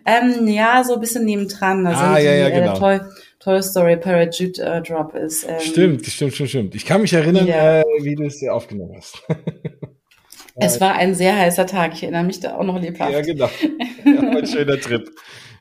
Ähm, 0.04 0.46
ja, 0.46 0.84
so 0.84 0.94
ein 0.94 1.00
bisschen 1.00 1.24
nebendran. 1.24 1.84
Da 1.84 1.90
ah, 1.90 1.94
sind 1.94 2.24
ja, 2.24 2.32
die, 2.32 2.38
ja, 2.38 2.48
äh, 2.48 2.60
genau. 2.60 2.78
Toy, 2.78 3.00
Toy 3.40 3.62
Story 3.62 3.96
Parachute 3.96 4.62
äh, 4.62 4.82
Drop 4.82 5.14
ist. 5.14 5.44
Ähm, 5.48 5.60
stimmt, 5.60 6.06
stimmt, 6.06 6.34
stimmt, 6.34 6.50
stimmt. 6.50 6.74
Ich 6.74 6.84
kann 6.84 7.00
mich 7.00 7.12
erinnern, 7.12 7.48
äh, 7.48 7.82
wie 8.02 8.14
du 8.14 8.24
es 8.24 8.38
dir 8.38 8.54
aufgenommen 8.54 8.94
hast. 8.96 9.22
es 10.56 10.80
war 10.80 10.94
ein 10.94 11.14
sehr 11.14 11.36
heißer 11.36 11.66
Tag. 11.66 11.94
Ich 11.94 12.02
erinnere 12.02 12.24
mich 12.24 12.40
da 12.40 12.56
auch 12.56 12.64
noch 12.64 12.80
lebhaft. 12.80 13.12
Ja, 13.12 13.20
genau. 13.22 13.48
Ja, 14.04 14.20
ein 14.20 14.46
schöner 14.46 14.78
Trip. 14.78 15.10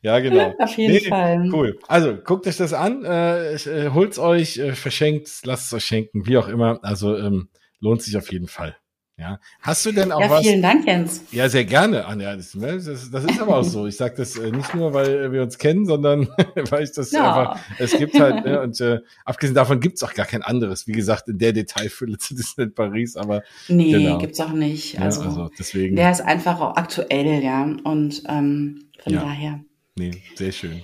Ja, 0.06 0.20
genau. 0.20 0.54
Auf 0.60 0.78
jeden 0.78 0.94
nee, 0.94 1.00
Fall. 1.00 1.50
Cool. 1.52 1.80
Also 1.88 2.16
guckt 2.16 2.46
euch 2.46 2.58
das 2.58 2.74
an, 2.74 3.04
äh, 3.06 3.56
äh, 3.56 3.90
holt's 3.90 4.20
euch, 4.20 4.60
äh, 4.60 4.74
verschenkt, 4.74 5.28
lasst 5.46 5.66
es 5.66 5.74
euch 5.74 5.84
schenken, 5.84 6.28
wie 6.28 6.38
auch 6.38 6.48
immer. 6.48 6.78
Also 6.84 7.18
ähm, 7.18 7.50
lohnt 7.80 8.04
sich 8.04 8.16
auf 8.16 8.32
jeden 8.32 8.48
Fall. 8.48 8.78
Ja. 9.18 9.40
Hast 9.62 9.84
du 9.84 9.92
denn 9.92 10.12
auch 10.12 10.22
ja, 10.22 10.30
was? 10.30 10.46
Vielen 10.46 10.62
Dank, 10.62 10.86
Jens. 10.86 11.24
Ja, 11.32 11.50
sehr 11.50 11.66
gerne, 11.66 12.06
Anja. 12.06 12.36
Das, 12.36 12.54
ne, 12.54 12.74
das, 12.74 13.10
das 13.10 13.24
ist 13.24 13.42
aber 13.42 13.58
auch 13.58 13.64
so. 13.64 13.88
Ich 13.88 13.98
sage 13.98 14.14
das 14.16 14.38
äh, 14.38 14.52
nicht 14.52 14.76
nur, 14.76 14.94
weil 14.94 15.32
wir 15.32 15.42
uns 15.42 15.58
kennen, 15.58 15.88
sondern 15.88 16.28
weil 16.70 16.84
ich 16.84 16.92
das 16.92 17.12
ja. 17.12 17.28
einfach, 17.28 17.60
es 17.80 17.98
gibt 17.98 18.20
halt, 18.20 18.46
ne, 18.46 18.62
und 18.62 18.80
äh, 18.82 19.00
abgesehen 19.24 19.56
davon 19.56 19.80
gibt's 19.80 20.04
auch 20.04 20.14
gar 20.14 20.28
kein 20.28 20.44
anderes. 20.44 20.86
Wie 20.86 20.92
gesagt, 20.92 21.30
in 21.30 21.40
der 21.40 21.52
Detailfülle 21.52 22.20
zu 22.20 22.36
Disneyland 22.36 22.76
Paris, 22.76 23.16
aber. 23.16 23.42
Nee, 23.70 23.92
genau. 23.92 24.20
gibt's 24.20 24.40
auch 24.40 24.54
nicht. 24.54 25.02
Also, 25.02 25.22
ja, 25.22 25.28
also 25.30 25.50
deswegen. 25.58 25.96
Der 25.96 26.12
ist 26.12 26.22
einfach 26.22 26.62
auch 26.62 26.76
aktuell, 26.76 27.42
ja. 27.42 27.64
Und 27.84 28.22
ähm, 28.30 28.84
von 29.02 29.14
daher. 29.14 29.62
Nee, 29.98 30.12
sehr 30.36 30.52
schön. 30.52 30.82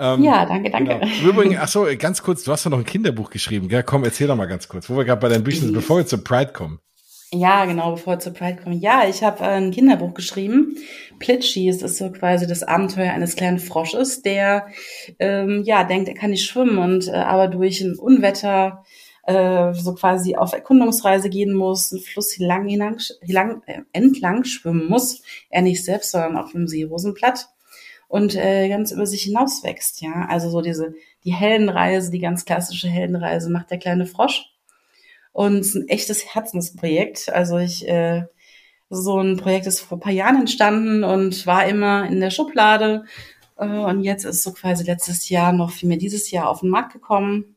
Ähm, 0.00 0.24
ja, 0.24 0.44
danke, 0.44 0.70
danke. 0.70 0.98
Genau. 0.98 1.28
Übrigens, 1.28 1.56
ach 1.60 1.68
so, 1.68 1.86
ganz 1.98 2.22
kurz, 2.22 2.42
du 2.42 2.50
hast 2.50 2.66
doch 2.66 2.70
noch 2.70 2.78
ein 2.78 2.84
Kinderbuch 2.84 3.30
geschrieben, 3.30 3.68
gell? 3.68 3.84
Komm, 3.84 4.02
erzähl 4.02 4.26
doch 4.26 4.34
mal 4.34 4.46
ganz 4.46 4.66
kurz, 4.66 4.90
wo 4.90 4.96
wir 4.96 5.04
gerade 5.04 5.20
bei 5.20 5.28
deinen 5.28 5.44
Büchern 5.44 5.66
sind, 5.66 5.74
bevor 5.74 5.98
wir 5.98 6.06
zur 6.06 6.24
Pride 6.24 6.52
kommen. 6.52 6.80
Ja, 7.32 7.64
genau, 7.64 7.92
bevor 7.92 8.14
wir 8.14 8.18
zur 8.18 8.32
Pride 8.32 8.60
kommen. 8.60 8.80
Ja, 8.80 9.06
ich 9.08 9.22
habe 9.22 9.44
äh, 9.44 9.48
ein 9.48 9.70
Kinderbuch 9.70 10.14
geschrieben. 10.14 10.76
Plitschi, 11.20 11.68
es 11.68 11.80
ist 11.80 11.98
so 11.98 12.10
quasi 12.10 12.48
das 12.48 12.64
Abenteuer 12.64 13.12
eines 13.12 13.36
kleinen 13.36 13.60
Frosches, 13.60 14.22
der 14.22 14.66
ähm, 15.20 15.62
ja 15.64 15.84
denkt, 15.84 16.08
er 16.08 16.14
kann 16.14 16.30
nicht 16.30 16.46
schwimmen 16.46 16.78
und 16.78 17.06
äh, 17.06 17.12
aber 17.12 17.46
durch 17.46 17.80
ein 17.82 17.94
Unwetter 17.96 18.84
äh, 19.24 19.72
so 19.74 19.94
quasi 19.94 20.34
auf 20.34 20.52
Erkundungsreise 20.54 21.30
gehen 21.30 21.54
muss, 21.54 21.92
einen 21.92 22.02
Fluss 22.02 22.32
hilang, 22.32 22.66
hilang, 22.66 22.98
hilang, 23.22 23.62
äh, 23.66 23.82
entlang 23.92 24.42
schwimmen 24.42 24.88
muss. 24.88 25.22
Er 25.50 25.62
nicht 25.62 25.84
selbst, 25.84 26.10
sondern 26.10 26.36
auf 26.36 26.50
dem 26.50 26.66
See 26.66 26.82
Rosenblatt 26.82 27.48
und 28.10 28.34
äh, 28.34 28.68
ganz 28.68 28.90
über 28.90 29.06
sich 29.06 29.22
hinaus 29.22 29.62
wächst. 29.62 30.02
Ja, 30.02 30.26
also 30.28 30.50
so 30.50 30.60
diese 30.60 30.94
die 31.24 31.32
Heldenreise, 31.32 32.10
die 32.10 32.18
ganz 32.18 32.44
klassische 32.44 32.88
Heldenreise 32.88 33.50
macht 33.50 33.70
der 33.70 33.78
kleine 33.78 34.04
Frosch 34.04 34.50
und 35.32 35.58
ist 35.60 35.76
ein 35.76 35.88
echtes 35.88 36.34
Herzensprojekt. 36.34 37.28
Also 37.32 37.58
ich, 37.58 37.88
äh, 37.88 38.24
so 38.88 39.20
ein 39.20 39.36
Projekt 39.36 39.66
ist 39.68 39.80
vor 39.80 39.98
ein 39.98 40.00
paar 40.00 40.12
Jahren 40.12 40.40
entstanden 40.40 41.04
und 41.04 41.46
war 41.46 41.66
immer 41.66 42.04
in 42.08 42.20
der 42.20 42.30
Schublade. 42.30 43.04
Äh, 43.56 43.66
und 43.66 44.02
jetzt 44.02 44.24
ist 44.24 44.42
so 44.42 44.52
quasi 44.52 44.82
letztes 44.84 45.28
Jahr, 45.28 45.52
noch 45.52 45.70
vielmehr 45.70 45.98
dieses 45.98 46.32
Jahr 46.32 46.48
auf 46.48 46.60
den 46.60 46.70
Markt 46.70 46.92
gekommen. 46.92 47.56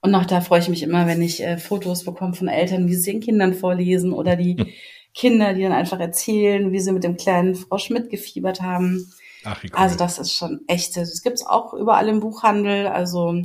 Und 0.00 0.10
noch 0.10 0.26
da 0.26 0.40
freue 0.40 0.60
ich 0.60 0.68
mich 0.68 0.82
immer, 0.82 1.06
wenn 1.06 1.22
ich 1.22 1.44
äh, 1.44 1.58
Fotos 1.58 2.04
bekomme 2.04 2.34
von 2.34 2.48
Eltern, 2.48 2.88
die 2.88 2.96
sie 2.96 3.12
ihren 3.12 3.20
Kindern 3.22 3.54
vorlesen 3.54 4.12
oder 4.12 4.34
die. 4.34 4.56
Kinder, 5.16 5.54
die 5.54 5.62
dann 5.62 5.72
einfach 5.72 5.98
erzählen, 5.98 6.72
wie 6.72 6.78
sie 6.78 6.92
mit 6.92 7.02
dem 7.02 7.16
kleinen 7.16 7.54
Frosch 7.54 7.88
mitgefiebert 7.88 8.60
haben. 8.60 9.10
Ach, 9.44 9.62
wie 9.62 9.68
cool. 9.68 9.78
Also 9.78 9.96
das 9.96 10.18
ist 10.18 10.34
schon 10.34 10.60
echt. 10.68 10.96
Das 10.96 11.22
gibt's 11.22 11.44
auch 11.44 11.72
überall 11.72 12.08
im 12.08 12.20
Buchhandel. 12.20 12.86
Also 12.86 13.42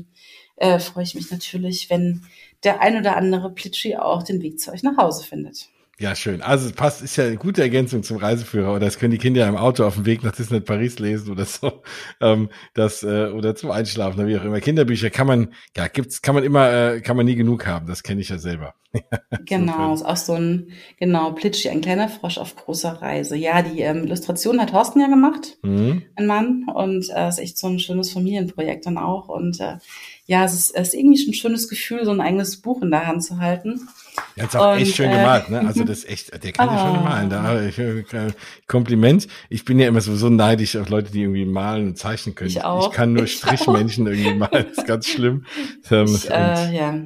äh, 0.57 0.80
freue 0.80 1.05
ich 1.05 1.15
mich 1.15 1.32
natürlich, 1.32 1.89
wenn 1.89 2.24
der 2.65 2.82
ein 2.82 2.97
oder 2.97 3.15
andere 3.15 3.51
Plitschi 3.51 3.95
auch 3.95 4.22
den 4.22 4.41
Weg 4.41 4.59
zu 4.59 4.72
euch 4.72 4.84
nach 4.84 4.97
Hause 4.97 5.24
findet. 5.24 5.69
Ja, 6.02 6.16
schön. 6.16 6.41
Also 6.41 6.66
es 6.66 6.74
passt, 6.74 7.04
ist 7.04 7.16
ja 7.18 7.26
eine 7.26 7.38
gute 7.38 7.62
Ergänzung 7.62 8.02
zum 8.02 8.18
Reiseführer. 8.18 8.72
Oder 8.72 8.86
das 8.86 8.97
können 8.97 9.12
die 9.12 9.20
Kinder 9.20 9.47
im 9.47 9.56
Auto 9.56 9.86
auf 9.86 9.93
dem 9.93 10.08
Weg 10.08 10.24
nach 10.24 10.32
Disneyland 10.32 10.66
Paris 10.66 10.97
lesen 10.97 11.32
oder 11.32 11.45
so. 11.45 11.84
Ähm, 12.20 12.49
das, 12.74 13.04
äh, 13.04 13.28
oder 13.28 13.56
zum 13.56 13.72
Einschlafen 13.72 14.20
oder 14.20 14.28
wie 14.28 14.38
auch 14.38 14.43
immer. 14.43 14.60
Kinderbücher 14.60 15.10
kann 15.10 15.26
man, 15.28 15.54
ja, 15.76 15.88
gibt's, 15.88 16.22
kann 16.22 16.36
man 16.36 16.43
immer, 16.43 16.72
äh, 16.72 17.02
kann 17.02 17.18
man 17.18 17.26
nie 17.26 17.36
genug 17.36 17.66
haben. 17.66 17.88
Das 17.88 18.04
kenne 18.04 18.22
ich 18.22 18.30
ja 18.30 18.38
selber. 18.38 18.76
genau, 19.45 19.93
ist 19.93 20.04
auch 20.06 20.18
so 20.18 20.34
ein, 20.34 20.72
genau, 20.99 21.32
Plitschi, 21.32 21.70
ein 21.70 21.82
kleiner 21.82 22.10
Frosch 22.10 22.38
auf 22.38 22.56
großer 22.56 23.02
Reise. 23.02 23.36
Ja, 23.36 23.62
die 23.62 23.82
ähm, 23.82 24.04
Illustration 24.04 24.60
hat 24.62 24.70
Thorsten 24.70 25.02
ja 25.02 25.08
gemacht, 25.08 25.58
mhm. 25.64 26.04
ein 26.16 26.28
Mann. 26.28 26.66
Und 26.74 27.10
äh, 27.10 27.30
ist 27.30 27.39
echt 27.39 27.58
so 27.58 27.68
ein 27.68 27.80
schönes 27.80 28.12
Familienprojekt 28.12 28.86
dann 28.86 28.97
auch. 28.97 29.30
Und 29.30 29.60
äh, 29.60 29.78
ja, 30.26 30.45
es 30.45 30.54
ist, 30.54 30.72
es 30.76 30.89
ist 30.89 30.93
irgendwie 30.93 31.18
schon 31.18 31.32
ein 31.32 31.36
schönes 31.36 31.70
Gefühl, 31.70 32.06
so 32.06 32.12
ein 32.12 32.22
eigenes 32.22 32.62
Buch 32.62 32.82
in 32.82 32.91
der 32.91 33.08
Hand 33.08 33.24
zu 33.24 33.39
halten. 33.39 33.88
Ja, 34.36 34.45
ist 34.45 34.55
auch 34.55 34.74
und, 34.74 34.82
echt 34.82 34.95
schön 34.95 35.09
äh, 35.09 35.16
gemalt, 35.16 35.49
ne? 35.49 35.59
Also 35.66 35.84
das 35.84 35.99
ist 35.99 36.09
echt, 36.09 36.43
der 36.43 36.51
kann 36.51 36.70
oh. 36.70 36.72
ja 36.72 36.80
schon 36.80 36.97
ah. 36.97 37.01
malen. 37.01 37.30
Da, 37.30 37.62
ich, 37.62 37.78
äh, 37.80 38.32
Kompliment. 38.68 39.28
Ich 39.49 39.66
bin 39.66 39.80
ja 39.80 39.88
immer 39.88 40.01
sowieso 40.01 40.30
neidisch 40.30 40.76
auf 40.76 40.89
Leute, 40.89 41.12
die 41.12 41.22
irgendwie 41.22 41.45
malen 41.45 41.89
und 41.89 41.97
zeichnen 41.97 42.36
können. 42.36 42.49
Ich, 42.49 42.64
auch. 42.64 42.89
ich 42.89 42.95
kann 42.95 43.14
nur 43.14 43.24
ich 43.24 43.34
Strichmännchen 43.34 44.07
auch. 44.07 44.12
irgendwie 44.12 44.34
malen. 44.34 44.66
Das 44.70 44.78
ist 44.78 44.88
ganz 44.88 45.07
schlimm. 45.07 45.45
Ähm, 45.89 46.05
ich, 46.05 46.30
äh, 46.30 46.76
ja. 46.76 47.01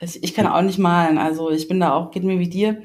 Ich, 0.00 0.22
ich 0.22 0.34
kann 0.34 0.46
auch 0.46 0.62
nicht 0.62 0.78
malen. 0.78 1.18
Also 1.18 1.50
ich 1.50 1.66
bin 1.66 1.80
da 1.80 1.92
auch, 1.92 2.10
geht 2.10 2.22
mir 2.22 2.38
wie 2.38 2.48
dir 2.48 2.82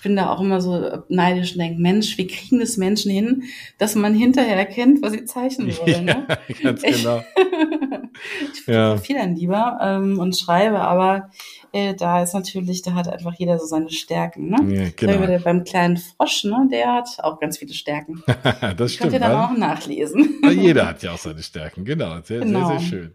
ich 0.00 0.04
bin 0.04 0.16
da 0.16 0.30
auch 0.30 0.40
immer 0.40 0.62
so 0.62 1.02
neidisch 1.10 1.52
und 1.52 1.58
denke, 1.58 1.78
Mensch, 1.78 2.16
wie 2.16 2.26
kriegen 2.26 2.58
das 2.58 2.78
Menschen 2.78 3.10
hin, 3.10 3.42
dass 3.76 3.94
man 3.94 4.14
hinterher 4.14 4.56
erkennt, 4.56 5.02
was 5.02 5.12
sie 5.12 5.26
zeichnen 5.26 5.68
wollen. 5.76 6.06
Ne? 6.06 6.26
Ja, 6.26 6.62
ganz 6.62 6.80
genau. 6.80 7.22
ich 8.54 8.66
ja. 8.66 8.96
viel 8.96 9.16
dann 9.16 9.36
lieber 9.36 9.78
ähm, 9.82 10.18
und 10.18 10.38
schreibe, 10.38 10.80
aber 10.80 11.28
äh, 11.72 11.94
da 11.94 12.22
ist 12.22 12.32
natürlich, 12.32 12.80
da 12.80 12.94
hat 12.94 13.08
einfach 13.08 13.34
jeder 13.34 13.58
so 13.58 13.66
seine 13.66 13.90
Stärken. 13.90 14.48
Ne? 14.48 14.74
Ja, 14.74 14.88
genau. 14.96 15.26
Der, 15.26 15.38
beim 15.40 15.64
kleinen 15.64 15.98
Frosch, 15.98 16.44
ne, 16.44 16.66
der 16.72 16.94
hat 16.94 17.08
auch 17.18 17.38
ganz 17.38 17.58
viele 17.58 17.74
Stärken. 17.74 18.22
das 18.78 18.94
stimmt. 18.94 19.10
Könnt 19.10 19.12
ihr 19.12 19.20
dann 19.20 19.36
auch 19.36 19.54
nachlesen. 19.54 20.40
jeder 20.50 20.88
hat 20.88 21.02
ja 21.02 21.12
auch 21.12 21.18
seine 21.18 21.42
Stärken, 21.42 21.84
genau. 21.84 22.22
Sehr, 22.22 22.40
genau. 22.40 22.68
sehr, 22.68 22.78
sehr 22.78 22.88
schön. 22.88 23.14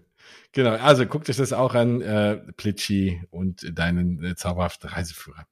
Genau, 0.51 0.73
also 0.73 1.07
guckt 1.07 1.31
euch 1.31 1.37
das 1.37 1.51
auch 1.51 1.73
an, 1.73 2.01
äh, 2.01 2.37
Plitschi 2.57 3.23
und 3.31 3.75
deinen 3.75 4.23
äh, 4.23 4.35
zauberhaften 4.35 4.91
Reiseführer. 4.91 5.47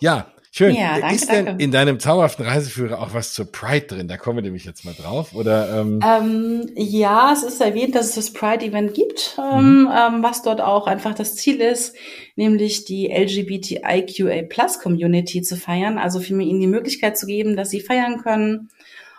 Ja, 0.00 0.32
schön. 0.56 0.74
Ja, 0.74 0.98
danke, 1.00 1.16
ist 1.16 1.30
denn 1.30 1.44
danke. 1.46 1.62
in 1.62 1.70
deinem 1.70 2.00
zauberhaften 2.00 2.44
Reiseführer 2.44 3.00
auch 3.00 3.14
was 3.14 3.32
zur 3.32 3.50
Pride 3.50 3.86
drin? 3.86 4.08
Da 4.08 4.16
kommen 4.16 4.38
wir 4.38 4.42
nämlich 4.42 4.64
jetzt 4.64 4.84
mal 4.84 4.94
drauf. 4.94 5.32
Oder, 5.34 5.80
ähm 5.80 6.00
ähm, 6.04 6.68
ja, 6.76 7.32
es 7.32 7.42
ist 7.42 7.60
erwähnt, 7.60 7.94
dass 7.94 8.10
es 8.10 8.14
das 8.14 8.32
Pride-Event 8.32 8.94
gibt, 8.94 9.36
ähm, 9.38 9.82
mhm. 9.82 9.90
ähm, 9.90 10.22
was 10.22 10.42
dort 10.42 10.60
auch 10.60 10.86
einfach 10.86 11.14
das 11.14 11.36
Ziel 11.36 11.60
ist, 11.60 11.94
nämlich 12.36 12.84
die 12.84 13.08
LGBTIQA-Plus-Community 13.08 15.42
zu 15.42 15.56
feiern. 15.56 15.98
Also 15.98 16.20
für 16.20 16.40
ihnen 16.40 16.60
die 16.60 16.66
Möglichkeit 16.66 17.18
zu 17.18 17.26
geben, 17.26 17.56
dass 17.56 17.70
sie 17.70 17.80
feiern 17.80 18.22
können. 18.22 18.70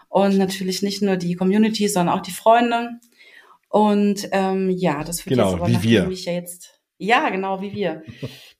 Und 0.07 0.37
natürlich 0.37 0.81
nicht 0.81 1.01
nur 1.01 1.17
die 1.17 1.35
Community, 1.35 1.89
sondern 1.89 2.17
auch 2.17 2.21
die 2.21 2.31
Freunde. 2.31 2.91
Und 3.67 4.29
ähm, 4.31 4.69
ja, 4.69 5.03
das 5.03 5.25
wird 5.25 5.35
genau, 5.35 5.51
jetzt 5.51 5.61
aber 5.61 5.67
wie 5.67 5.83
wir. 5.83 6.09
ja 6.09 6.31
jetzt 6.31 6.74
ja, 6.97 7.29
genau 7.29 7.61
wie 7.61 7.73
wir. 7.73 8.03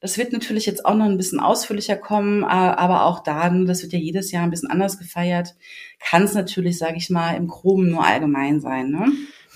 Das 0.01 0.17
wird 0.17 0.33
natürlich 0.33 0.65
jetzt 0.65 0.85
auch 0.85 0.95
noch 0.95 1.05
ein 1.05 1.17
bisschen 1.17 1.39
ausführlicher 1.39 1.95
kommen, 1.95 2.43
aber 2.43 3.05
auch 3.05 3.23
da, 3.23 3.49
das 3.49 3.81
wird 3.81 3.93
ja 3.93 3.99
jedes 3.99 4.31
Jahr 4.31 4.43
ein 4.43 4.49
bisschen 4.49 4.69
anders 4.69 4.99
gefeiert, 4.99 5.55
kann 5.99 6.23
es 6.23 6.33
natürlich, 6.33 6.77
sage 6.77 6.97
ich 6.97 7.09
mal, 7.09 7.35
im 7.35 7.47
Groben 7.47 7.89
nur 7.89 8.05
allgemein 8.05 8.59
sein. 8.59 8.91
Ne? 8.91 9.11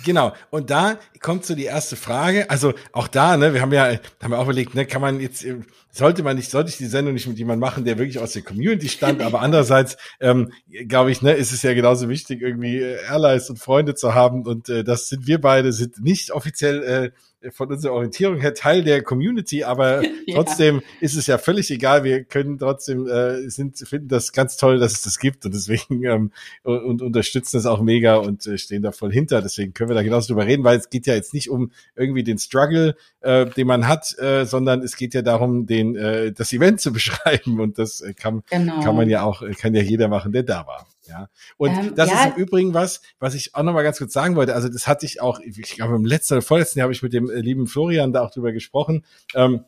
Genau. 0.06 0.32
Und 0.50 0.70
da 0.70 0.98
kommt 1.20 1.46
so 1.46 1.56
die 1.56 1.66
erste 1.66 1.96
Frage. 1.96 2.50
Also 2.50 2.74
auch 2.92 3.08
da, 3.08 3.38
ne, 3.38 3.54
wir 3.54 3.62
haben 3.62 3.74
ja, 3.74 3.98
haben 4.22 4.32
wir 4.32 4.40
auch 4.40 4.46
überlegt, 4.46 4.76
ne, 4.76 4.86
kann 4.86 5.02
man 5.02 5.20
jetzt, 5.20 5.46
sollte 5.92 6.24
man 6.24 6.36
nicht, 6.36 6.52
sollte 6.52 6.70
ich 6.70 6.78
die 6.78 6.86
Sendung 6.86 7.14
nicht 7.14 7.28
mit 7.28 7.38
jemandem 7.38 7.62
machen, 7.62 7.86
der 7.86 7.98
wirklich 7.98 8.20
aus 8.20 8.34
der 8.34 8.42
Community 8.42 8.90
stammt, 8.90 9.22
aber 9.22 9.42
andererseits, 9.42 9.98
ähm, 10.20 10.52
glaube 10.88 11.12
ich, 11.12 11.22
ne, 11.22 11.34
ist 11.34 11.52
es 11.52 11.62
ja 11.64 11.74
genauso 11.74 12.10
wichtig, 12.10 12.42
irgendwie 12.42 12.78
äh, 12.78 13.06
Allies 13.08 13.50
und 13.50 13.58
Freunde 13.58 13.96
zu 13.96 14.14
haben. 14.14 14.46
Und 14.46 14.70
äh, 14.70 14.84
das 14.84 15.10
sind 15.10 15.28
wir 15.28 15.42
beide, 15.42 15.74
sind 15.74 16.02
nicht 16.04 16.32
offiziell 16.32 16.84
äh, 16.84 17.12
von 17.52 17.72
unserer 17.72 17.94
Orientierung 17.94 18.40
her 18.40 18.54
Teil 18.54 18.84
der 18.84 19.02
Community, 19.02 19.64
aber 19.64 20.04
ja. 20.26 20.36
trotzdem 20.36 20.82
ist 21.00 21.16
es 21.16 21.28
ja 21.28 21.38
völlig 21.38 21.72
egal. 21.72 22.04
Wir 22.04 22.24
können 22.24 22.58
trotzdem 22.58 23.08
äh, 23.08 23.50
sind 23.50 23.78
finden 23.78 24.10
das 24.10 24.34
ganz 24.34 24.58
toll, 24.58 24.80
dass 24.80 24.94
es 24.94 25.02
das 25.02 25.20
gibt 25.20 25.46
und 25.46 25.54
deswegen 25.54 26.04
ähm, 26.04 26.32
und, 26.64 26.84
und 26.84 27.02
unterstützen 27.02 27.58
das 27.58 27.66
auch 27.66 27.82
mega 27.82 28.18
und 28.18 28.46
äh, 28.46 28.58
stehen 28.58 28.82
da 28.82 28.92
voll 28.92 29.12
hinter. 29.12 29.42
Deswegen 29.42 29.74
können 29.74 29.90
wir 29.90 29.96
da 29.96 30.04
genauso 30.04 30.28
drüber 30.28 30.46
reden, 30.46 30.64
weil 30.64 30.78
es 30.78 30.90
geht 30.90 31.08
ja 31.08 31.09
jetzt 31.14 31.34
nicht 31.34 31.50
um 31.50 31.72
irgendwie 31.96 32.24
den 32.24 32.38
Struggle, 32.38 32.96
äh, 33.22 33.46
den 33.46 33.68
man 33.68 33.88
hat, 33.88 34.18
äh, 34.20 34.46
sondern 34.46 34.82
es 34.82 34.98
geht 34.98 35.14
ja 35.14 35.22
darum, 35.22 35.66
den 35.66 35.96
äh, 35.96 36.32
das 36.32 36.54
Event 36.54 36.82
zu 36.82 36.92
beschreiben 36.94 37.60
und 37.60 37.78
das 37.78 38.02
äh, 38.02 38.14
kann 38.14 38.44
genau. 38.50 38.82
kann 38.82 38.96
man 38.96 39.10
ja 39.10 39.24
auch 39.24 39.44
kann 39.58 39.74
ja 39.74 39.82
jeder 39.82 40.08
machen, 40.08 40.32
der 40.32 40.44
da 40.44 40.66
war. 40.68 40.88
Ja. 41.08 41.30
Und 41.58 41.72
ähm, 41.72 41.96
das 41.96 42.10
ja. 42.10 42.26
ist 42.26 42.36
im 42.36 42.44
Übrigen 42.44 42.74
was, 42.74 43.02
was 43.20 43.34
ich 43.34 43.56
auch 43.56 43.64
nochmal 43.64 43.84
ganz 43.84 43.98
kurz 43.98 44.14
sagen 44.14 44.36
wollte. 44.36 44.54
Also 44.54 44.70
das 44.70 44.88
hatte 44.88 45.06
ich 45.06 45.22
auch, 45.22 45.40
ich 45.40 45.76
glaube 45.76 45.96
im 45.96 46.06
letzten 46.06 46.36
oder 46.36 46.42
vorletzten 46.42 46.80
Jahr 46.80 46.86
habe 46.86 46.94
ich 46.94 47.02
mit 47.02 47.14
dem 47.14 47.30
äh, 47.30 47.40
lieben 47.40 47.68
Florian 47.68 48.14
da 48.14 48.24
auch 48.24 48.32
drüber 48.32 48.52
gesprochen. 48.52 49.06
Ähm, 49.34 49.66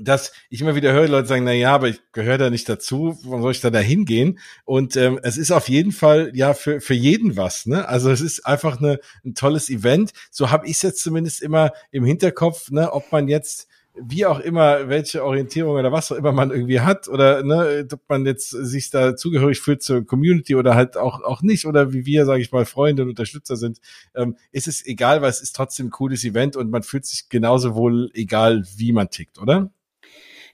dass 0.00 0.32
ich 0.50 0.60
immer 0.60 0.74
wieder 0.74 0.92
höre, 0.92 1.08
Leute 1.08 1.28
sagen, 1.28 1.44
na 1.44 1.52
ja, 1.52 1.74
aber 1.74 1.88
ich 1.88 2.00
gehöre 2.12 2.38
da 2.38 2.50
nicht 2.50 2.68
dazu, 2.68 3.18
warum 3.22 3.42
soll 3.42 3.52
ich 3.52 3.60
da 3.60 3.70
da 3.70 3.78
hingehen? 3.78 4.38
Und 4.64 4.96
ähm, 4.96 5.20
es 5.22 5.36
ist 5.36 5.50
auf 5.50 5.68
jeden 5.68 5.92
Fall 5.92 6.32
ja 6.34 6.54
für, 6.54 6.80
für 6.80 6.94
jeden 6.94 7.36
was, 7.36 7.66
ne? 7.66 7.88
Also 7.88 8.10
es 8.10 8.20
ist 8.20 8.46
einfach 8.46 8.78
eine, 8.78 8.98
ein 9.24 9.34
tolles 9.34 9.68
Event. 9.68 10.12
So 10.30 10.50
habe 10.50 10.66
ich 10.66 10.72
es 10.72 10.82
jetzt 10.82 11.02
zumindest 11.02 11.42
immer 11.42 11.72
im 11.90 12.04
Hinterkopf, 12.04 12.70
ne, 12.70 12.92
ob 12.92 13.12
man 13.12 13.28
jetzt 13.28 13.68
wie 13.96 14.26
auch 14.26 14.40
immer, 14.40 14.88
welche 14.88 15.22
Orientierung 15.24 15.76
oder 15.76 15.92
was 15.92 16.10
auch 16.10 16.16
immer 16.16 16.32
man 16.32 16.50
irgendwie 16.50 16.80
hat 16.80 17.08
oder 17.08 17.44
ne, 17.44 17.86
ob 17.92 18.00
man 18.08 18.26
jetzt 18.26 18.50
sich 18.50 18.90
da 18.90 19.14
zugehörig 19.14 19.60
fühlt 19.60 19.82
zur 19.82 20.04
Community 20.04 20.56
oder 20.56 20.74
halt 20.74 20.96
auch 20.96 21.22
auch 21.22 21.42
nicht 21.42 21.64
oder 21.66 21.92
wie 21.92 22.04
wir, 22.04 22.26
sage 22.26 22.42
ich 22.42 22.50
mal, 22.50 22.64
Freunde 22.64 23.02
und 23.02 23.10
Unterstützer 23.10 23.56
sind, 23.56 23.80
ähm, 24.16 24.36
ist 24.50 24.66
es 24.66 24.84
egal, 24.84 25.22
weil 25.22 25.30
es 25.30 25.40
ist 25.40 25.54
trotzdem 25.54 25.86
ein 25.86 25.90
cooles 25.90 26.24
Event 26.24 26.56
und 26.56 26.70
man 26.70 26.82
fühlt 26.82 27.06
sich 27.06 27.28
genauso 27.28 27.76
wohl 27.76 28.10
egal, 28.14 28.64
wie 28.76 28.92
man 28.92 29.10
tickt, 29.10 29.38
oder? 29.38 29.70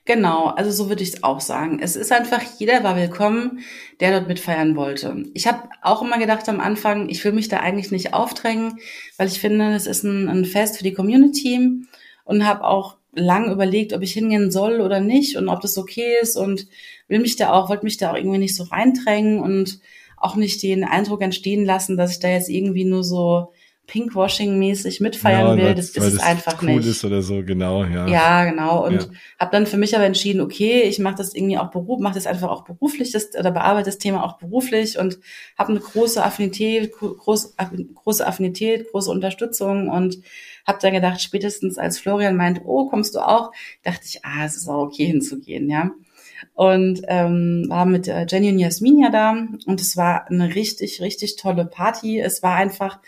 Genau, 0.05 0.47
also 0.47 0.71
so 0.71 0.89
würde 0.89 1.03
ich 1.03 1.09
es 1.09 1.23
auch 1.23 1.41
sagen. 1.41 1.79
Es 1.79 1.95
ist 1.95 2.11
einfach, 2.11 2.41
jeder 2.57 2.83
war 2.83 2.95
willkommen, 2.95 3.59
der 3.99 4.11
dort 4.11 4.27
mitfeiern 4.27 4.75
wollte. 4.75 5.25
Ich 5.35 5.45
habe 5.45 5.69
auch 5.83 6.01
immer 6.01 6.17
gedacht 6.17 6.49
am 6.49 6.59
Anfang, 6.59 7.07
ich 7.09 7.23
will 7.23 7.33
mich 7.33 7.49
da 7.49 7.59
eigentlich 7.59 7.91
nicht 7.91 8.13
aufdrängen, 8.13 8.79
weil 9.17 9.27
ich 9.27 9.39
finde, 9.39 9.75
es 9.75 9.85
ist 9.85 10.03
ein, 10.03 10.27
ein 10.27 10.45
Fest 10.45 10.77
für 10.77 10.83
die 10.83 10.93
Community 10.93 11.85
und 12.23 12.47
habe 12.47 12.63
auch 12.63 12.97
lang 13.13 13.51
überlegt, 13.51 13.93
ob 13.93 14.01
ich 14.01 14.13
hingehen 14.13 14.51
soll 14.51 14.81
oder 14.81 14.99
nicht 14.99 15.35
und 15.37 15.49
ob 15.49 15.61
das 15.61 15.77
okay 15.77 16.15
ist 16.21 16.37
und 16.37 16.67
will 17.07 17.19
mich 17.19 17.35
da 17.35 17.51
auch, 17.51 17.69
wollte 17.69 17.83
mich 17.83 17.97
da 17.97 18.11
auch 18.11 18.15
irgendwie 18.15 18.37
nicht 18.37 18.55
so 18.55 18.63
reindrängen 18.63 19.39
und 19.39 19.79
auch 20.17 20.35
nicht 20.35 20.61
den 20.63 20.83
Eindruck 20.83 21.21
entstehen 21.21 21.65
lassen, 21.65 21.97
dass 21.97 22.11
ich 22.11 22.19
da 22.19 22.29
jetzt 22.29 22.49
irgendwie 22.49 22.85
nur 22.85 23.03
so 23.03 23.51
Pinkwashing-mäßig 23.91 25.01
mitfeiern 25.01 25.57
ja, 25.57 25.63
will. 25.65 25.75
Das, 25.75 25.91
das 25.91 26.05
ist 26.05 26.13
es 26.13 26.19
einfach 26.21 26.61
cool 26.61 26.75
nicht. 26.75 26.87
ist 26.87 27.03
oder 27.03 27.21
so, 27.21 27.43
genau, 27.43 27.83
ja. 27.83 28.07
Ja, 28.07 28.45
genau. 28.45 28.85
Und 28.85 29.01
ja. 29.01 29.09
habe 29.37 29.51
dann 29.51 29.65
für 29.65 29.77
mich 29.77 29.95
aber 29.95 30.05
entschieden, 30.05 30.39
okay, 30.39 30.83
ich 30.83 30.99
mache 30.99 31.15
das 31.15 31.35
irgendwie 31.35 31.57
auch 31.57 31.71
beruf, 31.71 31.99
mache 31.99 32.13
das 32.13 32.25
einfach 32.25 32.49
auch 32.49 32.63
beruflich, 32.63 33.11
das, 33.11 33.35
oder 33.37 33.51
bearbeite 33.51 33.89
das 33.89 33.97
Thema 33.97 34.23
auch 34.23 34.37
beruflich 34.37 34.97
und 34.97 35.19
habe 35.57 35.71
eine 35.71 35.81
große 35.81 36.23
Affinität, 36.23 36.93
groß, 36.93 37.55
große 37.95 38.25
Affinität, 38.25 38.89
große 38.91 39.11
Unterstützung 39.11 39.89
und 39.89 40.19
habe 40.65 40.79
dann 40.81 40.93
gedacht, 40.93 41.21
spätestens 41.21 41.77
als 41.77 41.99
Florian 41.99 42.35
meint, 42.35 42.61
oh, 42.65 42.89
kommst 42.89 43.15
du 43.15 43.19
auch, 43.19 43.51
dachte 43.83 44.01
ich, 44.05 44.23
ah, 44.25 44.45
es 44.45 44.55
ist 44.55 44.67
auch 44.67 44.83
okay 44.83 45.05
hinzugehen, 45.05 45.69
ja. 45.69 45.91
Und 46.53 47.01
ähm, 47.07 47.65
war 47.69 47.85
mit 47.85 48.07
äh, 48.07 48.25
Jenny 48.27 48.51
und 48.51 48.59
Jasmin 48.59 48.99
ja 48.99 49.09
da 49.09 49.31
und 49.65 49.79
es 49.79 49.95
war 49.95 50.27
eine 50.29 50.55
richtig, 50.55 51.01
richtig 51.01 51.35
tolle 51.35 51.65
Party. 51.65 52.19
Es 52.19 52.41
war 52.41 52.55
einfach 52.55 52.99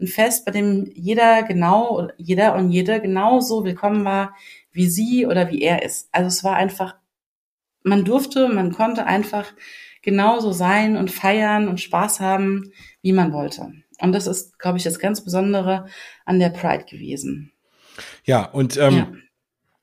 ein 0.00 0.06
Fest, 0.06 0.44
bei 0.44 0.52
dem 0.52 0.90
jeder 0.94 1.42
genau, 1.44 2.08
jeder 2.16 2.54
und 2.56 2.70
jede 2.70 3.00
genauso 3.00 3.64
willkommen 3.64 4.04
war, 4.04 4.34
wie 4.72 4.88
sie 4.88 5.26
oder 5.26 5.50
wie 5.50 5.62
er 5.62 5.82
ist. 5.82 6.08
Also 6.12 6.28
es 6.28 6.44
war 6.44 6.56
einfach, 6.56 6.96
man 7.82 8.04
durfte, 8.04 8.48
man 8.48 8.72
konnte 8.72 9.06
einfach 9.06 9.52
genauso 10.02 10.52
sein 10.52 10.96
und 10.96 11.10
feiern 11.10 11.68
und 11.68 11.80
Spaß 11.80 12.20
haben, 12.20 12.72
wie 13.02 13.12
man 13.12 13.32
wollte. 13.32 13.72
Und 14.00 14.12
das 14.12 14.26
ist, 14.26 14.58
glaube 14.58 14.78
ich, 14.78 14.84
das 14.84 14.98
ganz 14.98 15.22
Besondere 15.22 15.86
an 16.24 16.38
der 16.38 16.50
Pride 16.50 16.84
gewesen. 16.84 17.52
Ja, 18.24 18.44
und 18.44 18.76
ähm, 18.76 18.96
ja 18.96 19.12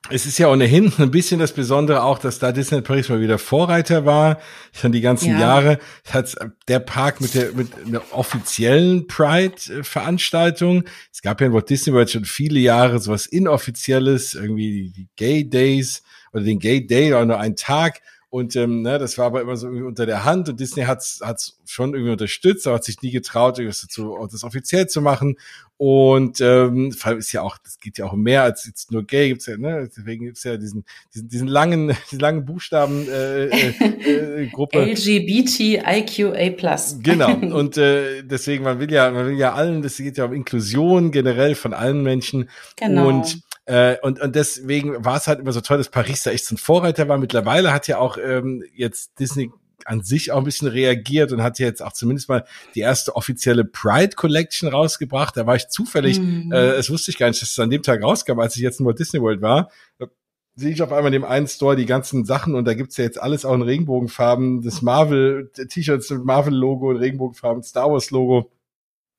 es 0.09 0.25
ist 0.25 0.37
ja 0.37 0.49
ohnehin 0.49 0.91
ein 0.97 1.11
bisschen 1.11 1.39
das 1.39 1.53
Besondere 1.53 2.03
auch, 2.03 2.19
dass 2.19 2.39
da 2.39 2.51
Disney 2.51 2.81
Paris 2.81 3.09
mal 3.09 3.21
wieder 3.21 3.37
Vorreiter 3.37 4.05
war. 4.05 4.39
Schon 4.71 4.91
die 4.91 5.01
ganzen 5.01 5.31
ja. 5.31 5.39
Jahre 5.39 5.79
hat 6.09 6.35
der 6.67 6.79
Park 6.79 7.21
mit 7.21 7.33
der 7.33 7.53
mit 7.53 7.69
einer 7.85 8.01
offiziellen 8.11 9.07
Pride-Veranstaltung. 9.07 10.83
Es 11.11 11.21
gab 11.21 11.41
ja 11.41 11.47
in 11.47 11.53
Walt 11.53 11.69
Disney 11.69 11.93
World 11.93 12.09
schon 12.09 12.25
viele 12.25 12.59
Jahre 12.59 12.99
sowas 12.99 13.25
inoffizielles, 13.25 14.33
irgendwie 14.35 14.91
die 14.95 15.09
Gay 15.15 15.47
Days 15.47 16.03
oder 16.33 16.43
den 16.43 16.59
Gay 16.59 16.85
Day 16.85 17.13
oder 17.13 17.25
nur 17.25 17.39
einen 17.39 17.55
Tag. 17.55 18.01
Und 18.37 18.55
ähm, 18.55 18.83
ne, 18.83 18.99
das 18.99 19.17
war 19.17 19.25
aber 19.25 19.41
immer 19.41 19.57
so 19.57 19.65
irgendwie 19.65 19.87
unter 19.87 20.05
der 20.05 20.23
Hand 20.23 20.47
und 20.47 20.59
Disney 20.59 20.83
hat's 20.83 21.21
hat's 21.23 21.57
schon 21.65 21.95
irgendwie 21.95 22.11
unterstützt, 22.11 22.67
aber 22.67 22.75
hat 22.75 22.83
sich 22.83 23.01
nie 23.01 23.09
getraut, 23.09 23.57
irgendwas 23.57 23.81
dazu, 23.81 24.15
das 24.31 24.43
offiziell 24.43 24.85
zu 24.85 25.01
machen. 25.01 25.37
Und 25.77 26.39
ähm, 26.39 26.91
vor 26.91 27.09
allem 27.09 27.17
ist 27.17 27.31
ja 27.31 27.41
auch, 27.41 27.57
das 27.57 27.79
geht 27.79 27.97
ja 27.97 28.05
auch 28.05 28.13
mehr 28.13 28.43
als 28.43 28.67
jetzt 28.67 28.91
nur 28.91 29.01
gay, 29.03 29.29
gibt's 29.29 29.47
ja, 29.47 29.57
ne? 29.57 29.89
Deswegen 29.89 30.25
gibt's 30.25 30.43
ja 30.43 30.55
diesen, 30.55 30.85
diesen, 31.15 31.29
diesen 31.29 31.47
langen, 31.47 31.97
diesen 32.11 32.19
langen 32.19 32.45
Buchstaben 32.45 33.07
äh, 33.09 33.45
äh, 33.45 34.43
äh 34.43 34.47
Gruppe. 34.49 34.83
LGBTIQA+. 34.85 36.77
Genau. 37.01 37.33
Und 37.57 37.75
äh, 37.77 38.21
deswegen, 38.21 38.65
man 38.65 38.79
will 38.79 38.91
ja, 38.91 39.09
man 39.09 39.25
will 39.25 39.37
ja 39.37 39.53
allen, 39.55 39.81
das 39.81 39.97
geht 39.97 40.17
ja 40.17 40.25
um 40.25 40.33
Inklusion 40.33 41.09
generell 41.09 41.55
von 41.55 41.73
allen 41.73 42.03
Menschen. 42.03 42.51
Genau. 42.75 43.07
Und 43.07 43.39
äh, 43.67 43.97
und, 44.01 44.21
und 44.21 44.35
deswegen 44.35 45.03
war 45.03 45.17
es 45.17 45.27
halt 45.27 45.39
immer 45.39 45.51
so 45.51 45.59
toll, 45.59 45.77
dass 45.77 45.89
Paris 45.89 46.23
da 46.23 46.31
echt 46.31 46.45
so 46.45 46.55
ein 46.55 46.57
Vorreiter 46.57 47.09
war. 47.09 47.17
Mittlerweile 47.17 47.73
hat 47.73 47.87
ja 47.89 47.97
auch 47.97 48.17
ähm, 48.17 48.63
jetzt 48.73 49.19
Disney 49.19 49.51
an 49.83 50.03
sich 50.03 50.31
auch 50.31 50.37
ein 50.37 50.45
bisschen 50.45 50.69
reagiert 50.69 51.33
und 51.33 51.43
hat 51.43 51.59
jetzt 51.59 51.83
auch 51.83 51.91
zumindest 51.91 52.29
mal 52.29 52.45
die 52.75 52.79
erste 52.79 53.15
offizielle 53.15 53.65
Pride 53.65 54.15
Collection 54.15 54.69
rausgebracht. 54.69 55.35
Da 55.35 55.45
war 55.45 55.57
ich 55.57 55.67
zufällig, 55.67 56.19
mhm. 56.19 56.51
äh, 56.53 56.71
es 56.75 56.89
wusste 56.89 57.11
ich 57.11 57.17
gar 57.17 57.27
nicht, 57.27 57.41
dass 57.41 57.51
es 57.51 57.59
an 57.59 57.69
dem 57.69 57.83
Tag 57.83 58.01
rauskam, 58.01 58.39
als 58.39 58.55
ich 58.55 58.61
jetzt 58.61 58.79
nur 58.79 58.95
Disney 58.95 59.21
World 59.21 59.41
war. 59.41 59.69
Da 59.99 60.07
sehe 60.55 60.71
ich 60.71 60.81
auf 60.81 60.93
einmal 60.93 61.13
in 61.13 61.21
dem 61.21 61.29
einen 61.29 61.47
Store 61.47 61.75
die 61.75 61.85
ganzen 61.85 62.23
Sachen 62.23 62.55
und 62.55 62.65
da 62.65 62.73
gibt's 62.73 62.95
ja 62.95 63.03
jetzt 63.03 63.21
alles 63.21 63.43
auch 63.43 63.53
in 63.53 63.63
Regenbogenfarben. 63.63 64.61
Das 64.61 64.81
Marvel, 64.81 65.51
T-Shirts 65.53 66.09
mit 66.09 66.23
Marvel-Logo 66.23 66.89
und 66.89 66.97
Regenbogenfarben, 66.97 67.63
Star 67.63 67.91
Wars-Logo. 67.91 68.49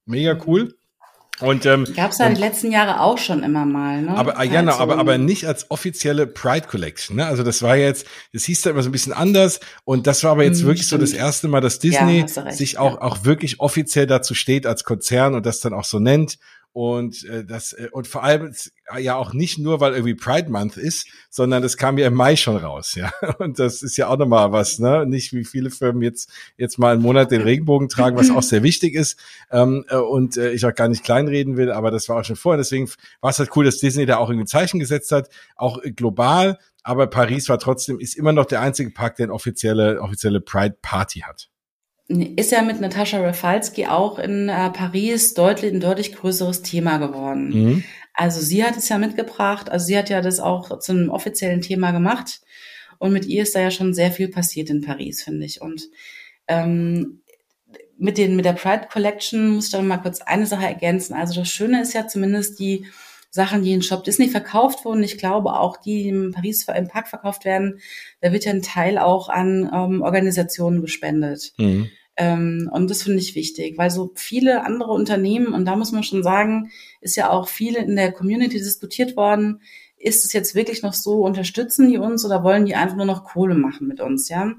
Mega 0.07 0.39
cool. 0.47 0.75
Und 1.41 1.67
ähm, 1.67 1.87
gab 1.95 2.11
es 2.11 2.19
ja 2.19 2.29
die 2.29 2.41
letzten 2.41 2.73
Jahre 2.73 3.01
auch 3.01 3.19
schon 3.19 3.43
immer 3.43 3.65
mal, 3.65 4.03
ne? 4.03 4.17
Aber 4.17 4.43
ja, 4.45 4.61
genau, 4.61 4.77
aber 4.77 4.99
aber 4.99 5.19
nicht 5.19 5.47
als 5.47 5.71
offizielle 5.71 6.27
Pride 6.27 6.67
Collection, 6.67 7.17
ne? 7.17 7.27
Also 7.27 7.43
das 7.43 7.63
war 7.63 7.77
jetzt, 7.77 8.07
das 8.33 8.45
hieß 8.45 8.63
da 8.63 8.71
immer 8.71 8.83
so 8.83 8.89
ein 8.89 8.93
bisschen 8.93 9.13
anders 9.13 9.61
und 9.85 10.07
das 10.07 10.25
war 10.25 10.33
aber 10.33 10.45
jetzt 10.45 10.61
hm, 10.61 10.67
wirklich 10.67 10.87
stimmt. 10.87 11.03
so 11.03 11.07
das 11.07 11.15
erste 11.15 11.49
Mal, 11.49 11.61
dass 11.61 11.79
Disney 11.79 12.25
ja, 12.27 12.51
sich 12.51 12.79
auch 12.79 12.95
ja. 12.95 13.03
auch 13.03 13.25
wirklich 13.25 13.61
offiziell 13.61 14.07
dazu 14.07 14.35
steht 14.35 14.67
als 14.67 14.85
Konzern 14.85 15.35
und 15.35 15.47
das 15.47 15.61
dann 15.61 15.75
auch 15.75 15.85
so 15.85 15.99
nennt 15.99 16.39
und 16.73 17.25
äh, 17.25 17.45
das 17.45 17.73
äh, 17.73 17.89
und 17.93 18.07
vor 18.07 18.23
allem 18.23 18.53
ja 18.99 19.17
auch 19.17 19.33
nicht 19.33 19.59
nur, 19.59 19.81
weil 19.81 19.93
irgendwie 19.93 20.15
Pride 20.15 20.51
Month 20.51 20.77
ist, 20.77 21.09
sondern 21.31 21.63
das 21.63 21.77
kam 21.77 21.99
ja 21.99 22.07
im 22.07 22.15
Mai 22.15 22.37
schon 22.37 22.57
raus, 22.57 22.95
ja. 22.95 23.11
Und 23.39 23.59
das 23.59 23.83
ist 23.83 23.97
ja 23.97 24.09
auch 24.09 24.17
nochmal 24.17 24.53
was, 24.53 24.79
ne? 24.79 25.05
Nicht 25.07 25.33
wie 25.33 25.45
viele 25.45 25.71
Firmen 25.71 26.03
jetzt 26.03 26.31
jetzt 26.57 26.79
mal 26.79 26.93
einen 26.93 27.03
Monat 27.03 27.31
den 27.31 27.43
Regenbogen 27.43 27.89
tragen, 27.89 28.17
was 28.17 28.31
auch 28.31 28.43
sehr 28.43 28.63
wichtig 28.63 28.95
ist 28.95 29.19
ähm, 29.51 29.85
äh, 29.89 29.97
und 29.97 30.37
äh, 30.37 30.53
ich 30.53 30.65
auch 30.65 30.75
gar 30.75 30.89
nicht 30.89 31.05
kleinreden 31.05 31.57
will, 31.57 31.73
aber 31.73 31.91
das 31.91 32.09
war 32.09 32.21
auch 32.21 32.25
schon 32.25 32.37
vorher. 32.37 32.59
Deswegen 32.59 32.89
war 33.21 33.31
es 33.31 33.39
halt 33.39 33.55
cool, 33.57 33.65
dass 33.65 33.79
Disney 33.79 34.07
da 34.07 34.19
auch 34.19 34.31
irgendwie 34.31 34.47
Zeichen 34.47 34.79
gesetzt 34.79 35.13
hat, 35.13 35.29
auch 35.57 35.81
global. 35.97 36.59
Aber 36.83 37.07
Paris 37.07 37.49
war 37.49 37.59
trotzdem 37.59 38.01
ist 38.01 38.17
immer 38.17 38.33
noch 38.33 38.47
der 38.47 38.61
einzige 38.61 38.91
Park, 38.91 39.17
der 39.17 39.25
eine 39.25 39.33
offizielle 39.35 40.01
offizielle 40.01 40.41
Pride 40.41 40.77
Party 40.81 41.21
hat 41.21 41.51
ist 42.09 42.53
ja 42.53 42.63
mit 42.63 42.81
Natascha 42.81 43.21
Rafalski 43.21 43.87
auch 43.87 44.19
in 44.19 44.49
äh, 44.49 44.71
Paris 44.71 45.35
deutlich 45.35 45.73
ein 45.73 45.81
deutlich 45.81 46.15
größeres 46.15 46.63
Thema 46.63 46.97
geworden. 46.97 47.51
Mhm. 47.51 47.85
Also 48.15 48.41
sie 48.41 48.65
hat 48.65 48.77
es 48.77 48.89
ja 48.89 48.99
mitgebracht, 48.99 49.71
also 49.71 49.87
sie 49.87 49.97
hat 49.97 50.09
ja 50.09 50.21
das 50.21 50.41
auch 50.41 50.79
zu 50.81 50.93
einem 50.93 51.11
offiziellen 51.11 51.61
Thema 51.61 51.93
gemacht 51.93 52.41
und 52.99 53.13
mit 53.13 53.27
ihr 53.27 53.43
ist 53.43 53.55
da 53.55 53.61
ja 53.61 53.71
schon 53.71 53.95
sehr 53.95 54.11
viel 54.11 54.29
passiert 54.29 54.71
in 54.71 54.81
Paris, 54.81 55.23
finde 55.23 55.47
ich. 55.47 55.61
Und 55.61 55.89
ähm, 56.49 57.21
mit 57.99 58.17
den 58.17 58.37
mit 58.37 58.45
der 58.45 58.55
Pride 58.55 58.89
Collection 58.91 59.51
muss 59.51 59.67
ich 59.67 59.73
dann 59.73 59.87
mal 59.87 59.99
kurz 59.99 60.21
eine 60.21 60.47
Sache 60.47 60.67
ergänzen. 60.67 61.15
Also 61.15 61.41
das 61.41 61.49
Schöne 61.49 61.83
ist 61.83 61.95
ja 61.95 62.09
zumindest 62.09 62.59
die 62.59 62.87
Sachen, 63.31 63.63
die 63.63 63.73
in 63.73 63.83
Shop 63.83 64.05
Disney 64.05 64.29
verkauft 64.29 64.85
wurden. 64.85 65.03
Ich 65.03 65.19
glaube 65.19 65.59
auch 65.59 65.77
die, 65.77 66.05
die 66.05 66.09
in 66.09 66.33
Paris 66.33 66.67
im 66.69 66.89
Park 66.89 67.09
verkauft 67.09 67.45
werden, 67.45 67.81
da 68.21 68.33
wird 68.33 68.45
ja 68.45 68.53
ein 68.53 68.63
Teil 68.63 68.99
auch 68.99 69.29
an 69.29 69.71
ähm, 69.73 70.03
Organisationen 70.03 70.81
gespendet. 70.81 71.53
Mhm. 71.59 71.91
Ähm, 72.17 72.69
und 72.73 72.91
das 72.91 73.05
finde 73.05 73.21
ich 73.21 73.35
wichtig, 73.35 73.79
weil 73.79 73.91
so 73.91 74.11
viele 74.15 74.65
andere 74.65 74.93
Unternehmen, 74.93 75.55
und 75.55 75.65
da 75.67 75.77
muss 75.77 75.93
man 75.93 76.03
schon 76.03 76.23
sagen, 76.23 76.71
ist 77.01 77.17
ja 77.17 77.31
auch 77.31 77.49
viel 77.49 77.77
in 77.77 77.95
der 77.95 78.13
Community 78.13 78.59
diskutiert 78.59 79.17
worden, 79.17 79.61
ist 79.97 80.25
es 80.25 80.33
jetzt 80.33 80.55
wirklich 80.55 80.83
noch 80.83 80.95
so, 80.95 81.25
unterstützen 81.25 81.89
die 81.89 81.99
uns 81.99 82.25
oder 82.25 82.43
wollen 82.43 82.67
die 82.67 82.75
einfach 82.75 82.97
nur 82.97 83.07
noch 83.07 83.25
Kohle 83.25 83.55
machen 83.55 83.87
mit 83.87 84.01
uns, 84.01 84.29
ja? 84.29 84.53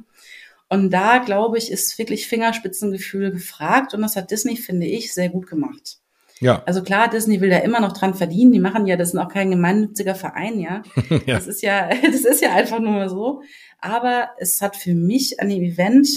Und 0.70 0.92
da, 0.92 1.18
glaube 1.18 1.58
ich, 1.58 1.72
ist 1.72 1.98
wirklich 1.98 2.28
Fingerspitzengefühl 2.28 3.32
gefragt 3.32 3.94
und 3.94 4.02
das 4.02 4.16
hat 4.16 4.30
Disney, 4.30 4.56
finde 4.56 4.86
ich, 4.86 5.14
sehr 5.14 5.30
gut 5.30 5.48
gemacht. 5.48 5.98
Ja. 6.40 6.64
Also 6.66 6.84
klar, 6.84 7.10
Disney 7.10 7.42
will 7.42 7.50
da 7.50 7.58
immer 7.58 7.82
noch 7.82 7.94
dran 7.94 8.14
verdienen. 8.14 8.52
Die 8.52 8.60
machen 8.60 8.86
ja, 8.86 8.96
das 8.96 9.14
ist 9.14 9.20
auch 9.20 9.28
kein 9.28 9.52
gemeinnütziger 9.52 10.16
Verein, 10.16 10.60
ja. 10.60 10.84
ja. 11.26 11.36
Das 11.36 11.48
ist 11.48 11.62
ja, 11.62 11.90
das 12.04 12.26
ist 12.26 12.42
ja 12.42 12.54
einfach 12.54 12.80
nur 12.80 12.92
mal 12.92 13.10
so. 13.10 13.42
Aber 13.80 14.30
es 14.38 14.62
hat 14.62 14.76
für 14.76 14.94
mich 14.94 15.40
an 15.40 15.50
dem 15.50 15.64
Event 15.64 16.08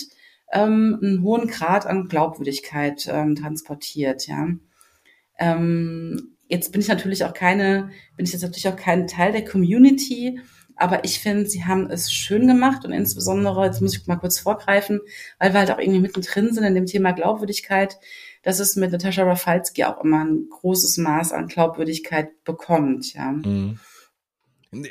ähm, 0.52 0.98
einen 1.02 1.22
hohen 1.22 1.48
Grad 1.48 1.86
an 1.86 2.08
Glaubwürdigkeit 2.08 3.08
ähm, 3.10 3.34
transportiert, 3.34 4.26
ja. 4.26 4.48
Ähm, 5.38 6.36
jetzt 6.48 6.70
bin 6.70 6.80
ich 6.80 6.88
natürlich 6.88 7.24
auch 7.24 7.32
keine, 7.32 7.90
bin 8.16 8.26
ich 8.26 8.32
jetzt 8.32 8.42
natürlich 8.42 8.68
auch 8.68 8.76
kein 8.76 9.08
Teil 9.08 9.32
der 9.32 9.44
Community, 9.44 10.38
aber 10.76 11.04
ich 11.04 11.20
finde, 11.20 11.46
sie 11.46 11.64
haben 11.64 11.90
es 11.90 12.12
schön 12.12 12.46
gemacht 12.46 12.84
und 12.84 12.92
insbesondere, 12.92 13.64
jetzt 13.64 13.80
muss 13.80 13.96
ich 13.96 14.06
mal 14.06 14.16
kurz 14.16 14.38
vorgreifen, 14.38 15.00
weil 15.38 15.52
wir 15.52 15.60
halt 15.60 15.70
auch 15.70 15.78
irgendwie 15.78 16.00
mittendrin 16.00 16.52
sind 16.52 16.64
in 16.64 16.74
dem 16.74 16.86
Thema 16.86 17.12
Glaubwürdigkeit, 17.12 17.98
dass 18.42 18.60
es 18.60 18.76
mit 18.76 18.92
Natascha 18.92 19.24
Rafalski 19.24 19.84
auch 19.84 20.02
immer 20.02 20.24
ein 20.24 20.48
großes 20.50 20.98
Maß 20.98 21.32
an 21.32 21.48
Glaubwürdigkeit 21.48 22.44
bekommt, 22.44 23.14
ja. 23.14 23.32
Mhm. 23.32 23.78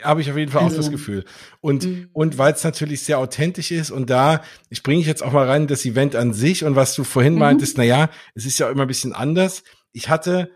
Habe 0.03 0.21
ich 0.21 0.29
auf 0.29 0.37
jeden 0.37 0.51
Fall 0.51 0.63
also, 0.63 0.75
auch 0.75 0.79
das 0.79 0.91
Gefühl. 0.91 1.25
Und, 1.59 1.85
mhm. 1.85 2.09
und 2.13 2.37
weil 2.37 2.53
es 2.53 2.63
natürlich 2.63 3.01
sehr 3.01 3.17
authentisch 3.17 3.71
ist 3.71 3.89
und 3.89 4.11
da 4.11 4.43
springe 4.71 5.01
ich 5.01 5.07
jetzt 5.07 5.23
auch 5.23 5.31
mal 5.31 5.47
rein, 5.47 5.65
das 5.65 5.85
Event 5.85 6.15
an 6.15 6.33
sich 6.33 6.63
und 6.63 6.75
was 6.75 6.93
du 6.93 7.03
vorhin 7.03 7.33
mhm. 7.33 7.39
meintest, 7.39 7.77
na 7.77 7.83
ja, 7.83 8.09
es 8.35 8.45
ist 8.45 8.59
ja 8.59 8.69
immer 8.69 8.83
ein 8.83 8.87
bisschen 8.87 9.13
anders. 9.13 9.63
Ich 9.91 10.07
hatte 10.07 10.51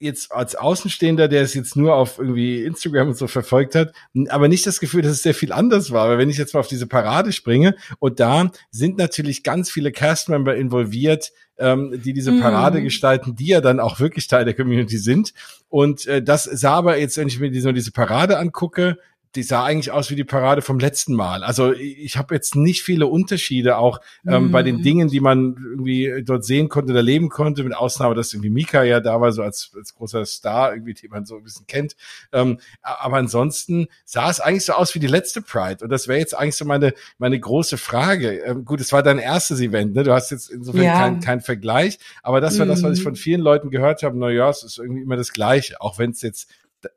jetzt 0.00 0.32
als 0.32 0.54
Außenstehender, 0.54 1.28
der 1.28 1.42
es 1.42 1.54
jetzt 1.54 1.76
nur 1.76 1.94
auf 1.94 2.18
irgendwie 2.18 2.64
Instagram 2.64 3.08
und 3.08 3.16
so 3.16 3.26
verfolgt 3.26 3.74
hat, 3.74 3.92
aber 4.28 4.48
nicht 4.48 4.66
das 4.66 4.80
Gefühl, 4.80 5.02
dass 5.02 5.12
es 5.12 5.22
sehr 5.22 5.34
viel 5.34 5.52
anders 5.52 5.90
war. 5.90 6.04
Aber 6.04 6.18
wenn 6.18 6.30
ich 6.30 6.38
jetzt 6.38 6.54
mal 6.54 6.60
auf 6.60 6.68
diese 6.68 6.86
Parade 6.86 7.32
springe 7.32 7.74
und 7.98 8.20
da 8.20 8.50
sind 8.70 8.98
natürlich 8.98 9.42
ganz 9.42 9.70
viele 9.70 9.90
Castmember 9.90 10.56
involviert, 10.56 11.32
ähm, 11.58 12.00
die 12.04 12.12
diese 12.12 12.32
Parade 12.38 12.80
mm. 12.80 12.84
gestalten, 12.84 13.34
die 13.34 13.48
ja 13.48 13.60
dann 13.60 13.80
auch 13.80 13.98
wirklich 13.98 14.28
Teil 14.28 14.44
der 14.44 14.54
Community 14.54 14.98
sind. 14.98 15.34
Und 15.68 16.06
äh, 16.06 16.22
das 16.22 16.44
sah 16.44 16.74
aber 16.74 16.98
jetzt, 16.98 17.16
wenn 17.16 17.28
ich 17.28 17.40
mir 17.40 17.50
diese, 17.50 17.72
diese 17.72 17.90
Parade 17.90 18.38
angucke, 18.38 18.98
die 19.34 19.42
sah 19.42 19.64
eigentlich 19.64 19.90
aus 19.90 20.10
wie 20.10 20.16
die 20.16 20.24
Parade 20.24 20.62
vom 20.62 20.78
letzten 20.78 21.14
Mal. 21.14 21.44
Also 21.44 21.72
ich 21.72 22.16
habe 22.16 22.34
jetzt 22.34 22.56
nicht 22.56 22.82
viele 22.82 23.06
Unterschiede 23.06 23.76
auch 23.76 24.00
ähm, 24.26 24.48
mm. 24.48 24.50
bei 24.52 24.62
den 24.62 24.76
mhm. 24.78 24.82
Dingen, 24.82 25.08
die 25.08 25.20
man 25.20 25.56
irgendwie 25.58 26.22
dort 26.24 26.44
sehen 26.44 26.68
konnte 26.68 26.92
oder 26.92 27.02
leben 27.02 27.28
konnte, 27.28 27.62
mit 27.64 27.74
Ausnahme, 27.74 28.14
dass 28.14 28.32
irgendwie 28.32 28.50
Mika 28.50 28.82
ja 28.82 29.00
da 29.00 29.20
war, 29.20 29.32
so 29.32 29.42
als, 29.42 29.70
als 29.76 29.94
großer 29.94 30.24
Star, 30.24 30.72
irgendwie, 30.72 30.94
die 30.94 31.08
man 31.08 31.26
so 31.26 31.36
ein 31.36 31.42
bisschen 31.42 31.66
kennt. 31.66 31.94
Ähm, 32.32 32.58
aber 32.82 33.18
ansonsten 33.18 33.88
sah 34.04 34.30
es 34.30 34.40
eigentlich 34.40 34.64
so 34.64 34.72
aus 34.72 34.94
wie 34.94 34.98
die 34.98 35.06
letzte 35.06 35.42
Pride. 35.42 35.84
Und 35.84 35.90
das 35.90 36.08
wäre 36.08 36.18
jetzt 36.18 36.36
eigentlich 36.36 36.56
so 36.56 36.64
meine, 36.64 36.94
meine 37.18 37.38
große 37.38 37.76
Frage. 37.76 38.38
Ähm, 38.38 38.64
gut, 38.64 38.80
es 38.80 38.92
war 38.92 39.02
dein 39.02 39.18
erstes 39.18 39.60
Event, 39.60 39.94
ne? 39.94 40.04
Du 40.04 40.12
hast 40.12 40.30
jetzt 40.30 40.50
insofern 40.50 40.84
ja. 40.84 40.98
keinen 40.98 41.20
kein 41.20 41.40
Vergleich. 41.40 41.98
Aber 42.22 42.40
das 42.40 42.58
war 42.58 42.66
mm. 42.66 42.70
das, 42.70 42.82
was 42.82 42.98
ich 42.98 43.02
von 43.02 43.12
mhm. 43.12 43.16
vielen 43.16 43.40
Leuten 43.40 43.70
gehört 43.70 44.02
habe. 44.02 44.18
Na 44.18 44.30
ja, 44.30 44.48
es 44.48 44.62
ist 44.62 44.78
irgendwie 44.78 45.02
immer 45.02 45.16
das 45.16 45.32
Gleiche, 45.32 45.80
auch 45.80 45.98
wenn 45.98 46.10
es 46.10 46.22
jetzt 46.22 46.48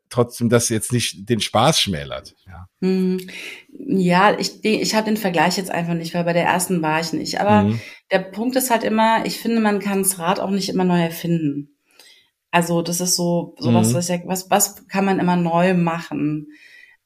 trotzdem 0.09 0.49
das 0.49 0.69
jetzt 0.69 0.93
nicht 0.93 1.29
den 1.29 1.39
Spaß 1.39 1.79
schmälert. 1.79 2.35
Ja, 2.45 2.67
hm. 2.81 3.19
ja 3.77 4.37
ich, 4.37 4.63
ich 4.63 4.95
habe 4.95 5.05
den 5.05 5.17
Vergleich 5.17 5.57
jetzt 5.57 5.71
einfach 5.71 5.93
nicht, 5.93 6.13
weil 6.13 6.23
bei 6.23 6.33
der 6.33 6.45
ersten 6.45 6.81
war 6.81 6.99
ich 6.99 7.13
nicht. 7.13 7.39
Aber 7.39 7.63
mhm. 7.63 7.81
der 8.11 8.19
Punkt 8.19 8.55
ist 8.55 8.69
halt 8.69 8.83
immer, 8.83 9.25
ich 9.25 9.39
finde, 9.39 9.61
man 9.61 9.79
kann 9.79 10.03
das 10.03 10.19
Rad 10.19 10.39
auch 10.39 10.51
nicht 10.51 10.69
immer 10.69 10.83
neu 10.83 11.01
erfinden. 11.01 11.75
Also 12.51 12.81
das 12.81 12.99
ist 12.99 13.15
so, 13.15 13.55
so 13.57 13.71
mhm. 13.71 13.75
was, 13.75 13.93
was, 14.25 14.49
was 14.49 14.87
kann 14.87 15.05
man 15.05 15.19
immer 15.19 15.37
neu 15.37 15.73
machen? 15.73 16.47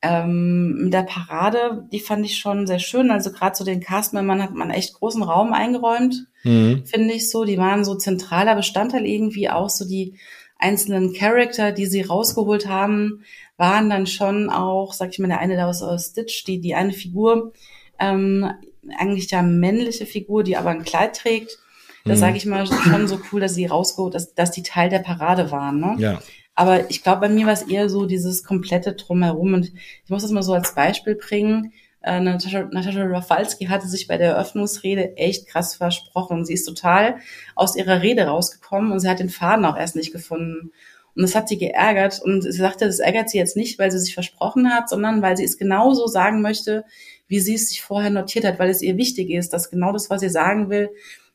Ähm, 0.02 0.84
mit 0.84 0.94
der 0.94 1.04
Parade, 1.04 1.88
die 1.92 2.00
fand 2.00 2.26
ich 2.26 2.38
schon 2.38 2.68
sehr 2.68 2.80
schön. 2.80 3.12
Also 3.12 3.32
gerade 3.32 3.56
so 3.56 3.64
den 3.64 3.80
Castmembern 3.80 4.42
hat 4.42 4.54
man 4.54 4.72
echt 4.72 4.96
großen 4.96 5.24
Raum 5.24 5.54
eingeräumt, 5.54 6.28
mhm. 6.44 6.84
finde 6.86 7.14
ich 7.14 7.30
so. 7.30 7.46
Die 7.46 7.58
waren 7.58 7.86
so 7.86 7.96
zentraler 7.96 8.56
Bestandteil 8.56 9.06
irgendwie 9.06 9.50
auch 9.50 9.70
so 9.70 9.88
die 9.88 10.18
einzelnen 10.66 11.14
Charakter, 11.14 11.72
die 11.72 11.86
sie 11.86 12.02
rausgeholt 12.02 12.68
haben, 12.68 13.24
waren 13.58 13.90
dann 13.90 14.08
schon 14.08 14.50
auch, 14.50 14.94
sag 14.94 15.12
ich 15.12 15.20
mal, 15.20 15.28
der 15.28 15.40
eine 15.40 15.56
da 15.56 15.68
aus, 15.68 15.84
aus 15.84 16.08
Stitch, 16.08 16.44
die, 16.46 16.60
die 16.60 16.74
eine 16.74 16.92
Figur, 16.92 17.54
ähm, 18.00 18.52
eigentlich 18.98 19.30
ja 19.30 19.42
männliche 19.42 20.06
Figur, 20.06 20.44
die 20.44 20.58
aber 20.58 20.72
ein 20.72 20.84
Kleid 20.84 21.16
trägt. 21.16 21.60
Das 22.04 22.18
mhm. 22.18 22.22
sage 22.22 22.38
ich 22.38 22.46
mal 22.46 22.66
schon 22.66 23.08
so 23.08 23.20
cool, 23.32 23.42
dass 23.42 23.56
sie 23.56 23.66
rausgeholt, 23.66 24.14
dass, 24.14 24.34
dass 24.34 24.52
die 24.52 24.64
Teil 24.64 24.90
der 24.90 25.00
Parade 25.00 25.52
waren. 25.52 25.80
Ne? 25.80 25.96
Ja. 26.00 26.20
Aber 26.56 26.90
ich 26.90 27.04
glaube, 27.04 27.22
bei 27.22 27.30
mir 27.30 27.46
war 27.46 27.54
es 27.54 27.64
eher 27.64 27.90
so 27.90 28.06
dieses 28.06 28.44
komplette 28.44 28.94
Drumherum. 28.94 29.54
Und 29.54 29.72
ich 30.04 30.10
muss 30.10 30.22
das 30.22 30.32
mal 30.32 30.44
so 30.44 30.54
als 30.54 30.74
Beispiel 30.74 31.16
bringen. 31.16 31.74
Äh, 32.06 32.20
Natascha, 32.20 32.70
Natascha 32.72 33.04
Rafalski 33.04 33.66
hatte 33.66 33.88
sich 33.88 34.08
bei 34.08 34.18
der 34.18 34.34
Eröffnungsrede 34.34 35.18
echt 35.18 35.48
krass 35.48 35.76
versprochen. 35.76 36.46
Sie 36.46 36.54
ist 36.54 36.66
total 36.66 37.18
aus 37.56 37.76
ihrer 37.76 38.04
Rede 38.04 38.28
rausgekommen 38.28 38.92
und 38.92 39.00
sie 39.00 39.10
hat 39.10 39.20
den 39.20 39.32
Faden 39.32 39.66
auch 39.66 39.76
erst 39.76 39.96
nicht 39.96 40.12
gefunden. 40.12 40.72
Und 41.16 41.24
das 41.24 41.34
hat 41.34 41.50
sie 41.50 41.58
geärgert. 41.58 42.22
Und 42.22 42.44
sie 42.44 42.52
sagte, 42.52 42.86
das 42.86 43.00
ärgert 43.00 43.32
sie 43.32 43.40
jetzt 43.40 43.58
nicht, 43.58 43.80
weil 43.80 43.90
sie 43.90 43.98
sich 43.98 44.14
versprochen 44.14 44.72
hat, 44.72 44.88
sondern 44.88 45.24
weil 45.24 45.36
sie 45.36 45.46
es 45.46 45.58
genauso 45.58 46.06
sagen 46.06 46.42
möchte, 46.42 46.86
wie 47.28 47.40
sie 47.40 47.56
es 47.56 47.70
sich 47.70 47.82
vorher 47.82 48.12
notiert 48.12 48.46
hat, 48.46 48.60
weil 48.60 48.70
es 48.70 48.84
ihr 48.84 48.98
wichtig 48.98 49.32
ist, 49.32 49.52
dass 49.52 49.72
genau 49.72 49.92
das, 49.92 50.12
was 50.12 50.22
sie 50.22 50.30
sagen 50.30 50.70
will, 50.70 50.90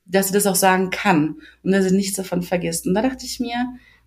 dass 0.04 0.28
sie 0.28 0.34
das 0.34 0.46
auch 0.46 0.54
sagen 0.54 0.90
kann 0.90 1.40
und 1.64 1.72
dass 1.72 1.84
sie 1.84 1.96
nichts 1.96 2.16
davon 2.16 2.42
vergisst. 2.42 2.86
Und 2.86 2.94
da 2.94 3.02
dachte 3.02 3.24
ich 3.24 3.40
mir, 3.40 3.56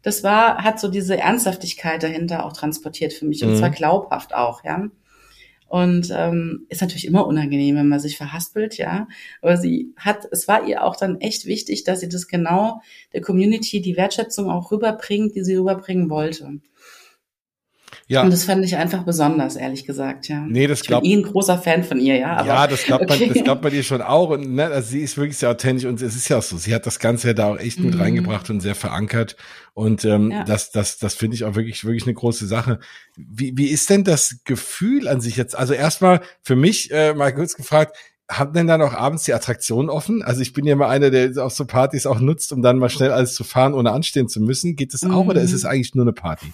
das 0.01 0.23
war, 0.23 0.63
hat 0.63 0.79
so 0.79 0.87
diese 0.87 1.17
Ernsthaftigkeit 1.17 2.03
dahinter 2.03 2.45
auch 2.45 2.53
transportiert 2.53 3.11
für 3.11 3.25
mich. 3.25 3.43
Und 3.43 3.51
mhm. 3.51 3.57
zwar 3.57 3.69
glaubhaft 3.69 4.33
auch, 4.33 4.63
ja. 4.63 4.87
Und 5.73 6.13
ähm, 6.15 6.67
ist 6.69 6.81
natürlich 6.81 7.07
immer 7.07 7.25
unangenehm, 7.25 7.77
wenn 7.77 7.87
man 7.87 7.99
sich 7.99 8.15
verhaspelt, 8.15 8.77
ja. 8.77 9.07
Aber 9.41 9.57
sie 9.57 9.91
hat, 9.97 10.27
es 10.29 10.47
war 10.47 10.67
ihr 10.67 10.83
auch 10.83 10.95
dann 10.95 11.19
echt 11.19 11.47
wichtig, 11.47 11.83
dass 11.83 12.01
sie 12.01 12.09
das 12.09 12.27
genau 12.27 12.83
der 13.11 13.21
Community 13.21 13.81
die 13.81 13.97
Wertschätzung 13.97 14.51
auch 14.51 14.71
rüberbringt, 14.71 15.35
die 15.35 15.43
sie 15.43 15.55
rüberbringen 15.55 16.11
wollte. 16.11 16.59
Ja. 18.07 18.23
Und 18.23 18.31
das 18.31 18.43
fand 18.43 18.63
ich 18.65 18.75
einfach 18.75 19.03
besonders, 19.03 19.55
ehrlich 19.55 19.85
gesagt, 19.85 20.27
ja. 20.27 20.41
Nee, 20.41 20.67
das 20.67 20.81
glaubt. 20.81 21.05
Ich 21.05 21.11
bin 21.11 21.23
eh 21.23 21.25
ein 21.25 21.31
großer 21.31 21.57
Fan 21.57 21.83
von 21.83 21.99
ihr, 21.99 22.17
ja. 22.17 22.37
Aber, 22.37 22.47
ja, 22.47 22.67
das 22.67 22.83
glaubt 22.83 23.09
okay. 23.09 23.27
man, 23.27 23.33
das 23.33 23.43
glaubt 23.43 23.63
man 23.63 23.73
ihr 23.73 23.83
schon 23.83 24.01
auch. 24.01 24.29
Und 24.29 24.53
ne, 24.53 24.65
also 24.65 24.89
sie 24.89 25.01
ist 25.01 25.17
wirklich 25.17 25.37
sehr 25.37 25.49
authentisch 25.49 25.85
und 25.85 26.01
es 26.01 26.15
ist 26.15 26.27
ja 26.27 26.37
auch 26.37 26.43
so. 26.43 26.57
Sie 26.57 26.73
hat 26.75 26.85
das 26.85 26.99
Ganze 26.99 27.27
ja 27.29 27.33
da 27.33 27.47
auch 27.47 27.57
echt 27.57 27.79
mhm. 27.79 27.85
mit 27.85 27.99
reingebracht 27.99 28.49
und 28.49 28.59
sehr 28.59 28.75
verankert. 28.75 29.37
Und 29.73 30.03
ähm, 30.05 30.31
ja. 30.31 30.43
das, 30.43 30.71
das, 30.71 30.97
das 30.97 31.15
finde 31.15 31.35
ich 31.35 31.45
auch 31.45 31.55
wirklich, 31.55 31.85
wirklich 31.85 32.03
eine 32.03 32.13
große 32.13 32.45
Sache. 32.45 32.79
Wie, 33.15 33.53
wie 33.55 33.67
ist 33.67 33.89
denn 33.89 34.03
das 34.03 34.37
Gefühl 34.43 35.07
an 35.07 35.21
sich 35.21 35.37
jetzt? 35.37 35.55
Also 35.57 35.73
erstmal 35.73 36.21
für 36.41 36.55
mich 36.55 36.91
äh, 36.91 37.13
mal 37.13 37.33
kurz 37.33 37.55
gefragt, 37.55 37.95
haben 38.29 38.53
denn 38.53 38.67
dann 38.67 38.81
auch 38.81 38.93
abends 38.93 39.23
die 39.23 39.33
Attraktionen 39.33 39.89
offen? 39.89 40.23
Also 40.23 40.41
ich 40.41 40.53
bin 40.53 40.65
ja 40.65 40.75
mal 40.75 40.89
einer, 40.89 41.09
der 41.09 41.31
auch 41.43 41.51
so 41.51 41.65
Partys 41.65 42.05
auch 42.05 42.19
nutzt, 42.19 42.51
um 42.51 42.61
dann 42.61 42.77
mal 42.77 42.89
schnell 42.89 43.11
alles 43.11 43.33
zu 43.35 43.43
fahren, 43.43 43.73
ohne 43.73 43.91
anstehen 43.91 44.27
zu 44.27 44.41
müssen. 44.41 44.75
Geht 44.75 44.93
das 44.93 45.03
auch 45.03 45.23
mhm. 45.23 45.29
oder 45.29 45.41
ist 45.41 45.53
es 45.53 45.65
eigentlich 45.65 45.95
nur 45.95 46.05
eine 46.05 46.13
Party? 46.13 46.53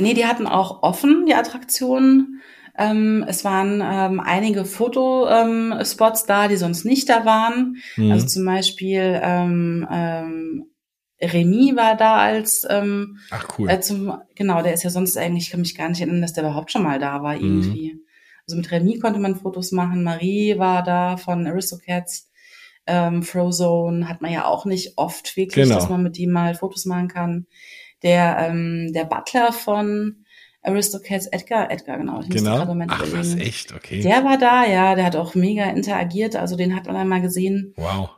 Nee, 0.00 0.14
die 0.14 0.26
hatten 0.26 0.46
auch 0.46 0.82
offen, 0.82 1.26
die 1.26 1.34
Attraktionen. 1.34 2.40
Ähm, 2.76 3.24
es 3.26 3.44
waren 3.44 3.82
ähm, 3.84 4.20
einige 4.20 4.64
Fotospots 4.64 6.20
ähm, 6.20 6.26
da, 6.28 6.48
die 6.48 6.56
sonst 6.56 6.84
nicht 6.84 7.08
da 7.08 7.24
waren. 7.24 7.78
Mhm. 7.96 8.12
Also 8.12 8.26
zum 8.26 8.44
Beispiel 8.44 9.20
ähm, 9.22 9.86
ähm, 9.90 10.66
Remy 11.20 11.74
war 11.74 11.96
da 11.96 12.18
als 12.18 12.64
ähm, 12.70 13.18
Ach 13.30 13.58
cool. 13.58 13.68
Äh, 13.68 13.80
zum, 13.80 14.16
genau, 14.36 14.62
der 14.62 14.74
ist 14.74 14.84
ja 14.84 14.90
sonst 14.90 15.16
eigentlich, 15.18 15.46
ich 15.46 15.50
kann 15.50 15.60
mich 15.60 15.76
gar 15.76 15.88
nicht 15.88 16.00
erinnern, 16.00 16.22
dass 16.22 16.32
der 16.32 16.44
überhaupt 16.44 16.70
schon 16.70 16.84
mal 16.84 17.00
da 17.00 17.22
war 17.22 17.34
mhm. 17.34 17.42
irgendwie. 17.42 17.94
Mhm. 17.94 18.00
Also 18.46 18.56
mit 18.56 18.70
Remy 18.70 19.00
konnte 19.00 19.18
man 19.18 19.36
Fotos 19.36 19.72
machen, 19.72 20.04
Marie 20.04 20.58
war 20.58 20.82
da 20.82 21.16
von 21.16 21.46
Aristocats, 21.46 22.30
ähm, 22.86 23.22
Frozone 23.22 24.08
hat 24.08 24.22
man 24.22 24.32
ja 24.32 24.46
auch 24.46 24.64
nicht 24.64 24.94
oft 24.96 25.36
wirklich, 25.36 25.64
genau. 25.64 25.74
dass 25.74 25.90
man 25.90 26.02
mit 26.02 26.18
ihm 26.18 26.30
mal 26.30 26.54
Fotos 26.54 26.86
machen 26.86 27.08
kann 27.08 27.46
der, 28.02 28.38
ähm, 28.40 28.92
der 28.92 29.04
Butler 29.04 29.52
von 29.52 30.24
Aristocats, 30.62 31.26
Edgar, 31.26 31.70
Edgar, 31.70 31.98
genau. 31.98 32.20
Ich 32.20 32.28
genau. 32.28 32.66
Ach, 32.88 33.04
was, 33.12 33.34
echt? 33.36 33.72
Okay. 33.72 34.02
Der 34.02 34.24
war 34.24 34.38
da, 34.38 34.66
ja, 34.66 34.94
der 34.94 35.04
hat 35.04 35.16
auch 35.16 35.34
mega 35.34 35.64
interagiert, 35.64 36.36
also 36.36 36.56
den 36.56 36.74
hat 36.74 36.86
man 36.86 36.96
einmal 36.96 37.22
gesehen. 37.22 37.72
Wow. 37.76 38.10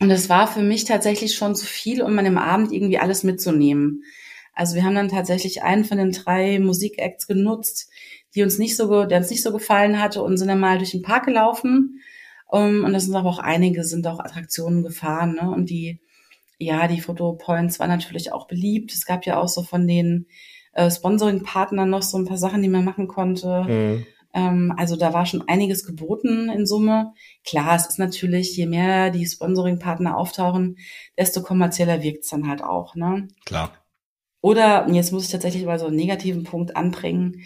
Und 0.00 0.10
es 0.10 0.28
war 0.28 0.48
für 0.48 0.62
mich 0.62 0.84
tatsächlich 0.84 1.34
schon 1.34 1.54
zu 1.54 1.64
viel, 1.64 2.02
um 2.02 2.18
an 2.18 2.24
dem 2.24 2.38
Abend 2.38 2.72
irgendwie 2.72 2.98
alles 2.98 3.22
mitzunehmen. 3.22 4.02
Also 4.52 4.74
wir 4.74 4.84
haben 4.84 4.96
dann 4.96 5.08
tatsächlich 5.08 5.62
einen 5.62 5.84
von 5.84 5.98
den 5.98 6.12
drei 6.12 6.58
Musikacts 6.58 7.26
genutzt, 7.26 7.88
die 8.34 8.42
uns 8.42 8.58
nicht 8.58 8.76
so, 8.76 9.04
der 9.04 9.18
uns 9.18 9.30
nicht 9.30 9.42
so 9.42 9.52
gefallen 9.52 10.00
hatte 10.00 10.22
und 10.22 10.36
sind 10.36 10.48
dann 10.48 10.60
mal 10.60 10.78
durch 10.78 10.90
den 10.90 11.02
Park 11.02 11.26
gelaufen. 11.26 12.00
Um, 12.48 12.84
und 12.84 12.92
das 12.92 13.04
sind 13.04 13.14
aber 13.14 13.30
auch 13.30 13.38
einige, 13.38 13.82
sind 13.82 14.06
auch 14.06 14.20
Attraktionen 14.20 14.82
gefahren, 14.82 15.36
ne? 15.40 15.50
Und 15.50 15.70
die 15.70 16.00
ja, 16.62 16.88
die 16.88 17.00
Fotopoints 17.00 17.78
waren 17.80 17.90
natürlich 17.90 18.32
auch 18.32 18.46
beliebt. 18.46 18.92
Es 18.92 19.04
gab 19.04 19.26
ja 19.26 19.38
auch 19.38 19.48
so 19.48 19.62
von 19.62 19.86
den 19.86 20.26
äh, 20.72 20.90
Sponsoring-Partnern 20.90 21.88
noch 21.88 22.02
so 22.02 22.18
ein 22.18 22.26
paar 22.26 22.38
Sachen, 22.38 22.62
die 22.62 22.68
man 22.68 22.84
machen 22.84 23.08
konnte. 23.08 23.64
Mhm. 23.64 24.06
Ähm, 24.34 24.74
also 24.76 24.96
da 24.96 25.12
war 25.12 25.26
schon 25.26 25.46
einiges 25.48 25.84
geboten 25.84 26.48
in 26.48 26.66
Summe. 26.66 27.12
Klar, 27.44 27.76
es 27.76 27.86
ist 27.86 27.98
natürlich, 27.98 28.56
je 28.56 28.66
mehr 28.66 29.10
die 29.10 29.26
Sponsoring-Partner 29.26 30.16
auftauchen, 30.16 30.78
desto 31.18 31.42
kommerzieller 31.42 32.02
wirkt's 32.02 32.30
dann 32.30 32.48
halt 32.48 32.62
auch. 32.62 32.94
Ne? 32.94 33.28
Klar. 33.44 33.72
Oder, 34.40 34.88
jetzt 34.90 35.12
muss 35.12 35.24
ich 35.24 35.30
tatsächlich 35.30 35.64
mal 35.64 35.78
so 35.78 35.86
einen 35.86 35.96
negativen 35.96 36.44
Punkt 36.44 36.76
anbringen, 36.76 37.42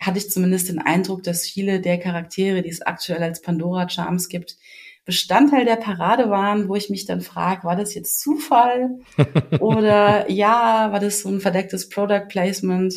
hatte 0.00 0.18
ich 0.18 0.30
zumindest 0.30 0.68
den 0.68 0.78
Eindruck, 0.78 1.22
dass 1.22 1.46
viele 1.46 1.80
der 1.80 1.98
Charaktere, 1.98 2.62
die 2.62 2.70
es 2.70 2.80
aktuell 2.80 3.22
als 3.22 3.42
Pandora 3.42 3.88
Charms 3.88 4.28
gibt, 4.28 4.56
Bestandteil 5.04 5.64
der 5.64 5.76
Parade 5.76 6.30
waren, 6.30 6.68
wo 6.68 6.76
ich 6.76 6.90
mich 6.90 7.06
dann 7.06 7.20
frage, 7.20 7.64
war 7.64 7.76
das 7.76 7.94
jetzt 7.94 8.20
Zufall 8.20 8.98
oder 9.60 10.30
ja, 10.30 10.92
war 10.92 11.00
das 11.00 11.20
so 11.20 11.28
ein 11.28 11.40
verdecktes 11.40 11.88
Product 11.88 12.26
Placement, 12.28 12.94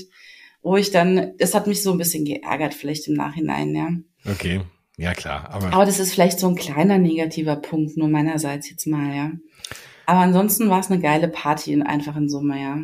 wo 0.62 0.78
ich 0.78 0.92
dann, 0.92 1.34
das 1.38 1.54
hat 1.54 1.68
mich 1.68 1.82
so 1.82 1.92
ein 1.92 1.98
bisschen 1.98 2.26
geärgert 2.26 2.74
vielleicht 2.74 3.08
im 3.08 3.16
Nachhinein, 3.16 3.76
ja. 3.76 3.90
Okay, 4.32 4.62
ja 4.98 5.14
klar. 5.14 5.50
Aber, 5.50 5.74
aber 5.74 5.86
das 5.86 6.00
ist 6.00 6.14
vielleicht 6.14 6.40
so 6.40 6.48
ein 6.48 6.56
kleiner 6.56 6.98
negativer 6.98 7.56
Punkt 7.56 7.98
nur 7.98 8.10
meinerseits 8.10 8.70
jetzt 8.70 8.86
mal, 8.88 9.16
ja. 9.16 9.32
Aber 10.06 10.20
ansonsten 10.20 10.70
war 10.70 10.82
es 10.82 10.92
eine 10.92 11.00
geile 11.02 11.30
Party 11.30 11.72
in 11.72 11.84
einfachen 11.84 12.30
Summe, 12.30 12.62
ja. 12.62 12.78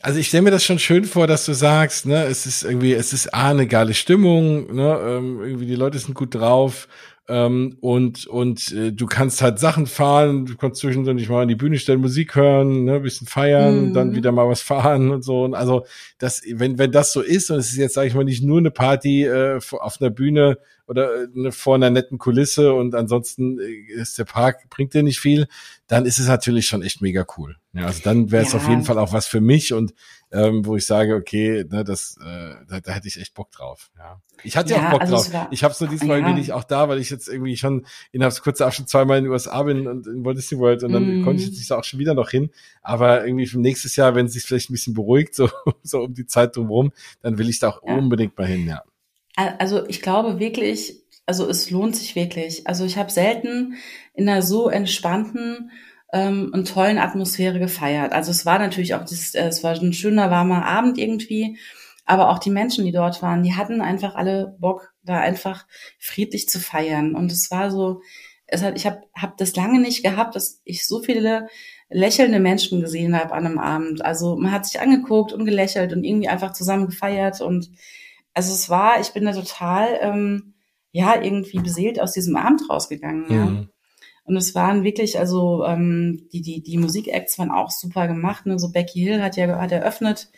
Also 0.00 0.18
ich 0.18 0.28
stelle 0.28 0.42
mir 0.42 0.50
das 0.50 0.64
schon 0.64 0.78
schön 0.78 1.04
vor, 1.04 1.26
dass 1.26 1.46
du 1.46 1.54
sagst, 1.54 2.04
ne, 2.04 2.24
es 2.24 2.44
ist 2.44 2.62
irgendwie, 2.62 2.92
es 2.92 3.14
ist 3.14 3.32
A, 3.32 3.50
eine 3.50 3.66
geile 3.66 3.94
Stimmung, 3.94 4.74
ne, 4.74 4.98
ähm, 5.02 5.40
irgendwie 5.40 5.66
die 5.66 5.76
Leute 5.76 5.98
sind 5.98 6.14
gut 6.14 6.34
drauf 6.34 6.88
ähm, 7.26 7.78
und 7.80 8.26
und 8.26 8.70
äh, 8.72 8.92
du 8.92 9.06
kannst 9.06 9.40
halt 9.40 9.58
Sachen 9.58 9.86
fahren, 9.86 10.44
du 10.44 10.56
kannst 10.56 10.80
zwischendurch 10.80 11.28
mal 11.28 11.42
an 11.42 11.48
die 11.48 11.54
Bühne 11.54 11.78
stellen, 11.78 12.00
Musik 12.00 12.34
hören, 12.34 12.84
ne, 12.84 13.00
bisschen 13.00 13.26
feiern, 13.26 13.88
mhm. 13.88 13.94
dann 13.94 14.14
wieder 14.14 14.30
mal 14.30 14.46
was 14.46 14.60
fahren 14.60 15.10
und 15.10 15.22
so. 15.22 15.44
Und 15.44 15.54
also 15.54 15.86
das, 16.18 16.42
wenn 16.52 16.78
wenn 16.78 16.92
das 16.92 17.12
so 17.12 17.22
ist 17.22 17.50
und 17.50 17.58
es 17.58 17.70
ist 17.70 17.78
jetzt 17.78 17.94
sage 17.94 18.08
ich 18.08 18.14
mal 18.14 18.24
nicht 18.24 18.44
nur 18.44 18.58
eine 18.58 18.70
Party 18.70 19.24
äh, 19.24 19.58
auf 19.72 20.00
einer 20.00 20.10
Bühne 20.10 20.58
oder 20.86 21.22
äh, 21.22 21.26
ne, 21.32 21.52
vor 21.52 21.76
einer 21.76 21.88
netten 21.88 22.18
Kulisse 22.18 22.74
und 22.74 22.94
ansonsten 22.94 23.58
äh, 23.58 24.00
ist 24.00 24.18
der 24.18 24.24
Park, 24.24 24.68
bringt 24.68 24.92
dir 24.92 25.02
nicht 25.02 25.18
viel, 25.18 25.46
dann 25.86 26.04
ist 26.04 26.18
es 26.18 26.28
natürlich 26.28 26.66
schon 26.66 26.82
echt 26.82 27.00
mega 27.00 27.24
cool. 27.38 27.56
Ja, 27.72 27.86
also 27.86 28.00
dann 28.04 28.30
wäre 28.32 28.44
es 28.44 28.52
ja. 28.52 28.58
auf 28.58 28.68
jeden 28.68 28.84
Fall 28.84 28.98
auch 28.98 29.14
was 29.14 29.26
für 29.26 29.40
mich 29.40 29.72
und 29.72 29.94
ähm, 30.34 30.66
wo 30.66 30.76
ich 30.76 30.84
sage, 30.84 31.14
okay, 31.14 31.64
ne, 31.70 31.84
das, 31.84 32.18
äh, 32.20 32.54
da, 32.68 32.80
da 32.80 32.92
hätte 32.92 33.06
ich 33.06 33.20
echt 33.20 33.34
Bock 33.34 33.52
drauf. 33.52 33.90
Ja. 33.96 34.20
Ich 34.42 34.56
hatte 34.56 34.72
ja, 34.72 34.88
auch 34.88 34.90
Bock 34.90 35.00
also 35.02 35.14
drauf. 35.14 35.32
War, 35.32 35.48
ich 35.52 35.62
habe 35.62 35.74
so 35.74 35.86
diesmal 35.86 36.20
ja. 36.20 36.32
nicht 36.32 36.52
auch 36.52 36.64
da, 36.64 36.88
weil 36.88 36.98
ich 36.98 37.08
jetzt 37.08 37.28
irgendwie 37.28 37.56
schon 37.56 37.86
innerhalb 38.10 38.42
kurzer 38.42 38.66
Abstand 38.66 38.88
zweimal 38.88 39.18
in 39.18 39.24
den 39.24 39.32
USA 39.32 39.62
bin 39.62 39.86
und 39.86 40.08
in 40.08 40.24
Walt 40.24 40.36
Disney 40.36 40.58
World 40.58 40.82
und 40.82 40.92
dann 40.92 41.20
mm. 41.20 41.24
konnte 41.24 41.42
ich 41.42 41.48
jetzt 41.48 41.58
nicht 41.58 41.70
auch 41.70 41.84
schon 41.84 42.00
wieder 42.00 42.14
noch 42.14 42.30
hin. 42.30 42.50
Aber 42.82 43.24
irgendwie 43.24 43.46
für 43.46 43.60
nächstes 43.60 43.94
Jahr, 43.94 44.16
wenn 44.16 44.26
es 44.26 44.32
sich 44.32 44.42
vielleicht 44.42 44.70
ein 44.70 44.72
bisschen 44.72 44.94
beruhigt, 44.94 45.36
so, 45.36 45.48
so 45.84 46.00
um 46.02 46.14
die 46.14 46.26
Zeit 46.26 46.56
drumherum, 46.56 46.92
dann 47.22 47.38
will 47.38 47.48
ich 47.48 47.60
da 47.60 47.70
auch 47.70 47.82
ja. 47.86 47.94
unbedingt 47.94 48.36
mal 48.36 48.46
hin, 48.46 48.66
ja. 48.66 48.82
Also 49.36 49.86
ich 49.88 50.02
glaube 50.02 50.40
wirklich, 50.40 51.00
also 51.26 51.48
es 51.48 51.70
lohnt 51.70 51.96
sich 51.96 52.16
wirklich. 52.16 52.66
Also 52.66 52.84
ich 52.84 52.98
habe 52.98 53.10
selten 53.10 53.74
in 54.14 54.28
einer 54.28 54.42
so 54.42 54.68
entspannten 54.68 55.70
ähm, 56.14 56.50
und 56.54 56.68
tollen 56.68 56.98
Atmosphäre 56.98 57.58
gefeiert. 57.58 58.12
Also 58.12 58.30
es 58.30 58.46
war 58.46 58.60
natürlich 58.60 58.94
auch, 58.94 59.00
das, 59.00 59.34
äh, 59.34 59.48
es 59.48 59.64
war 59.64 59.72
ein 59.72 59.92
schöner 59.92 60.30
warmer 60.30 60.64
Abend 60.64 60.96
irgendwie, 60.96 61.58
aber 62.06 62.30
auch 62.30 62.38
die 62.38 62.50
Menschen, 62.50 62.84
die 62.84 62.92
dort 62.92 63.20
waren, 63.20 63.42
die 63.42 63.54
hatten 63.54 63.80
einfach 63.80 64.14
alle 64.14 64.56
Bock, 64.60 64.94
da 65.02 65.18
einfach 65.18 65.66
friedlich 65.98 66.48
zu 66.48 66.60
feiern. 66.60 67.16
Und 67.16 67.32
es 67.32 67.50
war 67.50 67.72
so, 67.72 68.00
es 68.46 68.62
hat, 68.62 68.76
ich 68.76 68.86
habe 68.86 69.02
hab 69.16 69.36
das 69.38 69.56
lange 69.56 69.80
nicht 69.80 70.04
gehabt, 70.04 70.36
dass 70.36 70.60
ich 70.64 70.86
so 70.86 71.02
viele 71.02 71.48
lächelnde 71.90 72.38
Menschen 72.38 72.80
gesehen 72.80 73.18
habe 73.18 73.34
an 73.34 73.46
einem 73.46 73.58
Abend. 73.58 74.04
Also 74.04 74.36
man 74.36 74.52
hat 74.52 74.66
sich 74.66 74.80
angeguckt 74.80 75.32
und 75.32 75.44
gelächelt 75.44 75.92
und 75.92 76.04
irgendwie 76.04 76.28
einfach 76.28 76.52
zusammen 76.52 76.86
gefeiert 76.86 77.40
und 77.40 77.70
also 78.34 78.52
es 78.52 78.68
war, 78.68 79.00
ich 79.00 79.12
bin 79.12 79.24
da 79.24 79.32
total, 79.32 79.98
ähm, 80.00 80.54
ja, 80.90 81.20
irgendwie 81.20 81.58
beseelt 81.58 82.00
aus 82.00 82.12
diesem 82.12 82.36
Abend 82.36 82.68
rausgegangen. 82.68 83.26
Ja. 83.28 83.44
Mhm. 83.46 83.68
Und 84.24 84.36
es 84.36 84.54
waren 84.54 84.84
wirklich, 84.84 85.18
also 85.18 85.64
ähm, 85.64 86.28
die, 86.32 86.40
die, 86.40 86.62
die 86.62 86.78
Musikacts 86.78 87.38
waren 87.38 87.50
auch 87.50 87.70
super 87.70 88.08
gemacht. 88.08 88.46
Ne? 88.46 88.58
So 88.58 88.72
Becky 88.72 89.00
Hill 89.00 89.22
hat 89.22 89.36
ja 89.36 89.58
hat 89.58 89.70
eröffnet, 89.70 90.30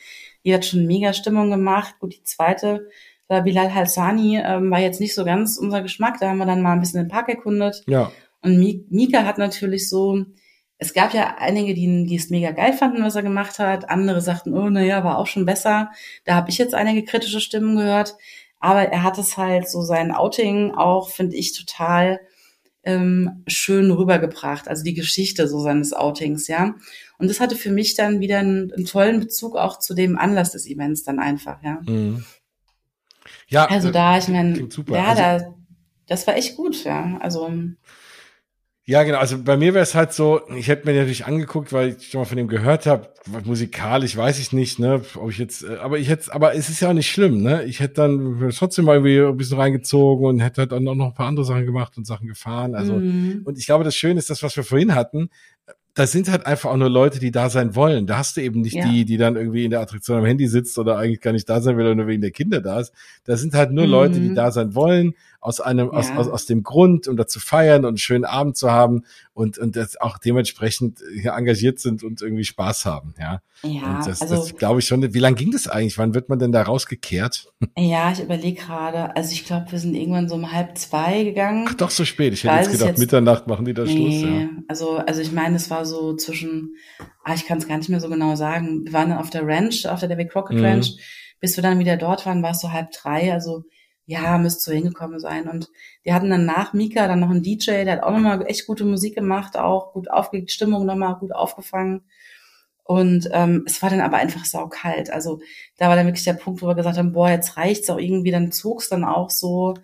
die 0.45 0.53
hat 0.53 0.65
schon 0.65 0.87
mega 0.87 1.13
Stimmung 1.13 1.51
gemacht. 1.51 1.95
Gut, 2.01 2.15
die 2.15 2.25
zweite, 2.25 2.89
war 3.29 3.43
Bilal 3.43 3.75
Halsani, 3.75 4.41
ähm, 4.45 4.71
war 4.71 4.81
jetzt 4.81 5.01
nicht 5.01 5.15
so 5.15 5.25
ganz 5.25 5.57
unser 5.57 5.83
Geschmack. 5.83 6.19
Da 6.21 6.29
haben 6.29 6.39
wir 6.39 6.47
dann 6.47 6.63
mal 6.63 6.73
ein 6.73 6.81
bisschen 6.81 7.03
den 7.03 7.11
Park 7.11 7.29
erkundet. 7.29 7.83
Ja. 7.87 8.11
Und 8.43 8.59
Mika 8.59 9.25
hat 9.25 9.39
natürlich 9.39 9.89
so, 9.89 10.25
es 10.79 10.93
gab 10.93 11.15
ja 11.15 11.37
einige, 11.39 11.75
die, 11.75 12.07
die 12.07 12.17
es 12.17 12.31
mega 12.31 12.51
geil 12.51 12.73
fanden, 12.73 13.03
was 13.03 13.17
er 13.17 13.23
gemacht 13.23 13.59
hat. 13.59 13.89
Andere 13.89 14.21
sagten, 14.21 14.55
oh, 14.55 14.69
naja, 14.69 15.03
war 15.05 15.19
auch 15.19 15.27
schon 15.27 15.47
besser. 15.47 15.91
Da 16.25 16.35
habe 16.35 16.51
ich 16.51 16.59
jetzt 16.59 16.75
einige 16.75 17.05
kritische 17.05 17.41
Stimmen 17.41 17.77
gehört. 17.77 18.17
Aber 18.61 18.83
er 18.83 19.03
hat 19.03 19.19
es 19.19 19.37
halt 19.37 19.69
so 19.69 19.83
sein 19.83 20.13
Outing 20.13 20.73
auch, 20.73 21.09
finde 21.09 21.37
ich, 21.37 21.57
total 21.59 22.21
ähm, 22.87 23.43
schön 23.49 23.91
rübergebracht. 23.91 24.69
Also 24.69 24.85
die 24.85 24.95
Geschichte 24.95 25.49
so 25.49 25.61
seines 25.61 25.93
Outings, 25.93 26.47
ja. 26.47 26.77
Und 27.19 27.29
das 27.29 27.41
hatte 27.41 27.57
für 27.57 27.71
mich 27.71 27.95
dann 27.95 28.21
wieder 28.21 28.39
einen, 28.39 28.73
einen 28.73 28.87
tollen 28.87 29.21
Bezug 29.21 29.57
auch 29.57 29.79
zu 29.79 29.93
dem 29.93 30.17
Anlass 30.17 30.53
des 30.53 30.67
Events 30.67 31.03
dann 31.03 31.19
einfach, 31.19 31.63
ja. 31.63 31.81
Mhm. 31.85 32.25
Ja. 33.49 33.67
Also 33.67 33.91
da, 33.91 34.17
ich 34.19 34.29
meine, 34.29 34.69
ja, 34.89 35.05
also, 35.05 35.23
da, 35.23 35.55
das 36.07 36.27
war 36.27 36.37
echt 36.37 36.57
gut, 36.57 36.85
ja. 36.85 37.19
Also 37.21 37.51
ja, 38.89 39.03
genau. 39.03 39.19
Also 39.19 39.43
bei 39.43 39.57
mir 39.57 39.75
wäre 39.75 39.83
es 39.83 39.97
halt 39.97 40.13
so, 40.13 40.43
ich 40.57 40.69
hätte 40.69 40.87
mir 40.87 40.95
natürlich 40.95 41.27
angeguckt, 41.27 41.73
weil 41.73 41.97
ich 41.99 42.09
schon 42.09 42.21
mal 42.21 42.25
von 42.25 42.37
dem 42.37 42.47
gehört 42.47 42.87
habe, 42.87 43.09
musikalisch 43.45 44.17
weiß 44.17 44.39
ich 44.39 44.53
nicht, 44.53 44.79
ne, 44.79 45.03
ob 45.17 45.31
ich 45.31 45.39
jetzt, 45.39 45.65
äh, 45.65 45.77
aber 45.79 45.99
ich 45.99 46.09
hätte, 46.09 46.33
aber 46.33 46.55
es 46.55 46.69
ist 46.69 46.79
ja 46.79 46.91
auch 46.91 46.95
nicht 46.95 47.11
schlimm, 47.11 47.43
ne? 47.43 47.65
Ich 47.65 47.81
hätte 47.81 47.95
dann 47.95 48.53
trotzdem 48.57 48.85
mal 48.85 48.95
irgendwie 48.95 49.21
ein 49.21 49.37
bisschen 49.37 49.59
reingezogen 49.59 50.25
und 50.25 50.39
hätte 50.39 50.61
halt 50.61 50.71
dann 50.71 50.87
auch 50.87 50.95
noch 50.95 51.09
ein 51.09 51.15
paar 51.15 51.27
andere 51.27 51.45
Sachen 51.45 51.67
gemacht 51.67 51.99
und 51.99 52.07
Sachen 52.07 52.29
gefahren. 52.29 52.77
Also, 52.77 52.93
mhm. 52.93 53.43
und 53.45 53.59
ich 53.59 53.67
glaube, 53.67 53.83
das 53.83 53.97
Schöne 53.97 54.21
ist 54.21 54.31
das, 54.31 54.45
was 54.45 54.57
wir 54.57 54.63
vorhin 54.63 54.95
hatten 54.95 55.31
da 55.97 56.07
sind 56.07 56.31
halt 56.31 56.45
einfach 56.45 56.71
auch 56.71 56.77
nur 56.77 56.91
Leute, 56.91 57.19
die 57.19 57.31
da 57.31 57.49
sein 57.49 57.75
wollen. 57.75 58.07
Da 58.07 58.19
hast 58.19 58.37
du 58.37 58.43
eben 58.43 58.61
nicht 58.61 58.77
ja. 58.77 58.87
die, 58.87 59.07
die 59.07 59.17
dann 59.17 59.35
irgendwie 59.35 59.65
in 59.65 59.71
der 59.71 59.81
Attraktion 59.81 60.19
am 60.19 60.27
Handy 60.27 60.47
sitzt 60.47 60.79
oder 60.79 60.99
eigentlich 60.99 61.23
gar 61.23 61.33
nicht 61.33 61.49
da 61.49 61.63
sein 61.63 61.79
will 61.79 61.87
oder 61.87 61.95
nur 61.95 62.07
wegen 62.07 62.21
der 62.21 62.33
Kinder 62.33 62.61
da 62.61 62.81
ist. 62.81 62.93
Da 63.25 63.39
sind 63.39 63.55
halt 63.55 63.73
nur 63.73 63.87
mhm. 63.87 63.91
Leute, 63.91 64.21
die 64.21 64.35
da 64.35 64.51
sein 64.51 64.75
wollen, 64.75 65.15
aus 65.41 65.61
einem, 65.61 65.87
ja. 65.87 65.93
aus, 65.93 66.11
aus, 66.11 66.29
aus 66.29 66.47
dem 66.47 66.63
Grund, 66.63 67.09
um 67.09 67.17
da 67.17 67.27
zu 67.27 67.41
feiern 67.41 67.85
und 67.85 67.89
einen 67.89 67.99
schönen 67.99 68.25
Abend 68.25 68.57
zu 68.57 68.71
haben 68.71 69.05
und, 69.33 69.59
und 69.59 69.77
das 69.77 70.01
auch 70.01 70.19
dementsprechend 70.19 71.01
engagiert 71.25 71.79
sind 71.79 72.03
und 72.03 72.23
irgendwie 72.23 72.45
Spaß 72.45 72.87
haben, 72.87 73.15
ja. 73.19 73.41
Ja, 73.63 73.97
und 73.99 74.07
das, 74.07 74.21
also, 74.21 74.37
das 74.37 74.57
glaube 74.57 74.81
ich 74.81 74.87
schon. 74.87 75.15
Wie 75.15 75.19
lange 75.19 75.37
ging 75.37 75.51
das 75.51 75.67
eigentlich? 75.67 75.97
Wann 75.97 76.15
wird 76.15 76.29
man 76.29 76.39
denn 76.39 76.53
da 76.53 76.63
rausgekehrt? 76.63 77.53
Ja, 77.77 78.13
ich 78.13 78.21
überlege 78.21 78.61
gerade. 78.61 79.17
Also 79.17 79.33
ich 79.33 79.47
glaube, 79.47 79.73
wir 79.73 79.79
sind 79.79 79.95
irgendwann 79.95 80.29
so 80.29 80.35
um 80.35 80.53
halb 80.53 80.77
zwei 80.77 81.25
gegangen. 81.25 81.67
Ach 81.69 81.75
doch, 81.75 81.91
so 81.91 82.05
spät. 82.05 82.35
Ich 82.35 82.45
hätte 82.45 82.55
jetzt 82.57 82.73
gedacht, 82.73 82.91
jetzt, 82.91 82.99
Mitternacht 82.99 83.47
machen 83.47 83.65
die 83.65 83.73
da 83.73 83.85
nee, 83.85 83.93
Schluss. 83.93 84.31
Ja. 84.31 84.49
Also, 84.69 84.97
also 84.99 85.21
ich 85.23 85.33
meine, 85.33 85.57
es 85.57 85.71
war 85.71 85.87
so 85.87 86.15
zwischen, 86.17 86.77
ah, 87.25 87.35
ich 87.35 87.47
kann 87.47 87.59
es 87.59 87.67
gar 87.67 87.79
nicht 87.79 87.89
mehr 87.89 88.01
so 88.01 88.11
genau 88.11 88.37
sagen. 88.37 88.85
Wir 88.85 88.93
waren 88.93 89.09
dann 89.09 89.19
auf 89.19 89.31
der 89.31 89.47
Ranch, 89.47 89.87
auf 89.87 90.01
der 90.01 90.11
David 90.11 90.31
Crockett 90.31 90.59
mhm. 90.59 90.65
Ranch. 90.65 90.97
Bis 91.41 91.57
wir 91.57 91.63
dann 91.63 91.79
wieder 91.79 91.97
dort 91.97 92.27
waren, 92.27 92.43
war 92.43 92.51
es 92.51 92.61
so 92.61 92.73
halb 92.73 92.91
drei. 92.93 93.33
Also 93.33 93.65
ja, 94.07 94.39
müsste 94.39 94.63
so 94.63 94.73
hingekommen 94.73 95.19
sein. 95.19 95.49
Und 95.49 95.69
die 96.05 96.13
hatten 96.13 96.31
dann 96.31 96.47
nach 96.47 96.73
Mika 96.73 97.09
dann 97.09 97.21
noch 97.21 97.31
einen 97.31 97.43
DJ, 97.43 97.85
der 97.85 97.93
hat 97.93 98.03
auch 98.03 98.13
nochmal 98.13 98.47
echt 98.47 98.67
gute 98.67 98.85
Musik 98.85 99.17
gemacht, 99.17 99.57
auch 99.59 99.93
gut 99.93 100.11
aufgelegt, 100.11 100.53
Stimmung 100.53 100.87
nochmal 100.87 101.17
gut 101.17 101.35
aufgefangen. 101.35 102.03
Und 102.85 103.29
ähm, 103.33 103.65
es 103.67 103.83
war 103.83 103.91
dann 103.91 104.01
aber 104.01 104.19
einfach 104.19 104.45
saukalt. 104.45 105.11
Also 105.11 105.41
da 105.77 105.89
war 105.89 105.97
dann 105.97 106.07
wirklich 106.07 106.25
der 106.25 106.35
Punkt, 106.35 106.63
wo 106.63 106.69
wir 106.69 106.77
gesagt 106.77 106.99
haben, 106.99 107.13
boah, 107.13 107.31
jetzt 107.31 107.57
reicht's 107.57 107.91
auch 107.91 107.99
irgendwie, 107.99 108.31
dann 108.31 108.53
zog's 108.53 108.89
dann 108.89 109.05
auch 109.05 109.31
so, 109.31 109.75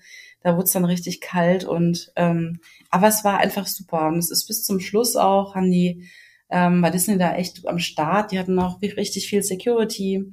da 0.42 0.54
wurde 0.54 0.64
es 0.64 0.72
dann 0.72 0.84
richtig 0.84 1.20
kalt 1.20 1.64
und 1.64 2.12
ähm, 2.16 2.60
aber 2.90 3.08
es 3.08 3.24
war 3.24 3.38
einfach 3.38 3.66
super. 3.66 4.06
Und 4.06 4.18
es 4.18 4.30
ist 4.30 4.46
bis 4.46 4.62
zum 4.62 4.78
Schluss 4.78 5.16
auch, 5.16 5.56
haben 5.56 5.70
die 5.70 6.08
ähm, 6.48 6.80
bei 6.80 6.90
Disney 6.90 7.18
da 7.18 7.34
echt 7.34 7.66
am 7.66 7.80
Start, 7.80 8.30
die 8.30 8.38
hatten 8.38 8.58
auch 8.60 8.80
richtig 8.80 9.28
viel 9.28 9.42
Security 9.42 10.32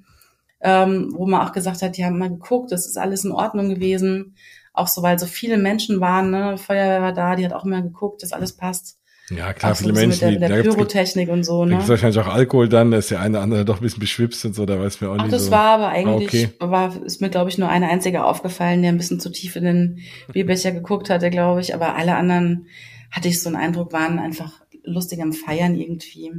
ähm, 0.62 1.14
wo 1.16 1.26
man 1.26 1.48
auch 1.48 1.52
gesagt 1.52 1.82
hat, 1.82 1.98
die 1.98 2.06
haben 2.06 2.18
mal 2.18 2.30
geguckt, 2.30 2.72
das 2.72 2.86
ist 2.86 2.98
alles 2.98 3.24
in 3.24 3.32
Ordnung 3.32 3.70
gewesen. 3.70 4.36
Auch 4.74 4.88
so, 4.88 5.02
weil 5.02 5.20
so 5.20 5.26
viele 5.26 5.58
Menschen 5.58 6.00
waren, 6.00 6.32
ne? 6.32 6.58
Feuerwehr 6.58 7.02
war 7.02 7.14
da, 7.14 7.36
die 7.36 7.46
hat 7.46 7.54
auch 7.54 7.66
immer 7.66 7.82
geguckt, 7.82 8.24
dass 8.24 8.34
alles 8.34 8.56
passt. 8.56 8.98
Ja, 9.30 9.54
klar, 9.54 9.76
viele 9.76 9.94
so 9.94 10.00
Menschen. 10.00 10.32
Mit 10.32 10.42
der, 10.42 10.50
mit 10.50 10.66
der 10.66 10.72
Pyrotechnik 10.72 11.30
und 11.30 11.44
so, 11.44 11.66
ne? 11.66 11.72
Da 11.72 11.78
gibt 11.78 11.90
wahrscheinlich 11.90 12.20
auch 12.20 12.34
Alkohol 12.34 12.68
dann, 12.70 12.92
da 12.92 12.98
ist 12.98 13.12
der 13.12 13.20
eine 13.20 13.38
oder 13.38 13.44
andere 13.44 13.66
doch 13.66 13.78
ein 13.78 13.84
bisschen 13.84 14.00
beschwipst 14.00 14.44
und 14.46 14.56
so, 14.56 14.66
da 14.66 14.80
weiß 14.80 15.02
man 15.02 15.10
auch 15.12 15.16
Ach, 15.18 15.24
nicht. 15.24 15.34
das 15.34 15.46
so. 15.46 15.52
war 15.52 15.76
aber 15.76 15.90
eigentlich, 15.90 16.46
ah, 16.46 16.66
okay. 16.66 16.72
war, 16.72 17.04
ist 17.04 17.22
mir, 17.22 17.30
glaube 17.30 17.50
ich, 17.50 17.58
nur 17.58 17.70
eine 17.70 17.90
einzige 17.90 18.24
aufgefallen, 18.24 18.82
der 18.82 18.92
ein 18.92 18.98
bisschen 18.98 19.20
zu 19.20 19.32
tief 19.32 19.56
in 19.56 19.66
den 19.66 20.00
Bierbecher 20.32 20.72
geguckt 20.72 21.10
hatte, 21.10 21.30
glaube 21.30 21.62
ich. 21.62 21.76
Aber 21.76 21.96
alle 21.96 22.16
anderen, 22.16 22.68
hatte 23.12 23.28
ich 23.28 23.42
so 23.42 23.50
einen 23.50 23.56
Eindruck, 23.56 23.94
waren 23.94 24.20
einfach 24.20 24.62
lustig 24.84 25.22
am 25.22 25.34
Feiern 25.34 25.76
irgendwie. 25.76 26.32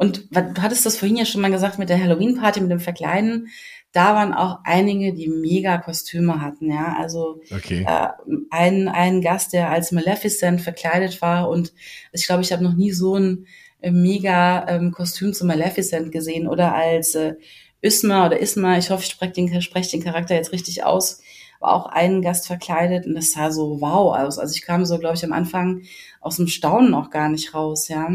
Und 0.00 0.34
du 0.34 0.62
hattest 0.62 0.86
das 0.86 0.96
vorhin 0.96 1.18
ja 1.18 1.26
schon 1.26 1.42
mal 1.42 1.50
gesagt 1.50 1.78
mit 1.78 1.90
der 1.90 2.02
Halloween-Party, 2.02 2.62
mit 2.62 2.70
dem 2.70 2.80
Verkleiden. 2.80 3.48
Da 3.92 4.14
waren 4.14 4.32
auch 4.32 4.60
einige, 4.64 5.12
die 5.12 5.28
mega 5.28 5.76
Kostüme 5.76 6.40
hatten, 6.40 6.72
ja. 6.72 6.96
Also 6.98 7.42
okay. 7.54 7.84
äh, 7.86 8.08
ein, 8.48 8.88
ein 8.88 9.20
Gast, 9.20 9.52
der 9.52 9.68
als 9.68 9.92
Maleficent 9.92 10.62
verkleidet 10.62 11.20
war 11.20 11.50
und 11.50 11.74
ich 12.12 12.26
glaube, 12.26 12.40
ich 12.40 12.50
habe 12.50 12.64
noch 12.64 12.72
nie 12.72 12.92
so 12.92 13.16
ein 13.16 13.46
äh, 13.82 13.90
mega 13.90 14.66
ähm, 14.68 14.90
Kostüm 14.90 15.34
zu 15.34 15.44
Maleficent 15.44 16.12
gesehen 16.12 16.48
oder 16.48 16.74
als 16.74 17.14
äh, 17.14 17.34
Isma 17.82 18.24
oder 18.24 18.40
Isma, 18.40 18.78
ich 18.78 18.88
hoffe, 18.88 19.04
ich 19.04 19.10
spreche 19.10 19.34
den, 19.34 19.60
sprech 19.60 19.90
den 19.90 20.02
Charakter 20.02 20.34
jetzt 20.34 20.52
richtig 20.52 20.82
aus, 20.82 21.20
war 21.58 21.74
auch 21.74 21.84
ein 21.84 22.22
Gast 22.22 22.46
verkleidet 22.46 23.04
und 23.04 23.16
das 23.16 23.32
sah 23.32 23.50
so 23.50 23.82
wow 23.82 24.16
aus. 24.16 24.38
Also 24.38 24.54
ich 24.54 24.62
kam 24.62 24.86
so, 24.86 24.98
glaube 24.98 25.16
ich, 25.16 25.24
am 25.26 25.34
Anfang 25.34 25.82
aus 26.22 26.36
dem 26.36 26.46
Staunen 26.46 26.94
auch 26.94 27.10
gar 27.10 27.28
nicht 27.28 27.52
raus, 27.52 27.88
ja. 27.88 28.08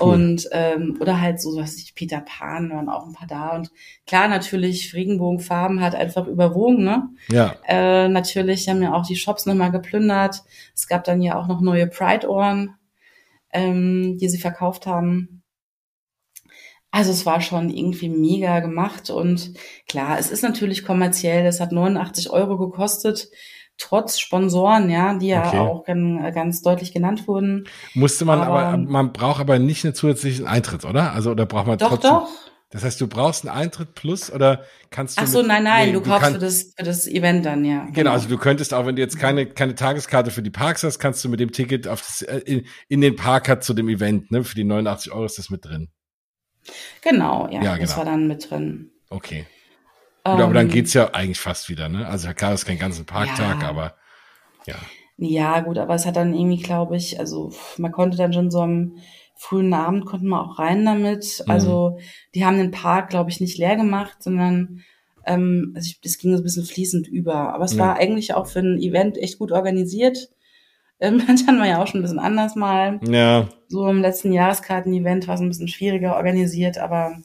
Cool. 0.00 0.14
Und 0.14 0.48
ähm, 0.52 0.96
oder 1.00 1.20
halt 1.20 1.40
so 1.40 1.56
was 1.56 1.76
ich 1.76 1.94
Peter 1.94 2.20
Pan 2.20 2.70
waren 2.70 2.88
auch 2.88 3.06
ein 3.06 3.12
paar 3.12 3.28
da. 3.28 3.54
Und 3.54 3.70
klar 4.06 4.28
natürlich 4.28 4.94
Regenbogenfarben 4.94 5.80
hat 5.82 5.94
einfach 5.94 6.26
überwogen 6.26 6.82
ne? 6.82 7.10
Ja. 7.28 7.56
Äh, 7.66 8.08
natürlich 8.08 8.68
haben 8.68 8.82
ja 8.82 8.94
auch 8.94 9.06
die 9.06 9.16
Shops 9.16 9.44
nochmal 9.44 9.70
geplündert. 9.70 10.42
Es 10.74 10.86
gab 10.86 11.04
dann 11.04 11.20
ja 11.20 11.38
auch 11.38 11.46
noch 11.46 11.60
neue 11.60 11.86
Pride 11.86 12.28
Ohren 12.28 12.76
ähm, 13.52 14.18
die 14.18 14.28
sie 14.28 14.38
verkauft 14.38 14.86
haben. 14.86 15.42
Also 16.90 17.10
es 17.10 17.24
war 17.24 17.40
schon 17.40 17.70
irgendwie 17.70 18.08
mega 18.08 18.60
gemacht. 18.60 19.10
Und 19.10 19.54
klar 19.88 20.18
es 20.18 20.30
ist 20.30 20.42
natürlich 20.42 20.84
kommerziell. 20.84 21.46
Es 21.46 21.60
hat 21.60 21.72
89 21.72 22.30
Euro 22.30 22.58
gekostet 22.58 23.28
trotz 23.78 24.18
Sponsoren, 24.18 24.90
ja, 24.90 25.14
die 25.14 25.28
ja 25.28 25.46
okay. 25.46 25.58
auch 25.58 25.84
ganz, 25.84 26.34
ganz 26.34 26.62
deutlich 26.62 26.92
genannt 26.92 27.26
wurden. 27.26 27.64
Musste 27.94 28.24
man 28.24 28.40
aber, 28.40 28.62
aber, 28.62 28.76
man 28.76 29.12
braucht 29.12 29.40
aber 29.40 29.58
nicht 29.58 29.84
einen 29.84 29.94
zusätzlichen 29.94 30.46
Eintritt, 30.46 30.84
oder? 30.84 31.12
Also, 31.12 31.30
oder 31.30 31.46
braucht 31.46 31.66
man 31.66 31.78
doch, 31.78 31.88
trotzdem? 31.88 32.10
Doch, 32.10 32.28
Das 32.70 32.84
heißt, 32.84 33.00
du 33.00 33.08
brauchst 33.08 33.46
einen 33.46 33.56
Eintritt 33.56 33.94
plus 33.94 34.32
oder 34.32 34.64
kannst 34.90 35.18
du. 35.18 35.22
Ach 35.22 35.26
so, 35.26 35.38
mit, 35.38 35.48
nein, 35.48 35.64
nein, 35.64 35.88
nee, 35.88 35.92
du, 35.92 36.00
du 36.00 36.08
kaufst 36.08 36.32
für 36.32 36.38
das, 36.38 36.72
für 36.76 36.84
das 36.84 37.06
Event 37.06 37.44
dann, 37.44 37.64
ja. 37.64 37.80
Genau. 37.80 37.92
genau. 37.92 38.10
also 38.12 38.28
du 38.28 38.38
könntest 38.38 38.72
auch, 38.72 38.86
wenn 38.86 38.96
du 38.96 39.02
jetzt 39.02 39.18
keine, 39.18 39.46
keine 39.46 39.74
Tageskarte 39.74 40.30
für 40.30 40.42
die 40.42 40.50
Parks 40.50 40.82
hast, 40.84 40.98
kannst 40.98 41.24
du 41.24 41.28
mit 41.28 41.40
dem 41.40 41.52
Ticket 41.52 41.88
auf 41.88 42.00
das, 42.00 42.22
äh, 42.22 42.38
in, 42.38 42.66
in 42.88 43.00
den 43.00 43.16
Park 43.16 43.48
hat 43.48 43.64
zu 43.64 43.74
dem 43.74 43.88
Event, 43.88 44.30
ne? 44.30 44.44
Für 44.44 44.54
die 44.54 44.64
89 44.64 45.12
Euro 45.12 45.24
ist 45.24 45.38
das 45.38 45.50
mit 45.50 45.64
drin. 45.64 45.88
Genau, 47.02 47.48
ja, 47.50 47.62
ja 47.62 47.74
genau. 47.74 47.80
das 47.80 47.96
war 47.96 48.04
dann 48.04 48.28
mit 48.28 48.50
drin. 48.50 48.92
Okay. 49.10 49.46
Gut, 50.24 50.40
aber 50.40 50.54
dann 50.54 50.66
ähm, 50.66 50.72
geht's 50.72 50.94
ja 50.94 51.12
eigentlich 51.14 51.40
fast 51.40 51.68
wieder, 51.68 51.88
ne? 51.88 52.06
Also 52.06 52.32
klar, 52.32 52.54
ist 52.54 52.64
kein 52.64 52.78
ganzen 52.78 53.06
Parktag, 53.06 53.62
ja. 53.62 53.68
aber. 53.68 53.96
Ja. 54.66 54.76
Ja, 55.16 55.60
gut, 55.60 55.78
aber 55.78 55.94
es 55.94 56.06
hat 56.06 56.16
dann 56.16 56.34
irgendwie, 56.34 56.62
glaube 56.62 56.96
ich, 56.96 57.18
also 57.18 57.52
man 57.76 57.92
konnte 57.92 58.16
dann 58.16 58.32
schon 58.32 58.50
so 58.50 58.60
am 58.60 58.96
frühen 59.36 59.74
Abend 59.74 60.06
konnten 60.06 60.28
wir 60.28 60.40
auch 60.40 60.58
rein 60.58 60.84
damit. 60.84 61.42
Mhm. 61.44 61.50
Also 61.50 61.98
die 62.34 62.44
haben 62.44 62.58
den 62.58 62.70
Park, 62.70 63.10
glaube 63.10 63.30
ich, 63.30 63.40
nicht 63.40 63.58
leer 63.58 63.76
gemacht, 63.76 64.22
sondern 64.22 64.82
ähm, 65.26 65.72
also 65.74 65.92
es 66.04 66.18
ging 66.18 66.32
so 66.32 66.38
ein 66.40 66.44
bisschen 66.44 66.64
fließend 66.64 67.08
über. 67.08 67.52
Aber 67.52 67.64
es 67.64 67.74
Ja. 67.74 67.78
war 67.80 67.96
eigentlich 67.96 68.34
auch 68.34 68.46
für 68.46 68.60
ein 68.60 68.78
Event 68.78 69.18
echt 69.18 69.38
gut 69.38 69.50
organisiert. 69.52 70.30
Ähm, 71.00 71.18
das 71.26 71.46
hatten 71.46 71.58
wir 71.58 71.66
ja 71.66 71.82
auch 71.82 71.86
schon 71.88 72.00
ein 72.00 72.04
bisschen 72.04 72.20
anders 72.20 72.54
mal. 72.54 73.00
Ja, 73.06 73.48
So 73.68 73.88
im 73.88 74.00
letzten 74.00 74.32
Jahreskarten-Event 74.32 75.26
war 75.26 75.34
es 75.34 75.40
ein 75.40 75.48
bisschen 75.48 75.68
schwieriger 75.68 76.16
organisiert, 76.16 76.78
aber 76.78 77.16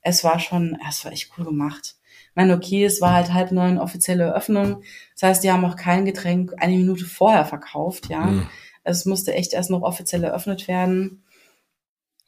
es 0.00 0.24
war 0.24 0.40
schon, 0.40 0.76
es 0.88 1.04
war 1.04 1.12
echt 1.12 1.30
cool 1.38 1.44
gemacht. 1.44 1.94
Meine, 2.34 2.54
okay, 2.54 2.84
es 2.84 3.00
war 3.00 3.12
halt 3.12 3.32
halb 3.32 3.52
neun 3.52 3.78
offizielle 3.78 4.24
Eröffnung. 4.24 4.82
Das 5.14 5.28
heißt, 5.28 5.44
die 5.44 5.50
haben 5.50 5.64
auch 5.64 5.76
kein 5.76 6.04
Getränk 6.04 6.52
eine 6.58 6.76
Minute 6.76 7.04
vorher 7.04 7.44
verkauft, 7.44 8.08
ja. 8.08 8.26
Mhm. 8.26 8.46
Es 8.84 9.04
musste 9.04 9.34
echt 9.34 9.52
erst 9.52 9.70
noch 9.70 9.82
offiziell 9.82 10.24
eröffnet 10.24 10.66
werden. 10.66 11.22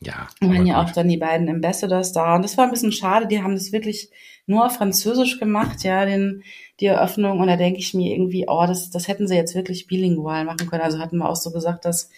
ja. 0.00 0.28
Und 0.40 0.54
waren 0.54 0.66
ja 0.66 0.82
auch 0.82 0.90
dann 0.90 1.08
die 1.08 1.16
beiden 1.16 1.48
Ambassadors 1.48 2.12
da. 2.12 2.36
Und 2.36 2.42
das 2.42 2.56
war 2.56 2.64
ein 2.64 2.70
bisschen 2.70 2.92
schade. 2.92 3.26
Die 3.26 3.42
haben 3.42 3.54
das 3.54 3.72
wirklich 3.72 4.10
nur 4.46 4.66
auf 4.66 4.76
Französisch 4.76 5.40
gemacht, 5.40 5.82
ja, 5.82 6.04
den, 6.04 6.44
die 6.80 6.86
Eröffnung. 6.86 7.40
Und 7.40 7.46
da 7.48 7.56
denke 7.56 7.80
ich 7.80 7.94
mir 7.94 8.12
irgendwie, 8.12 8.44
oh, 8.46 8.66
das, 8.66 8.90
das 8.90 9.08
hätten 9.08 9.26
sie 9.26 9.34
jetzt 9.36 9.54
wirklich 9.54 9.86
bilingual 9.86 10.44
machen 10.44 10.68
können. 10.68 10.82
Also 10.82 10.98
hatten 10.98 11.16
wir 11.18 11.28
auch 11.28 11.36
so 11.36 11.50
gesagt, 11.50 11.84
dass 11.84 12.10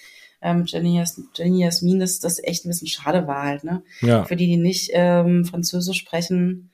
ähm, 0.42 0.64
Jenny, 0.66 0.98
Jas 0.98 1.20
Jenny 1.34 1.62
Jasmin 1.62 2.00
das, 2.00 2.18
das 2.18 2.42
echt 2.42 2.64
ein 2.64 2.68
bisschen 2.68 2.88
schade 2.88 3.26
war 3.26 3.44
halt, 3.44 3.64
ne? 3.64 3.82
Ja. 4.00 4.24
Für 4.24 4.36
die, 4.36 4.46
die 4.46 4.58
nicht 4.58 4.90
ähm, 4.92 5.44
Französisch 5.44 5.98
sprechen, 5.98 6.70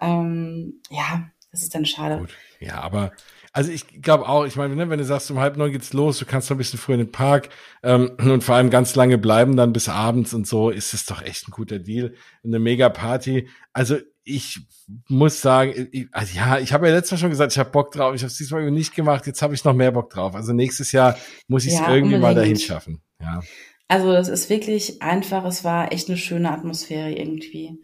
ähm, 0.00 0.80
ja, 0.90 1.28
das 1.50 1.62
ist 1.62 1.74
dann 1.74 1.86
schade. 1.86 2.18
Gut. 2.18 2.30
Ja, 2.60 2.80
aber 2.80 3.12
also 3.52 3.72
ich 3.72 4.02
glaube 4.02 4.28
auch, 4.28 4.44
ich 4.44 4.56
meine, 4.56 4.76
ne, 4.76 4.88
wenn 4.90 4.98
du 4.98 5.04
sagst, 5.04 5.30
um 5.30 5.38
halb 5.40 5.56
neun 5.56 5.72
geht's 5.72 5.92
los, 5.92 6.18
du 6.18 6.26
kannst 6.26 6.48
noch 6.50 6.56
ein 6.56 6.58
bisschen 6.58 6.78
früher 6.78 6.94
in 6.96 7.06
den 7.06 7.12
Park 7.12 7.48
ähm, 7.82 8.12
und 8.18 8.44
vor 8.44 8.54
allem 8.54 8.70
ganz 8.70 8.94
lange 8.94 9.18
bleiben, 9.18 9.56
dann 9.56 9.72
bis 9.72 9.88
abends 9.88 10.34
und 10.34 10.46
so, 10.46 10.70
ist 10.70 10.94
es 10.94 11.06
doch 11.06 11.22
echt 11.22 11.48
ein 11.48 11.52
guter 11.52 11.78
Deal. 11.78 12.14
Eine 12.44 12.58
mega 12.58 12.88
Party. 12.90 13.48
Also 13.72 13.96
ich 14.22 14.60
muss 15.08 15.40
sagen, 15.40 15.88
ich, 15.90 16.08
also 16.12 16.36
ja, 16.36 16.58
ich 16.58 16.72
habe 16.74 16.86
ja 16.88 16.94
letztes 16.94 17.12
Mal 17.12 17.18
schon 17.18 17.30
gesagt, 17.30 17.52
ich 17.52 17.58
habe 17.58 17.70
Bock 17.70 17.92
drauf. 17.92 18.14
Ich 18.14 18.20
habe 18.22 18.28
es 18.30 18.36
diesmal 18.36 18.70
nicht 18.70 18.94
gemacht. 18.94 19.26
Jetzt 19.26 19.40
habe 19.40 19.54
ich 19.54 19.64
noch 19.64 19.74
mehr 19.74 19.90
Bock 19.92 20.10
drauf. 20.10 20.34
Also 20.34 20.52
nächstes 20.52 20.92
Jahr 20.92 21.16
muss 21.46 21.64
ich 21.64 21.72
es 21.72 21.78
Ja, 21.78 21.94
irgendwie 21.94 22.18
mal 22.18 22.30
unbedingt. 22.30 22.58
dahin 22.58 22.58
schaffen. 22.58 23.02
Ja, 23.20 23.40
Also 23.88 24.12
es 24.12 24.28
ist 24.28 24.50
wirklich 24.50 25.00
einfach, 25.00 25.44
es 25.46 25.64
war 25.64 25.92
echt 25.92 26.08
eine 26.08 26.18
schöne 26.18 26.50
Atmosphäre 26.52 27.10
irgendwie. 27.10 27.80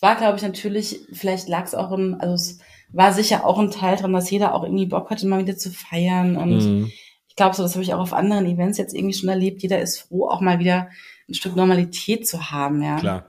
Es 0.00 0.02
war, 0.02 0.16
glaube 0.16 0.36
ich, 0.38 0.42
natürlich, 0.42 1.00
vielleicht 1.12 1.46
lag 1.46 1.64
es 1.66 1.74
auch 1.74 1.92
in, 1.92 2.14
also 2.14 2.32
es 2.32 2.58
war 2.90 3.12
sicher 3.12 3.44
auch 3.44 3.58
ein 3.58 3.70
Teil 3.70 3.96
dran, 3.98 4.14
dass 4.14 4.30
jeder 4.30 4.54
auch 4.54 4.62
irgendwie 4.64 4.86
Bock 4.86 5.10
hatte, 5.10 5.26
mal 5.26 5.40
wieder 5.42 5.58
zu 5.58 5.70
feiern. 5.70 6.38
Und 6.38 6.56
Mhm. 6.56 6.90
ich 7.28 7.36
glaube, 7.36 7.54
so 7.54 7.62
das 7.62 7.74
habe 7.74 7.82
ich 7.82 7.92
auch 7.92 8.00
auf 8.00 8.14
anderen 8.14 8.46
Events 8.46 8.78
jetzt 8.78 8.94
irgendwie 8.94 9.12
schon 9.12 9.28
erlebt. 9.28 9.60
Jeder 9.60 9.78
ist 9.78 9.98
froh, 9.98 10.26
auch 10.30 10.40
mal 10.40 10.58
wieder 10.58 10.88
ein 11.28 11.34
Stück 11.34 11.54
Normalität 11.54 12.26
zu 12.26 12.50
haben, 12.50 12.82
ja. 12.82 12.96
klar. 12.98 13.26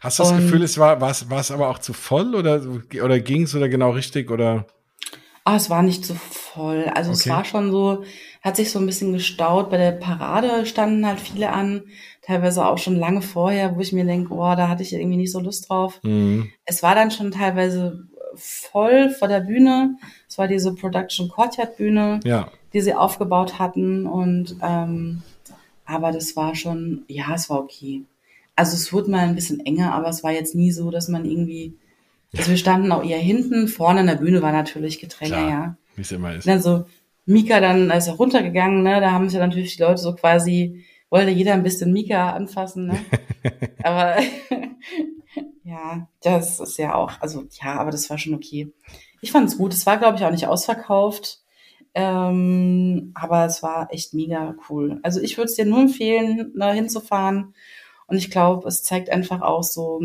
Hast 0.00 0.20
du 0.20 0.22
das 0.22 0.30
Und- 0.30 0.38
Gefühl, 0.42 0.62
es 0.62 0.78
war, 0.78 1.00
war 1.00 1.10
es 1.10 1.28
war 1.28 1.40
es 1.40 1.50
aber 1.50 1.68
auch 1.68 1.78
zu 1.80 1.92
voll 1.92 2.36
oder, 2.36 2.62
oder 3.02 3.18
ging 3.18 3.42
es 3.42 3.54
oder 3.56 3.68
genau 3.68 3.90
richtig 3.90 4.30
oder? 4.30 4.66
Ah, 5.44 5.56
es 5.56 5.70
war 5.70 5.82
nicht 5.82 6.04
so 6.04 6.14
voll. 6.14 6.41
Also 6.56 7.12
es 7.12 7.20
Okay. 7.22 7.30
war 7.30 7.44
schon 7.44 7.70
so, 7.70 8.04
hat 8.42 8.56
sich 8.56 8.70
so 8.70 8.78
ein 8.78 8.86
bisschen 8.86 9.12
gestaut. 9.12 9.70
Bei 9.70 9.76
der 9.78 9.92
Parade 9.92 10.66
standen 10.66 11.06
halt 11.06 11.20
viele 11.20 11.50
an, 11.50 11.82
teilweise 12.22 12.66
auch 12.66 12.78
schon 12.78 12.96
lange 12.96 13.22
vorher, 13.22 13.76
wo 13.76 13.80
ich 13.80 13.92
mir 13.92 14.04
denke, 14.04 14.30
boah, 14.30 14.56
da 14.56 14.68
hatte 14.68 14.82
ich 14.82 14.92
irgendwie 14.92 15.16
nicht 15.16 15.32
so 15.32 15.40
Lust 15.40 15.68
drauf. 15.68 16.00
Mhm. 16.02 16.50
Es 16.64 16.82
war 16.82 16.94
dann 16.94 17.10
schon 17.10 17.30
teilweise 17.30 18.06
voll 18.34 19.10
vor 19.10 19.28
der 19.28 19.40
Bühne. 19.40 19.96
Es 20.28 20.38
war 20.38 20.48
diese 20.48 20.74
Production 20.74 21.28
Courtyard 21.28 21.76
Bühne, 21.76 22.20
Ja, 22.24 22.48
die 22.72 22.80
sie 22.80 22.94
aufgebaut 22.94 23.58
hatten 23.58 24.06
und 24.06 24.56
ähm, 24.62 25.22
aber 25.84 26.12
das 26.12 26.36
war 26.36 26.54
schon, 26.54 27.02
ja, 27.08 27.34
es 27.34 27.50
war 27.50 27.60
okay. 27.60 28.02
Also 28.56 28.74
es 28.76 28.92
wurde 28.92 29.10
mal 29.10 29.20
ein 29.20 29.34
bisschen 29.34 29.60
enger, 29.66 29.92
aber 29.94 30.08
es 30.08 30.22
war 30.24 30.32
jetzt 30.32 30.54
nie 30.54 30.72
so, 30.72 30.90
dass 30.90 31.08
man 31.08 31.24
irgendwie, 31.24 31.74
also 32.36 32.50
wir 32.50 32.56
standen 32.56 32.92
auch 32.92 33.04
eher 33.04 33.18
hinten, 33.18 33.68
vorne 33.68 34.00
an 34.00 34.06
der 34.06 34.14
Bühne 34.14 34.40
war 34.42 34.52
natürlich 34.52 34.98
Gedränge, 35.00 35.32
Klar. 35.34 35.50
ja. 35.50 35.76
Wie 35.96 36.02
es 36.02 36.12
immer 36.12 36.34
ist. 36.34 36.46
Und 36.46 36.52
dann 36.52 36.62
so, 36.62 36.84
Mika 37.24 37.60
dann 37.60 37.90
ist 37.90 38.08
er 38.08 38.14
runtergegangen, 38.14 38.82
ne, 38.82 39.00
da 39.00 39.12
haben 39.12 39.28
sich 39.28 39.38
ja 39.38 39.46
natürlich 39.46 39.76
die 39.76 39.82
Leute 39.82 40.00
so 40.00 40.14
quasi, 40.14 40.84
wollte 41.10 41.30
jeder 41.30 41.52
ein 41.54 41.62
bisschen 41.62 41.92
Mika 41.92 42.30
anfassen, 42.30 42.86
ne. 42.86 42.98
aber 43.82 44.16
ja, 45.64 46.08
das 46.22 46.60
ist 46.60 46.78
ja 46.78 46.94
auch, 46.94 47.20
also 47.20 47.44
ja, 47.62 47.74
aber 47.78 47.90
das 47.90 48.08
war 48.10 48.18
schon 48.18 48.34
okay. 48.34 48.72
Ich 49.20 49.30
fand 49.30 49.48
es 49.48 49.56
gut. 49.56 49.72
Es 49.72 49.86
war, 49.86 49.98
glaube 49.98 50.18
ich, 50.18 50.24
auch 50.24 50.32
nicht 50.32 50.48
ausverkauft. 50.48 51.42
Ähm, 51.94 53.12
aber 53.14 53.44
es 53.44 53.62
war 53.62 53.92
echt 53.92 54.14
mega 54.14 54.56
cool. 54.68 54.98
Also 55.02 55.20
ich 55.20 55.36
würde 55.36 55.50
es 55.50 55.56
dir 55.56 55.66
nur 55.66 55.80
empfehlen, 55.80 56.52
da 56.56 56.72
hinzufahren. 56.72 57.54
Und 58.06 58.16
ich 58.16 58.30
glaube, 58.30 58.66
es 58.68 58.82
zeigt 58.82 59.10
einfach 59.10 59.42
auch 59.42 59.62
so 59.62 60.00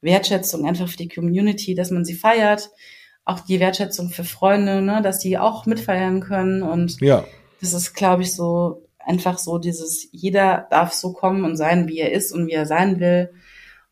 Wertschätzung 0.00 0.66
einfach 0.66 0.88
für 0.88 0.96
die 0.96 1.08
Community, 1.08 1.74
dass 1.74 1.90
man 1.90 2.04
sie 2.04 2.14
feiert. 2.14 2.70
Auch 3.24 3.40
die 3.40 3.60
Wertschätzung 3.60 4.10
für 4.10 4.24
Freunde, 4.24 4.82
ne, 4.82 5.02
dass 5.02 5.18
die 5.18 5.38
auch 5.38 5.66
mitfeiern 5.66 6.20
können. 6.20 6.62
Und 6.62 7.00
Ja, 7.00 7.24
das 7.60 7.72
ist, 7.72 7.94
glaube 7.94 8.22
ich, 8.22 8.34
so 8.34 8.86
einfach 8.98 9.38
so 9.38 9.58
dieses, 9.58 10.08
jeder 10.12 10.66
darf 10.70 10.92
so 10.92 11.12
kommen 11.12 11.44
und 11.44 11.56
sein, 11.56 11.88
wie 11.88 11.98
er 11.98 12.12
ist 12.12 12.32
und 12.32 12.46
wie 12.46 12.52
er 12.52 12.66
sein 12.66 13.00
will. 13.00 13.32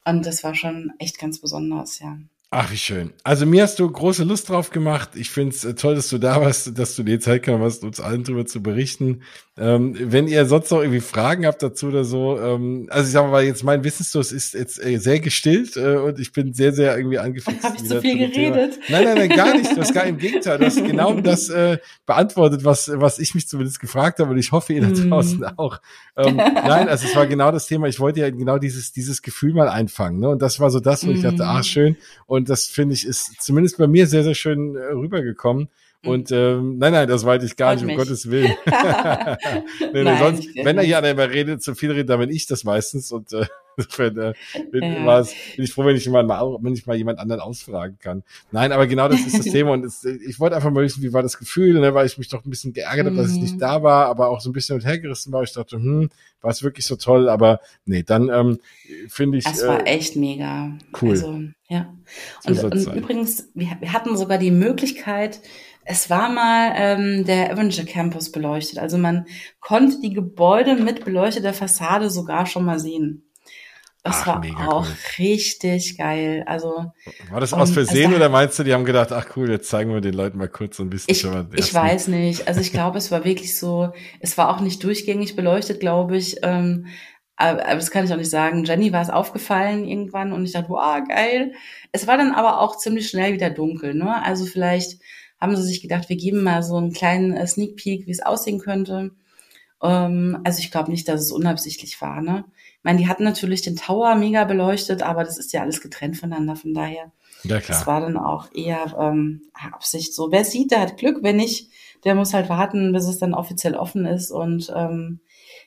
Und 0.05 0.25
das 0.27 0.43
war 0.45 0.55
schon 0.55 0.93
echt 0.99 1.19
ganz 1.19 1.41
besonders, 1.41 1.99
ja. 1.99 2.17
Ach, 2.51 2.71
wie 2.73 2.79
schön. 2.79 3.13
Also 3.25 3.45
mir 3.45 3.63
hast 3.63 3.79
du 3.79 3.91
große 3.91 4.25
Lust 4.25 4.49
drauf 4.49 4.71
gemacht. 4.71 5.11
Ich 5.17 5.29
finde 5.29 5.55
es 5.55 5.67
toll, 5.77 5.97
dass 5.97 6.09
du 6.09 6.17
da 6.17 6.41
warst, 6.41 6.79
dass 6.79 6.97
du 6.97 7.03
dir 7.03 7.21
Zeit 7.21 7.43
genommen 7.43 7.65
hast, 7.65 7.85
uns 7.85 8.01
allen 8.01 8.25
drüber 8.25 8.47
zu 8.47 8.63
berichten. 8.63 9.21
Ähm, 9.59 9.95
wenn 10.01 10.29
ihr 10.29 10.47
sonst 10.47 10.71
noch 10.71 10.79
irgendwie 10.81 11.01
Fragen 11.01 11.45
habt 11.45 11.63
dazu 11.63 11.89
oder 11.89 12.05
so, 12.05 12.41
ähm, 12.41 12.87
also 12.91 13.07
ich 13.07 13.13
sag 13.13 13.31
mal, 13.31 13.45
jetzt 13.45 13.65
mein 13.65 13.85
Wissensdurst 13.85 14.33
ist 14.33 14.55
jetzt 14.55 14.83
äh, 14.83 14.97
sehr 14.97 15.21
gestillt 15.21 15.77
äh, 15.77 15.97
und 15.97 16.19
ich 16.21 16.33
bin 16.33 16.55
sehr, 16.55 16.73
sehr 16.73 16.97
irgendwie 16.97 17.19
angefixt. 17.19 17.63
Hab 17.65 17.75
ich 17.75 17.85
zu 17.85 18.01
viel 18.01 18.17
dem 18.17 18.33
Thema. 18.33 18.57
geredet? 18.57 18.79
Nein, 18.89 19.05
nein, 19.05 19.19
nein, 19.19 19.29
gar 19.29 19.55
nicht. 19.55 19.77
Du 19.77 19.81
hast 19.83 19.93
gar 19.93 20.05
im 20.05 20.17
Gegenteil. 20.17 20.59
Du 20.59 20.65
hast 20.65 20.83
genau 20.83 21.21
das 21.21 21.51
äh, 21.51 21.77
beantwortet, 22.07 22.65
was, 22.65 22.91
was 22.95 23.19
ich 23.19 23.35
mich 23.35 23.47
zumindest 23.47 23.79
gefragt 23.79 24.21
habe 24.21 24.31
und 24.31 24.39
ich 24.39 24.53
hoffe, 24.53 24.73
ihr 24.73 24.81
da 24.81 24.89
Mm. 24.89 25.11
draußen 25.11 25.45
auch. 25.59 25.81
Ähm, 26.17 26.37
nein, 26.37 26.89
also 26.89 27.07
es 27.07 27.15
war 27.15 27.27
genau 27.27 27.51
das 27.53 27.67
Thema. 27.67 27.89
Ich 27.89 28.01
wollte 28.01 28.21
ja 28.21 28.31
genau 28.31 28.57
dieses, 28.59 28.93
dieses 28.93 29.21
Gefühl 29.21 29.53
mal 29.53 29.69
einfangen. 29.69 30.21
Ne? 30.21 30.31
Und 30.31 30.41
das 30.41 30.61
war 30.61 30.71
so 30.71 30.81
das, 30.81 31.07
wo 31.07 31.11
ich 31.11 31.21
dachte, 31.21 31.43
Mm. 31.43 31.49
ah, 31.49 31.63
schön. 31.63 31.97
Und 32.27 32.38
das 32.45 32.67
finde 32.67 32.95
ich 32.95 33.07
ist 33.07 33.41
zumindest 33.41 33.79
bei 33.79 33.87
mir 33.87 34.07
sehr, 34.07 34.25
sehr 34.25 34.35
schön 34.35 34.77
äh, 34.77 34.93
rübergekommen. 34.93 35.69
Und 36.05 36.31
ähm, 36.31 36.79
nein, 36.79 36.93
nein, 36.93 37.09
das 37.09 37.25
wollte 37.25 37.45
ich 37.45 37.57
gar. 37.57 37.71
Freut 37.71 37.77
nicht, 37.77 37.83
um 37.83 37.87
mich. 37.89 37.97
Gottes 37.97 38.31
Willen. 38.31 38.55
nee, 39.93 40.03
Nein, 40.05 40.19
sonst, 40.19 40.49
wenn 40.63 40.77
da 40.77 40.83
hier 40.83 40.99
einer 40.99 41.11
immer 41.11 41.29
redet, 41.29 41.63
zu 41.63 41.75
viel 41.75 41.91
redet, 41.91 42.11
dann 42.11 42.21
bin 42.21 42.31
ich 42.31 42.47
das 42.47 42.65
meistens. 42.65 43.11
Und 43.11 43.33
äh, 43.33 43.47
insofern, 43.85 44.19
äh, 44.19 44.35
bin, 44.71 44.83
Ja. 44.85 45.23
bin 45.23 45.65
ich 45.65 45.73
froh, 45.73 45.85
wenn 45.85 45.97
ich, 45.97 46.05
jemand 46.05 46.29
mal, 46.29 46.59
wenn 46.61 46.75
ich 46.75 46.87
mal 46.87 46.97
jemand 46.97 47.19
anderen 47.19 47.41
ausfragen 47.41 47.99
kann. 48.01 48.23
Nein, 48.51 48.73
aber 48.73 48.87
genau 48.87 49.09
das 49.09 49.21
ist 49.27 49.39
das 49.39 49.47
Thema. 49.53 49.71
Und 49.73 49.85
es, 49.85 50.05
ich 50.05 50.39
wollte 50.41 50.57
einfach 50.57 50.71
mal 50.71 50.83
wissen, 50.83 51.03
wie 51.03 51.13
war 51.13 51.23
das 51.23 51.39
Gefühl, 51.39 51.81
ne, 51.81 51.95
weil 51.95 52.07
ich 52.07 52.19
mich 52.19 52.29
doch 52.29 52.45
ein 52.45 52.51
bisschen 52.51 52.73
geärgert 52.73 53.07
habe, 53.07 53.17
dass 53.17 53.31
ich 53.31 53.37
Mhm. 53.37 53.43
nicht 53.43 53.63
da 53.63 53.83
war, 53.83 54.07
aber 54.07 54.29
auch 54.29 54.41
so 54.41 54.51
ein 54.51 54.53
bisschen 54.53 54.75
und 54.77 54.85
hergerissen 54.85 55.33
war. 55.33 55.43
Ich 55.43 55.53
dachte, 55.53 55.77
hm, 55.77 56.11
war 56.41 56.51
es 56.51 56.63
wirklich 56.63 56.85
so 56.87 56.97
toll? 56.97 57.29
Aber 57.29 57.61
nee, 57.85 58.03
dann 58.03 58.29
ähm, 58.29 58.59
finde 59.09 59.39
ich. 59.39 59.47
Es 59.47 59.67
war 59.67 59.81
äh, 59.87 59.91
echt 59.91 60.17
mega. 60.17 60.77
cool. 61.01 61.11
Also, 61.11 61.41
ja. 61.69 61.95
Und, 62.47 62.65
und 62.65 62.95
übrigens, 62.95 63.49
wir, 63.55 63.69
wir 63.81 63.93
hatten 63.93 64.17
sogar 64.17 64.39
die 64.39 64.51
Möglichkeit, 64.51 65.41
es 65.91 66.11
war 66.11 66.31
mal 66.31 66.73
ähm, 66.77 67.25
der 67.25 67.51
Avenger 67.51 67.85
Campus 67.85 68.31
beleuchtet. 68.31 68.79
Also 68.79 68.99
man 68.99 69.25
konnte 69.61 70.01
die 70.01 70.13
Gebäude 70.13 70.77
mit 70.77 71.05
beleuchteter 71.05 71.55
Fassade 71.55 72.11
sogar 72.11 72.45
schon 72.47 72.65
mal 72.67 72.79
sehen. 72.79 73.23
Das 74.05 74.23
Ach, 74.23 74.43
war 74.43 74.69
auch 74.69 74.87
cool. 74.87 74.95
richtig 75.19 75.99
geil. 75.99 76.45
Also 76.47 76.93
War 77.31 77.41
das 77.41 77.53
aus 77.53 77.73
Versehen 77.73 78.13
es- 78.13 78.17
oder 78.17 78.29
meinst 78.29 78.59
du, 78.59 78.63
die 78.65 78.73
haben 78.73 78.85
gedacht, 78.85 79.11
ach 79.13 79.37
cool, 79.37 79.51
jetzt 79.51 79.69
zeigen 79.69 79.93
wir 79.93 80.01
den 80.01 80.15
Leuten 80.15 80.39
mal 80.39 80.49
kurz 80.49 80.77
so 80.77 80.85
ein 80.85 80.91
bisschen 80.91 81.11
ich, 81.13 81.21
schon 81.21 81.33
mal 81.33 81.45
den 81.45 81.59
ich 81.59 81.75
weiß 81.75 82.09
nicht. 82.09 82.47
Also 82.47 82.61
ich 82.61 82.73
glaube, 82.73 82.99
es 82.99 83.11
war 83.11 83.25
wirklich 83.25 83.57
so, 83.57 83.93
es 84.21 84.39
war 84.39 84.51
auch 84.55 84.61
nicht 84.61 84.83
durchgängig 84.85 85.35
beleuchtet, 85.37 85.81
glaube 85.81 86.17
ich. 86.17 86.37
Ähm, 86.43 86.87
aber, 87.37 87.65
aber 87.67 87.75
das 87.75 87.91
kann 87.91 88.05
ich 88.05 88.13
auch 88.13 88.17
nicht 88.17 88.31
sagen. 88.31 88.65
Jenny 88.65 88.93
war 88.93 89.03
es 89.03 89.11
aufgefallen 89.11 89.85
irgendwann 89.85 90.33
und 90.33 90.45
ich 90.45 90.53
dachte, 90.53 90.71
wow, 90.71 91.01
geil. 91.07 91.53
Es 91.93 92.07
war 92.07 92.17
dann 92.17 92.33
aber 92.33 92.61
auch 92.61 92.77
ziemlich 92.79 93.09
schnell 93.09 93.33
wieder 93.33 93.51
dunkel. 93.51 93.95
Ne? 93.95 94.23
Also 94.23 94.47
vielleicht 94.47 95.01
haben 95.41 95.55
sie 95.57 95.63
sich 95.63 95.83
gedacht, 95.83 96.09
wir 96.09 96.17
geben 96.17 96.43
mal 96.45 96.63
so 96.63 96.77
einen 96.77 96.93
kleinen 96.93 97.37
äh, 97.37 97.47
Sneak 97.47 97.77
Peek, 97.77 98.07
wie 98.07 98.11
es 98.13 98.23
aussehen 98.25 98.59
könnte. 98.61 99.11
Ähm, 99.83 100.39
also 100.45 100.61
ich 100.61 100.71
glaube 100.71 100.91
nicht, 100.91 101.09
dass 101.09 101.21
es 101.21 101.33
unabsichtlich 101.33 102.01
war. 102.01 102.23
Ne? 102.23 102.45
Ich 102.79 102.85
meine, 102.85 102.99
die 102.99 103.09
hatten 103.09 103.25
natürlich 103.25 103.63
den 103.63 103.77
Tower 103.77 104.15
mega 104.15 104.45
beleuchtet, 104.45 105.03
aber 105.03 105.25
das 105.25 105.37
ist 105.37 105.53
ja 105.53 105.63
alles 105.63 105.81
getrennt 105.81 106.17
voneinander. 106.17 106.55
Von 106.55 106.75
daher 106.75 107.11
Ja, 107.43 107.57
das 107.57 107.67
klar. 107.67 107.87
war 107.87 108.01
dann 108.01 108.17
auch 108.17 108.53
eher 108.55 108.97
ähm, 108.99 109.43
Absicht. 109.53 110.15
So, 110.15 110.31
wer 110.31 110.45
sieht, 110.45 110.71
der 110.71 110.81
hat 110.81 110.97
Glück. 110.97 111.19
Wer 111.23 111.33
nicht, 111.33 111.71
der 112.05 112.15
muss 112.15 112.35
halt 112.35 112.49
warten, 112.49 112.93
bis 112.93 113.07
es 113.07 113.19
dann 113.19 113.35
offiziell 113.35 113.75
offen 113.75 114.07
ist. 114.07 114.31
Und 114.31 114.73
ähm, 114.75 115.21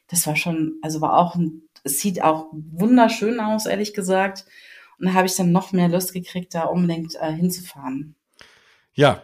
das 0.07 0.25
war 0.25 0.35
schon, 0.38 0.75
also 0.81 1.01
war 1.01 1.17
auch, 1.17 1.35
ein, 1.35 1.63
es 1.83 1.99
sieht 1.99 2.23
auch 2.23 2.47
wunderschön 2.53 3.39
aus, 3.39 3.65
ehrlich 3.65 3.93
gesagt. 3.93 4.45
Und 4.97 5.07
da 5.07 5.13
habe 5.13 5.27
ich 5.27 5.35
dann 5.35 5.51
noch 5.51 5.73
mehr 5.73 5.89
Lust 5.89 6.13
gekriegt, 6.13 6.55
da 6.55 6.63
unbedingt 6.63 7.15
äh, 7.15 7.33
hinzufahren. 7.33 8.15
Ja, 8.93 9.23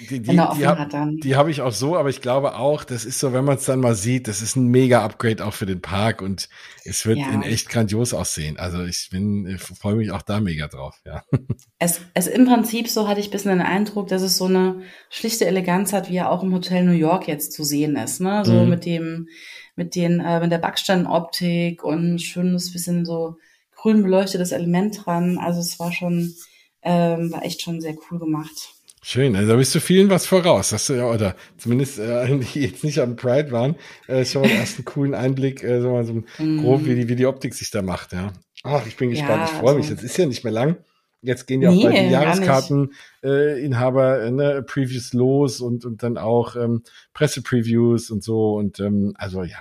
die, 0.00 0.20
die, 0.20 0.20
die, 0.22 0.40
habe 0.40 0.88
hab 1.36 1.48
ich 1.48 1.60
auch 1.60 1.72
so, 1.72 1.96
aber 1.96 2.08
ich 2.08 2.20
glaube 2.20 2.56
auch, 2.56 2.82
das 2.82 3.04
ist 3.04 3.20
so, 3.20 3.32
wenn 3.32 3.44
man 3.44 3.56
es 3.56 3.66
dann 3.66 3.78
mal 3.78 3.94
sieht, 3.94 4.26
das 4.26 4.42
ist 4.42 4.56
ein 4.56 4.66
mega 4.66 5.04
Upgrade 5.04 5.44
auch 5.44 5.54
für 5.54 5.66
den 5.66 5.80
Park 5.80 6.22
und 6.22 6.48
es 6.84 7.06
wird 7.06 7.18
ja. 7.18 7.30
in 7.30 7.42
echt 7.42 7.68
grandios 7.68 8.12
aussehen. 8.12 8.58
Also 8.58 8.82
ich 8.82 9.08
bin, 9.12 9.58
freue 9.58 9.94
mich 9.94 10.10
auch 10.10 10.22
da 10.22 10.40
mega 10.40 10.66
drauf, 10.66 11.00
ja. 11.04 11.22
Es, 11.78 12.00
es 12.14 12.26
im 12.26 12.46
Prinzip 12.46 12.88
so 12.88 13.06
hatte 13.08 13.20
ich 13.20 13.28
ein 13.28 13.30
bisschen 13.30 13.52
den 13.52 13.62
Eindruck, 13.62 14.08
dass 14.08 14.22
es 14.22 14.36
so 14.36 14.46
eine 14.46 14.82
schlichte 15.08 15.46
Eleganz 15.46 15.92
hat, 15.92 16.10
wie 16.10 16.16
er 16.16 16.30
auch 16.30 16.42
im 16.42 16.52
Hotel 16.52 16.84
New 16.84 16.92
York 16.92 17.28
jetzt 17.28 17.52
zu 17.52 17.62
sehen 17.62 17.96
ist, 17.96 18.20
ne? 18.20 18.44
So 18.44 18.64
mhm. 18.64 18.70
mit 18.70 18.84
dem, 18.84 19.28
mit 19.76 19.94
den, 19.94 20.20
äh, 20.20 20.40
mit 20.40 20.50
der 20.50 20.58
Backsteinoptik 20.58 21.84
und 21.84 22.14
ein 22.14 22.18
schönes 22.18 22.72
bisschen 22.72 23.04
so 23.04 23.36
grün 23.76 24.02
beleuchtetes 24.02 24.52
Element 24.52 25.06
dran. 25.06 25.38
Also 25.38 25.60
es 25.60 25.78
war 25.78 25.92
schon, 25.92 26.34
ähm, 26.82 27.32
war 27.32 27.44
echt 27.44 27.62
schon 27.62 27.80
sehr 27.80 27.94
cool 28.10 28.18
gemacht. 28.18 28.74
Schön, 29.02 29.34
also 29.34 29.48
da 29.48 29.56
bist 29.56 29.74
du 29.74 29.80
vielen 29.80 30.10
was 30.10 30.26
voraus, 30.26 30.72
hast 30.72 30.90
du 30.90 30.94
ja, 30.94 31.06
oder 31.06 31.34
zumindest 31.56 31.98
äh, 31.98 32.38
die 32.38 32.60
jetzt 32.60 32.84
nicht 32.84 32.98
am 32.98 33.16
Pride 33.16 33.50
waren, 33.50 33.76
äh, 34.08 34.26
schon 34.26 34.42
mal 34.42 34.50
erst 34.50 34.76
einen 34.76 34.84
coolen 34.84 35.14
Einblick, 35.14 35.64
äh, 35.64 35.80
so 35.80 35.90
mal 35.90 36.04
so 36.04 36.22
mm. 36.38 36.58
grob, 36.58 36.84
wie 36.84 36.94
die, 36.94 37.08
wie 37.08 37.16
die 37.16 37.24
Optik 37.24 37.54
sich 37.54 37.70
da 37.70 37.80
macht, 37.80 38.12
ja. 38.12 38.30
Ach, 38.62 38.86
ich 38.86 38.98
bin 38.98 39.08
gespannt, 39.08 39.40
ja, 39.40 39.46
ich 39.46 39.52
freue 39.52 39.76
also, 39.76 39.78
mich. 39.78 39.88
Jetzt 39.88 40.02
ist 40.02 40.18
ja 40.18 40.26
nicht 40.26 40.44
mehr 40.44 40.52
lang. 40.52 40.76
Jetzt 41.22 41.46
gehen 41.46 41.62
ja 41.62 41.70
auch 41.70 41.74
nee, 41.74 41.84
bei 41.84 41.92
den 41.92 42.10
Jahreskarteninhaber 42.10 44.20
äh, 44.20 44.26
äh, 44.26 44.30
ne, 44.30 44.62
Previews 44.66 45.12
los 45.12 45.60
und, 45.60 45.84
und 45.84 46.02
dann 46.02 46.16
auch 46.18 46.56
ähm, 46.56 46.82
Pressepreviews 47.12 48.10
und 48.10 48.24
so. 48.24 48.54
Und 48.54 48.80
ähm, 48.80 49.12
also 49.16 49.42
ja. 49.42 49.58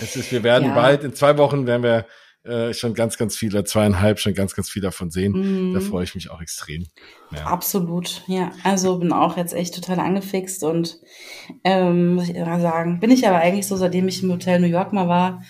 Es 0.00 0.16
ist, 0.16 0.32
wir 0.32 0.42
werden 0.42 0.68
ja. 0.68 0.74
bald, 0.74 1.04
in 1.04 1.12
zwei 1.14 1.36
Wochen 1.38 1.66
werden 1.66 1.82
wir 1.82 2.06
äh, 2.48 2.74
schon 2.74 2.94
ganz, 2.94 3.18
ganz 3.18 3.36
viel, 3.36 3.50
oder 3.50 3.64
zweieinhalb, 3.64 4.18
schon 4.18 4.34
ganz, 4.34 4.54
ganz 4.54 4.70
viel 4.70 4.82
davon 4.82 5.10
sehen. 5.10 5.70
Mm. 5.70 5.74
Da 5.74 5.80
freue 5.80 6.04
ich 6.04 6.14
mich 6.14 6.30
auch 6.30 6.40
extrem. 6.40 6.86
Ja. 7.30 7.46
Absolut, 7.46 8.22
ja. 8.26 8.52
Also 8.64 8.98
bin 8.98 9.12
auch 9.12 9.36
jetzt 9.36 9.54
echt 9.54 9.74
total 9.74 10.00
angefixt 10.00 10.64
und 10.64 10.98
ähm, 11.64 12.14
muss 12.14 12.28
ich 12.28 12.34
immer 12.34 12.60
sagen, 12.60 13.00
bin 13.00 13.10
ich 13.10 13.26
aber 13.26 13.38
eigentlich 13.38 13.66
so, 13.66 13.76
seitdem 13.76 14.08
ich 14.08 14.22
im 14.22 14.32
Hotel 14.32 14.60
New 14.60 14.66
York 14.66 14.92
mal 14.92 15.08
war, 15.08 15.42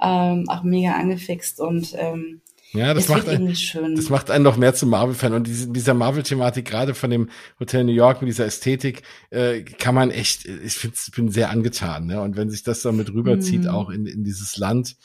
ähm, 0.00 0.44
auch 0.48 0.62
mega 0.62 0.92
angefixt 0.92 1.60
und 1.60 1.94
ähm, 1.96 2.42
ja, 2.74 2.92
das 2.92 3.08
macht, 3.08 3.28
einen, 3.28 3.54
schön. 3.54 3.94
das 3.94 4.10
macht 4.10 4.32
einen 4.32 4.42
noch 4.42 4.56
mehr 4.56 4.74
zum 4.74 4.90
Marvel-Fan. 4.90 5.32
Und 5.32 5.46
diese, 5.46 5.70
dieser 5.70 5.94
Marvel-Thematik, 5.94 6.64
gerade 6.64 6.94
von 6.94 7.08
dem 7.08 7.30
Hotel 7.60 7.84
New 7.84 7.92
York 7.92 8.20
mit 8.20 8.28
dieser 8.28 8.46
Ästhetik, 8.46 9.02
äh, 9.30 9.62
kann 9.62 9.94
man 9.94 10.10
echt, 10.10 10.44
ich 10.44 10.74
finde, 10.74 10.96
bin 11.14 11.30
sehr 11.30 11.50
angetan. 11.50 12.06
Ne? 12.06 12.20
Und 12.20 12.36
wenn 12.36 12.50
sich 12.50 12.64
das 12.64 12.82
dann 12.82 12.96
mit 12.96 13.14
rüberzieht, 13.14 13.64
mm. 13.64 13.68
auch 13.68 13.90
in, 13.90 14.06
in 14.06 14.24
dieses 14.24 14.56
Land, 14.56 14.96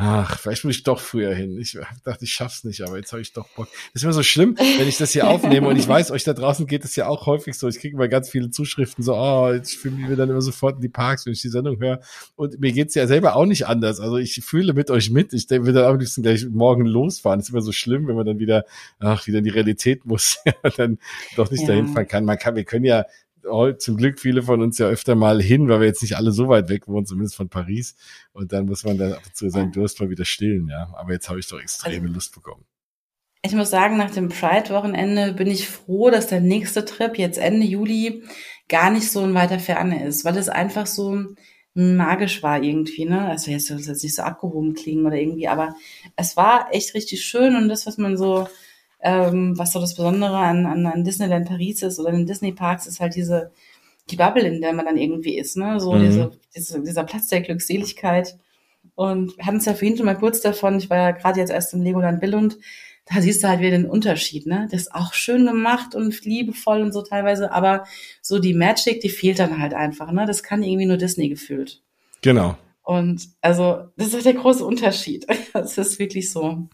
Ach, 0.00 0.38
vielleicht 0.38 0.64
muss 0.64 0.76
ich 0.76 0.84
doch 0.84 1.00
früher 1.00 1.34
hin. 1.34 1.58
Ich 1.58 1.76
dachte, 2.04 2.24
ich 2.24 2.30
schaff's 2.30 2.62
nicht, 2.62 2.82
aber 2.82 2.98
jetzt 2.98 3.10
habe 3.10 3.20
ich 3.20 3.32
doch 3.32 3.48
Bock. 3.56 3.66
Das 3.92 4.00
ist 4.00 4.04
immer 4.04 4.12
so 4.12 4.22
schlimm, 4.22 4.56
wenn 4.56 4.86
ich 4.86 4.96
das 4.96 5.10
hier 5.10 5.26
aufnehme 5.26 5.66
und 5.66 5.76
ich 5.76 5.88
weiß, 5.88 6.12
euch 6.12 6.22
da 6.22 6.34
draußen 6.34 6.68
geht 6.68 6.84
es 6.84 6.94
ja 6.94 7.08
auch 7.08 7.26
häufig 7.26 7.58
so. 7.58 7.66
Ich 7.66 7.80
kriege 7.80 7.96
immer 7.96 8.06
ganz 8.06 8.30
viele 8.30 8.48
Zuschriften 8.52 9.02
so, 9.02 9.16
oh, 9.16 9.50
jetzt 9.52 9.74
fühle 9.74 9.96
ich 10.00 10.08
mir 10.08 10.14
dann 10.14 10.30
immer 10.30 10.40
sofort 10.40 10.76
in 10.76 10.82
die 10.82 10.88
Parks, 10.88 11.26
wenn 11.26 11.32
ich 11.32 11.42
die 11.42 11.48
Sendung 11.48 11.80
höre. 11.80 11.98
Und 12.36 12.60
mir 12.60 12.70
geht's 12.70 12.94
ja 12.94 13.08
selber 13.08 13.34
auch 13.34 13.44
nicht 13.44 13.66
anders. 13.66 13.98
Also 13.98 14.18
ich 14.18 14.40
fühle 14.44 14.72
mit 14.72 14.88
euch 14.92 15.10
mit. 15.10 15.32
Ich 15.32 15.48
denke, 15.48 15.66
wir 15.66 15.72
dann 15.72 15.86
am 15.86 15.98
liebsten 15.98 16.22
gleich 16.22 16.46
morgen 16.48 16.86
losfahren. 16.86 17.40
Das 17.40 17.48
ist 17.48 17.52
immer 17.52 17.62
so 17.62 17.72
schlimm, 17.72 18.06
wenn 18.06 18.14
man 18.14 18.24
dann 18.24 18.38
wieder, 18.38 18.66
ach, 19.00 19.26
wieder 19.26 19.38
in 19.38 19.44
die 19.44 19.50
Realität 19.50 20.06
muss 20.06 20.38
und 20.62 20.78
dann 20.78 20.98
doch 21.34 21.50
nicht 21.50 21.62
ja. 21.62 21.70
dahin 21.70 21.88
fahren 21.88 22.06
kann. 22.06 22.24
Man 22.24 22.38
kann, 22.38 22.54
wir 22.54 22.64
können 22.64 22.84
ja 22.84 23.04
zum 23.78 23.96
Glück 23.96 24.20
viele 24.20 24.42
von 24.42 24.62
uns 24.62 24.78
ja 24.78 24.86
öfter 24.86 25.14
mal 25.14 25.40
hin, 25.40 25.68
weil 25.68 25.80
wir 25.80 25.86
jetzt 25.86 26.02
nicht 26.02 26.16
alle 26.16 26.32
so 26.32 26.48
weit 26.48 26.68
weg 26.68 26.88
wohnen, 26.88 27.06
zumindest 27.06 27.36
von 27.36 27.48
Paris. 27.48 27.96
Und 28.32 28.52
dann 28.52 28.66
muss 28.66 28.84
man 28.84 28.98
dann 28.98 29.12
ab 29.12 29.22
und 29.24 29.36
zu 29.36 29.50
seinen 29.50 29.72
Durst 29.72 30.00
mal 30.00 30.10
wieder 30.10 30.24
stillen, 30.24 30.68
ja. 30.68 30.92
Aber 30.96 31.12
jetzt 31.12 31.28
habe 31.28 31.38
ich 31.40 31.48
doch 31.48 31.60
extreme 31.60 32.02
also, 32.02 32.14
Lust 32.14 32.34
bekommen. 32.34 32.64
Ich 33.42 33.52
muss 33.52 33.70
sagen, 33.70 33.96
nach 33.96 34.10
dem 34.10 34.28
Pride-Wochenende 34.28 35.32
bin 35.32 35.48
ich 35.48 35.68
froh, 35.68 36.10
dass 36.10 36.26
der 36.26 36.40
nächste 36.40 36.84
Trip 36.84 37.16
jetzt 37.18 37.38
Ende 37.38 37.66
Juli 37.66 38.24
gar 38.68 38.90
nicht 38.90 39.10
so 39.10 39.24
in 39.24 39.34
weiter 39.34 39.58
Ferne 39.58 40.04
ist, 40.04 40.24
weil 40.24 40.36
es 40.36 40.48
einfach 40.48 40.86
so 40.86 41.24
magisch 41.74 42.42
war 42.42 42.62
irgendwie, 42.62 43.04
ne? 43.04 43.28
Also 43.28 43.52
jetzt 43.52 43.68
soll 43.68 43.78
es 43.78 43.86
jetzt 43.86 44.02
nicht 44.02 44.16
so 44.16 44.22
abgehoben 44.22 44.74
klingen 44.74 45.06
oder 45.06 45.16
irgendwie, 45.16 45.46
aber 45.46 45.76
es 46.16 46.36
war 46.36 46.68
echt 46.72 46.94
richtig 46.94 47.24
schön 47.24 47.54
und 47.54 47.68
das, 47.68 47.86
was 47.86 47.98
man 47.98 48.16
so 48.16 48.48
ähm, 49.00 49.56
was 49.58 49.72
so 49.72 49.80
das 49.80 49.94
Besondere 49.94 50.36
an, 50.36 50.66
an, 50.66 50.86
an 50.86 51.04
Disneyland 51.04 51.48
Paris 51.48 51.82
ist 51.82 51.98
oder 51.98 52.10
in 52.10 52.16
den 52.16 52.26
Disney 52.26 52.52
Parks, 52.52 52.86
ist 52.86 53.00
halt 53.00 53.14
diese, 53.14 53.52
die 54.10 54.16
Bubble, 54.16 54.46
in 54.46 54.60
der 54.60 54.72
man 54.72 54.86
dann 54.86 54.96
irgendwie 54.96 55.38
ist, 55.38 55.56
ne? 55.56 55.78
So 55.80 55.92
mhm. 55.92 56.00
diese, 56.02 56.30
diese, 56.54 56.82
dieser 56.82 57.04
Platz 57.04 57.28
der 57.28 57.42
Glückseligkeit. 57.42 58.36
Und 58.94 59.36
wir 59.36 59.46
hatten 59.46 59.58
es 59.58 59.66
ja 59.66 59.74
vorhin 59.74 59.96
schon 59.96 60.06
mal 60.06 60.16
kurz 60.16 60.40
davon, 60.40 60.78
ich 60.78 60.90
war 60.90 60.96
ja 60.96 61.10
gerade 61.12 61.38
jetzt 61.38 61.50
erst 61.50 61.74
im 61.74 61.82
Legoland 61.82 62.20
Billund, 62.20 62.58
da 63.06 63.22
siehst 63.22 63.42
du 63.42 63.48
halt 63.48 63.60
wieder 63.60 63.70
den 63.70 63.86
Unterschied, 63.86 64.46
ne? 64.46 64.68
Das 64.70 64.82
ist 64.82 64.94
auch 64.94 65.14
schön 65.14 65.46
gemacht 65.46 65.94
und 65.94 66.24
liebevoll 66.24 66.82
und 66.82 66.92
so 66.92 67.02
teilweise, 67.02 67.52
aber 67.52 67.84
so 68.20 68.38
die 68.38 68.54
Magic, 68.54 69.00
die 69.00 69.08
fehlt 69.08 69.38
dann 69.38 69.60
halt 69.60 69.74
einfach, 69.74 70.12
ne? 70.12 70.26
Das 70.26 70.42
kann 70.42 70.62
irgendwie 70.62 70.86
nur 70.86 70.96
Disney 70.96 71.28
gefühlt. 71.28 71.82
Genau. 72.20 72.56
Und 72.82 73.28
also, 73.40 73.84
das 73.96 74.14
ist 74.14 74.26
der 74.26 74.34
große 74.34 74.64
Unterschied. 74.64 75.26
Das 75.52 75.76
ist 75.76 75.98
wirklich 75.98 76.30
so. 76.30 76.68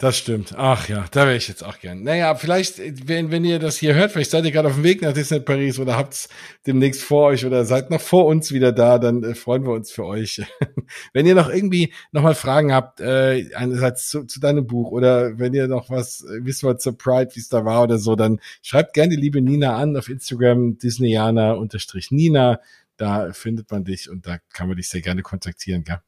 Das 0.00 0.16
stimmt. 0.16 0.54
Ach 0.56 0.88
ja, 0.88 1.04
da 1.10 1.26
wäre 1.26 1.36
ich 1.36 1.46
jetzt 1.46 1.62
auch 1.62 1.78
gern. 1.78 2.02
Naja, 2.02 2.34
vielleicht, 2.34 2.78
wenn, 3.06 3.30
wenn 3.30 3.44
ihr 3.44 3.58
das 3.58 3.76
hier 3.76 3.94
hört, 3.94 4.12
vielleicht 4.12 4.30
seid 4.30 4.46
ihr 4.46 4.50
gerade 4.50 4.68
auf 4.68 4.76
dem 4.76 4.82
Weg 4.82 5.02
nach 5.02 5.12
Disney 5.12 5.40
Paris 5.40 5.78
oder 5.78 5.98
habt's 5.98 6.30
demnächst 6.66 7.02
vor 7.02 7.26
euch 7.26 7.44
oder 7.44 7.66
seid 7.66 7.90
noch 7.90 8.00
vor 8.00 8.24
uns 8.24 8.50
wieder 8.50 8.72
da, 8.72 8.98
dann 8.98 9.22
äh, 9.22 9.34
freuen 9.34 9.62
wir 9.66 9.72
uns 9.74 9.90
für 9.90 10.06
euch. 10.06 10.40
wenn 11.12 11.26
ihr 11.26 11.34
noch 11.34 11.50
irgendwie 11.50 11.92
nochmal 12.12 12.34
Fragen 12.34 12.72
habt, 12.72 13.00
äh, 13.00 13.54
einerseits 13.54 14.08
zu, 14.08 14.24
zu 14.24 14.40
deinem 14.40 14.66
Buch 14.66 14.90
oder 14.90 15.38
wenn 15.38 15.52
ihr 15.52 15.68
noch 15.68 15.90
was 15.90 16.22
äh, 16.22 16.46
wissen 16.46 16.66
wollt 16.66 16.80
zur 16.80 16.96
Pride, 16.96 17.32
wie 17.34 17.40
es 17.40 17.50
da 17.50 17.66
war 17.66 17.82
oder 17.82 17.98
so, 17.98 18.16
dann 18.16 18.40
schreibt 18.62 18.94
gerne 18.94 19.14
die 19.14 19.20
liebe 19.20 19.42
Nina 19.42 19.76
an 19.76 19.98
auf 19.98 20.08
Instagram, 20.08 20.78
Disneyana-Nina. 20.78 22.58
Da 22.96 23.32
findet 23.34 23.70
man 23.70 23.84
dich 23.84 24.08
und 24.08 24.26
da 24.26 24.38
kann 24.54 24.68
man 24.68 24.78
dich 24.78 24.88
sehr 24.88 25.02
gerne 25.02 25.20
kontaktieren, 25.20 25.84
gell? 25.84 26.00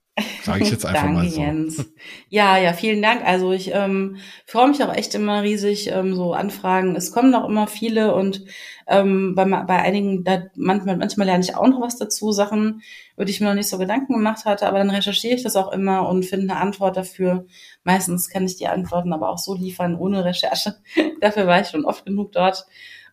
Sage 0.43 0.65
ich 0.65 0.71
jetzt 0.71 0.85
einfach 0.85 1.05
Danke, 1.05 1.19
mal 1.21 1.29
so. 1.31 1.41
Jens. 1.41 1.93
Ja, 2.29 2.59
ja, 2.59 2.75
vielen 2.75 3.01
Dank. 3.01 3.25
Also 3.25 3.53
ich 3.53 3.71
ähm, 3.73 4.19
freue 4.45 4.69
mich 4.69 4.83
auch 4.83 4.95
echt 4.95 5.15
immer 5.15 5.43
riesig, 5.43 5.91
ähm, 5.91 6.15
so 6.15 6.35
Anfragen. 6.35 6.97
Es 6.97 7.13
kommen 7.13 7.35
auch 7.35 7.49
immer 7.49 7.67
viele 7.67 8.15
und 8.15 8.45
ähm, 8.87 9.35
bei, 9.35 9.47
bei 9.47 9.79
einigen, 9.79 10.23
da 10.23 10.43
manchmal, 10.55 10.99
manchmal 10.99 11.29
lerne 11.29 11.43
ich 11.43 11.57
auch 11.57 11.67
noch 11.67 11.81
was 11.81 11.97
dazu, 11.97 12.31
Sachen, 12.31 12.83
über 13.15 13.25
die 13.25 13.33
ich 13.33 13.41
mir 13.41 13.47
noch 13.47 13.55
nicht 13.55 13.71
so 13.71 13.79
Gedanken 13.79 14.13
gemacht 14.13 14.45
hatte, 14.45 14.67
aber 14.67 14.79
dann 14.79 14.91
recherchiere 14.91 15.35
ich 15.35 15.43
das 15.43 15.57
auch 15.57 15.73
immer 15.73 16.07
und 16.07 16.27
finde 16.27 16.53
eine 16.53 16.61
Antwort 16.61 16.99
dafür. 16.99 17.47
Meistens 17.83 18.29
kann 18.29 18.45
ich 18.45 18.57
die 18.57 18.69
Antworten 18.69 19.15
aber 19.15 19.31
auch 19.31 19.39
so 19.39 19.55
liefern, 19.55 19.97
ohne 19.97 20.27
Recherche. 20.27 20.75
dafür 21.23 21.47
war 21.47 21.61
ich 21.63 21.69
schon 21.69 21.87
oft 21.87 22.05
genug 22.05 22.33
dort. 22.33 22.67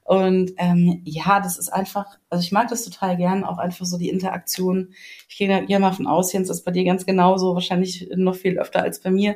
Und 0.09 0.53
ähm, 0.57 1.03
ja, 1.05 1.39
das 1.39 1.59
ist 1.59 1.69
einfach, 1.69 2.17
also 2.31 2.43
ich 2.43 2.51
mag 2.51 2.67
das 2.69 2.83
total 2.83 3.15
gern, 3.15 3.43
auch 3.43 3.59
einfach 3.59 3.85
so 3.85 3.99
die 3.99 4.09
Interaktion. 4.09 4.95
Ich 5.27 5.37
gehe 5.37 5.65
ja 5.67 5.77
mal 5.77 5.91
von 5.91 6.07
aus, 6.07 6.33
Jens, 6.33 6.47
das 6.47 6.57
ist 6.57 6.63
bei 6.65 6.71
dir 6.71 6.83
ganz 6.83 7.05
genauso, 7.05 7.53
wahrscheinlich 7.53 8.09
noch 8.15 8.33
viel 8.33 8.57
öfter 8.57 8.81
als 8.81 9.01
bei 9.01 9.11
mir. 9.11 9.35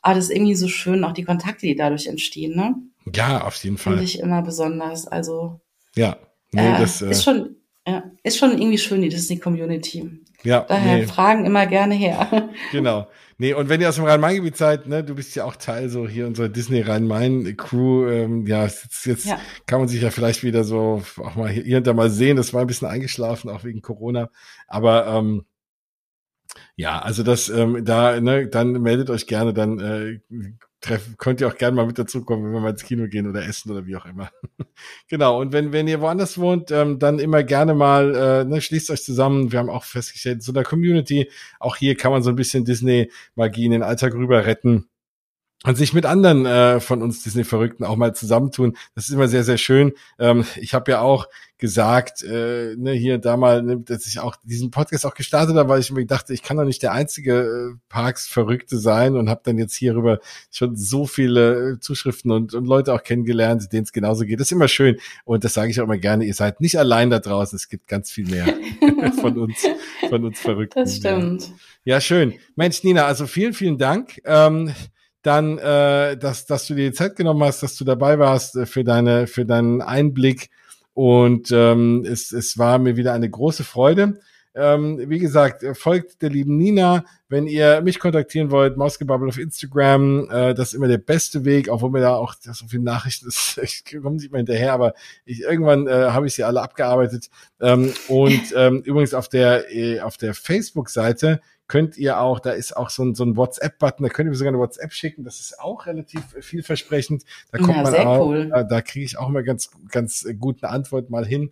Aber 0.00 0.14
das 0.14 0.26
ist 0.26 0.30
irgendwie 0.30 0.54
so 0.54 0.68
schön, 0.68 1.02
auch 1.02 1.10
die 1.10 1.24
Kontakte, 1.24 1.66
die 1.66 1.74
dadurch 1.74 2.06
entstehen, 2.06 2.54
ne? 2.54 2.76
Ja, 3.12 3.44
auf 3.44 3.56
jeden 3.64 3.78
Fall. 3.78 3.94
Finde 3.94 4.04
ich 4.04 4.20
immer 4.20 4.42
besonders. 4.42 5.08
Also 5.08 5.60
ja, 5.96 6.16
nee, 6.52 6.72
äh, 6.72 6.78
das 6.78 7.02
äh, 7.02 7.10
ist 7.10 7.24
schon, 7.24 7.56
ja, 7.84 8.04
ist 8.22 8.38
schon 8.38 8.52
irgendwie 8.52 8.78
schön, 8.78 9.02
die 9.02 9.08
Disney-Community. 9.08 10.08
Ja. 10.44 10.60
Daher 10.60 10.98
nee. 10.98 11.06
Fragen 11.06 11.46
immer 11.46 11.66
gerne 11.66 11.94
her. 11.96 12.48
Genau. 12.70 13.08
Nee, 13.42 13.54
und 13.54 13.68
wenn 13.68 13.80
ihr 13.80 13.88
aus 13.88 13.96
dem 13.96 14.04
Rhein-Main-Gebiet 14.04 14.56
seid, 14.56 14.86
ne, 14.86 15.02
du 15.02 15.16
bist 15.16 15.34
ja 15.34 15.42
auch 15.44 15.56
Teil 15.56 15.88
so 15.88 16.06
hier 16.06 16.28
unserer 16.28 16.48
Disney 16.48 16.80
Rhein-Main-Crew, 16.80 18.06
ähm, 18.06 18.46
ja, 18.46 18.62
jetzt, 18.62 19.04
jetzt 19.04 19.24
ja. 19.24 19.36
kann 19.66 19.80
man 19.80 19.88
sich 19.88 20.00
ja 20.00 20.12
vielleicht 20.12 20.44
wieder 20.44 20.62
so 20.62 21.02
auch 21.16 21.34
mal 21.34 21.48
hier, 21.48 21.78
und 21.78 21.86
da 21.88 21.92
mal 21.92 22.08
sehen. 22.08 22.36
Das 22.36 22.54
war 22.54 22.60
ein 22.60 22.68
bisschen 22.68 22.86
eingeschlafen, 22.86 23.50
auch 23.50 23.64
wegen 23.64 23.82
Corona. 23.82 24.30
Aber 24.68 25.08
ähm, 25.08 25.44
ja, 26.76 27.00
also 27.00 27.24
das, 27.24 27.48
ähm, 27.48 27.84
da, 27.84 28.20
ne, 28.20 28.46
dann 28.46 28.80
meldet 28.80 29.10
euch 29.10 29.26
gerne, 29.26 29.52
dann 29.52 29.80
äh, 29.80 30.20
treffen, 30.82 31.14
könnt 31.16 31.40
ihr 31.40 31.48
auch 31.48 31.56
gerne 31.56 31.76
mal 31.76 31.86
mit 31.86 31.98
dazukommen, 31.98 32.44
wenn 32.44 32.52
wir 32.52 32.60
mal 32.60 32.70
ins 32.70 32.84
Kino 32.84 33.08
gehen 33.08 33.26
oder 33.26 33.46
essen 33.46 33.70
oder 33.70 33.86
wie 33.86 33.96
auch 33.96 34.04
immer. 34.04 34.30
genau, 35.08 35.40
und 35.40 35.52
wenn, 35.52 35.72
wenn 35.72 35.88
ihr 35.88 36.00
woanders 36.00 36.38
wohnt, 36.38 36.70
ähm, 36.70 36.98
dann 36.98 37.18
immer 37.18 37.42
gerne 37.42 37.74
mal, 37.74 38.14
äh, 38.14 38.44
ne, 38.44 38.60
schließt 38.60 38.90
euch 38.90 39.02
zusammen. 39.02 39.52
Wir 39.52 39.60
haben 39.60 39.70
auch 39.70 39.84
festgestellt, 39.84 40.42
so 40.42 40.52
einer 40.52 40.64
Community, 40.64 41.30
auch 41.60 41.76
hier 41.76 41.96
kann 41.96 42.12
man 42.12 42.22
so 42.22 42.30
ein 42.30 42.36
bisschen 42.36 42.64
Disney-Magie 42.64 43.64
in 43.64 43.70
den 43.70 43.82
Alltag 43.82 44.14
rüber 44.14 44.44
retten 44.44 44.88
und 45.64 45.76
sich 45.76 45.92
mit 45.92 46.06
anderen 46.06 46.46
äh, 46.46 46.80
von 46.80 47.02
uns 47.02 47.22
Disney-Verrückten 47.22 47.84
auch 47.84 47.96
mal 47.96 48.14
zusammentun. 48.14 48.76
Das 48.94 49.08
ist 49.08 49.14
immer 49.14 49.28
sehr, 49.28 49.44
sehr 49.44 49.58
schön. 49.58 49.92
Ähm, 50.18 50.44
ich 50.56 50.74
habe 50.74 50.90
ja 50.90 51.00
auch 51.00 51.28
gesagt, 51.62 52.24
äh, 52.24 52.74
ne, 52.76 52.90
hier 52.90 53.18
da 53.18 53.36
mal, 53.36 53.62
ne, 53.62 53.78
dass 53.78 54.08
ich 54.08 54.18
auch 54.18 54.34
diesen 54.42 54.72
Podcast 54.72 55.06
auch 55.06 55.14
gestartet 55.14 55.54
habe, 55.54 55.68
weil 55.68 55.78
ich 55.78 55.92
mir 55.92 56.04
dachte, 56.04 56.34
ich 56.34 56.42
kann 56.42 56.56
doch 56.56 56.64
nicht 56.64 56.82
der 56.82 56.90
einzige 56.90 57.74
äh, 57.74 57.78
Parks-Verrückte 57.88 58.78
sein 58.78 59.14
und 59.14 59.30
habe 59.30 59.42
dann 59.44 59.58
jetzt 59.58 59.76
hierüber 59.76 60.18
schon 60.50 60.74
so 60.76 61.06
viele 61.06 61.74
äh, 61.74 61.78
Zuschriften 61.78 62.32
und, 62.32 62.52
und 62.54 62.64
Leute 62.64 62.92
auch 62.92 63.04
kennengelernt, 63.04 63.72
denen 63.72 63.84
es 63.84 63.92
genauso 63.92 64.24
geht. 64.24 64.40
Das 64.40 64.48
ist 64.48 64.52
immer 64.52 64.66
schön 64.66 64.96
und 65.24 65.44
das 65.44 65.54
sage 65.54 65.70
ich 65.70 65.80
auch 65.80 65.84
immer 65.84 65.98
gerne. 65.98 66.24
Ihr 66.24 66.34
seid 66.34 66.60
nicht 66.60 66.76
allein 66.76 67.10
da 67.10 67.20
draußen. 67.20 67.54
Es 67.54 67.68
gibt 67.68 67.86
ganz 67.86 68.10
viel 68.10 68.26
mehr 68.26 68.46
von 69.20 69.38
uns, 69.38 69.64
von 70.08 70.24
uns 70.24 70.40
Verrückten. 70.40 70.80
Das 70.80 70.96
stimmt. 70.96 71.42
Ja. 71.84 71.94
ja, 71.94 72.00
schön. 72.00 72.34
Mensch, 72.56 72.82
Nina, 72.82 73.04
also 73.04 73.28
vielen, 73.28 73.52
vielen 73.52 73.78
Dank. 73.78 74.20
Ähm, 74.24 74.72
dann, 75.22 75.58
äh, 75.58 76.16
dass, 76.16 76.46
dass 76.46 76.66
du 76.66 76.74
dir 76.74 76.90
die 76.90 76.96
Zeit 76.96 77.16
genommen 77.16 77.42
hast, 77.44 77.62
dass 77.62 77.76
du 77.76 77.84
dabei 77.84 78.18
warst 78.18 78.56
äh, 78.56 78.66
für 78.66 78.84
deine, 78.84 79.26
für 79.26 79.44
deinen 79.44 79.80
Einblick. 79.80 80.50
Und 80.94 81.50
ähm, 81.52 82.04
es, 82.06 82.32
es 82.32 82.58
war 82.58 82.78
mir 82.78 82.96
wieder 82.96 83.12
eine 83.12 83.30
große 83.30 83.64
Freude. 83.64 84.18
Ähm, 84.54 85.08
wie 85.08 85.18
gesagt, 85.18 85.64
folgt 85.78 86.20
der 86.20 86.28
lieben 86.28 86.58
Nina. 86.58 87.04
Wenn 87.28 87.46
ihr 87.46 87.80
mich 87.80 87.98
kontaktieren 87.98 88.50
wollt, 88.50 88.76
Mausgebubble 88.76 89.28
auf 89.28 89.38
Instagram, 89.38 90.28
äh, 90.30 90.52
das 90.52 90.68
ist 90.68 90.74
immer 90.74 90.88
der 90.88 90.98
beste 90.98 91.46
Weg, 91.46 91.70
auch 91.70 91.82
wenn 91.82 91.92
mir 91.92 92.00
da 92.00 92.16
auch 92.16 92.34
so 92.38 92.66
viele 92.66 92.82
Nachrichten 92.82 93.28
ist, 93.28 93.58
ich 93.62 93.84
komme 94.02 94.16
nicht 94.16 94.30
mehr 94.30 94.40
hinterher, 94.40 94.74
aber 94.74 94.92
ich, 95.24 95.40
irgendwann 95.40 95.86
äh, 95.86 96.10
habe 96.10 96.26
ich 96.26 96.34
sie 96.34 96.44
alle 96.44 96.60
abgearbeitet. 96.60 97.30
Ähm, 97.60 97.94
und 98.08 98.42
ähm, 98.56 98.82
übrigens 98.82 99.14
auf 99.14 99.30
der, 99.30 99.74
äh, 99.74 100.00
auf 100.00 100.18
der 100.18 100.34
Facebook-Seite 100.34 101.40
könnt 101.72 101.96
ihr 101.96 102.20
auch, 102.20 102.38
da 102.38 102.50
ist 102.50 102.76
auch 102.76 102.90
so 102.90 103.02
ein, 103.02 103.14
so 103.14 103.24
ein 103.24 103.34
WhatsApp-Button, 103.34 104.02
da 104.02 104.10
könnt 104.10 104.26
ihr 104.26 104.30
mir 104.32 104.36
sogar 104.36 104.52
eine 104.52 104.58
WhatsApp 104.58 104.92
schicken, 104.92 105.24
das 105.24 105.40
ist 105.40 105.58
auch 105.58 105.86
relativ 105.86 106.20
vielversprechend. 106.38 107.24
Da 107.50 107.56
kommt 107.56 107.76
ja, 107.76 107.82
man 107.82 107.94
auch, 107.94 108.26
cool. 108.26 108.48
da, 108.50 108.62
da 108.62 108.82
kriege 108.82 109.06
ich 109.06 109.16
auch 109.16 109.30
immer 109.30 109.42
ganz, 109.42 109.70
ganz 109.88 110.28
gute 110.38 110.68
Antwort 110.68 111.08
mal 111.08 111.24
hin. 111.24 111.50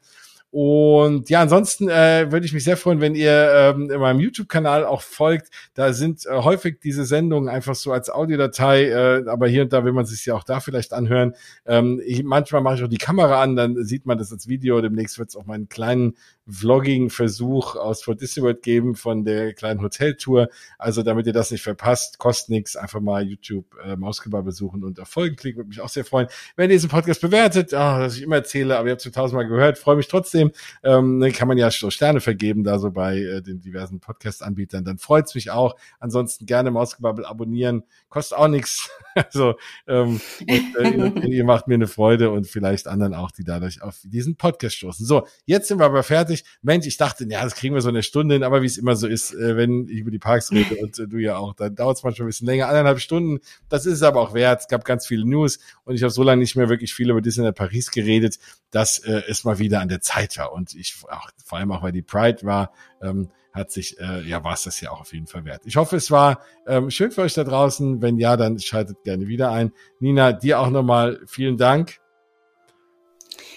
Und 0.51 1.31
ja, 1.31 1.41
ansonsten 1.41 1.89
äh, 1.89 2.31
würde 2.31 2.45
ich 2.45 2.53
mich 2.53 2.65
sehr 2.65 2.77
freuen, 2.77 3.01
wenn 3.01 3.15
ihr 3.15 3.51
ähm, 3.55 3.89
in 3.91 3.99
meinem 3.99 4.21
YouTube-Kanal 4.21 4.85
auch 4.85 5.01
folgt. 5.01 5.49
Da 5.73 5.95
sind 5.95 6.27
äh, 6.27 6.35
häufig 6.35 6.81
diese 6.81 7.07
Sendungen 7.07 7.49
einfach 7.49 7.77
so 7.77 7.93
als 7.93 8.11
Audiodatei, 8.11 8.89
äh, 8.89 9.25
aber 9.27 9.49
hier 9.49 9.63
und 9.63 9.73
da 9.73 9.85
will 9.85 9.93
man 9.93 10.05
sich 10.05 10.27
ja 10.27 10.35
auch 10.35 10.45
da 10.45 10.61
vielleicht 10.61 10.93
anhören. 10.93 11.35
Ähm, 11.65 12.03
ich, 12.05 12.25
manchmal 12.25 12.61
mache 12.63 12.75
ich 12.75 12.83
auch 12.83 12.89
die 12.89 12.99
Kamera 12.99 13.41
an, 13.41 13.57
dann 13.57 13.85
sieht 13.85 14.05
man 14.05 14.19
das 14.19 14.33
als 14.33 14.49
Video. 14.49 14.83
Demnächst 14.83 15.19
wird 15.19 15.31
es 15.31 15.37
auch 15.37 15.47
meinen 15.47 15.69
kleinen 15.69 16.17
Vlogging-Versuch 16.51 17.77
aus 17.77 18.03
Fort 18.03 18.21
Disney 18.21 18.43
World 18.43 18.63
geben 18.63 18.95
von 18.95 19.25
der 19.25 19.55
kleinen 19.55 19.81
Hoteltour. 19.81 20.49
Also 20.79 21.03
damit 21.03 21.27
ihr 21.27 21.33
das 21.33 21.51
nicht 21.51 21.63
verpasst, 21.63 22.19
kostet 22.19 22.51
nichts, 22.51 22.77
einfach 22.77 23.01
mal 23.01 23.23
YouTube 23.23 23.77
äh, 23.85 23.97
Mausgebar 23.97 24.43
besuchen 24.43 24.83
und 24.85 24.99
auf 25.01 25.09
Folgen 25.09 25.37
klicken, 25.37 25.59
würde 25.59 25.69
mich 25.69 25.81
auch 25.81 25.89
sehr 25.89 26.05
freuen. 26.05 26.29
Wenn 26.57 26.71
ihr 26.71 26.77
diesen 26.77 26.91
Podcast 26.91 27.21
bewertet, 27.21 27.73
oh, 27.73 27.77
dass 27.77 28.17
ich 28.17 28.23
immer 28.23 28.37
erzähle, 28.37 28.77
aber 28.77 28.89
ihr 28.89 28.93
habt 28.93 29.05
es 29.05 29.13
tausendmal 29.13 29.47
gehört, 29.47 29.79
freue 29.79 29.97
mich 29.97 30.09
trotzdem. 30.09 30.51
Ähm, 30.83 31.21
kann 31.35 31.49
man 31.49 31.59
ja 31.59 31.71
so 31.71 31.91
Sterne 31.91 32.21
vergeben, 32.21 32.65
da 32.65 32.79
so 32.79 32.91
bei 32.91 33.19
äh, 33.19 33.43
den 33.43 33.61
diversen 33.61 34.01
Podcast-Anbietern, 34.01 34.85
dann 34.85 34.99
freut's 34.99 35.35
mich 35.35 35.51
auch. 35.51 35.77
Ansonsten 35.99 36.47
gerne 36.47 36.71
Mausgebabbel 36.71 37.25
abonnieren, 37.25 37.85
kostet 38.09 38.39
auch 38.39 38.49
nichts. 38.49 38.91
also 39.15 39.55
ähm, 39.87 40.21
und, 40.41 40.77
äh, 40.77 41.27
ihr 41.29 41.45
macht 41.45 41.69
mir 41.69 41.75
eine 41.75 41.87
Freude 41.87 42.31
und 42.31 42.47
vielleicht 42.47 42.87
anderen 42.89 43.15
auch, 43.15 43.31
die 43.31 43.45
dadurch 43.45 43.83
auf 43.83 43.99
diesen 44.05 44.37
Podcast 44.37 44.77
stoßen. 44.77 45.07
So, 45.07 45.27
jetzt 45.47 45.69
sind 45.69 45.79
wir 45.79 45.87
aber 45.87 46.03
fertig 46.03 46.40
fertig. 46.41 46.59
Mensch, 46.62 46.87
ich 46.87 46.97
dachte, 46.97 47.27
ja, 47.29 47.43
das 47.43 47.55
kriegen 47.55 47.75
wir 47.75 47.83
so 47.83 47.89
eine 47.89 48.03
Stunde 48.03 48.35
hin, 48.35 48.45
aber 48.45 48.62
wie 48.62 48.67
es 48.67 48.79
immer 48.79 48.97
so 48.97 49.07
ist, 49.07 49.33
äh, 49.35 49.57
wenn 49.57 49.89
ich 49.89 49.99
über 49.99 50.11
die 50.11 50.19
Parks 50.19 50.51
rede 50.53 50.77
und 50.77 50.99
äh, 50.99 51.07
du 51.07 51.19
ja 51.19 51.37
auch, 51.37 51.55
dann 51.55 51.75
dauert 51.75 51.99
es 51.99 52.03
manchmal 52.03 52.27
ein 52.27 52.29
bisschen 52.29 52.47
länger, 52.47 52.69
eineinhalb 52.69 53.01
Stunden. 53.01 53.41
Das 53.69 53.87
ist 53.87 53.95
es 53.95 54.03
aber 54.03 54.21
auch 54.21 54.35
wert. 54.35 54.62
Es 54.62 54.69
gab 54.69 54.85
ganz 54.85 55.07
viele 55.07 55.27
News 55.27 55.59
und 55.85 55.95
ich 55.95 56.03
habe 56.03 56.11
so 56.11 56.23
lange 56.23 56.41
nicht 56.41 56.57
mehr 56.57 56.69
wirklich 56.69 56.95
viel 56.95 57.11
über 57.11 57.21
Disneyland 57.21 57.57
Paris 57.57 57.91
geredet, 57.91 58.39
dass 58.71 58.99
äh, 58.99 59.23
es 59.29 59.45
mal 59.45 59.59
wieder 59.59 59.81
an 59.81 59.89
der 59.89 60.01
Zeit 60.01 60.37
war. 60.39 60.53
Und 60.53 60.75
ich, 60.75 60.97
auch, 61.09 61.29
vor 61.45 61.59
allem 61.59 61.73
auch, 61.73 61.83
weil 61.83 61.93
die 61.93 62.03
Pride 62.03 62.45
war, 62.45 62.73
ähm, 63.03 63.31
hat 63.53 63.73
sich, 63.73 63.99
äh, 63.99 64.23
ja, 64.23 64.45
war 64.45 64.55
es 64.55 64.62
das 64.62 64.81
ja 64.81 64.93
auch 64.93 65.01
auf 65.01 65.12
jeden 65.12 65.27
Fall 65.27 65.45
wert. 65.45 65.62
Ich 65.65 65.77
hoffe, 65.77 65.97
es 65.97 66.11
war 66.12 66.41
ähm, 66.69 66.89
schön 66.89 67.11
für 67.11 67.23
euch 67.23 67.35
da 67.35 67.43
draußen. 67.43 68.01
Wenn 68.01 68.17
ja, 68.17 68.37
dann 68.37 68.61
schaltet 68.61 69.03
gerne 69.03 69.27
wieder 69.27 69.51
ein. 69.51 69.73
Nina, 69.99 70.33
dir 70.33 70.61
auch 70.61 70.71
nochmal 70.71 71.21
vielen 71.27 71.57
Dank. 71.57 72.01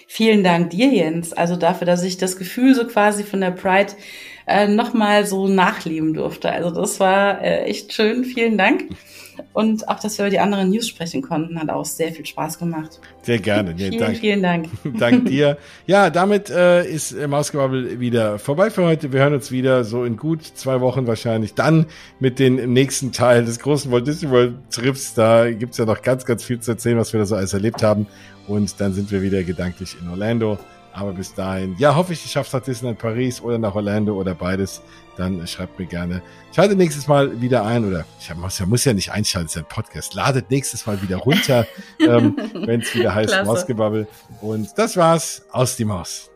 Vielen 0.06 0.44
Dank 0.44 0.70
dir, 0.70 0.88
Jens. 0.88 1.32
Also 1.32 1.56
dafür, 1.56 1.86
dass 1.86 2.02
ich 2.02 2.18
das 2.18 2.36
Gefühl 2.36 2.74
so 2.74 2.86
quasi 2.86 3.24
von 3.24 3.40
der 3.40 3.50
Pride 3.50 3.92
äh, 4.46 4.68
nochmal 4.68 5.26
so 5.26 5.48
nachleben 5.48 6.14
durfte. 6.14 6.50
Also 6.50 6.70
das 6.70 7.00
war 7.00 7.40
äh, 7.42 7.64
echt 7.64 7.92
schön. 7.92 8.24
Vielen 8.24 8.58
Dank. 8.58 8.84
Und 9.52 9.88
auch, 9.88 10.00
dass 10.00 10.18
wir 10.18 10.26
über 10.26 10.30
die 10.30 10.38
anderen 10.38 10.70
News 10.70 10.88
sprechen 10.88 11.22
konnten, 11.22 11.58
hat 11.58 11.70
auch 11.70 11.84
sehr 11.84 12.12
viel 12.12 12.26
Spaß 12.26 12.58
gemacht. 12.58 13.00
Sehr 13.22 13.38
gerne. 13.38 13.74
Nee, 13.74 13.90
vielen, 13.90 13.98
dank. 13.98 14.16
vielen 14.16 14.42
Dank. 14.42 14.68
Dank 14.98 15.26
dir. 15.26 15.58
Ja, 15.86 16.10
damit 16.10 16.50
äh, 16.50 16.84
ist 16.84 17.12
äh, 17.12 17.26
Mausgebabbel 17.26 18.00
wieder 18.00 18.38
vorbei 18.38 18.70
für 18.70 18.84
heute. 18.84 19.12
Wir 19.12 19.20
hören 19.20 19.34
uns 19.34 19.50
wieder 19.50 19.84
so 19.84 20.04
in 20.04 20.16
gut 20.16 20.44
zwei 20.44 20.80
Wochen 20.80 21.06
wahrscheinlich. 21.06 21.54
Dann 21.54 21.86
mit 22.20 22.38
dem 22.38 22.72
nächsten 22.72 23.12
Teil 23.12 23.44
des 23.44 23.58
großen 23.58 23.90
Walt 23.90 24.06
Disney 24.06 24.30
World 24.30 24.54
Trips. 24.70 25.14
Da 25.14 25.50
gibt's 25.50 25.78
ja 25.78 25.84
noch 25.84 26.02
ganz, 26.02 26.24
ganz 26.24 26.44
viel 26.44 26.60
zu 26.60 26.72
erzählen, 26.72 26.98
was 26.98 27.12
wir 27.12 27.20
da 27.20 27.26
so 27.26 27.36
alles 27.36 27.54
erlebt 27.54 27.82
haben. 27.82 28.06
Und 28.46 28.80
dann 28.80 28.92
sind 28.92 29.10
wir 29.10 29.22
wieder 29.22 29.42
gedanklich 29.42 29.96
in 30.00 30.08
Orlando. 30.08 30.58
Aber 30.94 31.12
bis 31.12 31.34
dahin, 31.34 31.74
ja, 31.76 31.96
hoffe 31.96 32.12
ich, 32.12 32.24
ich 32.24 32.30
schaffe 32.30 32.46
es 32.46 32.52
nach 32.52 32.62
Disneyland 32.62 33.00
Paris 33.00 33.40
oder 33.40 33.58
nach 33.58 33.74
Orlando 33.74 34.14
oder 34.14 34.32
beides. 34.32 34.80
Dann 35.16 35.44
schreibt 35.46 35.76
mir 35.78 35.86
gerne. 35.86 36.22
Schaltet 36.54 36.78
nächstes 36.78 37.08
Mal 37.08 37.40
wieder 37.40 37.64
ein 37.64 37.84
oder 37.84 38.04
ich 38.20 38.32
muss 38.36 38.58
ja, 38.60 38.66
muss 38.66 38.84
ja 38.84 38.92
nicht 38.92 39.10
einschalten, 39.10 39.46
es 39.46 39.52
ist 39.52 39.56
ja 39.56 39.62
ein 39.62 39.68
Podcast. 39.68 40.14
Ladet 40.14 40.50
nächstes 40.50 40.86
Mal 40.86 41.02
wieder 41.02 41.16
runter, 41.16 41.66
ähm, 41.98 42.36
wenn 42.54 42.80
es 42.80 42.94
wieder 42.94 43.12
heißt 43.12 43.44
Mausgebabbel. 43.44 44.06
Und 44.40 44.70
das 44.76 44.96
war's 44.96 45.44
aus 45.50 45.76
die 45.76 45.84
Maus. 45.84 46.30